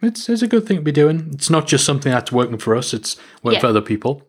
it's 0.00 0.28
it's 0.28 0.42
a 0.42 0.48
good 0.48 0.66
thing 0.66 0.76
to 0.78 0.82
be 0.82 0.92
doing. 0.92 1.30
It's 1.34 1.50
not 1.50 1.66
just 1.66 1.84
something 1.84 2.12
that's 2.12 2.32
working 2.32 2.58
for 2.58 2.74
us; 2.76 2.94
it's 2.94 3.16
working 3.42 3.56
Yeah. 3.56 3.60
for 3.60 3.66
other 3.66 3.82
people. 3.82 4.22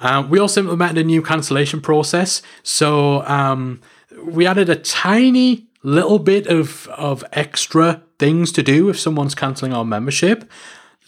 Um, 0.00 0.28
we 0.28 0.38
also 0.38 0.60
implemented 0.60 0.98
a 0.98 1.04
new 1.04 1.22
cancellation 1.22 1.80
process. 1.80 2.42
So 2.62 3.22
um, 3.26 3.80
we 4.22 4.46
added 4.46 4.68
a 4.68 4.76
tiny 4.76 5.66
little 5.82 6.18
bit 6.18 6.46
of 6.48 6.88
of 6.88 7.24
extra 7.32 8.02
things 8.18 8.50
to 8.52 8.62
do 8.62 8.88
if 8.88 8.98
someone's 8.98 9.34
cancelling 9.34 9.72
our 9.72 9.84
membership. 9.84 10.50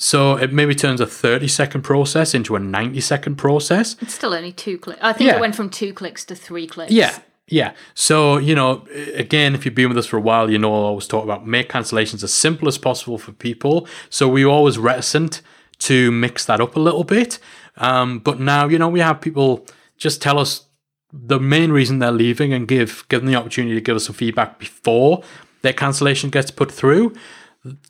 So 0.01 0.37
it 0.37 0.53
maybe 0.53 0.75
turns 0.77 1.01
a 1.01 1.07
30 1.07 1.49
second 1.49 1.83
process 1.83 2.33
into 2.33 2.55
a 2.55 2.61
90 2.61 3.01
second 3.01 3.35
process. 3.37 3.97
It's 4.01 4.15
still 4.15 4.33
only 4.33 4.53
two 4.53 4.79
clicks. 4.79 5.01
I 5.03 5.13
think 5.13 5.29
Yeah. 5.29 5.37
it 5.37 5.41
went 5.41 5.57
from 5.57 5.69
two 5.71 5.93
clicks 5.93 6.25
to 6.27 6.35
three 6.37 6.67
clicks. 6.69 6.93
Yeah. 6.93 7.19
Yeah. 7.49 7.73
So, 7.95 8.37
you 8.37 8.55
know, 8.55 8.85
again, 9.15 9.55
if 9.55 9.65
you've 9.65 9.75
been 9.75 9.89
with 9.89 9.99
us 9.99 10.07
for 10.07 10.17
a 10.17 10.21
while, 10.21 10.51
you 10.51 10.59
know, 10.59 10.71
I 10.73 10.77
always 10.87 11.07
talk 11.09 11.25
about 11.25 11.47
make 11.47 11.69
cancellations 11.69 12.23
as 12.23 12.33
simple 12.33 12.69
as 12.69 12.79
possible 12.79 13.19
for 13.19 13.33
people. 13.33 13.89
So 14.09 14.29
we 14.29 14.45
were 14.45 14.53
always 14.53 14.79
reticent 14.79 15.43
to 15.81 16.13
mix 16.13 16.45
that 16.45 16.61
up 16.61 16.77
a 16.77 16.81
little 16.81 17.05
bit. 17.05 17.39
Um, 17.77 18.21
but 18.21 18.39
now, 18.39 18.69
you 18.69 18.79
know, 18.79 18.89
we 18.89 19.01
have 19.01 19.21
people 19.21 19.67
just 19.97 20.23
tell 20.23 20.39
us 20.39 20.67
the 21.13 21.41
main 21.41 21.73
reason 21.73 21.99
they're 21.99 22.13
leaving 22.13 22.53
and 22.53 22.69
give 22.69 23.05
give 23.09 23.23
them 23.23 23.31
the 23.33 23.37
opportunity 23.37 23.75
to 23.75 23.81
give 23.81 23.97
us 23.97 24.05
some 24.07 24.15
feedback 24.15 24.59
before 24.59 25.23
their 25.63 25.73
cancellation 25.73 26.31
gets 26.31 26.51
put 26.53 26.71
through. 26.71 27.15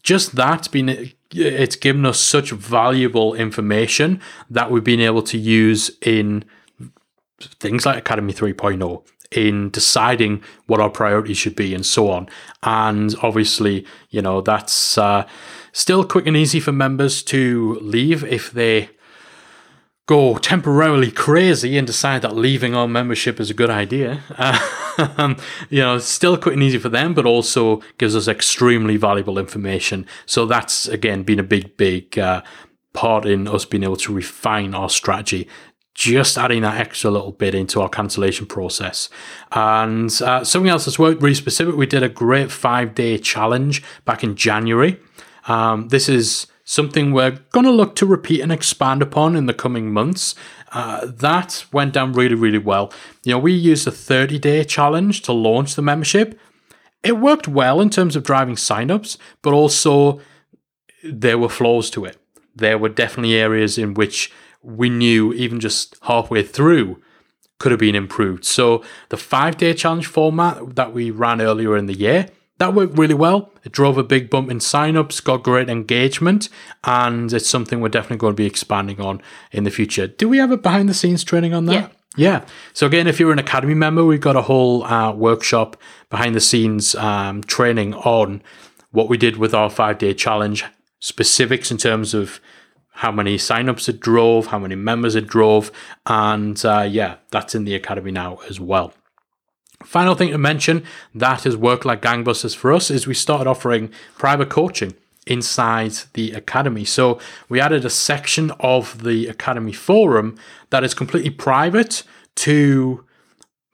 Just 0.02 0.36
that's 0.36 0.68
been 0.68 1.12
it's 1.32 1.76
given 1.76 2.06
us 2.06 2.18
such 2.20 2.50
valuable 2.50 3.34
information 3.34 4.20
that 4.50 4.70
we've 4.70 4.84
been 4.84 5.00
able 5.00 5.22
to 5.22 5.38
use 5.38 5.90
in 6.02 6.44
things 7.60 7.86
like 7.86 7.98
Academy 7.98 8.32
3.0 8.32 9.04
in 9.30 9.68
deciding 9.70 10.42
what 10.66 10.80
our 10.80 10.88
priorities 10.88 11.36
should 11.36 11.54
be 11.54 11.74
and 11.74 11.84
so 11.84 12.10
on. 12.10 12.28
And 12.62 13.14
obviously, 13.22 13.86
you 14.10 14.22
know, 14.22 14.40
that's 14.40 14.96
uh, 14.96 15.26
still 15.72 16.04
quick 16.04 16.26
and 16.26 16.36
easy 16.36 16.60
for 16.60 16.72
members 16.72 17.22
to 17.24 17.78
leave 17.82 18.24
if 18.24 18.50
they 18.50 18.90
go 20.08 20.38
temporarily 20.38 21.10
crazy 21.10 21.76
and 21.76 21.86
decide 21.86 22.22
that 22.22 22.34
leaving 22.34 22.74
our 22.74 22.88
membership 22.88 23.38
is 23.38 23.50
a 23.50 23.54
good 23.54 23.70
idea. 23.70 24.22
Um, 25.16 25.36
you 25.70 25.78
know, 25.78 25.98
still 25.98 26.34
and 26.34 26.60
easy 26.60 26.76
for 26.78 26.88
them, 26.88 27.14
but 27.14 27.24
also 27.24 27.80
gives 27.98 28.16
us 28.16 28.26
extremely 28.26 28.96
valuable 28.96 29.38
information. 29.38 30.04
So 30.26 30.44
that's 30.44 30.88
again 30.88 31.22
been 31.22 31.38
a 31.38 31.44
big, 31.44 31.76
big 31.76 32.18
uh, 32.18 32.42
part 32.94 33.24
in 33.24 33.46
us 33.46 33.64
being 33.64 33.84
able 33.84 33.98
to 33.98 34.12
refine 34.12 34.74
our 34.74 34.90
strategy. 34.90 35.46
Just 35.94 36.36
adding 36.36 36.62
that 36.62 36.80
extra 36.80 37.12
little 37.12 37.30
bit 37.30 37.54
into 37.54 37.80
our 37.80 37.88
cancellation 37.88 38.46
process. 38.46 39.08
And 39.52 40.10
uh, 40.20 40.42
something 40.42 40.68
else 40.68 40.86
that's 40.86 40.98
worked 40.98 41.22
really 41.22 41.36
specific, 41.36 41.76
we 41.76 41.86
did 41.86 42.02
a 42.02 42.08
great 42.08 42.50
five 42.50 42.96
day 42.96 43.18
challenge 43.18 43.84
back 44.04 44.24
in 44.24 44.34
January. 44.34 44.98
Um, 45.46 45.90
this 45.90 46.08
is 46.08 46.48
something 46.68 47.12
we're 47.12 47.30
going 47.50 47.64
to 47.64 47.72
look 47.72 47.96
to 47.96 48.04
repeat 48.04 48.42
and 48.42 48.52
expand 48.52 49.00
upon 49.00 49.34
in 49.34 49.46
the 49.46 49.54
coming 49.54 49.90
months. 49.90 50.34
Uh, 50.70 51.06
that 51.06 51.64
went 51.72 51.94
down 51.94 52.12
really, 52.12 52.34
really 52.34 52.58
well. 52.58 52.92
You 53.24 53.32
know, 53.32 53.38
we 53.38 53.54
used 53.54 53.88
a 53.88 53.90
30 53.90 54.38
day 54.38 54.64
challenge 54.64 55.22
to 55.22 55.32
launch 55.32 55.76
the 55.76 55.82
membership. 55.82 56.38
It 57.02 57.16
worked 57.16 57.48
well 57.48 57.80
in 57.80 57.88
terms 57.88 58.16
of 58.16 58.22
driving 58.22 58.56
signups, 58.56 59.16
but 59.40 59.54
also 59.54 60.20
there 61.02 61.38
were 61.38 61.48
flaws 61.48 61.88
to 61.90 62.04
it. 62.04 62.18
There 62.54 62.76
were 62.76 62.90
definitely 62.90 63.36
areas 63.36 63.78
in 63.78 63.94
which 63.94 64.30
we 64.62 64.90
knew, 64.90 65.32
even 65.32 65.60
just 65.60 65.96
halfway 66.02 66.42
through, 66.42 67.00
could 67.58 67.72
have 67.72 67.80
been 67.80 67.94
improved. 67.94 68.44
So 68.44 68.84
the 69.08 69.16
five 69.16 69.56
day 69.56 69.72
challenge 69.72 70.06
format 70.06 70.76
that 70.76 70.92
we 70.92 71.10
ran 71.10 71.40
earlier 71.40 71.78
in 71.78 71.86
the 71.86 71.96
year, 71.96 72.28
that 72.58 72.74
worked 72.74 72.98
really 72.98 73.14
well. 73.14 73.52
It 73.64 73.72
drove 73.72 73.98
a 73.98 74.04
big 74.04 74.30
bump 74.30 74.50
in 74.50 74.58
signups, 74.58 75.22
got 75.22 75.42
great 75.42 75.68
engagement, 75.68 76.48
and 76.84 77.32
it's 77.32 77.48
something 77.48 77.80
we're 77.80 77.88
definitely 77.88 78.18
going 78.18 78.32
to 78.34 78.36
be 78.36 78.46
expanding 78.46 79.00
on 79.00 79.22
in 79.52 79.64
the 79.64 79.70
future. 79.70 80.06
Do 80.06 80.28
we 80.28 80.38
have 80.38 80.50
a 80.50 80.56
behind 80.56 80.88
the 80.88 80.94
scenes 80.94 81.24
training 81.24 81.54
on 81.54 81.66
that? 81.66 81.72
Yeah. 81.72 81.88
Yeah. 82.16 82.44
So 82.72 82.86
again, 82.86 83.06
if 83.06 83.20
you're 83.20 83.32
an 83.32 83.38
academy 83.38 83.74
member, 83.74 84.04
we've 84.04 84.20
got 84.20 84.34
a 84.34 84.42
whole 84.42 84.82
uh, 84.82 85.12
workshop 85.12 85.76
behind 86.10 86.34
the 86.34 86.40
scenes 86.40 86.96
um, 86.96 87.42
training 87.42 87.94
on 87.94 88.42
what 88.90 89.08
we 89.08 89.16
did 89.16 89.36
with 89.36 89.54
our 89.54 89.70
five 89.70 89.98
day 89.98 90.14
challenge, 90.14 90.64
specifics 90.98 91.70
in 91.70 91.76
terms 91.76 92.14
of 92.14 92.40
how 92.90 93.12
many 93.12 93.36
signups 93.36 93.88
it 93.88 94.00
drove, 94.00 94.48
how 94.48 94.58
many 94.58 94.74
members 94.74 95.14
it 95.14 95.28
drove, 95.28 95.70
and 96.06 96.64
uh, 96.64 96.80
yeah, 96.88 97.16
that's 97.30 97.54
in 97.54 97.64
the 97.64 97.76
academy 97.76 98.10
now 98.10 98.40
as 98.48 98.58
well. 98.58 98.92
Final 99.84 100.14
thing 100.14 100.30
to 100.30 100.38
mention 100.38 100.84
that 101.14 101.44
has 101.44 101.56
worked 101.56 101.84
like 101.84 102.02
gangbusters 102.02 102.54
for 102.54 102.72
us 102.72 102.90
is 102.90 103.06
we 103.06 103.14
started 103.14 103.48
offering 103.48 103.90
private 104.16 104.50
coaching 104.50 104.94
inside 105.26 105.92
the 106.14 106.32
academy. 106.32 106.84
So 106.84 107.20
we 107.48 107.60
added 107.60 107.84
a 107.84 107.90
section 107.90 108.50
of 108.60 109.04
the 109.04 109.28
academy 109.28 109.72
forum 109.72 110.36
that 110.70 110.82
is 110.82 110.94
completely 110.94 111.30
private 111.30 112.02
to 112.36 113.04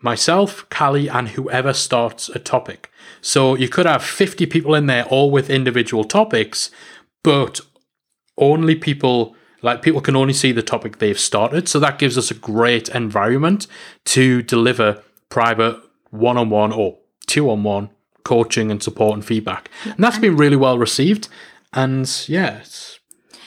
myself, 0.01 0.69
Callie, 0.69 1.09
and 1.09 1.31
whoever 1.31 1.73
starts 1.73 2.29
a 2.29 2.39
topic. 2.39 2.91
So 3.23 3.55
you 3.55 3.69
could 3.69 3.87
have 3.87 4.05
50 4.05 4.45
people 4.47 4.75
in 4.75 4.87
there, 4.87 5.05
all 5.05 5.31
with 5.31 5.49
individual 5.49 6.05
topics, 6.05 6.71
but 7.23 7.61
only 8.37 8.75
people 8.75 9.35
like 9.63 9.81
people 9.81 10.03
can 10.03 10.15
only 10.15 10.35
see 10.35 10.53
the 10.53 10.63
topic 10.63 10.99
they've 10.99 11.19
started. 11.19 11.69
So 11.69 11.81
that 11.81 11.99
gives 11.99 12.19
us 12.19 12.31
a 12.31 12.35
great 12.35 12.91
environment 12.91 13.67
to 14.07 14.43
deliver 14.43 15.03
private 15.31 15.81
one 16.15 16.37
on 16.37 16.51
one 16.51 16.73
or 16.73 16.99
two 17.27 17.51
on 17.51 17.63
one 17.65 17.91
coaching 18.25 18.71
and 18.71 18.83
support 18.83 19.15
and 19.15 19.25
feedback. 19.25 19.71
And 19.85 19.97
that's 19.99 20.19
been 20.19 20.37
really 20.37 20.57
well 20.57 20.79
received. 20.79 21.29
And 21.73 22.11
yeah, 22.29 22.59
it's, 22.59 23.01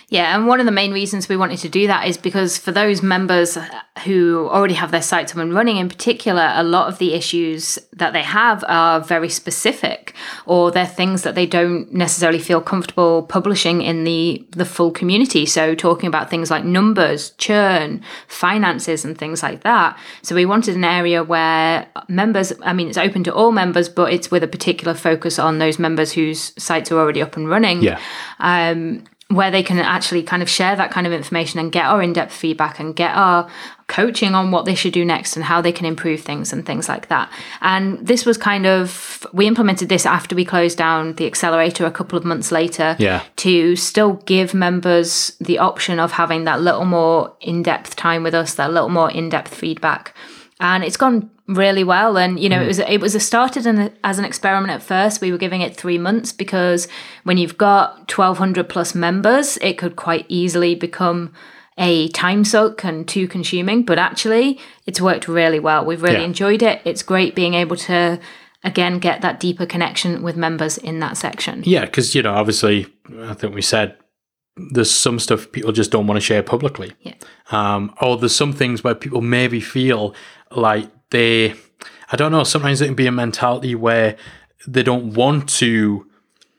Yeah, 0.10 0.34
and 0.34 0.48
one 0.48 0.62
of 0.62 0.66
the 0.66 0.72
main 0.72 0.94
reasons 0.94 1.28
we 1.28 1.36
wanted 1.36 1.60
to 1.60 1.70
do 1.70 1.88
that 1.88 2.08
is 2.08 2.18
because 2.18 2.58
for 2.58 2.72
those 2.72 3.04
members 3.04 3.58
who 4.06 4.48
already 4.50 4.76
have 4.76 4.92
their 4.92 5.02
sites 5.02 5.34
up 5.34 5.38
and 5.40 5.54
running, 5.54 5.76
in 5.76 5.90
particular, 5.90 6.54
a 6.56 6.64
lot 6.64 6.88
of 6.88 6.98
the 6.98 7.14
issues 7.14 7.78
that 7.92 8.14
they 8.14 8.22
have 8.22 8.64
are 8.70 9.02
very 9.02 9.28
specific, 9.28 10.16
or 10.46 10.72
they're 10.72 10.86
things 10.86 11.24
that 11.24 11.36
they 11.36 11.46
don't 11.46 11.94
necessarily 11.94 12.40
feel 12.40 12.62
comfortable 12.62 13.24
publishing 13.24 13.82
in 13.82 14.06
the 14.06 14.48
the 14.52 14.64
full 14.64 14.92
community. 14.92 15.46
So 15.46 15.76
talking 15.76 16.08
about 16.08 16.30
things 16.30 16.50
like 16.50 16.64
numbers, 16.64 17.32
churn, 17.32 18.02
finances, 18.30 19.04
and 19.04 19.18
things 19.18 19.44
like 19.44 19.64
that. 19.64 20.00
So 20.22 20.36
we 20.36 20.46
wanted 20.46 20.78
an 20.78 20.86
area 20.86 21.22
where 21.22 21.86
members, 22.08 22.54
I 22.62 22.72
mean, 22.72 22.88
it's 22.88 22.98
open 22.98 23.26
to 23.26 23.34
all 23.34 23.52
members, 23.52 23.90
but 23.90 24.14
it's 24.14 24.32
with 24.32 24.42
a 24.42 24.48
particular 24.48 24.94
focus 24.94 25.38
on 25.38 25.60
those 25.60 25.78
members 25.78 26.14
whose 26.14 26.54
sites 26.58 26.94
are 26.94 26.98
already 26.98 27.22
up 27.22 27.36
and 27.36 27.50
running. 27.50 27.82
Yeah. 27.82 28.00
Um, 28.40 29.04
where 29.30 29.52
they 29.52 29.62
can 29.62 29.78
actually 29.78 30.24
kind 30.24 30.42
of 30.42 30.50
share 30.50 30.76
that 30.78 30.90
kind 30.90 31.06
of 31.06 31.12
information 31.12 31.60
and 31.60 31.70
get 31.72 31.86
our 31.86 32.02
in-depth 32.02 32.34
feedback 32.34 32.80
and 32.80 32.96
get 32.96 33.14
our 33.14 33.50
coaching 33.88 34.34
on 34.34 34.52
what 34.52 34.64
they 34.64 34.74
should 34.76 34.94
do 34.94 35.04
next 35.04 35.36
and 35.36 35.44
how 35.44 35.60
they 35.60 35.72
can 35.72 35.86
improve 35.86 36.22
things 36.22 36.54
and 36.54 36.66
things 36.66 36.88
like 36.88 37.10
that. 37.10 37.30
And 37.60 38.06
this 38.06 38.26
was 38.26 38.38
kind 38.38 38.66
of 38.66 39.28
we 39.34 39.46
implemented 39.46 39.90
this 39.90 40.06
after 40.06 40.34
we 40.34 40.46
closed 40.46 40.78
down 40.78 41.14
the 41.16 41.26
accelerator 41.26 41.86
a 41.86 41.92
couple 41.92 42.18
of 42.18 42.24
months 42.24 42.54
later 42.54 42.96
Yeah. 43.00 43.24
to 43.38 43.76
still 43.76 44.14
give 44.26 44.54
members 44.54 45.36
the 45.42 45.60
option 45.60 46.00
of 46.00 46.14
having 46.14 46.46
that 46.46 46.62
little 46.62 46.86
more 46.86 47.36
in-depth 47.42 47.98
time 47.98 48.24
with 48.24 48.34
us, 48.34 48.54
that 48.54 48.72
little 48.72 48.90
more 48.90 49.12
in-depth 49.12 49.54
feedback. 49.54 50.14
And 50.62 50.86
it's 50.86 50.98
gone 50.98 51.30
really 51.48 51.84
well. 51.84 52.18
And 52.18 52.40
you 52.40 52.50
know 52.50 52.62
it 52.62 52.68
was 52.68 52.80
it 52.80 53.00
was 53.00 53.16
a 53.16 53.20
started 53.20 53.66
an, 53.66 53.92
as 54.04 54.20
an 54.20 54.26
experiment 54.26 54.72
at 54.72 54.84
first. 54.84 55.22
We 55.22 55.32
were 55.32 55.38
giving 55.38 55.62
it 55.62 55.76
3 55.78 55.98
months 55.98 56.32
because 56.32 56.88
when 57.24 57.38
you've 57.38 57.58
got 57.58 58.12
1200 58.12 58.68
plus 58.68 58.94
members 58.94 59.58
it 59.58 59.78
could 59.78 59.96
quite 59.96 60.26
easily 60.28 60.76
become 60.76 61.32
a 61.78 62.08
time 62.10 62.44
suck 62.44 62.84
and 62.84 63.08
too 63.08 63.28
consuming. 63.28 63.84
But 63.84 63.98
actually 64.00 64.60
it's 64.86 65.00
worked 65.00 65.28
really 65.28 65.60
well. 65.60 65.86
We've 65.86 66.02
really 66.04 66.18
Yeah. 66.20 66.26
enjoyed 66.26 66.62
it. 66.62 66.82
It's 66.86 67.04
great 67.04 67.34
being 67.36 67.54
able 67.54 67.78
to 67.78 68.20
again 68.64 69.00
get 69.00 69.22
that 69.22 69.40
deeper 69.40 69.66
connection 69.66 70.22
with 70.24 70.36
members 70.36 70.78
in 70.78 71.00
that 71.00 71.16
section. 71.16 71.64
Yeah, 71.66 71.86
because 71.86 72.14
you 72.16 72.24
know, 72.24 72.34
obviously, 72.34 72.88
I 73.22 73.34
think 73.36 73.56
we 73.56 73.62
said 73.62 73.96
there's 74.72 74.90
some 74.90 75.20
stuff 75.20 75.52
people 75.52 75.72
just 75.72 75.92
don't 75.92 76.08
want 76.08 76.18
to 76.20 76.26
share 76.26 76.42
publicly. 76.42 76.92
Yeah. 77.02 77.14
Um, 77.52 77.94
or 78.02 78.18
there's 78.18 78.36
some 78.36 78.54
things 78.54 78.84
where 78.84 78.96
people 78.96 79.22
maybe 79.22 79.60
feel 79.60 80.16
like 80.52 80.90
they, 81.10 81.56
I 82.12 82.16
don't 82.16 82.32
know. 82.32 82.44
Sometimes 82.44 82.82
it 82.82 82.88
can 82.88 82.96
be 82.96 83.08
a 83.08 83.12
mentality 83.12 83.76
where 83.76 84.16
they 84.68 84.84
don't 84.84 85.14
want 85.14 85.50
to 85.50 86.08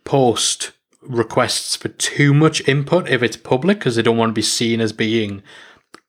post 0.04 0.72
requests 1.02 1.76
for 1.76 1.88
too 1.88 2.34
much 2.34 2.66
input 2.68 3.08
if 3.08 3.22
it's 3.22 3.36
public 3.36 3.78
because 3.78 3.96
they 3.96 4.02
don't 4.02 4.16
want 4.16 4.30
to 4.30 4.34
be 4.34 4.42
seen 4.42 4.80
as 4.80 4.92
being 4.92 5.42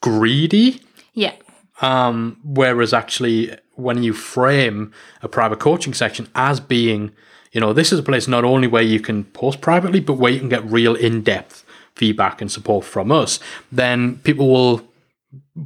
greedy. 0.02 0.82
yeah 1.14 1.34
Um, 1.82 2.38
whereas 2.44 2.94
actually, 2.94 3.56
when 3.76 4.04
you 4.04 4.14
frame 4.14 4.94
a 5.22 5.30
private 5.30 5.60
coaching 5.60 5.94
section 5.94 6.28
as 6.36 6.60
being, 6.60 7.12
you 7.52 7.62
know, 7.62 7.74
this 7.74 7.92
is 7.92 8.00
a 8.00 8.04
place 8.04 8.28
not 8.28 8.44
only 8.44 8.68
where 8.68 8.84
you 8.84 9.00
can 9.00 9.24
post 9.26 9.62
privately, 9.62 10.00
but 10.00 10.14
where 10.14 10.32
you 10.32 10.40
can 10.40 10.50
get 10.50 10.64
real 10.66 10.96
in 10.96 11.22
depth 11.22 11.66
feedback 11.96 12.42
and 12.42 12.52
support 12.52 12.86
from 12.86 13.12
us, 13.12 13.40
then 13.72 14.18
people 14.20 14.48
will 14.50 14.89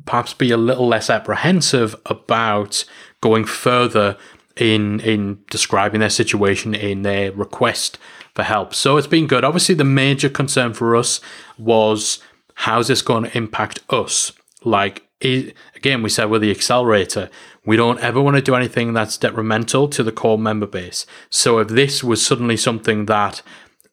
perhaps 0.06 0.34
be 0.34 0.52
a 0.52 0.57
little 0.57 0.88
less 0.88 1.10
apprehensive 1.10 1.95
about 2.06 2.86
going 3.22 3.45
further 3.45 4.18
in 4.56 4.99
in 4.99 5.40
describing 5.49 5.99
their 5.99 6.10
situation 6.10 6.76
in 6.76 7.02
their 7.02 7.32
request 7.32 7.98
for 8.36 8.44
help. 8.44 8.74
So 8.74 8.98
it's 8.98 9.07
been 9.07 9.28
good. 9.28 9.44
Obviously, 9.44 9.76
the 9.76 9.84
major 9.84 10.30
concern 10.30 10.74
for 10.74 10.95
us 10.95 11.22
was 11.57 12.20
how's 12.56 12.88
this 12.88 13.02
going 13.02 13.24
to 13.24 13.38
impact 13.38 13.80
us? 13.90 14.32
Like 14.64 15.07
again, 15.24 16.03
we 16.03 16.10
said 16.10 16.26
with 16.26 16.41
the 16.41 16.52
accelerator, 16.52 17.30
we 17.65 17.78
don't 17.78 17.99
ever 17.99 18.22
want 18.22 18.36
to 18.36 18.41
do 18.41 18.56
anything 18.56 18.94
that's 18.94 19.18
detrimental 19.18 19.88
to 19.88 20.03
the 20.03 20.11
core 20.11 20.38
member 20.38 20.68
base. 20.68 21.06
So 21.30 21.60
if 21.60 21.70
this 21.70 22.03
was 22.03 22.26
suddenly 22.26 22.57
something 22.57 23.06
that 23.06 23.41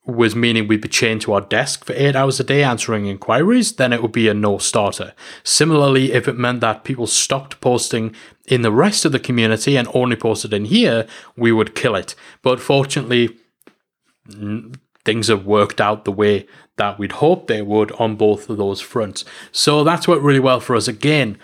was 0.06 0.34
meaning 0.34 0.66
we'd 0.66 0.80
be 0.80 0.88
chained 0.88 1.20
to 1.22 1.32
our 1.34 1.40
desk 1.40 1.84
for 1.84 1.92
eight 1.92 2.16
hours 2.16 2.40
a 2.40 2.44
day 2.44 2.62
answering 2.62 3.06
inquiries, 3.06 3.72
then 3.72 3.92
it 3.92 4.02
would 4.02 4.12
be 4.12 4.28
a 4.28 4.34
no 4.34 4.58
starter. 4.58 5.12
Similarly, 5.44 6.12
if 6.12 6.26
it 6.26 6.38
meant 6.38 6.60
that 6.60 6.84
people 6.84 7.06
stopped 7.06 7.60
posting 7.60 8.14
in 8.46 8.62
the 8.62 8.72
rest 8.72 9.04
of 9.04 9.12
the 9.12 9.20
community 9.20 9.76
and 9.76 9.88
only 9.94 10.16
posted 10.16 10.52
in 10.52 10.64
here, 10.64 11.06
we 11.36 11.52
would 11.52 11.74
kill 11.74 11.94
it. 11.94 12.14
But 12.42 12.60
fortunately, 12.60 13.36
things 15.04 15.28
have 15.28 15.46
worked 15.46 15.80
out 15.80 16.04
the 16.04 16.12
way 16.12 16.46
that 16.76 16.98
we'd 16.98 17.12
hoped 17.12 17.46
they 17.46 17.62
would 17.62 17.92
on 17.92 18.16
both 18.16 18.48
of 18.48 18.56
those 18.56 18.80
fronts. 18.80 19.24
So 19.52 19.84
that's 19.84 20.08
worked 20.08 20.22
really 20.22 20.40
well 20.40 20.60
for 20.60 20.74
us. 20.74 20.88
Again, 20.88 21.38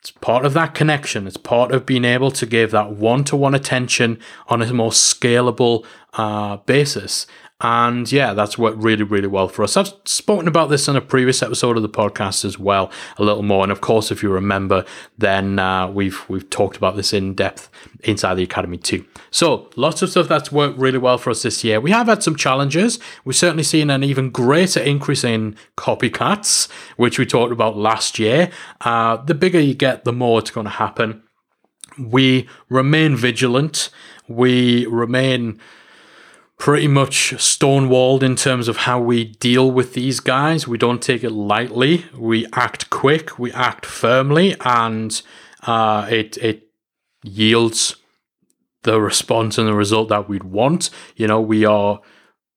it's 0.00 0.12
part 0.12 0.44
of 0.44 0.54
that 0.54 0.74
connection. 0.74 1.26
It's 1.26 1.36
part 1.36 1.72
of 1.72 1.84
being 1.84 2.04
able 2.04 2.30
to 2.30 2.46
give 2.46 2.70
that 2.70 2.92
one 2.92 3.24
to 3.24 3.36
one 3.36 3.54
attention 3.54 4.20
on 4.46 4.62
a 4.62 4.72
more 4.72 4.92
scalable 4.92 5.84
uh, 6.14 6.58
basis. 6.58 7.26
And 7.60 8.10
yeah, 8.12 8.34
that's 8.34 8.56
worked 8.56 8.78
really, 8.78 9.02
really 9.02 9.26
well 9.26 9.48
for 9.48 9.64
us. 9.64 9.76
I've 9.76 9.92
spoken 10.04 10.46
about 10.46 10.70
this 10.70 10.86
in 10.86 10.94
a 10.94 11.00
previous 11.00 11.42
episode 11.42 11.76
of 11.76 11.82
the 11.82 11.88
podcast 11.88 12.44
as 12.44 12.56
well, 12.56 12.88
a 13.16 13.24
little 13.24 13.42
more. 13.42 13.64
And 13.64 13.72
of 13.72 13.80
course, 13.80 14.12
if 14.12 14.22
you 14.22 14.30
remember, 14.30 14.84
then 15.16 15.58
uh, 15.58 15.88
we've 15.90 16.24
we've 16.28 16.48
talked 16.50 16.76
about 16.76 16.94
this 16.94 17.12
in 17.12 17.34
depth 17.34 17.68
inside 18.04 18.34
the 18.34 18.44
academy 18.44 18.76
too. 18.76 19.04
So 19.32 19.70
lots 19.74 20.02
of 20.02 20.10
stuff 20.10 20.28
that's 20.28 20.52
worked 20.52 20.78
really 20.78 20.98
well 20.98 21.18
for 21.18 21.30
us 21.30 21.42
this 21.42 21.64
year. 21.64 21.80
We 21.80 21.90
have 21.90 22.06
had 22.06 22.22
some 22.22 22.36
challenges. 22.36 23.00
We've 23.24 23.34
certainly 23.34 23.64
seen 23.64 23.90
an 23.90 24.04
even 24.04 24.30
greater 24.30 24.80
increase 24.80 25.24
in 25.24 25.56
copycats, 25.76 26.70
which 26.96 27.18
we 27.18 27.26
talked 27.26 27.52
about 27.52 27.76
last 27.76 28.20
year. 28.20 28.50
Uh, 28.82 29.16
the 29.16 29.34
bigger 29.34 29.58
you 29.58 29.74
get, 29.74 30.04
the 30.04 30.12
more 30.12 30.38
it's 30.38 30.52
going 30.52 30.66
to 30.66 30.70
happen. 30.70 31.24
We 31.98 32.48
remain 32.68 33.16
vigilant. 33.16 33.90
We 34.28 34.86
remain 34.86 35.58
pretty 36.58 36.88
much 36.88 37.34
stonewalled 37.34 38.22
in 38.22 38.34
terms 38.34 38.68
of 38.68 38.78
how 38.78 39.00
we 39.00 39.24
deal 39.24 39.70
with 39.70 39.94
these 39.94 40.20
guys. 40.20 40.66
We 40.66 40.76
don't 40.76 41.00
take 41.00 41.22
it 41.22 41.30
lightly. 41.30 42.04
We 42.16 42.46
act 42.52 42.90
quick. 42.90 43.38
We 43.38 43.52
act 43.52 43.86
firmly, 43.86 44.56
and 44.60 45.20
uh, 45.66 46.06
it 46.10 46.36
it 46.38 46.68
yields 47.22 47.96
the 48.82 49.00
response 49.00 49.58
and 49.58 49.68
the 49.68 49.74
result 49.74 50.08
that 50.08 50.28
we'd 50.28 50.44
want. 50.44 50.90
You 51.16 51.26
know, 51.26 51.40
we 51.40 51.64
are 51.64 52.00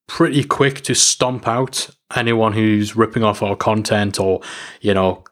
pretty 0.08 0.44
quick 0.44 0.82
to 0.82 0.94
stomp 0.94 1.46
out 1.46 1.90
anyone 2.14 2.52
who's 2.52 2.96
ripping 2.96 3.24
off 3.24 3.42
our 3.42 3.56
content 3.56 4.20
or 4.20 4.40
you 4.80 4.92
know 4.92 5.24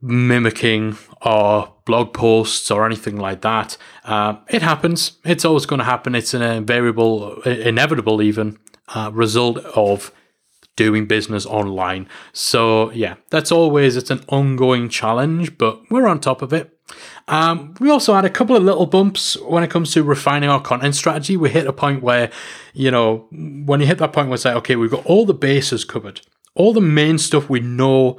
mimicking 0.00 0.96
our 1.22 1.72
blog 1.90 2.12
posts 2.14 2.70
or 2.70 2.86
anything 2.86 3.16
like 3.16 3.40
that. 3.40 3.76
Uh, 4.04 4.36
it 4.48 4.62
happens. 4.62 5.18
It's 5.24 5.44
always 5.44 5.66
going 5.66 5.80
to 5.80 5.84
happen. 5.84 6.14
It's 6.14 6.34
an 6.34 6.42
invariable, 6.42 7.42
inevitable 7.42 8.22
even 8.22 8.58
uh, 8.94 9.10
result 9.12 9.58
of 9.58 10.12
doing 10.76 11.06
business 11.06 11.44
online. 11.46 12.08
So 12.32 12.92
yeah, 12.92 13.16
that's 13.30 13.50
always 13.50 13.96
it's 13.96 14.10
an 14.10 14.24
ongoing 14.28 14.88
challenge, 14.88 15.58
but 15.58 15.80
we're 15.90 16.06
on 16.06 16.20
top 16.20 16.42
of 16.42 16.52
it. 16.52 16.78
Um, 17.26 17.74
we 17.80 17.90
also 17.90 18.14
had 18.14 18.24
a 18.24 18.30
couple 18.30 18.56
of 18.56 18.62
little 18.62 18.86
bumps 18.86 19.36
when 19.40 19.64
it 19.64 19.70
comes 19.70 19.92
to 19.94 20.04
refining 20.04 20.48
our 20.48 20.60
content 20.60 20.94
strategy. 20.94 21.36
We 21.36 21.50
hit 21.50 21.66
a 21.66 21.72
point 21.72 22.04
where, 22.04 22.30
you 22.72 22.92
know, 22.92 23.26
when 23.32 23.80
you 23.80 23.86
hit 23.86 23.98
that 23.98 24.12
point 24.12 24.32
it's 24.32 24.44
like, 24.44 24.54
okay, 24.56 24.76
we've 24.76 24.90
got 24.92 25.06
all 25.06 25.26
the 25.26 25.34
bases 25.34 25.84
covered, 25.84 26.20
all 26.54 26.72
the 26.72 26.80
main 26.80 27.18
stuff 27.18 27.50
we 27.50 27.60
know 27.60 28.18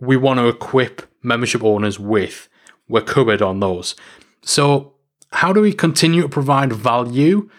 we 0.00 0.16
want 0.16 0.38
to 0.40 0.48
equip 0.48 1.02
membership 1.22 1.62
owners 1.62 1.98
with. 1.98 2.48
We're 2.88 3.02
covered 3.02 3.42
on 3.42 3.60
those. 3.60 3.94
So, 4.42 4.94
how 5.32 5.52
do 5.52 5.60
we 5.60 5.72
continue 5.72 6.22
to 6.22 6.28
provide 6.28 6.72
value 6.72 7.50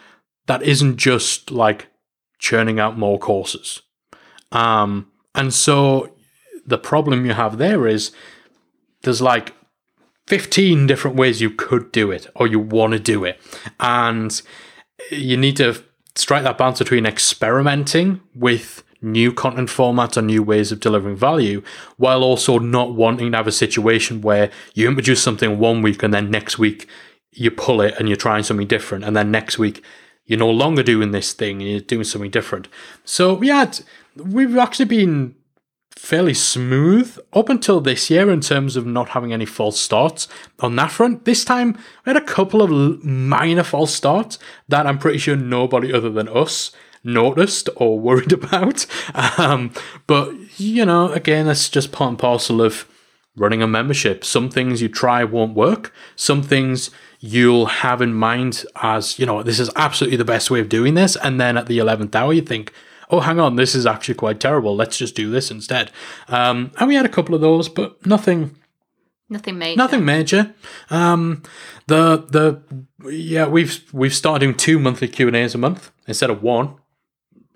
that 0.47 0.63
isn't 0.63 0.97
just 0.97 1.51
like 1.51 1.87
churning 2.39 2.79
out 2.79 2.97
more 2.97 3.19
courses? 3.19 3.81
Um, 4.51 5.11
and 5.35 5.53
so, 5.53 6.13
the 6.65 6.77
problem 6.77 7.25
you 7.25 7.33
have 7.33 7.57
there 7.57 7.87
is 7.87 8.11
there's 9.03 9.21
like 9.21 9.53
15 10.27 10.87
different 10.87 11.17
ways 11.17 11.41
you 11.41 11.49
could 11.49 11.91
do 11.91 12.11
it 12.11 12.27
or 12.35 12.47
you 12.47 12.59
want 12.59 12.93
to 12.93 12.99
do 12.99 13.23
it. 13.23 13.39
And 13.79 14.41
you 15.11 15.37
need 15.37 15.57
to 15.57 15.81
strike 16.15 16.43
that 16.43 16.57
balance 16.57 16.79
between 16.79 17.05
experimenting 17.05 18.21
with 18.35 18.83
new 19.01 19.31
content 19.31 19.69
formats 19.69 20.17
or 20.17 20.21
new 20.21 20.41
ways 20.43 20.71
of 20.71 20.79
delivering 20.79 21.15
value 21.15 21.61
while 21.97 22.23
also 22.23 22.57
not 22.59 22.93
wanting 22.95 23.31
to 23.31 23.37
have 23.37 23.47
a 23.47 23.51
situation 23.51 24.21
where 24.21 24.49
you 24.73 24.87
introduce 24.87 25.21
something 25.21 25.59
one 25.59 25.81
week 25.81 26.01
and 26.03 26.13
then 26.13 26.31
next 26.31 26.57
week 26.57 26.87
you 27.31 27.51
pull 27.51 27.81
it 27.81 27.93
and 27.99 28.07
you're 28.09 28.15
trying 28.17 28.43
something 28.43 28.67
different 28.67 29.03
and 29.03 29.15
then 29.15 29.29
next 29.31 29.59
week 29.59 29.83
you're 30.25 30.39
no 30.39 30.49
longer 30.49 30.83
doing 30.83 31.11
this 31.11 31.33
thing 31.33 31.61
and 31.61 31.69
you're 31.69 31.79
doing 31.79 32.03
something 32.03 32.31
different 32.31 32.67
so 33.05 33.41
yeah 33.41 33.61
it's- 33.63 33.83
we've 34.15 34.57
actually 34.57 34.85
been 34.85 35.35
fairly 35.91 36.33
smooth 36.33 37.17
up 37.33 37.49
until 37.49 37.81
this 37.81 38.09
year 38.09 38.29
in 38.29 38.39
terms 38.41 38.75
of 38.75 38.85
not 38.85 39.09
having 39.09 39.33
any 39.33 39.45
false 39.45 39.79
starts 39.79 40.27
on 40.59 40.75
that 40.75 40.91
front. 40.91 41.25
This 41.25 41.43
time, 41.43 41.73
we 42.05 42.11
had 42.11 42.17
a 42.17 42.21
couple 42.25 42.61
of 42.61 43.03
minor 43.03 43.63
false 43.63 43.93
starts 43.95 44.37
that 44.69 44.85
I'm 44.85 44.99
pretty 44.99 45.17
sure 45.17 45.35
nobody 45.35 45.91
other 45.91 46.11
than 46.11 46.29
us 46.29 46.71
noticed 47.07 47.69
or 47.75 47.99
worried 47.99 48.31
about. 48.33 48.85
Um, 49.39 49.71
but 50.05 50.33
you 50.59 50.85
know, 50.85 51.11
again, 51.11 51.47
that's 51.47 51.69
just 51.69 51.91
part 51.91 52.09
and 52.09 52.19
parcel 52.19 52.61
of 52.61 52.87
running 53.35 53.61
a 53.61 53.67
membership. 53.67 54.25
Some 54.25 54.49
things 54.49 54.81
you 54.81 54.89
try 54.89 55.23
won't 55.23 55.55
work. 55.55 55.93
Some 56.15 56.43
things 56.43 56.89
you'll 57.19 57.67
have 57.67 58.01
in 58.01 58.13
mind 58.13 58.65
as, 58.81 59.17
you 59.17 59.25
know, 59.25 59.43
this 59.43 59.59
is 59.59 59.69
absolutely 59.75 60.17
the 60.17 60.25
best 60.25 60.51
way 60.51 60.59
of 60.59 60.69
doing 60.69 60.95
this. 60.95 61.15
And 61.15 61.39
then 61.39 61.57
at 61.57 61.67
the 61.67 61.77
11th 61.77 62.13
hour, 62.15 62.33
you 62.33 62.41
think, 62.41 62.73
oh, 63.09 63.21
hang 63.21 63.39
on, 63.39 63.55
this 63.55 63.75
is 63.75 63.85
actually 63.85 64.15
quite 64.15 64.39
terrible. 64.39 64.75
Let's 64.75 64.97
just 64.97 65.15
do 65.15 65.29
this 65.29 65.51
instead. 65.51 65.91
Um, 66.27 66.71
and 66.79 66.87
we 66.87 66.95
had 66.95 67.05
a 67.05 67.09
couple 67.09 67.35
of 67.35 67.41
those, 67.41 67.69
but 67.69 68.03
nothing. 68.05 68.55
Nothing 69.29 69.57
major. 69.57 69.77
Nothing 69.77 70.05
major. 70.05 70.53
Um, 70.89 71.43
the 71.87 72.25
the 72.29 72.61
yeah 73.11 73.45
we've 73.45 73.83
we've 73.91 74.15
started 74.15 74.45
doing 74.45 74.55
two 74.55 74.79
monthly 74.79 75.09
Q 75.09 75.27
and 75.27 75.35
A's 75.35 75.53
a 75.53 75.57
month 75.57 75.91
instead 76.07 76.29
of 76.29 76.41
one 76.41 76.75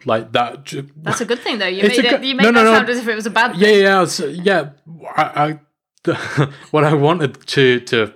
like 0.05 0.31
that. 0.33 0.73
That's 0.97 1.21
a 1.21 1.25
good 1.25 1.39
thing, 1.39 1.59
though. 1.59 1.67
You 1.67 1.83
made, 1.83 1.99
it, 1.99 2.09
good- 2.09 2.25
you 2.25 2.35
made 2.35 2.43
no, 2.43 2.51
that 2.51 2.63
no, 2.63 2.71
no. 2.71 2.77
sound 2.77 2.89
as 2.89 2.99
if 2.99 3.07
it 3.07 3.15
was 3.15 3.25
a 3.25 3.29
bad 3.31 3.51
thing. 3.51 3.61
Yeah, 3.61 3.69
yeah, 3.69 4.03
it's, 4.03 4.19
yeah. 4.19 4.69
I, 5.15 5.59
I 6.05 6.51
what 6.71 6.83
I 6.83 6.93
wanted 6.93 7.45
to 7.47 7.79
to 7.81 8.13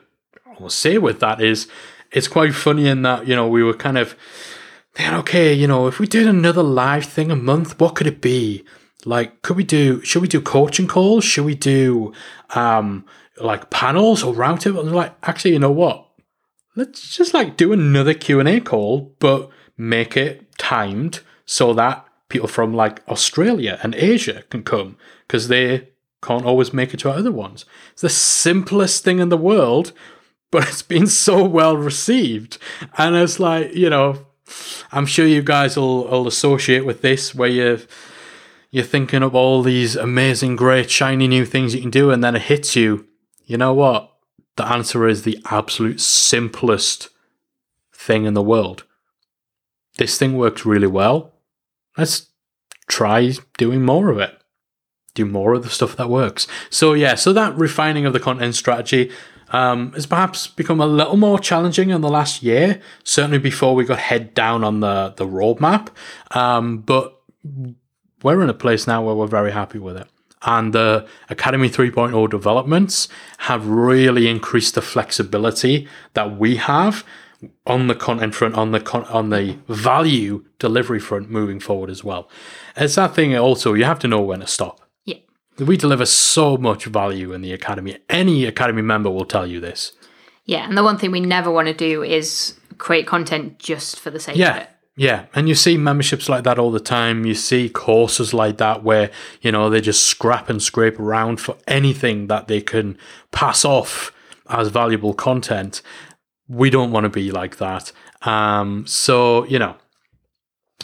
say 0.68 0.98
with 0.98 1.20
that 1.20 1.42
is, 1.42 1.68
it's 2.12 2.28
quite 2.28 2.56
funny 2.56 2.88
in 2.88 3.04
that 3.04 3.28
you 3.28 3.36
know 3.36 3.48
we 3.48 3.64
were 3.64 3.74
kind 3.74 3.98
of 3.98 4.16
thinking, 4.94 5.16
okay, 5.20 5.54
you 5.54 5.68
know, 5.68 5.88
if 5.88 6.00
we 6.00 6.08
did 6.08 6.28
another 6.28 6.64
live 6.64 7.06
thing 7.06 7.32
a 7.32 7.36
month, 7.36 7.80
what 7.80 7.96
could 7.96 8.08
it 8.08 8.22
be? 8.22 8.64
Like, 9.06 9.42
could 9.44 9.58
we 9.58 9.64
do? 9.64 10.02
Should 10.02 10.22
we 10.22 10.28
do 10.28 10.42
coaching 10.42 10.88
calls? 10.88 11.24
Should 11.24 11.46
we 11.46 11.56
do 11.56 12.14
um 12.56 13.06
like 13.38 13.70
panels 13.70 14.24
or 14.24 14.34
roundtable? 14.34 14.80
And 14.80 14.96
like, 14.96 15.14
actually, 15.24 15.54
you 15.54 15.60
know 15.60 15.72
what? 15.72 16.08
Let's 16.76 17.16
just 17.16 17.34
like 17.34 17.56
do 17.56 17.72
another 17.72 18.14
Q 18.14 18.40
and 18.40 18.50
A 18.50 18.60
call, 18.60 19.16
but 19.20 19.50
make 19.78 20.18
it 20.18 20.58
timed 20.58 21.22
so 21.46 21.74
that 21.74 22.06
people 22.30 22.48
from 22.48 22.74
like 22.74 23.08
Australia 23.08 23.80
and 23.84 23.96
Asia 23.96 24.44
can 24.50 24.64
come 24.64 24.98
because 25.28 25.48
they 25.48 25.90
can't 26.22 26.46
always 26.46 26.74
make 26.74 26.94
it 26.94 27.00
to 27.02 27.10
our 27.10 27.18
other 27.18 27.32
ones. 27.32 27.66
It's 27.94 28.02
the 28.02 28.10
simplest 28.10 29.04
thing 29.04 29.20
in 29.20 29.30
the 29.30 29.38
world, 29.38 29.92
but 30.52 30.68
it's 30.68 30.82
been 30.82 31.08
so 31.08 31.44
well 31.44 31.78
received, 31.78 32.58
and 32.98 33.16
it's 33.16 33.40
like 33.40 33.74
you 33.74 33.90
know, 33.90 34.26
I'm 34.92 35.06
sure 35.06 35.26
you 35.26 35.42
guys 35.42 35.78
will, 35.78 36.06
will 36.06 36.28
associate 36.28 36.86
with 36.86 37.02
this 37.02 37.36
where 37.36 37.50
you 37.50 37.80
you're 38.72 38.84
thinking 38.84 39.24
of 39.24 39.34
all 39.34 39.62
these 39.62 39.96
amazing, 39.96 40.58
great, 40.58 40.90
shiny 40.90 41.30
new 41.30 41.46
things 41.46 41.74
you 41.74 41.82
can 41.82 41.92
do, 41.92 42.12
and 42.12 42.24
then 42.24 42.36
it 42.36 42.42
hits 42.44 42.76
you. 42.76 43.08
You 43.46 43.58
know 43.58 43.74
what? 43.74 44.12
The 44.58 44.68
answer 44.68 45.08
is 45.08 45.24
the 45.24 45.40
absolute 45.46 46.02
simplest 46.02 47.10
thing 47.94 48.26
in 48.26 48.34
the 48.34 48.42
world. 48.42 48.84
This 49.98 50.18
thing 50.18 50.36
works 50.36 50.66
really 50.66 50.88
well. 50.88 51.35
Let's 51.98 52.28
try 52.88 53.34
doing 53.58 53.84
more 53.84 54.10
of 54.10 54.18
it. 54.18 54.38
Do 55.14 55.26
more 55.26 55.54
of 55.54 55.64
the 55.64 55.70
stuff 55.70 55.96
that 55.96 56.10
works. 56.10 56.48
So 56.70 56.94
yeah, 56.94 57.16
so 57.16 57.32
that 57.34 57.58
refining 57.58 58.06
of 58.06 58.14
the 58.14 58.20
content 58.20 58.56
strategy 58.56 59.12
um, 59.50 59.94
has 59.94 60.06
perhaps 60.06 60.48
become 60.48 60.82
a 60.82 60.88
little 60.88 61.18
more 61.18 61.40
challenging 61.40 61.90
in 61.90 62.02
the 62.02 62.10
last 62.10 62.44
year. 62.44 62.82
Certainly 63.04 63.40
before 63.40 63.76
we 63.76 63.86
got 63.86 64.00
head 64.00 64.34
down 64.34 64.64
on 64.64 64.82
the 64.82 65.14
the 65.16 65.26
roadmap, 65.26 65.90
um, 66.32 66.80
but 66.80 67.22
we're 68.24 68.42
in 68.42 68.50
a 68.50 68.54
place 68.54 68.88
now 68.88 69.04
where 69.04 69.16
we're 69.16 69.28
very 69.28 69.52
happy 69.52 69.80
with 69.80 69.98
it. 69.98 70.08
And 70.42 70.74
the 70.74 71.08
Academy 71.30 71.70
3.0 71.70 72.30
developments 72.30 73.08
have 73.40 73.66
really 73.68 74.28
increased 74.28 74.76
the 74.76 74.82
flexibility 74.82 75.88
that 76.14 76.38
we 76.38 76.58
have 76.58 77.04
on 77.66 77.88
the 77.88 77.96
content 77.96 78.36
front, 78.36 78.56
on 78.56 78.72
the 78.72 78.80
con- 78.80 79.06
on 79.06 79.30
the 79.30 79.58
value 79.68 80.46
delivery 80.60 81.00
front 81.00 81.30
moving 81.30 81.60
forward 81.60 81.90
as 81.90 82.04
well. 82.04 82.30
It's 82.76 82.96
that 82.96 83.16
thing 83.16 83.36
also, 83.38 83.74
you 83.74 83.84
have 83.86 84.00
to 84.00 84.08
know 84.08 84.22
when 84.22 84.40
to 84.42 84.48
stop. 84.48 84.82
Yeah. 85.06 85.18
We 85.60 85.78
deliver 85.78 86.06
so 86.06 86.58
much 86.58 86.86
value 86.86 87.32
in 87.34 87.42
the 87.42 87.54
Academy. 87.54 87.98
Any 88.10 88.46
Academy 88.46 88.82
member 88.82 89.10
will 89.10 89.26
tell 89.26 89.48
you 89.48 89.60
this. 89.60 89.94
Yeah, 90.46 90.68
and 90.68 90.78
the 90.78 90.84
one 90.84 90.98
thing 90.98 91.12
we 91.12 91.22
never 91.22 91.50
want 91.52 91.68
to 91.68 91.74
do 91.74 92.04
is 92.04 92.60
create 92.78 93.08
content 93.08 93.58
just 93.60 94.00
for 94.00 94.10
the 94.12 94.20
sake 94.20 94.36
of 94.36 94.40
Yeah. 94.40 94.58
it. 94.58 94.70
Yeah, 94.98 95.26
and 95.36 95.50
you 95.50 95.56
see 95.56 95.76
memberships 95.76 96.30
like 96.30 96.46
that 96.46 96.58
all 96.58 96.72
the 96.72 96.80
time. 96.80 97.26
You 97.26 97.34
see 97.34 97.68
courses 97.68 98.34
like 98.34 98.58
that 98.60 98.82
where, 98.82 99.12
you 99.42 99.52
know, 99.52 99.70
they 99.70 99.82
just 99.82 100.04
scrap 100.06 100.50
and 100.50 100.64
scrape 100.64 100.98
around 101.00 101.42
for 101.42 101.58
anything 101.68 102.28
that 102.28 102.48
they 102.48 102.62
can 102.62 102.98
pass 103.32 103.66
off 103.66 104.14
as 104.50 104.70
valuable 104.70 105.14
content. 105.14 105.82
We 106.48 106.70
don't 106.70 106.92
want 106.92 107.06
to 107.06 107.10
be 107.10 107.32
like 107.32 107.58
that. 107.58 107.92
Um, 108.22 108.86
so, 108.88 109.46
you 109.46 109.58
know, 109.60 109.76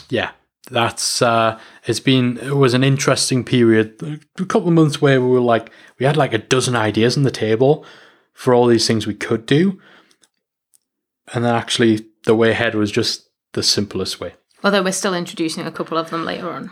yeah, 0.08 0.30
that's 0.70 1.20
uh 1.22 1.58
it's 1.86 2.00
been 2.00 2.38
it 2.38 2.56
was 2.56 2.74
an 2.74 2.84
interesting 2.84 3.44
period. 3.44 4.20
A 4.38 4.44
couple 4.44 4.68
of 4.68 4.74
months 4.74 5.00
where 5.02 5.20
we 5.20 5.28
were 5.28 5.40
like 5.40 5.70
we 5.98 6.06
had 6.06 6.16
like 6.16 6.32
a 6.32 6.38
dozen 6.38 6.76
ideas 6.76 7.16
on 7.16 7.22
the 7.24 7.30
table 7.30 7.84
for 8.32 8.54
all 8.54 8.66
these 8.66 8.86
things 8.86 9.06
we 9.06 9.14
could 9.14 9.46
do. 9.46 9.80
And 11.32 11.44
then 11.44 11.54
actually 11.54 12.06
the 12.24 12.34
way 12.34 12.50
ahead 12.50 12.74
was 12.74 12.90
just 12.90 13.28
the 13.52 13.62
simplest 13.62 14.20
way. 14.20 14.34
Although 14.64 14.82
we're 14.82 14.92
still 14.92 15.14
introducing 15.14 15.66
a 15.66 15.72
couple 15.72 15.98
of 15.98 16.10
them 16.10 16.24
later 16.24 16.50
on. 16.50 16.70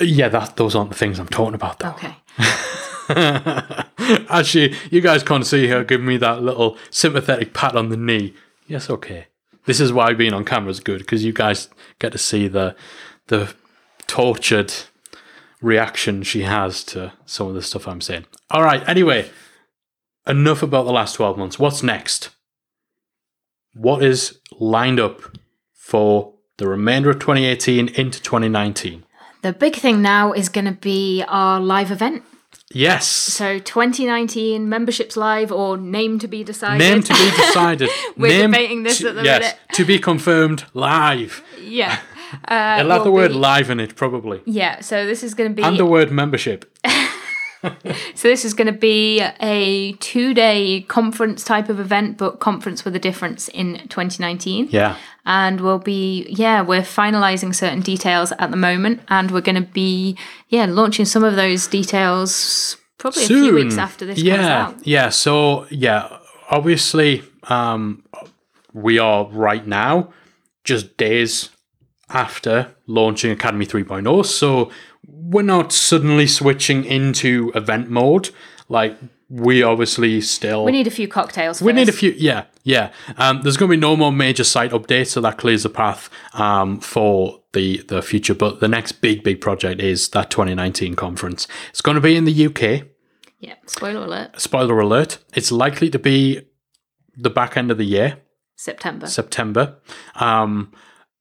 Uh, 0.00 0.04
Yeah, 0.04 0.28
that 0.28 0.56
those 0.56 0.74
aren't 0.74 0.90
the 0.90 0.96
things 0.96 1.18
I'm 1.18 1.28
talking 1.28 1.54
about 1.54 1.78
though. 1.78 1.90
Okay. 1.90 2.16
Actually, 4.28 4.74
you 4.90 5.00
guys 5.00 5.22
can't 5.22 5.46
see 5.46 5.68
her 5.68 5.84
giving 5.84 6.06
me 6.06 6.16
that 6.18 6.42
little 6.42 6.76
sympathetic 6.90 7.54
pat 7.54 7.76
on 7.76 7.88
the 7.88 7.96
knee. 7.96 8.34
Yes, 8.66 8.90
okay. 8.90 9.26
This 9.66 9.80
is 9.80 9.92
why 9.92 10.14
being 10.14 10.32
on 10.32 10.44
camera 10.44 10.70
is 10.70 10.80
good 10.80 10.98
because 10.98 11.24
you 11.24 11.32
guys 11.32 11.68
get 11.98 12.12
to 12.12 12.18
see 12.18 12.48
the 12.48 12.76
the 13.26 13.52
tortured 14.06 14.72
reaction 15.60 16.22
she 16.22 16.42
has 16.42 16.84
to 16.84 17.12
some 17.24 17.48
of 17.48 17.54
the 17.54 17.62
stuff 17.62 17.88
I'm 17.88 18.00
saying. 18.00 18.26
All 18.50 18.62
right. 18.62 18.86
Anyway, 18.88 19.30
enough 20.26 20.62
about 20.62 20.84
the 20.84 20.92
last 20.92 21.14
12 21.14 21.36
months. 21.36 21.58
What's 21.58 21.82
next? 21.82 22.30
What 23.74 24.02
is 24.02 24.38
lined 24.58 25.00
up 25.00 25.20
for 25.72 26.34
the 26.56 26.68
remainder 26.68 27.10
of 27.10 27.18
2018 27.18 27.88
into 27.88 28.22
2019? 28.22 29.04
The 29.42 29.52
big 29.52 29.76
thing 29.76 30.02
now 30.02 30.32
is 30.32 30.48
going 30.48 30.64
to 30.64 30.72
be 30.72 31.22
our 31.28 31.60
live 31.60 31.90
event. 31.90 32.22
Yes. 32.72 33.06
So 33.06 33.58
2019 33.58 34.68
memberships 34.68 35.16
live 35.16 35.52
or 35.52 35.76
name 35.76 36.18
to 36.18 36.28
be 36.28 36.42
decided. 36.42 36.78
Name 36.78 37.02
to 37.02 37.12
be 37.12 37.30
decided. 37.36 37.88
We're 38.16 38.28
Name 38.28 38.50
debating 38.50 38.82
this 38.82 38.98
to- 38.98 39.10
at 39.10 39.14
the 39.14 39.22
yes, 39.24 39.40
minute. 39.40 39.58
to 39.74 39.84
be 39.84 39.98
confirmed 39.98 40.64
live. 40.74 41.42
yeah. 41.62 42.00
Uh, 42.46 42.76
It'll 42.80 42.90
have 42.92 43.04
the 43.04 43.12
word 43.12 43.28
be- 43.30 43.34
live 43.38 43.70
in 43.70 43.78
it, 43.78 43.94
probably. 43.94 44.42
Yeah. 44.46 44.80
So 44.80 45.06
this 45.06 45.22
is 45.22 45.34
going 45.34 45.50
to 45.50 45.54
be 45.54 45.62
And 45.62 45.78
the 45.78 45.86
word 45.86 46.10
membership. 46.10 46.64
So 48.14 48.28
this 48.28 48.44
is 48.44 48.54
going 48.54 48.66
to 48.66 48.78
be 48.78 49.20
a 49.40 49.92
two-day 49.94 50.82
conference 50.88 51.44
type 51.44 51.68
of 51.68 51.78
event, 51.78 52.16
but 52.16 52.40
conference 52.40 52.84
with 52.84 52.96
a 52.96 52.98
difference 52.98 53.48
in 53.48 53.78
2019. 53.88 54.68
Yeah. 54.70 54.96
And 55.24 55.60
we'll 55.60 55.78
be, 55.78 56.26
yeah, 56.30 56.62
we're 56.62 56.80
finalizing 56.82 57.54
certain 57.54 57.80
details 57.80 58.32
at 58.38 58.50
the 58.50 58.56
moment, 58.56 59.00
and 59.08 59.30
we're 59.30 59.40
going 59.40 59.62
to 59.62 59.68
be, 59.68 60.16
yeah, 60.48 60.66
launching 60.66 61.04
some 61.04 61.24
of 61.24 61.36
those 61.36 61.66
details 61.66 62.76
probably 62.98 63.24
a 63.24 63.26
few 63.26 63.54
weeks 63.54 63.76
after 63.76 64.06
this 64.06 64.18
yeah. 64.18 64.72
Yeah. 64.82 65.08
So, 65.10 65.66
yeah, 65.70 66.18
obviously, 66.50 67.22
um, 67.44 68.04
we 68.72 68.98
are 68.98 69.26
right 69.26 69.66
now 69.66 70.12
just 70.64 70.96
days 70.96 71.50
after 72.08 72.74
launching 72.86 73.30
Academy 73.30 73.66
3.0. 73.66 74.24
So, 74.24 74.70
we're 75.30 75.42
not 75.42 75.72
suddenly 75.72 76.26
switching 76.26 76.84
into 76.84 77.50
event 77.54 77.90
mode. 77.90 78.30
Like, 78.68 78.96
we 79.28 79.62
obviously 79.62 80.20
still. 80.20 80.64
We 80.64 80.72
need 80.72 80.86
a 80.86 80.90
few 80.90 81.08
cocktails. 81.08 81.60
We 81.60 81.72
need 81.72 81.88
a 81.88 81.92
few, 81.92 82.12
yeah, 82.12 82.44
yeah. 82.62 82.92
Um, 83.16 83.42
there's 83.42 83.56
going 83.56 83.70
to 83.70 83.76
be 83.76 83.80
no 83.80 83.96
more 83.96 84.12
major 84.12 84.44
site 84.44 84.70
updates, 84.70 85.08
so 85.08 85.20
that 85.20 85.36
clears 85.36 85.64
the 85.64 85.68
path 85.68 86.08
um, 86.34 86.80
for 86.80 87.42
the 87.52 87.82
the 87.88 88.02
future. 88.02 88.34
But 88.34 88.60
the 88.60 88.68
next 88.68 88.92
big, 88.92 89.24
big 89.24 89.40
project 89.40 89.80
is 89.80 90.10
that 90.10 90.30
2019 90.30 90.94
conference. 90.94 91.48
It's 91.70 91.80
going 91.80 91.96
to 91.96 92.00
be 92.00 92.16
in 92.16 92.24
the 92.24 92.46
UK. 92.46 92.86
Yeah. 93.40 93.54
Spoiler 93.66 94.04
alert. 94.04 94.40
Spoiler 94.40 94.78
alert: 94.78 95.18
it's 95.34 95.50
likely 95.50 95.90
to 95.90 95.98
be 95.98 96.42
the 97.16 97.30
back 97.30 97.56
end 97.56 97.72
of 97.72 97.78
the 97.78 97.84
year, 97.84 98.18
September. 98.54 99.08
September, 99.08 99.76
um, 100.14 100.72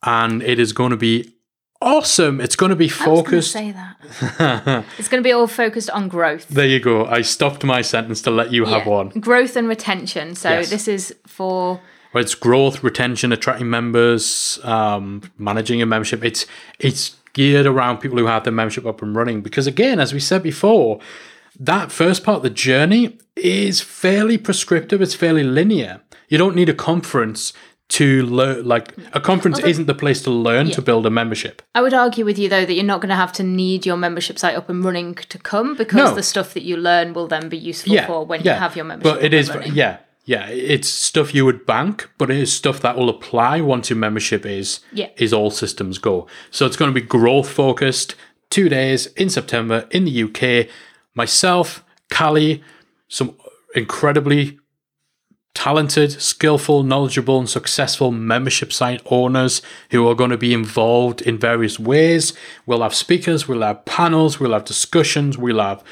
and 0.04 0.44
it 0.44 0.60
is 0.60 0.74
going 0.74 0.92
to 0.92 0.98
be 0.98 1.35
awesome. 1.82 2.40
It's 2.42 2.56
going 2.56 2.70
to 2.72 2.76
be 2.76 2.86
I 2.86 2.88
was 2.88 2.98
gonna 3.00 3.16
focused. 3.18 3.52
say 3.52 3.72
that. 3.72 4.86
it's 4.98 5.08
going 5.08 5.22
to 5.22 5.28
be 5.28 5.32
all 5.32 5.48
focused 5.48 5.90
on 5.90 6.08
growth. 6.08 6.48
There 6.48 6.66
you 6.66 6.80
go. 6.80 7.06
I 7.06 7.22
stopped 7.22 7.64
my 7.64 7.82
sentence 7.82 8.22
to 8.24 8.32
let 8.32 8.52
you 8.52 8.66
have 8.66 8.86
Yeah. 8.86 8.90
one. 8.92 9.10
Growth 9.10 9.56
and 9.56 9.68
retention. 9.68 10.36
So 10.36 10.50
Yes. 10.50 10.70
this 10.70 10.88
is 10.88 11.16
for 11.28 11.82
Well, 12.14 12.24
it's 12.24 12.36
growth, 12.36 12.84
retention, 12.84 13.32
attracting 13.32 13.70
members, 13.70 14.60
um, 14.64 15.22
managing 15.38 15.82
a 15.82 15.86
membership. 15.86 16.24
It's 16.24 16.46
it's 16.80 17.16
geared 17.34 17.66
around 17.66 17.98
people 17.98 18.18
who 18.18 18.28
have 18.28 18.46
their 18.46 18.54
membership 18.54 18.86
up 18.86 19.02
and 19.02 19.14
running. 19.16 19.42
Because 19.42 19.68
again, 19.68 20.00
as 20.00 20.14
we 20.14 20.22
said 20.22 20.42
before, 20.42 21.00
that 21.60 21.92
first 21.92 22.24
part 22.24 22.38
of 22.38 22.44
the 22.44 22.50
journey 22.50 23.18
is 23.36 23.82
fairly 23.82 24.38
prescriptive. 24.38 25.02
It's 25.02 25.16
fairly 25.16 25.44
linear. 25.44 26.00
You 26.30 26.38
don't 26.38 26.56
need 26.56 26.70
a 26.70 26.74
conference 26.74 27.52
to 27.88 28.24
learn. 28.26 28.66
Like 28.66 28.94
a 29.14 29.20
conference 29.22 29.60
isn't 29.60 29.86
the 29.86 29.94
place 29.94 30.22
to 30.24 30.32
learn 30.32 30.72
to 30.72 30.82
build 30.82 31.06
a 31.06 31.10
membership. 31.10 31.62
I 31.76 31.82
would 31.82 31.94
argue 31.94 32.26
with 32.26 32.40
you 32.40 32.50
though 32.50 32.66
that 32.66 32.74
you're 32.74 32.84
not 32.84 33.00
going 33.02 33.10
to 33.10 33.16
have 33.16 33.32
to 33.34 33.44
need 33.44 33.86
your 33.86 33.98
membership 33.98 34.40
site 34.40 34.56
up 34.56 34.70
and 34.70 34.84
running 34.84 35.16
to 35.16 35.38
come 35.38 35.76
because 35.76 36.10
No. 36.10 36.16
the 36.16 36.24
stuff 36.24 36.54
that 36.56 36.64
you 36.64 36.78
learn 36.78 37.14
will 37.14 37.28
then 37.28 37.48
be 37.50 37.58
useful 37.58 37.98
for 38.08 38.26
when 38.26 38.42
you 38.44 38.52
have 38.52 38.76
your 38.76 38.86
membership. 38.86 39.16
But 39.16 39.24
it 39.24 39.34
is, 39.34 39.50
running. 39.50 39.74
yeah, 39.76 39.98
yeah. 40.26 40.48
It's 40.50 40.90
stuff 40.90 41.36
you 41.36 41.46
would 41.46 41.66
bank, 41.66 42.10
but 42.18 42.32
it 42.32 42.38
is 42.38 42.52
stuff 42.52 42.80
that 42.82 42.98
will 42.98 43.10
apply 43.10 43.62
once 43.62 43.90
your 43.92 43.98
membership 44.00 44.46
is 44.46 44.80
Yeah. 44.92 45.10
is 45.18 45.32
all 45.32 45.52
systems 45.52 45.98
go. 46.00 46.26
So 46.52 46.66
it's 46.66 46.76
going 46.78 46.92
to 46.94 47.00
be 47.00 47.06
growth 47.06 47.50
focused. 47.50 48.16
Two 48.50 48.70
days 48.70 49.08
in 49.16 49.30
September 49.30 49.88
in 49.92 50.06
the 50.06 50.24
UK. 50.24 50.68
Myself, 51.14 51.84
Callie, 52.12 52.64
some 53.08 53.36
incredibly 53.76 54.60
talented, 55.56 56.22
skillful, 56.22 56.84
knowledgeable, 56.84 57.40
and 57.40 57.50
successful 57.50 58.12
membership 58.12 58.72
site 58.72 59.02
owners 59.06 59.64
who 59.90 60.08
are 60.08 60.14
going 60.14 60.30
to 60.30 60.38
be 60.38 60.54
involved 60.54 61.22
in 61.22 61.40
various 61.40 61.80
ways. 61.80 62.34
We'll 62.68 62.84
have 62.84 62.94
speakers, 62.94 63.48
we'll 63.48 63.62
have 63.62 63.86
panels, 63.86 64.40
we'll 64.40 64.54
have 64.54 64.66
discussions, 64.66 65.38
we'll 65.38 65.60
have 65.60 65.84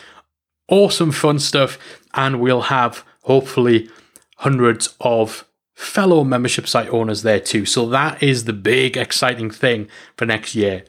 awesome 0.67 1.11
fun 1.11 1.39
stuff, 1.39 1.79
and 2.13 2.39
we'll 2.39 2.61
have 2.63 3.03
hopefully 3.23 3.89
hundreds 4.37 4.93
of 4.99 5.45
fellow 5.73 6.23
membership 6.23 6.67
site 6.67 6.89
owners 6.89 7.23
there 7.23 7.39
too. 7.39 7.65
So 7.65 7.87
that 7.89 8.21
is 8.21 8.45
the 8.45 8.53
big 8.53 8.95
exciting 8.95 9.49
thing 9.49 9.87
for 10.17 10.25
next 10.25 10.53
year. 10.53 10.83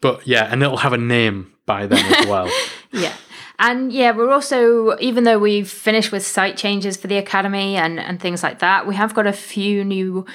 But 0.00 0.26
yeah, 0.26 0.48
and 0.50 0.62
it'll 0.62 0.78
have 0.78 0.92
a 0.92 0.98
name 0.98 1.52
by 1.66 1.86
then 1.86 2.04
as 2.14 2.26
well. 2.28 2.50
Yeah. 2.90 3.14
And 3.58 3.92
yeah, 3.92 4.12
we're 4.12 4.30
also, 4.30 4.96
even 5.00 5.24
though 5.24 5.38
we've 5.38 5.68
finished 5.68 6.12
with 6.12 6.24
site 6.24 6.56
changes 6.56 6.96
for 6.96 7.08
the 7.08 7.16
Academy 7.18 7.76
and, 7.76 7.98
and 7.98 8.20
things 8.20 8.42
like 8.42 8.60
that, 8.60 8.86
we 8.86 8.94
have 8.94 9.14
got 9.14 9.26
a 9.26 9.32
few 9.32 9.84
new 9.84 10.26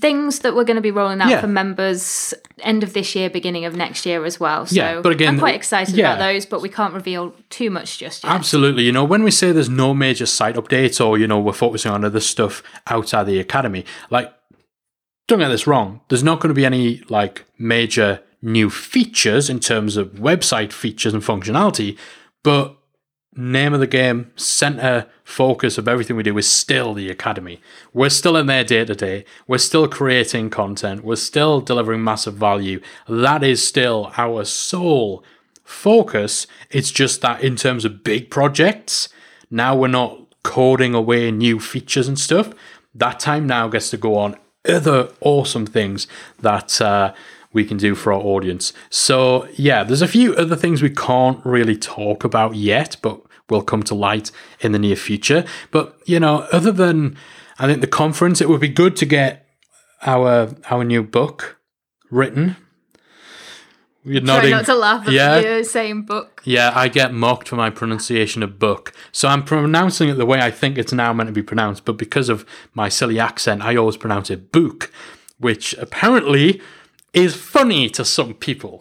things 0.00 0.40
that 0.40 0.54
we're 0.54 0.64
going 0.64 0.76
to 0.76 0.82
be 0.82 0.90
rolling 0.90 1.22
out 1.22 1.30
Yeah. 1.30 1.40
for 1.40 1.46
members 1.46 2.34
end 2.60 2.82
of 2.82 2.92
this 2.92 3.14
year, 3.14 3.30
beginning 3.30 3.64
of 3.64 3.74
next 3.74 4.04
year 4.04 4.22
as 4.26 4.38
well. 4.38 4.66
So 4.66 4.74
Yeah, 4.76 5.00
but 5.00 5.12
again, 5.12 5.34
I'm 5.34 5.38
quite 5.38 5.54
excited 5.54 5.94
yeah. 5.94 6.12
about 6.12 6.18
those, 6.18 6.44
but 6.44 6.60
we 6.60 6.68
can't 6.68 6.92
reveal 6.92 7.32
too 7.48 7.70
much 7.70 7.96
just 7.96 8.22
yet. 8.22 8.30
Absolutely. 8.30 8.82
You 8.82 8.92
know, 8.92 9.04
when 9.04 9.22
we 9.22 9.30
say 9.30 9.50
there's 9.50 9.70
no 9.70 9.94
major 9.94 10.26
site 10.26 10.56
updates 10.56 11.02
or, 11.04 11.16
you 11.16 11.26
know, 11.26 11.40
we're 11.40 11.54
focusing 11.54 11.90
on 11.90 12.04
other 12.04 12.20
stuff 12.20 12.62
outside 12.88 13.24
the 13.24 13.38
academy, 13.38 13.86
like, 14.10 14.30
don't 15.26 15.38
get 15.38 15.48
this 15.48 15.66
wrong. 15.66 16.02
There's 16.10 16.24
not 16.24 16.40
going 16.40 16.48
to 16.50 16.54
be 16.54 16.66
any, 16.66 17.02
like, 17.08 17.46
major 17.58 18.20
new 18.42 18.68
features 18.68 19.48
in 19.48 19.58
terms 19.58 19.96
of 19.96 20.08
website 20.12 20.72
features 20.72 21.14
and 21.14 21.22
functionality, 21.22 21.96
but 22.42 22.76
name 23.34 23.72
of 23.72 23.80
the 23.80 23.86
game, 23.86 24.32
center 24.36 25.06
focus 25.22 25.78
of 25.78 25.86
everything 25.86 26.16
we 26.16 26.22
do 26.22 26.36
is 26.38 26.48
still 26.48 26.92
the 26.92 27.10
academy. 27.10 27.60
We're 27.92 28.10
still 28.10 28.36
in 28.36 28.46
there 28.46 28.64
day 28.64 28.84
to 28.84 28.94
day. 28.94 29.24
We're 29.46 29.58
still 29.58 29.86
creating 29.86 30.50
content. 30.50 31.04
We're 31.04 31.16
still 31.16 31.60
delivering 31.60 32.02
massive 32.02 32.34
value. 32.34 32.80
That 33.08 33.44
is 33.44 33.66
still 33.66 34.12
our 34.16 34.44
sole 34.44 35.22
focus. 35.64 36.46
It's 36.70 36.90
just 36.90 37.20
that 37.20 37.42
in 37.42 37.56
terms 37.56 37.84
of 37.84 38.02
big 38.02 38.30
projects, 38.30 39.08
now 39.50 39.76
we're 39.76 39.88
not 39.88 40.18
coding 40.42 40.94
away 40.94 41.30
new 41.30 41.60
features 41.60 42.08
and 42.08 42.18
stuff. 42.18 42.52
That 42.94 43.20
time 43.20 43.46
now 43.46 43.68
gets 43.68 43.90
to 43.90 43.96
go 43.96 44.16
on 44.16 44.36
other 44.68 45.10
awesome 45.20 45.66
things 45.66 46.06
that 46.40 46.80
uh, 46.80 47.14
we 47.58 47.64
can 47.70 47.76
do 47.76 47.94
for 47.94 48.12
our 48.12 48.20
audience. 48.34 48.72
So, 48.90 49.18
yeah, 49.68 49.80
there's 49.84 50.02
a 50.02 50.08
few 50.18 50.28
other 50.42 50.56
things 50.56 50.80
we 50.82 50.90
can't 51.08 51.40
really 51.44 51.76
talk 51.76 52.24
about 52.24 52.54
yet, 52.54 52.96
but 53.02 53.20
will 53.50 53.62
come 53.72 53.82
to 53.82 53.94
light 53.94 54.30
in 54.60 54.72
the 54.72 54.78
near 54.78 54.96
future. 54.96 55.42
But, 55.70 55.84
you 56.06 56.20
know, 56.20 56.46
other 56.58 56.72
than 56.72 57.16
I 57.58 57.66
think 57.66 57.80
the 57.80 57.86
conference, 58.02 58.40
it 58.40 58.48
would 58.48 58.60
be 58.60 58.68
good 58.82 58.94
to 58.96 59.06
get 59.06 59.30
our 60.06 60.54
our 60.70 60.84
new 60.84 61.02
book 61.02 61.58
written. 62.10 62.56
You're 64.04 64.22
Try 64.22 64.34
nodding. 64.36 64.50
not 64.52 64.64
to 64.66 64.74
laugh 64.74 65.06
at 65.06 65.12
Yeah. 65.12 65.40
the 65.40 65.60
uh, 65.60 65.64
same 65.64 66.02
book. 66.02 66.40
Yeah, 66.44 66.72
I 66.74 66.88
get 66.88 67.12
mocked 67.12 67.48
for 67.48 67.56
my 67.56 67.68
pronunciation 67.70 68.42
of 68.42 68.58
book. 68.58 68.92
So 69.12 69.28
I'm 69.28 69.42
pronouncing 69.42 70.08
it 70.08 70.14
the 70.14 70.24
way 70.32 70.40
I 70.40 70.50
think 70.50 70.78
it's 70.78 70.92
now 70.92 71.12
meant 71.12 71.28
to 71.28 71.32
be 71.32 71.42
pronounced, 71.42 71.84
but 71.84 71.98
because 71.98 72.28
of 72.30 72.46
my 72.74 72.88
silly 72.88 73.18
accent, 73.20 73.62
I 73.62 73.76
always 73.76 73.96
pronounce 73.98 74.30
it 74.30 74.50
book, 74.52 74.90
which 75.38 75.74
apparently 75.78 76.60
is 77.22 77.34
funny 77.36 77.88
to 77.90 78.04
some 78.04 78.34
people. 78.34 78.80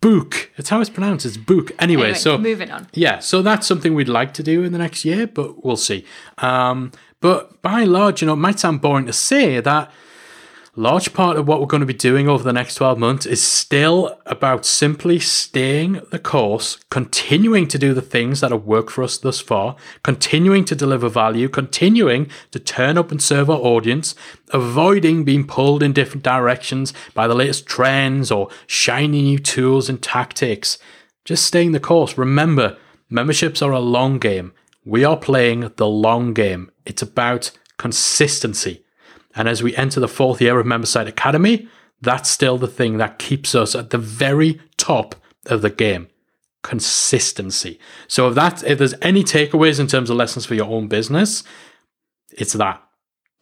book. 0.00 0.50
It's 0.58 0.68
how 0.68 0.80
it's 0.82 0.90
pronounced. 0.90 1.24
It's 1.24 1.36
book. 1.38 1.70
Anyway, 1.78 2.02
Anyway, 2.04 2.14
so 2.18 2.36
moving 2.36 2.70
on. 2.70 2.88
yeah, 2.92 3.20
so 3.20 3.40
that's 3.40 3.66
something 3.66 3.94
we'd 3.94 4.08
like 4.08 4.34
to 4.34 4.42
do 4.42 4.62
in 4.62 4.72
the 4.72 4.78
next 4.78 5.04
year, 5.04 5.26
but 5.26 5.64
we'll 5.64 5.76
see. 5.78 6.04
Um, 6.38 6.92
but 7.20 7.62
by 7.62 7.80
and 7.82 7.92
large, 7.92 8.20
you 8.20 8.26
know, 8.26 8.34
it 8.34 8.36
might 8.36 8.58
sound 8.60 8.82
boring 8.82 9.06
to 9.06 9.14
say 9.14 9.60
that 9.60 9.90
large 10.76 11.12
part 11.12 11.36
of 11.36 11.46
what 11.46 11.60
we're 11.60 11.66
going 11.66 11.80
to 11.80 11.86
be 11.86 11.94
doing 11.94 12.28
over 12.28 12.42
the 12.42 12.52
next 12.52 12.74
12 12.74 12.98
months 12.98 13.26
is 13.26 13.42
still 13.42 14.18
about 14.26 14.66
simply 14.66 15.18
staying 15.18 16.00
the 16.10 16.18
course, 16.18 16.78
continuing 16.90 17.68
to 17.68 17.78
do 17.78 17.94
the 17.94 18.02
things 18.02 18.40
that 18.40 18.50
have 18.50 18.64
worked 18.64 18.90
for 18.90 19.04
us 19.04 19.16
thus 19.18 19.40
far, 19.40 19.76
continuing 20.02 20.64
to 20.64 20.74
deliver 20.74 21.08
value, 21.08 21.48
continuing 21.48 22.28
to 22.50 22.58
turn 22.58 22.98
up 22.98 23.10
and 23.10 23.22
serve 23.22 23.48
our 23.48 23.58
audience, 23.58 24.14
avoiding 24.50 25.24
being 25.24 25.46
pulled 25.46 25.82
in 25.82 25.92
different 25.92 26.24
directions 26.24 26.92
by 27.14 27.28
the 27.28 27.34
latest 27.34 27.66
trends 27.66 28.30
or 28.30 28.48
shiny 28.66 29.22
new 29.22 29.38
tools 29.38 29.88
and 29.88 30.02
tactics. 30.02 30.78
Just 31.24 31.46
staying 31.46 31.72
the 31.72 31.80
course. 31.80 32.18
Remember, 32.18 32.76
memberships 33.08 33.62
are 33.62 33.72
a 33.72 33.80
long 33.80 34.18
game. 34.18 34.52
We 34.84 35.04
are 35.04 35.16
playing 35.16 35.72
the 35.76 35.88
long 35.88 36.34
game. 36.34 36.70
It's 36.84 37.00
about 37.00 37.52
consistency. 37.78 38.83
And 39.34 39.48
as 39.48 39.62
we 39.62 39.76
enter 39.76 40.00
the 40.00 40.08
fourth 40.08 40.40
year 40.40 40.58
of 40.58 40.66
Member 40.66 40.86
Site 40.86 41.08
Academy, 41.08 41.68
that's 42.00 42.30
still 42.30 42.58
the 42.58 42.68
thing 42.68 42.98
that 42.98 43.18
keeps 43.18 43.54
us 43.54 43.74
at 43.74 43.90
the 43.90 43.98
very 43.98 44.60
top 44.76 45.14
of 45.46 45.62
the 45.62 45.70
game. 45.70 46.08
Consistency. 46.62 47.78
So 48.08 48.28
if 48.28 48.34
that 48.36 48.62
if 48.64 48.78
there's 48.78 48.94
any 49.02 49.22
takeaways 49.22 49.80
in 49.80 49.86
terms 49.86 50.10
of 50.10 50.16
lessons 50.16 50.46
for 50.46 50.54
your 50.54 50.70
own 50.70 50.88
business, 50.88 51.44
it's 52.32 52.54
that. 52.54 52.82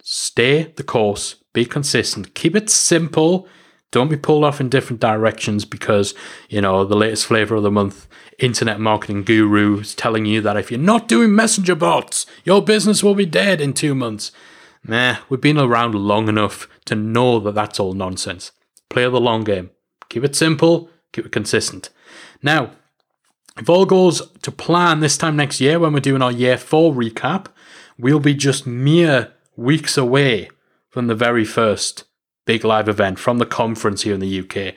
Stay 0.01 0.73
the 0.75 0.83
course, 0.83 1.35
be 1.53 1.65
consistent, 1.65 2.33
keep 2.35 2.55
it 2.55 2.69
simple. 2.69 3.47
Don't 3.91 4.09
be 4.09 4.17
pulled 4.17 4.43
off 4.43 4.59
in 4.59 4.69
different 4.69 4.99
directions 4.99 5.65
because, 5.65 6.15
you 6.49 6.59
know, 6.59 6.83
the 6.83 6.95
latest 6.95 7.27
flavor 7.27 7.55
of 7.55 7.63
the 7.63 7.71
month 7.71 8.07
internet 8.39 8.79
marketing 8.79 9.23
guru 9.23 9.79
is 9.79 9.93
telling 9.93 10.25
you 10.25 10.41
that 10.41 10.57
if 10.57 10.71
you're 10.71 10.79
not 10.79 11.07
doing 11.07 11.33
messenger 11.33 11.75
bots, 11.75 12.25
your 12.43 12.61
business 12.61 13.03
will 13.03 13.15
be 13.15 13.25
dead 13.25 13.61
in 13.61 13.71
two 13.71 13.93
months. 13.93 14.31
Nah, 14.85 15.17
we've 15.29 15.41
been 15.41 15.57
around 15.57 15.95
long 15.95 16.27
enough 16.27 16.67
to 16.85 16.95
know 16.95 17.39
that 17.39 17.55
that's 17.55 17.79
all 17.79 17.93
nonsense. 17.93 18.51
Play 18.89 19.03
the 19.03 19.19
long 19.19 19.43
game. 19.43 19.71
Keep 20.09 20.25
it 20.25 20.35
simple, 20.35 20.89
keep 21.11 21.25
it 21.25 21.31
consistent. 21.31 21.89
Now, 22.41 22.71
if 23.57 23.69
all 23.69 23.85
goes 23.85 24.21
to 24.41 24.51
plan 24.51 24.99
this 24.99 25.17
time 25.17 25.35
next 25.35 25.61
year 25.61 25.79
when 25.79 25.93
we're 25.93 25.99
doing 25.99 26.21
our 26.21 26.31
year 26.31 26.57
four 26.57 26.93
recap, 26.93 27.47
we'll 27.97 28.19
be 28.19 28.33
just 28.33 28.67
mere 28.67 29.31
weeks 29.55 29.97
away 29.97 30.49
from 30.89 31.07
the 31.07 31.15
very 31.15 31.45
first 31.45 32.03
big 32.45 32.65
live 32.65 32.89
event 32.89 33.19
from 33.19 33.37
the 33.37 33.45
conference 33.45 34.01
here 34.01 34.13
in 34.13 34.19
the 34.19 34.39
UK. 34.39 34.75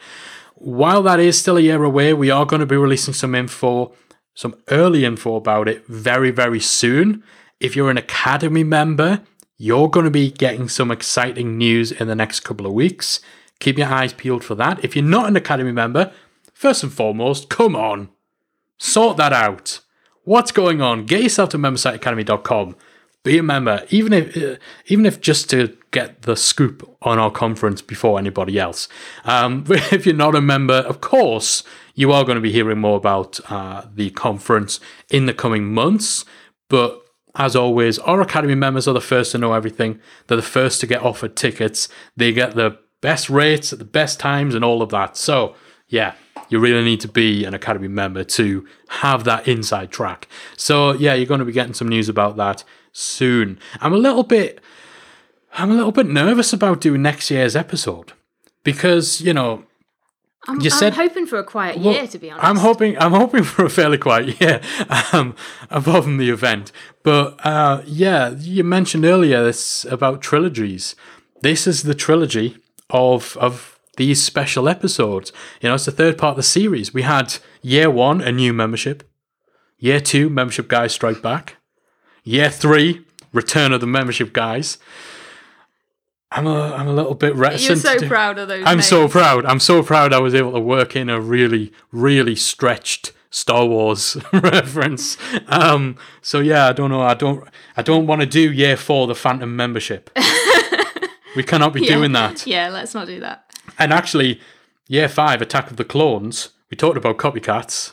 While 0.55 1.03
that 1.03 1.21
is 1.21 1.39
still 1.39 1.57
a 1.57 1.63
year 1.63 1.83
away, 1.83 2.15
we 2.15 2.31
are 2.31 2.47
going 2.47 2.61
to 2.61 2.67
be 2.67 2.77
releasing 2.77 3.15
some 3.15 3.35
info, 3.35 3.93
some 4.35 4.55
early 4.69 5.05
info 5.05 5.37
about 5.37 5.69
it 5.69 5.87
very, 5.87 6.31
very 6.31 6.61
soon. 6.61 7.23
If 7.61 7.75
you're 7.75 7.91
an 7.91 7.99
Academy 7.99 8.65
member, 8.65 9.23
you're 9.57 9.89
going 9.89 10.05
to 10.05 10.11
be 10.11 10.31
getting 10.31 10.69
some 10.69 10.91
exciting 10.91 11.57
news 11.57 11.93
in 11.93 12.09
the 12.09 12.15
next 12.15 12.41
couple 12.41 12.67
of 12.67 12.73
weeks. 12.73 13.21
Keep 13.59 13.79
your 13.79 13.89
eyes 13.89 14.13
peeled 14.13 14.45
for 14.45 14.55
that. 14.55 14.85
If 14.85 14.95
you're 14.95 15.05
not 15.05 15.29
an 15.29 15.37
Academy 15.37 15.73
member, 15.73 16.13
first 16.53 16.83
and 16.83 16.93
foremost, 16.93 17.49
come 17.49 17.75
on, 17.75 18.11
sort 18.79 19.17
that 19.17 19.33
out. 19.33 19.81
What's 20.25 20.53
going 20.53 20.83
on? 20.83 21.07
Get 21.07 21.23
yourself 21.23 21.51
to 21.51 21.59
membersiteacademy.com. 21.59 22.77
Be 23.23 23.39
a 23.39 23.43
member, 23.43 23.85
even 23.91 24.13
if 24.13 24.37
uh, 24.37 24.57
even 24.87 25.05
if 25.05 25.21
just 25.21 25.51
to 25.51 25.77
get 25.91 26.23
the 26.23 26.37
scoop 26.37 26.89
on 27.03 27.19
our 27.19 27.31
conference 27.31 27.83
before 27.83 28.19
anybody 28.21 28.59
else. 28.59 28.89
Um, 29.25 29.65
if 29.69 30.07
you're 30.07 30.15
not 30.15 30.37
a 30.37 30.41
member, 30.41 30.75
of 30.75 31.01
course, 31.01 31.65
you 31.95 32.13
are 32.13 32.25
going 32.25 32.37
to 32.37 32.41
be 32.41 32.53
hearing 32.53 32.79
more 32.79 32.97
about 32.97 33.41
uh, 33.51 33.87
the 33.93 34.11
conference 34.11 34.79
in 35.11 35.27
the 35.27 35.35
coming 35.35 35.73
months. 35.73 36.25
But 36.69 37.06
as 37.37 37.55
always, 37.55 37.99
our 38.01 38.21
Academy 38.21 38.55
members 38.55 38.89
are 38.89 38.95
the 38.95 39.01
first 39.01 39.33
to 39.33 39.39
know 39.39 39.53
everything. 39.53 40.01
They're 40.27 40.37
the 40.37 40.43
first 40.43 40.81
to 40.81 40.87
get 40.87 41.03
offered 41.03 41.37
tickets. 41.37 41.89
They 42.17 42.33
get 42.33 42.55
the 42.55 42.79
best 43.01 43.29
rates 43.29 43.73
at 43.73 43.79
the 43.79 43.85
best 43.85 44.19
times 44.19 44.55
and 44.55 44.65
all 44.65 44.83
of 44.83 44.89
that. 44.91 45.17
So, 45.17 45.55
yeah, 45.89 46.15
you 46.49 46.59
really 46.59 46.85
need 46.85 47.01
to 47.01 47.09
be 47.09 47.45
an 47.45 47.55
Academy 47.55 47.89
member 47.89 48.25
to 48.25 48.67
have 48.89 49.25
that 49.25 49.47
inside 49.47 49.91
track. 49.91 50.29
So, 50.57 50.93
yeah, 50.93 51.15
you're 51.15 51.27
going 51.27 51.41
to 51.41 51.45
be 51.45 51.53
getting 51.53 51.75
some 51.75 51.89
news 51.89 52.09
about 52.09 52.37
that 52.37 52.65
soon. 52.93 53.59
I'm 53.81 53.93
a 53.93 53.99
little 53.99 54.23
bit 54.23 54.61
I'm 55.59 55.71
a 55.71 55.75
little 55.75 55.93
bit 55.93 56.07
nervous 56.07 56.53
about 56.53 56.83
doing 56.83 57.01
next 57.01 57.31
year's 57.31 57.57
episode 57.57 58.13
because, 58.63 59.23
you 59.23 59.33
know, 59.33 59.65
I'm, 60.49 60.61
You 60.61 60.71
I'm 60.73 60.93
hoping 60.93 61.27
for 61.27 61.39
a 61.39 61.45
quiet 61.45 61.79
well, 61.79 61.95
year, 61.95 62.07
to 62.07 62.19
be 62.19 62.31
honest. 62.31 62.47
I'm 62.47 62.57
hoping 62.57 62.97
I'm 62.99 63.13
hoping 63.13 63.43
for 63.43 63.65
a 63.65 63.71
fairly 63.71 63.99
quiet 63.99 64.41
year, 64.41 64.61
um, 65.13 65.35
apart 65.71 66.05
from 66.05 66.19
the 66.19 66.31
event. 66.31 66.73
But 67.03 67.45
uh, 67.45 67.83
yeah, 67.87 68.31
you 68.31 68.63
mentioned 68.65 69.05
earlier 69.05 69.43
this 69.43 69.85
about 69.87 70.23
trilogies. 70.23 70.95
this 71.43 71.67
is 71.67 71.83
the 71.83 71.95
trilogy 71.95 72.59
of 72.91 73.37
of 73.39 73.79
these 73.97 74.23
special 74.23 74.69
episodes. 74.69 75.33
You 75.61 75.69
know, 75.69 75.75
it's 75.75 75.87
the 75.87 75.93
third 75.93 76.19
part 76.19 76.33
of 76.33 76.37
the 76.37 76.43
series. 76.43 76.95
We 76.95 77.03
had 77.03 77.37
year 77.63 77.91
one, 77.91 78.21
a 78.21 78.31
new 78.31 78.53
membership. 78.53 79.03
Year 79.79 80.01
two, 80.01 80.31
membership 80.31 80.69
guys 80.69 80.93
strike 80.93 81.23
back. 81.23 81.57
Year 82.25 82.51
three, 82.51 83.05
return 83.33 83.73
of 83.73 83.81
the 83.81 83.87
membership 83.87 84.33
guys. 84.33 84.79
I'm 86.33 86.47
a 86.47 86.75
I'm 86.75 86.89
a 86.89 86.93
little 86.93 87.15
bit 87.15 87.35
reticent. 87.37 87.85
You're 87.85 87.99
so 88.01 88.09
proud 88.09 88.39
of 88.39 88.49
those. 88.49 88.65
I'm 88.67 88.83
so 88.83 89.09
proud. 89.09 89.45
I'm 89.47 89.61
so 89.61 89.83
proud 89.83 90.13
I 90.13 90.19
was 90.19 90.35
able 90.35 90.53
to 90.53 90.61
work 90.61 90.97
in 90.97 91.09
a 91.09 91.21
really, 91.21 91.73
really 91.93 92.35
stretched 92.35 93.13
Star 93.31 93.65
Wars 93.65 94.17
reference. 94.33 95.17
Um, 95.47 95.97
so 96.23 96.41
yeah, 96.41 96.67
I 96.69 96.73
don't 96.73 96.91
know. 96.91 97.03
I 97.03 97.15
don't. 97.15 97.49
I 97.77 97.83
don't 97.83 98.07
want 98.07 98.23
to 98.23 98.27
do 98.27 98.53
year 98.53 98.77
four, 98.77 99.07
the 99.07 99.15
Phantom 99.15 99.55
membership. 99.55 100.11
we 101.37 101.43
cannot 101.43 101.73
be 101.73 101.83
Yeah. 101.83 101.95
doing 101.97 102.13
that. 102.13 102.47
Yeah, 102.47 102.71
let's 102.71 102.95
not 102.95 103.07
do 103.07 103.21
that. 103.21 103.45
And 103.79 103.93
actually, 103.93 104.41
year 104.89 105.09
five, 105.09 105.41
Attack 105.41 105.71
of 105.71 105.77
the 105.77 105.85
Clones. 105.85 106.51
We 106.71 106.77
talked 106.77 106.97
about 106.97 107.19
copycats. 107.19 107.93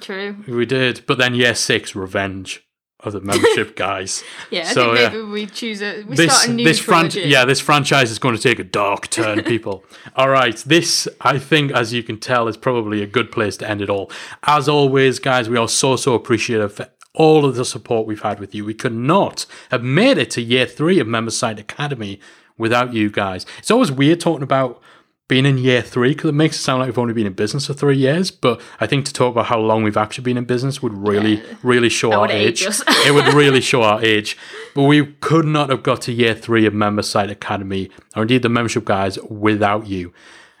True. 0.00 0.44
We 0.48 0.66
did, 0.66 1.02
but 1.06 1.16
then 1.16 1.34
year 1.34 1.54
six, 1.54 1.94
Revenge 1.94 2.65
of 3.00 3.12
the 3.12 3.20
membership 3.20 3.76
guys. 3.86 4.24
Yeah, 4.50 4.60
I 4.62 4.64
So, 4.64 4.94
think 4.94 4.98
yeah. 5.00 5.08
maybe 5.18 5.30
we 5.30 5.46
choose 5.46 5.82
a 5.82 6.02
we 6.04 6.16
this 6.16 6.32
start 6.32 6.48
a 6.48 6.52
new 6.52 6.64
this 6.64 6.78
fran- 6.78 7.10
yeah 7.14 7.44
this 7.44 7.60
franchise 7.60 8.10
is 8.10 8.18
going 8.18 8.34
to 8.36 8.42
take 8.42 8.58
a 8.58 8.64
dark 8.64 9.08
turn 9.10 9.42
people. 9.52 9.84
All 10.16 10.30
right 10.30 10.56
this 10.66 11.06
i 11.20 11.38
think 11.38 11.72
as 11.72 11.92
you 11.92 12.02
can 12.02 12.18
tell 12.18 12.48
is 12.48 12.56
probably 12.56 13.02
a 13.02 13.06
good 13.06 13.30
place 13.30 13.56
to 13.58 13.68
end 13.68 13.82
it 13.82 13.90
all. 13.90 14.10
As 14.44 14.68
always 14.68 15.18
guys 15.18 15.48
we 15.48 15.58
are 15.58 15.68
so 15.68 15.96
so 15.96 16.14
appreciative 16.14 16.72
for 16.72 16.88
all 17.12 17.44
of 17.46 17.54
the 17.56 17.64
support 17.64 18.06
we've 18.06 18.20
had 18.22 18.38
with 18.40 18.54
you. 18.54 18.62
We 18.64 18.74
could 18.74 18.92
not 18.94 19.46
have 19.70 19.82
made 19.82 20.18
it 20.18 20.30
to 20.32 20.42
year 20.42 20.66
three 20.66 20.98
of 21.00 21.06
member 21.06 21.30
site 21.30 21.58
academy 21.58 22.20
without 22.58 22.92
you 22.92 23.10
guys. 23.10 23.46
It's 23.58 23.70
always 23.70 23.90
weird 23.92 24.20
talking 24.20 24.42
about 24.42 24.82
being 25.28 25.44
in 25.44 25.58
year 25.58 25.82
three 25.82 26.10
because 26.10 26.30
it 26.30 26.34
makes 26.34 26.56
it 26.56 26.62
sound 26.62 26.80
like 26.80 26.86
we've 26.86 26.98
only 26.98 27.12
been 27.12 27.26
in 27.26 27.32
business 27.32 27.66
for 27.66 27.74
three 27.74 27.96
years. 27.96 28.30
But 28.30 28.60
I 28.80 28.86
think 28.86 29.04
to 29.06 29.12
talk 29.12 29.32
about 29.32 29.46
how 29.46 29.58
long 29.58 29.82
we've 29.82 29.96
actually 29.96 30.24
been 30.24 30.36
in 30.36 30.44
business 30.44 30.80
would 30.82 30.94
really, 30.94 31.42
really 31.62 31.88
show 31.88 32.12
our 32.12 32.30
age 32.30 32.46
age. 32.46 32.62
it 32.88 33.12
would 33.12 33.34
really 33.34 33.60
show 33.60 33.82
our 33.82 34.02
age. 34.04 34.36
But 34.74 34.84
we 34.84 35.06
could 35.06 35.46
not 35.46 35.70
have 35.70 35.82
got 35.82 36.02
to 36.02 36.12
year 36.12 36.34
three 36.34 36.66
of 36.66 36.74
Member 36.74 37.02
Site 37.02 37.30
Academy, 37.30 37.90
or 38.14 38.22
indeed 38.22 38.42
the 38.42 38.48
membership 38.48 38.84
guys, 38.84 39.18
without 39.28 39.86
you. 39.86 40.12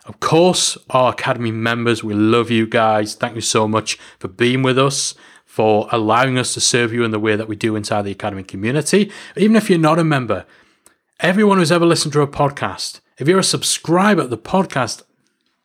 Of 0.06 0.20
course, 0.20 0.78
our 0.90 1.12
Academy 1.12 1.50
members, 1.50 2.04
we 2.04 2.14
love 2.14 2.50
you 2.50 2.66
guys. 2.66 3.14
Thank 3.14 3.34
you 3.34 3.40
so 3.40 3.66
much 3.66 3.96
for 4.18 4.28
being 4.28 4.62
with 4.62 4.78
us, 4.78 5.14
for 5.44 5.88
allowing 5.90 6.38
us 6.38 6.54
to 6.54 6.60
serve 6.60 6.92
you 6.92 7.04
in 7.04 7.10
the 7.10 7.18
way 7.18 7.34
that 7.36 7.48
we 7.48 7.56
do 7.56 7.76
inside 7.76 8.02
the 8.02 8.12
Academy 8.12 8.44
community. 8.44 9.10
Even 9.36 9.56
if 9.56 9.68
you're 9.68 9.78
not 9.78 9.98
a 9.98 10.04
member, 10.04 10.44
everyone 11.20 11.58
who's 11.58 11.72
ever 11.72 11.86
listened 11.86 12.12
to 12.12 12.20
a 12.20 12.28
podcast, 12.28 13.00
if 13.18 13.28
you're 13.28 13.38
a 13.38 13.44
subscriber 13.44 14.22
to 14.22 14.28
the 14.28 14.38
podcast, 14.38 15.02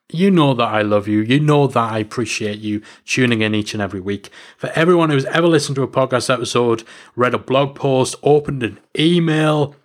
you 0.09 0.29
know 0.29 0.53
that 0.53 0.67
I 0.67 0.81
love 0.81 1.07
you. 1.07 1.19
You 1.19 1.39
know 1.39 1.67
that 1.67 1.91
I 1.91 1.99
appreciate 1.99 2.59
you 2.59 2.81
tuning 3.05 3.41
in 3.41 3.55
each 3.55 3.73
and 3.73 3.81
every 3.81 4.01
week. 4.01 4.29
For 4.57 4.69
everyone 4.75 5.09
who's 5.09 5.25
ever 5.25 5.47
listened 5.47 5.75
to 5.75 5.83
a 5.83 5.87
podcast 5.87 6.33
episode, 6.33 6.83
read 7.15 7.33
a 7.33 7.37
blog 7.37 7.75
post, 7.75 8.15
opened 8.21 8.63
an 8.63 8.79
email, 8.97 9.75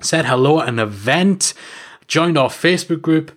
said 0.00 0.24
hello 0.24 0.60
at 0.60 0.68
an 0.68 0.78
event, 0.78 1.54
joined 2.06 2.38
our 2.38 2.48
Facebook 2.48 3.02
group, 3.02 3.32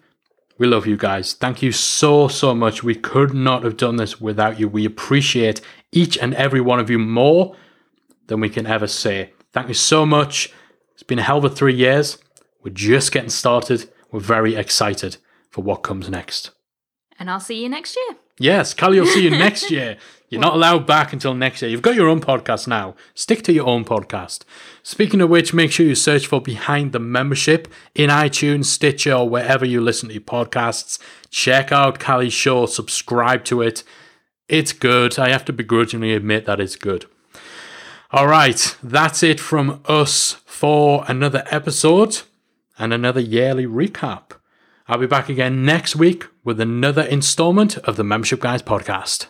we 0.62 0.68
love 0.68 0.86
you 0.86 0.96
guys. 0.96 1.34
Thank 1.34 1.64
you 1.64 1.72
so, 1.72 2.28
so 2.28 2.54
much. 2.54 2.84
We 2.84 2.94
could 2.94 3.34
not 3.34 3.64
have 3.64 3.78
done 3.78 3.96
this 3.96 4.22
without 4.22 4.60
you. 4.60 4.68
We 4.68 4.86
appreciate 4.86 5.60
each 5.92 6.20
and 6.20 6.36
every 6.36 6.62
one 6.62 6.80
of 6.80 6.88
you 6.88 7.00
more 7.00 7.56
than 8.28 8.42
we 8.42 8.48
can 8.48 8.68
ever 8.68 8.86
say. 8.86 9.34
Thank 9.54 9.70
you 9.70 9.74
so 9.74 10.06
much. 10.06 10.54
It's 10.94 11.02
been 11.02 11.18
a 11.18 11.24
hell 11.24 11.40
of 11.40 11.46
a 11.46 11.50
three 11.50 11.74
years. 11.74 12.20
We're 12.64 12.74
just 12.74 13.12
getting 13.12 13.30
started. 13.30 13.90
We're 14.12 14.20
very 14.20 14.56
excited 14.56 15.18
for 15.50 15.62
what 15.62 15.84
comes 15.84 16.10
next. 16.10 16.52
And 17.20 17.30
I'll 17.30 17.40
see 17.40 17.62
you 17.62 17.70
next 17.70 17.96
year. 17.96 18.18
Yes, 18.40 18.74
Callie 18.74 19.00
will 19.00 19.08
see 19.08 19.24
you 19.24 19.30
next 19.38 19.70
year. 19.70 19.98
You're 20.30 20.42
not 20.42 20.54
allowed 20.54 20.88
back 20.88 21.12
until 21.12 21.34
next 21.34 21.62
year. 21.62 21.70
You've 21.70 21.82
got 21.82 21.96
your 21.96 22.08
own 22.08 22.22
podcast 22.22 22.66
now. 22.66 22.96
Stick 23.14 23.44
to 23.44 23.54
your 23.54 23.68
own 23.68 23.84
podcast. 23.84 24.44
Speaking 24.82 25.20
of 25.20 25.30
which, 25.30 25.54
make 25.54 25.72
sure 25.72 25.86
you 25.86 25.94
search 25.94 26.26
for 26.26 26.42
Behind 26.42 26.94
the 26.94 27.00
Membership 27.00 27.68
in 27.94 28.10
iTunes, 28.10 28.66
Stitcher, 28.66 29.14
or 29.14 29.30
wherever 29.30 29.66
you 29.66 29.82
listen 29.82 30.08
to 30.08 30.16
your 30.16 30.22
podcasts. 30.24 31.00
Check 31.30 31.72
out 31.72 32.00
Callie's 32.00 32.34
show, 32.34 32.66
subscribe 32.66 33.44
to 33.46 33.62
it. 33.62 33.84
It's 34.48 34.72
good. 34.74 35.20
I 35.20 35.30
have 35.30 35.46
to 35.46 35.54
begrudgingly 35.54 36.14
admit 36.14 36.46
that 36.46 36.62
it's 36.62 36.78
good. 36.78 37.06
All 38.12 38.28
right, 38.28 38.76
that's 38.82 39.24
it 39.24 39.40
from 39.40 39.82
us 39.86 40.38
for 40.46 41.06
another 41.08 41.44
episode 41.52 42.22
and 42.82 42.92
another 42.92 43.22
yearly 43.22 43.68
recap. 43.68 44.32
I'll 44.88 44.98
be 44.98 45.06
back 45.06 45.30
again 45.30 45.64
next 45.64 45.96
week 45.96 46.26
with 46.44 46.60
another 46.60 47.04
installment 47.04 47.78
of 47.78 47.96
the 47.96 48.04
Membership 48.04 48.40
Guys 48.40 48.64
podcast. 48.64 49.28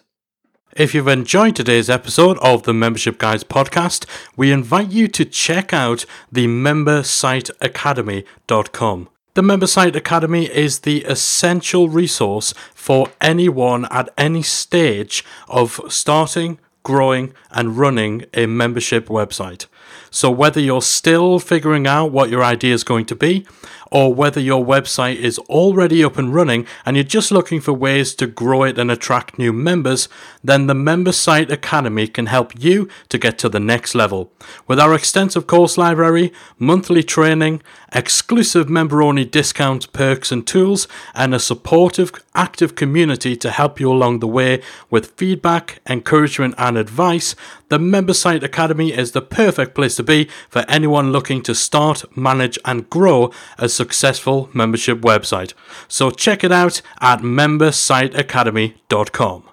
If 0.73 0.95
you've 0.95 1.09
enjoyed 1.09 1.57
today's 1.57 1.89
episode 1.89 2.37
of 2.37 2.63
the 2.63 2.73
Membership 2.73 3.17
Guys 3.17 3.43
podcast, 3.43 4.05
we 4.37 4.53
invite 4.53 4.89
you 4.89 5.09
to 5.09 5.25
check 5.25 5.73
out 5.73 6.05
the 6.31 6.47
membersiteacademy.com. 6.47 9.09
The 9.33 9.41
Member 9.41 9.67
Site 9.67 9.95
Academy 9.97 10.45
is 10.45 10.79
the 10.79 11.03
essential 11.03 11.89
resource 11.89 12.53
for 12.73 13.09
anyone 13.19 13.85
at 13.91 14.07
any 14.17 14.43
stage 14.43 15.25
of 15.49 15.81
starting, 15.89 16.57
growing, 16.83 17.33
and 17.51 17.77
running 17.77 18.23
a 18.33 18.45
membership 18.45 19.07
website. 19.07 19.65
So, 20.13 20.29
whether 20.29 20.59
you're 20.59 20.81
still 20.81 21.39
figuring 21.39 21.87
out 21.87 22.11
what 22.11 22.29
your 22.29 22.43
idea 22.43 22.73
is 22.73 22.83
going 22.83 23.05
to 23.05 23.15
be, 23.15 23.47
or 23.91 24.13
whether 24.13 24.39
your 24.39 24.65
website 24.65 25.17
is 25.17 25.37
already 25.39 26.03
up 26.03 26.17
and 26.17 26.33
running 26.33 26.65
and 26.85 26.95
you're 26.95 27.03
just 27.03 27.31
looking 27.31 27.59
for 27.59 27.73
ways 27.73 28.15
to 28.15 28.25
grow 28.25 28.63
it 28.63 28.77
and 28.77 28.89
attract 28.89 29.37
new 29.37 29.51
members, 29.51 30.07
then 30.43 30.67
the 30.67 30.73
Member 30.73 31.11
Site 31.11 31.51
Academy 31.51 32.07
can 32.07 32.27
help 32.27 32.53
you 32.57 32.87
to 33.09 33.17
get 33.17 33.37
to 33.39 33.49
the 33.49 33.59
next 33.59 33.93
level. 33.93 34.31
With 34.67 34.79
our 34.79 34.95
extensive 34.95 35.45
course 35.45 35.77
library, 35.77 36.31
monthly 36.57 37.03
training, 37.03 37.61
exclusive 37.93 38.69
member 38.69 39.03
only 39.03 39.25
discounts, 39.25 39.85
perks, 39.85 40.31
and 40.31 40.47
tools, 40.47 40.87
and 41.13 41.35
a 41.35 41.39
supportive, 41.39 42.11
active 42.33 42.75
community 42.75 43.35
to 43.35 43.51
help 43.51 43.79
you 43.79 43.91
along 43.91 44.19
the 44.19 44.27
way 44.27 44.61
with 44.89 45.11
feedback, 45.17 45.81
encouragement, 45.89 46.55
and 46.57 46.77
advice, 46.77 47.35
the 47.67 47.79
Member 47.79 48.13
Site 48.13 48.43
Academy 48.43 48.91
is 48.91 49.11
the 49.11 49.21
perfect 49.21 49.75
place 49.75 49.95
to 49.95 50.03
be 50.03 50.29
for 50.49 50.65
anyone 50.67 51.11
looking 51.11 51.41
to 51.43 51.55
start, 51.55 52.05
manage, 52.17 52.59
and 52.65 52.89
grow 52.89 53.31
a 53.57 53.69
successful 53.81 54.49
membership 54.53 55.01
website. 55.01 55.53
So 55.87 56.11
check 56.11 56.43
it 56.43 56.51
out 56.51 56.81
at 56.99 57.21
membersiteacademy.com. 57.21 59.50